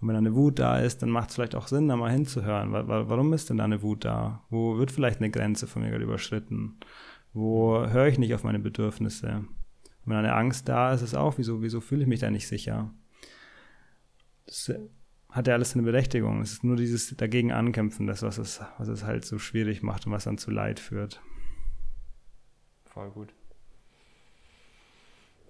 Und 0.00 0.08
wenn 0.08 0.16
eine 0.16 0.34
Wut 0.34 0.58
da 0.58 0.78
ist, 0.80 1.02
dann 1.02 1.10
macht 1.10 1.30
es 1.30 1.34
vielleicht 1.34 1.54
auch 1.54 1.66
Sinn, 1.66 1.88
da 1.88 1.96
mal 1.96 2.10
hinzuhören. 2.10 2.72
Warum 2.72 3.32
ist 3.32 3.48
denn 3.48 3.58
da 3.58 3.64
eine 3.64 3.82
Wut 3.82 4.04
da? 4.04 4.42
Wo 4.50 4.76
wird 4.76 4.90
vielleicht 4.90 5.20
eine 5.20 5.30
Grenze 5.30 5.66
von 5.66 5.82
mir 5.82 5.90
gerade 5.90 6.04
überschritten? 6.04 6.76
Wo 7.32 7.86
höre 7.86 8.08
ich 8.08 8.18
nicht 8.18 8.34
auf 8.34 8.44
meine 8.44 8.58
Bedürfnisse? 8.58 9.44
Und 10.04 10.10
wenn 10.10 10.18
eine 10.18 10.34
Angst 10.34 10.68
da 10.68 10.92
ist, 10.92 11.02
ist 11.02 11.10
es 11.10 11.14
auch, 11.14 11.38
wieso, 11.38 11.62
wieso 11.62 11.80
fühle 11.80 12.02
ich 12.02 12.08
mich 12.08 12.20
da 12.20 12.30
nicht 12.30 12.46
sicher? 12.46 12.92
Das 14.46 14.68
äh, 14.68 14.78
hat 15.30 15.46
ja 15.46 15.54
alles 15.54 15.74
eine 15.74 15.82
Berechtigung. 15.82 16.40
Es 16.42 16.52
ist 16.52 16.64
nur 16.64 16.76
dieses 16.76 17.16
dagegen 17.16 17.52
ankämpfen, 17.52 18.06
das, 18.06 18.22
was 18.22 18.38
es, 18.38 18.60
was 18.78 18.88
es 18.88 19.04
halt 19.04 19.24
so 19.24 19.38
schwierig 19.38 19.82
macht 19.82 20.06
und 20.06 20.12
was 20.12 20.24
dann 20.24 20.38
zu 20.38 20.50
Leid 20.50 20.78
führt. 20.78 21.20
Voll 22.84 23.10
gut. 23.10 23.34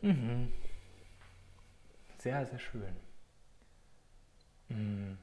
Mhm. 0.00 0.48
Sehr, 2.18 2.46
sehr 2.46 2.58
schön. 2.58 2.96
Mhm. 4.68 5.18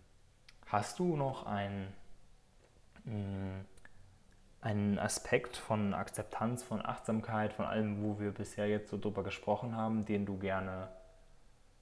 Hast 0.68 1.00
du 1.00 1.16
noch 1.16 1.46
ein, 1.46 1.88
ein 4.62 5.00
Aspekt 5.00 5.58
von 5.58 5.94
Akzeptanz, 5.94 6.64
von 6.64 6.86
Achtsamkeit, 6.86 7.54
von 7.54 7.66
allem, 7.66 8.04
wo 8.04 8.20
wir 8.20 8.32
bisher 8.32 8.68
jetzt 8.68 8.90
so 8.90 8.98
drüber 8.98 9.24
gesprochen 9.24 9.76
haben, 9.76 10.06
den 10.06 10.26
du 10.26 10.38
gerne 10.38 10.90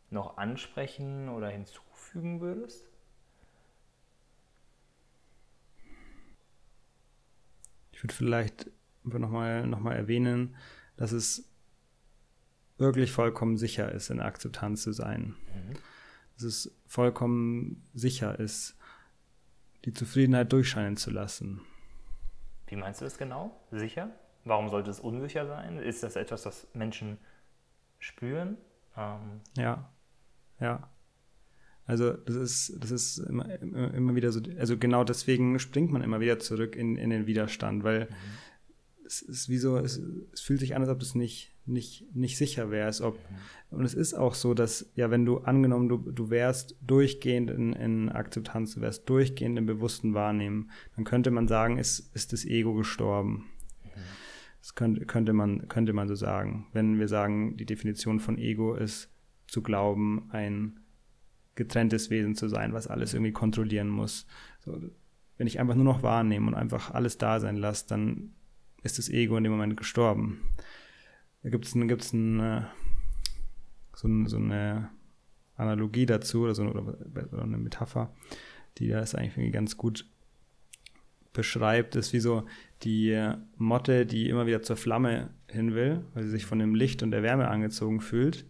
noch 0.09 0.37
ansprechen 0.37 1.29
oder 1.29 1.49
hinzufügen 1.49 2.39
würdest? 2.39 2.85
Ich 7.91 8.01
würde 8.01 8.15
vielleicht 8.15 8.71
nochmal 9.03 9.67
noch 9.67 9.81
mal 9.81 9.95
erwähnen, 9.95 10.55
dass 10.95 11.11
es 11.11 11.49
wirklich 12.77 13.11
vollkommen 13.11 13.57
sicher 13.57 13.91
ist, 13.91 14.09
in 14.09 14.21
Akzeptanz 14.21 14.83
zu 14.83 14.93
sein. 14.93 15.35
Mhm. 15.53 15.73
Dass 16.35 16.43
es 16.43 16.71
vollkommen 16.87 17.83
sicher 17.93 18.39
ist, 18.39 18.77
die 19.83 19.93
Zufriedenheit 19.93 20.53
durchscheinen 20.53 20.95
zu 20.95 21.11
lassen. 21.11 21.61
Wie 22.69 22.75
meinst 22.75 23.01
du 23.01 23.05
das 23.05 23.17
genau? 23.17 23.59
Sicher? 23.71 24.09
Warum 24.45 24.69
sollte 24.69 24.89
es 24.91 24.99
unsicher 24.99 25.47
sein? 25.47 25.77
Ist 25.77 26.03
das 26.03 26.15
etwas, 26.15 26.43
das 26.43 26.67
Menschen 26.73 27.17
spüren? 27.97 28.57
Ähm 28.95 29.41
ja, 29.57 29.89
ja. 30.59 30.89
Also 31.85 32.13
das 32.13 32.35
ist, 32.35 32.75
das 32.79 32.91
ist 32.91 33.17
immer, 33.17 33.49
immer, 33.59 34.13
wieder 34.13 34.31
so, 34.31 34.39
also 34.59 34.77
genau 34.77 35.03
deswegen 35.03 35.57
springt 35.57 35.91
man 35.91 36.03
immer 36.03 36.19
wieder 36.19 36.37
zurück 36.37 36.75
in, 36.75 36.95
in 36.95 37.09
den 37.09 37.25
Widerstand, 37.25 37.83
weil 37.83 38.01
mhm. 38.01 39.05
es 39.07 39.23
ist 39.23 39.49
wie 39.49 39.57
so, 39.57 39.77
es, 39.77 39.99
es 40.31 40.41
fühlt 40.41 40.59
sich 40.59 40.75
an, 40.75 40.83
als 40.83 40.91
ob 40.91 41.01
es 41.01 41.15
nicht, 41.15 41.51
nicht, 41.69 42.05
nicht 42.15 42.37
sicher 42.37 42.71
wäre. 42.71 42.91
Ob. 43.03 43.19
Und 43.69 43.85
es 43.85 43.93
ist 43.93 44.13
auch 44.13 44.33
so, 44.33 44.53
dass, 44.53 44.91
ja, 44.95 45.11
wenn 45.11 45.25
du 45.25 45.39
angenommen, 45.39 45.89
du, 45.89 45.97
du 45.97 46.29
wärst 46.29 46.75
durchgehend 46.81 47.51
in, 47.51 47.73
in 47.73 48.09
Akzeptanz, 48.09 48.75
du 48.75 48.81
wärst 48.81 49.09
durchgehend 49.09 49.57
im 49.57 49.65
bewussten 49.65 50.13
Wahrnehmen, 50.13 50.71
dann 50.95 51.05
könnte 51.05 51.31
man 51.31 51.47
sagen, 51.47 51.77
ist, 51.77 52.13
ist 52.15 52.33
das 52.33 52.45
Ego 52.45 52.73
gestorben. 52.73 53.45
Das 54.61 54.75
könnte, 54.75 55.05
könnte, 55.05 55.33
man, 55.33 55.67
könnte 55.67 55.93
man 55.93 56.07
so 56.07 56.15
sagen. 56.15 56.67
Wenn 56.73 56.99
wir 56.99 57.07
sagen, 57.07 57.55
die 57.55 57.65
Definition 57.65 58.19
von 58.19 58.37
Ego 58.37 58.75
ist 58.75 59.09
zu 59.47 59.61
glauben, 59.61 60.27
ein 60.31 60.79
getrenntes 61.55 62.09
Wesen 62.09 62.35
zu 62.35 62.47
sein, 62.47 62.73
was 62.73 62.87
alles 62.87 63.13
irgendwie 63.13 63.31
kontrollieren 63.31 63.89
muss. 63.89 64.27
So, 64.59 64.79
wenn 65.37 65.47
ich 65.47 65.59
einfach 65.59 65.75
nur 65.75 65.85
noch 65.85 66.03
wahrnehme 66.03 66.47
und 66.47 66.55
einfach 66.55 66.91
alles 66.91 67.17
da 67.17 67.39
sein 67.39 67.55
lasse, 67.55 67.87
dann 67.87 68.33
ist 68.83 68.97
das 68.97 69.09
Ego 69.09 69.37
in 69.37 69.43
dem 69.43 69.53
Moment 69.53 69.77
gestorben. 69.77 70.41
Da 71.43 71.49
gibt 71.49 71.65
es 71.65 71.73
gibt's 71.73 72.13
ein, 72.13 72.39
äh, 72.39 72.61
so, 73.93 74.07
ein, 74.07 74.27
so, 74.27 74.37
eine 74.37 74.89
Analogie 75.55 76.05
dazu 76.05 76.43
oder, 76.43 76.55
so, 76.55 76.63
oder 76.63 77.43
eine 77.43 77.57
Metapher, 77.57 78.13
die 78.77 78.89
das 78.89 79.15
eigentlich 79.15 79.51
ganz 79.53 79.77
gut 79.77 80.05
beschreibt, 81.33 81.95
ist 81.95 82.11
wie 82.13 82.19
so 82.19 82.45
die 82.83 83.35
Motte, 83.57 84.05
die 84.05 84.29
immer 84.29 84.45
wieder 84.47 84.61
zur 84.61 84.77
Flamme 84.77 85.29
hin 85.47 85.73
will, 85.75 86.03
weil 86.13 86.23
sie 86.23 86.29
sich 86.29 86.45
von 86.45 86.59
dem 86.59 86.75
Licht 86.75 87.03
und 87.03 87.11
der 87.11 87.23
Wärme 87.23 87.47
angezogen 87.47 88.01
fühlt. 88.01 88.45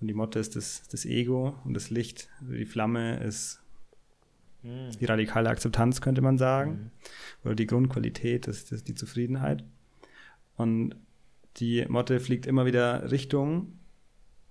Und 0.00 0.08
die 0.08 0.14
Motte 0.14 0.38
ist 0.38 0.56
das, 0.56 0.88
das 0.88 1.04
Ego 1.04 1.58
und 1.64 1.74
das 1.74 1.90
Licht, 1.90 2.28
also 2.40 2.52
die 2.52 2.66
Flamme 2.66 3.18
ist 3.22 3.62
mhm. 4.62 4.90
die 5.00 5.04
radikale 5.06 5.48
Akzeptanz, 5.48 6.00
könnte 6.00 6.20
man 6.20 6.38
sagen. 6.38 6.70
Mhm. 6.70 6.90
Oder 7.44 7.54
die 7.54 7.66
Grundqualität, 7.66 8.46
das 8.46 8.70
ist 8.72 8.88
die 8.88 8.94
Zufriedenheit. 8.94 9.64
Und 10.56 10.96
die 11.56 11.84
Motte 11.88 12.20
fliegt 12.20 12.46
immer 12.46 12.66
wieder 12.66 13.10
Richtung 13.10 13.78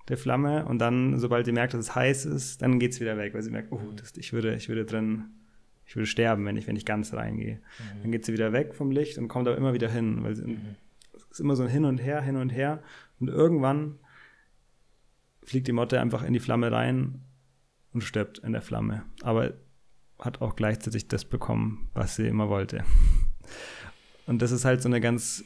der 0.08 0.18
Flamme 0.18 0.66
und 0.66 0.80
dann, 0.80 1.18
sobald 1.20 1.46
sie 1.46 1.52
merkt, 1.52 1.74
dass 1.74 1.82
es 1.82 1.96
heiß 1.96 2.26
ist, 2.26 2.62
dann 2.62 2.80
geht 2.80 2.92
es 2.92 3.00
wieder 3.00 3.18
weg, 3.18 3.34
weil 3.34 3.42
sie 3.42 3.52
merkt, 3.52 3.72
oh, 3.72 3.80
mhm. 3.80 3.96
das, 3.96 4.16
ich, 4.18 4.34
würde, 4.34 4.56
ich 4.56 4.70
würde 4.70 4.86
drin 4.86 5.26
ich 5.86 5.96
würde 5.96 6.08
sterben, 6.08 6.46
wenn 6.46 6.58
ich, 6.58 6.68
wenn 6.68 6.76
ich 6.76 6.86
ganz 6.86 7.14
reingehe. 7.14 7.56
Mhm. 7.56 8.02
Dann 8.02 8.12
geht 8.12 8.26
sie 8.26 8.34
wieder 8.34 8.54
weg 8.54 8.74
vom 8.74 8.92
Licht 8.92 9.18
und 9.18 9.28
kommt 9.28 9.48
aber 9.48 9.58
immer 9.58 9.74
wieder 9.74 9.90
hin, 9.90 10.24
weil 10.24 10.36
sie, 10.36 10.44
mhm. 10.44 10.76
es 11.14 11.24
ist 11.26 11.40
immer 11.40 11.56
so 11.56 11.64
ein 11.64 11.70
Hin 11.70 11.86
und 11.86 12.00
Her, 12.00 12.22
hin 12.22 12.38
und 12.38 12.50
her. 12.50 12.82
Und 13.20 13.30
irgendwann 13.30 14.00
fliegt 15.44 15.68
die 15.68 15.74
Motte 15.74 16.02
einfach 16.02 16.24
in 16.24 16.34
die 16.34 16.40
Flamme 16.40 16.72
rein 16.72 17.22
und 17.94 18.04
stirbt 18.04 18.40
in 18.40 18.52
der 18.52 18.62
Flamme. 18.62 19.04
Aber 19.22 19.54
hat 20.18 20.42
auch 20.42 20.56
gleichzeitig 20.56 21.08
das 21.08 21.26
bekommen, 21.26 21.90
was 21.94 22.16
sie 22.16 22.28
immer 22.28 22.50
wollte. 22.50 22.84
Und 24.26 24.42
das 24.42 24.52
ist 24.52 24.66
halt 24.66 24.82
so 24.82 24.90
eine 24.90 25.02
ganz, 25.02 25.44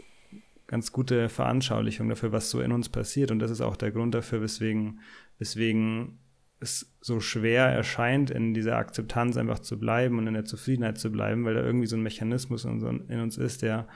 ganz 0.69 0.91
gute 0.91 1.29
Veranschaulichung 1.29 2.09
dafür, 2.09 2.31
was 2.31 2.51
so 2.51 2.61
in 2.61 2.71
uns 2.71 2.89
passiert. 2.89 3.31
Und 3.31 3.39
das 3.39 3.49
ist 3.49 3.59
auch 3.59 3.75
der 3.75 3.89
Grund 3.91 4.13
dafür, 4.13 4.39
weswegen, 4.41 4.99
weswegen 5.39 6.19
es 6.59 6.95
so 7.01 7.19
schwer 7.19 7.65
erscheint, 7.65 8.29
in 8.29 8.53
dieser 8.53 8.77
Akzeptanz 8.77 9.35
einfach 9.35 9.59
zu 9.59 9.79
bleiben 9.79 10.19
und 10.19 10.27
in 10.27 10.35
der 10.35 10.45
Zufriedenheit 10.45 10.99
zu 10.99 11.11
bleiben, 11.11 11.43
weil 11.43 11.55
da 11.55 11.61
irgendwie 11.61 11.87
so 11.87 11.95
ein 11.95 12.03
Mechanismus 12.03 12.65
in, 12.65 12.81
uns 13.19 13.37
ist, 13.37 13.63
der, 13.63 13.87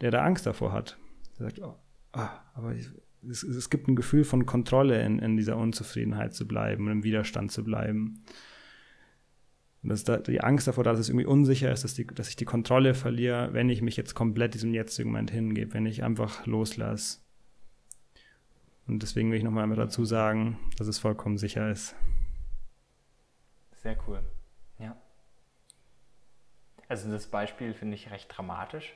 der 0.00 0.12
da 0.12 0.22
Angst 0.22 0.46
davor 0.46 0.72
hat. 0.72 0.98
Der 1.36 1.46
sagt, 1.46 1.60
oh, 1.60 1.74
oh 2.12 2.28
aber 2.54 2.74
ich, 2.76 2.88
es, 3.28 3.42
es, 3.42 3.68
gibt 3.68 3.88
ein 3.88 3.96
Gefühl 3.96 4.22
von 4.22 4.46
Kontrolle 4.46 5.02
in, 5.02 5.18
in 5.18 5.36
dieser 5.36 5.56
Unzufriedenheit 5.56 6.32
zu 6.32 6.46
bleiben 6.46 6.86
und 6.86 6.92
im 6.92 7.02
Widerstand 7.02 7.50
zu 7.50 7.64
bleiben. 7.64 8.22
Und 9.86 9.90
dass 9.90 10.02
da 10.02 10.16
die 10.16 10.40
Angst 10.40 10.66
davor, 10.66 10.82
dass 10.82 10.98
es 10.98 11.08
irgendwie 11.08 11.26
unsicher 11.26 11.70
ist, 11.70 11.84
dass, 11.84 11.94
die, 11.94 12.08
dass 12.08 12.28
ich 12.28 12.34
die 12.34 12.44
Kontrolle 12.44 12.92
verliere, 12.92 13.52
wenn 13.52 13.70
ich 13.70 13.82
mich 13.82 13.96
jetzt 13.96 14.16
komplett 14.16 14.54
diesem 14.54 14.74
jetzigen 14.74 15.10
Moment 15.10 15.30
hingebe, 15.30 15.74
wenn 15.74 15.86
ich 15.86 16.02
einfach 16.02 16.44
loslasse. 16.44 17.20
Und 18.88 19.04
deswegen 19.04 19.30
will 19.30 19.38
ich 19.38 19.44
nochmal 19.44 19.68
dazu 19.76 20.04
sagen, 20.04 20.58
dass 20.76 20.88
es 20.88 20.98
vollkommen 20.98 21.38
sicher 21.38 21.70
ist. 21.70 21.94
Sehr 23.76 23.96
cool. 24.08 24.24
Ja. 24.80 24.96
Also 26.88 27.08
das 27.08 27.28
Beispiel 27.28 27.72
finde 27.72 27.94
ich 27.94 28.10
recht 28.10 28.26
dramatisch. 28.36 28.92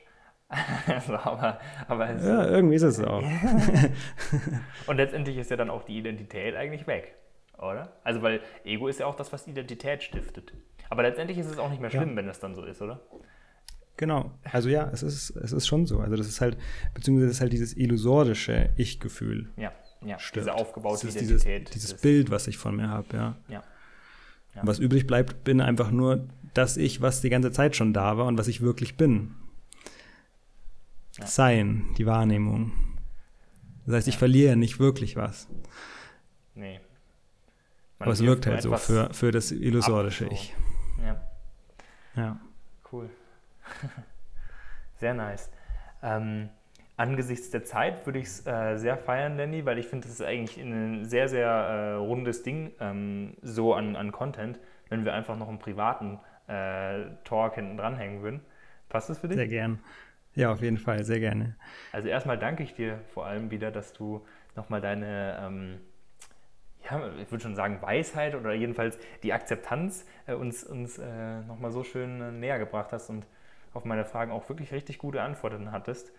also, 0.87 1.15
aber, 1.15 1.61
aber 1.87 2.11
ja, 2.15 2.49
irgendwie 2.49 2.75
ist 2.75 2.81
es 2.81 2.99
auch. 2.99 3.23
Und 4.87 4.97
letztendlich 4.97 5.37
ist 5.37 5.51
ja 5.51 5.55
dann 5.55 5.69
auch 5.69 5.83
die 5.83 5.97
Identität 5.97 6.53
eigentlich 6.57 6.85
weg, 6.85 7.15
oder? 7.61 7.93
Also 8.03 8.21
weil 8.21 8.41
Ego 8.63 8.87
ist 8.87 8.99
ja 8.99 9.05
auch 9.05 9.15
das, 9.15 9.31
was 9.31 9.47
Identität 9.47 10.03
stiftet. 10.03 10.53
Aber 10.89 11.03
letztendlich 11.03 11.37
ist 11.37 11.47
es 11.47 11.57
auch 11.57 11.69
nicht 11.69 11.81
mehr 11.81 11.89
schlimm, 11.89 12.09
ja. 12.09 12.15
wenn 12.17 12.27
es 12.27 12.39
dann 12.39 12.55
so 12.55 12.63
ist, 12.65 12.81
oder? 12.81 12.99
Genau. 13.97 14.31
Also 14.43 14.69
ja, 14.69 14.89
es 14.91 15.03
ist, 15.03 15.29
es 15.31 15.51
ist 15.51 15.67
schon 15.67 15.85
so. 15.85 15.99
Also 15.99 16.15
das 16.15 16.27
ist 16.27 16.41
halt, 16.41 16.57
beziehungsweise 16.93 17.27
das 17.27 17.35
ist 17.37 17.41
halt 17.41 17.53
dieses 17.53 17.77
illusorische 17.77 18.71
Ich-Gefühl. 18.75 19.49
Ja, 19.57 19.71
ja. 20.03 20.17
Stimmt. 20.19 20.47
Diese 20.47 20.55
aufgebaute 20.55 21.05
das 21.05 21.15
Identität. 21.15 21.69
Dieses, 21.73 21.89
dieses 21.89 22.01
Bild, 22.01 22.31
was 22.31 22.47
ich 22.47 22.57
von 22.57 22.75
mir 22.75 22.89
habe, 22.89 23.07
ja. 23.15 23.37
ja. 23.47 23.63
ja. 24.55 24.61
Was 24.63 24.79
übrig 24.79 25.07
bleibt, 25.07 25.43
bin 25.43 25.61
einfach 25.61 25.91
nur 25.91 26.27
das 26.53 26.77
Ich, 26.77 27.01
was 27.01 27.21
die 27.21 27.29
ganze 27.29 27.51
Zeit 27.51 27.75
schon 27.75 27.93
da 27.93 28.17
war 28.17 28.25
und 28.25 28.37
was 28.37 28.47
ich 28.47 28.61
wirklich 28.61 28.97
bin. 28.97 29.35
Ja. 31.17 31.27
Sein, 31.27 31.85
die 31.97 32.05
Wahrnehmung. 32.05 32.71
Das 33.85 33.95
heißt, 33.95 34.07
ich 34.07 34.17
verliere 34.17 34.55
nicht 34.55 34.79
wirklich 34.79 35.15
was. 35.15 35.47
Nee. 36.55 36.79
Aber 38.01 38.11
es 38.11 38.23
wirkt 38.23 38.47
halt 38.47 38.61
so 38.61 38.75
für, 38.75 39.13
für 39.13 39.31
das 39.31 39.51
illusorische 39.51 40.25
ab, 40.25 40.31
so. 40.31 40.35
Ich. 40.35 40.55
Ja. 41.03 41.21
Ja. 42.15 42.39
Cool. 42.91 43.09
Sehr 44.99 45.13
nice. 45.13 45.49
Ähm, 46.03 46.49
angesichts 46.97 47.49
der 47.49 47.63
Zeit 47.63 48.05
würde 48.05 48.19
ich 48.19 48.25
es 48.25 48.45
äh, 48.45 48.77
sehr 48.77 48.97
feiern, 48.97 49.37
Danny, 49.37 49.65
weil 49.65 49.79
ich 49.79 49.87
finde, 49.87 50.07
das 50.07 50.19
ist 50.19 50.25
eigentlich 50.25 50.57
ein 50.57 51.05
sehr, 51.05 51.27
sehr 51.27 51.47
äh, 51.47 51.93
rundes 51.93 52.43
Ding, 52.43 52.71
ähm, 52.79 53.35
so 53.41 53.73
an, 53.73 53.95
an 53.95 54.11
Content, 54.11 54.59
wenn 54.89 55.05
wir 55.05 55.13
einfach 55.13 55.37
noch 55.37 55.49
einen 55.49 55.59
privaten 55.59 56.19
äh, 56.47 57.05
Talk 57.23 57.55
hinten 57.55 57.77
dranhängen 57.77 58.21
würden. 58.21 58.41
Passt 58.89 59.09
das 59.09 59.19
für 59.19 59.27
dich? 59.27 59.37
Sehr 59.37 59.47
gern. 59.47 59.79
Ja, 60.35 60.51
auf 60.51 60.61
jeden 60.61 60.77
Fall, 60.77 61.03
sehr 61.03 61.19
gerne. 61.19 61.55
Also 61.91 62.07
erstmal 62.07 62.37
danke 62.37 62.63
ich 62.63 62.73
dir 62.73 62.99
vor 63.13 63.25
allem 63.25 63.51
wieder, 63.51 63.71
dass 63.71 63.93
du 63.93 64.25
nochmal 64.55 64.81
deine, 64.81 65.39
ähm, 65.41 65.79
ja, 66.91 67.09
ich 67.21 67.31
würde 67.31 67.41
schon 67.41 67.55
sagen 67.55 67.81
Weisheit 67.81 68.35
oder 68.35 68.53
jedenfalls 68.53 68.97
die 69.23 69.33
Akzeptanz 69.33 70.05
äh, 70.27 70.33
uns, 70.33 70.63
uns 70.63 70.97
äh, 70.97 71.41
nochmal 71.41 71.71
so 71.71 71.83
schön 71.83 72.21
äh, 72.21 72.31
näher 72.31 72.59
gebracht 72.59 72.91
hast 72.91 73.09
und 73.09 73.25
auf 73.73 73.85
meine 73.85 74.03
Fragen 74.03 74.31
auch 74.31 74.49
wirklich 74.49 74.71
richtig 74.71 74.97
gute 74.97 75.21
Antworten 75.21 75.71
hattest. 75.71 76.11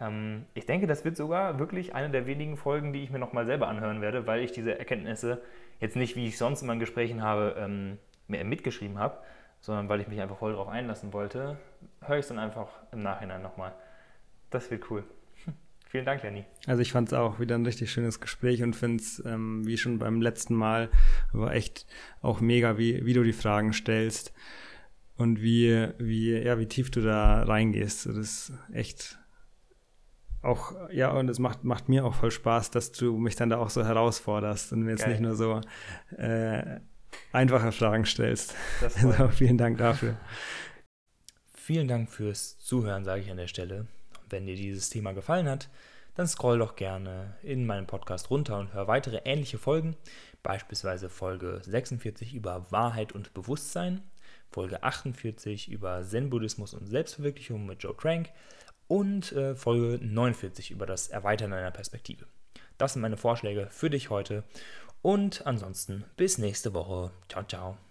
Ähm, 0.00 0.46
ich 0.54 0.66
denke, 0.66 0.86
das 0.86 1.04
wird 1.04 1.16
sogar 1.16 1.58
wirklich 1.58 1.94
eine 1.94 2.10
der 2.10 2.26
wenigen 2.26 2.56
Folgen, 2.56 2.92
die 2.92 3.02
ich 3.02 3.10
mir 3.10 3.18
nochmal 3.20 3.46
selber 3.46 3.68
anhören 3.68 4.00
werde, 4.00 4.26
weil 4.26 4.42
ich 4.42 4.52
diese 4.52 4.78
Erkenntnisse 4.78 5.40
jetzt 5.80 5.96
nicht, 5.96 6.16
wie 6.16 6.26
ich 6.26 6.38
sonst 6.38 6.62
in 6.62 6.66
meinen 6.66 6.80
Gesprächen 6.80 7.22
habe, 7.22 7.54
ähm, 7.58 7.98
mitgeschrieben 8.26 8.98
habe, 8.98 9.18
sondern 9.60 9.88
weil 9.88 10.00
ich 10.00 10.08
mich 10.08 10.20
einfach 10.20 10.36
voll 10.36 10.52
darauf 10.52 10.68
einlassen 10.68 11.12
wollte, 11.12 11.56
höre 12.02 12.16
ich 12.16 12.24
es 12.24 12.28
dann 12.28 12.38
einfach 12.38 12.68
im 12.92 13.02
Nachhinein 13.02 13.42
nochmal. 13.42 13.72
Das 14.50 14.70
wird 14.70 14.90
cool. 14.90 15.04
Vielen 15.90 16.04
Dank, 16.04 16.22
Lenny. 16.22 16.44
Also 16.66 16.82
ich 16.82 16.92
fand 16.92 17.08
es 17.08 17.14
auch 17.14 17.40
wieder 17.40 17.54
ein 17.54 17.64
richtig 17.64 17.90
schönes 17.90 18.20
Gespräch 18.20 18.62
und 18.62 18.76
finde 18.76 19.02
es, 19.02 19.22
ähm, 19.24 19.66
wie 19.66 19.78
schon 19.78 19.98
beim 19.98 20.20
letzten 20.20 20.54
Mal, 20.54 20.90
aber 21.32 21.54
echt 21.54 21.86
auch 22.20 22.40
mega, 22.40 22.76
wie, 22.76 23.06
wie 23.06 23.14
du 23.14 23.22
die 23.22 23.32
Fragen 23.32 23.72
stellst 23.72 24.34
und 25.16 25.40
wie, 25.40 25.88
wie, 25.98 26.36
ja, 26.36 26.58
wie 26.58 26.66
tief 26.66 26.90
du 26.90 27.00
da 27.00 27.42
reingehst. 27.42 28.04
Das 28.04 28.16
ist 28.16 28.52
echt 28.70 29.18
auch, 30.42 30.74
ja, 30.90 31.10
und 31.10 31.30
es 31.30 31.38
macht, 31.38 31.64
macht 31.64 31.88
mir 31.88 32.04
auch 32.04 32.14
voll 32.14 32.30
Spaß, 32.30 32.70
dass 32.70 32.92
du 32.92 33.16
mich 33.16 33.36
dann 33.36 33.48
da 33.48 33.56
auch 33.56 33.70
so 33.70 33.84
herausforderst 33.84 34.72
und 34.72 34.82
mir 34.82 34.90
jetzt 34.90 35.04
Geil. 35.04 35.12
nicht 35.12 35.20
nur 35.20 35.36
so 35.36 35.60
äh, 36.18 36.80
einfache 37.32 37.72
Fragen 37.72 38.04
stellst. 38.04 38.54
Also 38.82 39.28
vielen 39.28 39.56
Dank 39.56 39.78
dafür. 39.78 40.16
Vielen 41.54 41.88
Dank 41.88 42.10
fürs 42.10 42.58
Zuhören, 42.58 43.04
sage 43.04 43.22
ich 43.22 43.30
an 43.30 43.38
der 43.38 43.48
Stelle. 43.48 43.86
Wenn 44.30 44.46
dir 44.46 44.56
dieses 44.56 44.90
Thema 44.90 45.12
gefallen 45.12 45.48
hat, 45.48 45.68
dann 46.14 46.26
scroll 46.26 46.58
doch 46.58 46.74
gerne 46.74 47.36
in 47.42 47.64
meinem 47.64 47.86
Podcast 47.86 48.30
runter 48.30 48.58
und 48.58 48.72
hör 48.72 48.88
weitere 48.88 49.20
ähnliche 49.24 49.58
Folgen, 49.58 49.96
beispielsweise 50.42 51.08
Folge 51.08 51.60
46 51.64 52.34
über 52.34 52.66
Wahrheit 52.70 53.12
und 53.12 53.34
Bewusstsein, 53.34 54.02
Folge 54.50 54.82
48 54.82 55.70
über 55.70 56.02
Zen-Buddhismus 56.02 56.74
und 56.74 56.86
Selbstverwirklichung 56.86 57.66
mit 57.66 57.82
Joe 57.82 57.94
Crank 57.94 58.30
und 58.88 59.32
äh, 59.32 59.54
Folge 59.54 60.04
49 60.04 60.70
über 60.72 60.86
das 60.86 61.08
Erweitern 61.08 61.52
einer 61.52 61.70
Perspektive. 61.70 62.26
Das 62.78 62.94
sind 62.94 63.02
meine 63.02 63.16
Vorschläge 63.16 63.68
für 63.70 63.90
dich 63.90 64.10
heute 64.10 64.44
und 65.02 65.46
ansonsten 65.46 66.04
bis 66.16 66.38
nächste 66.38 66.74
Woche. 66.74 67.12
Ciao, 67.28 67.44
ciao. 67.44 67.87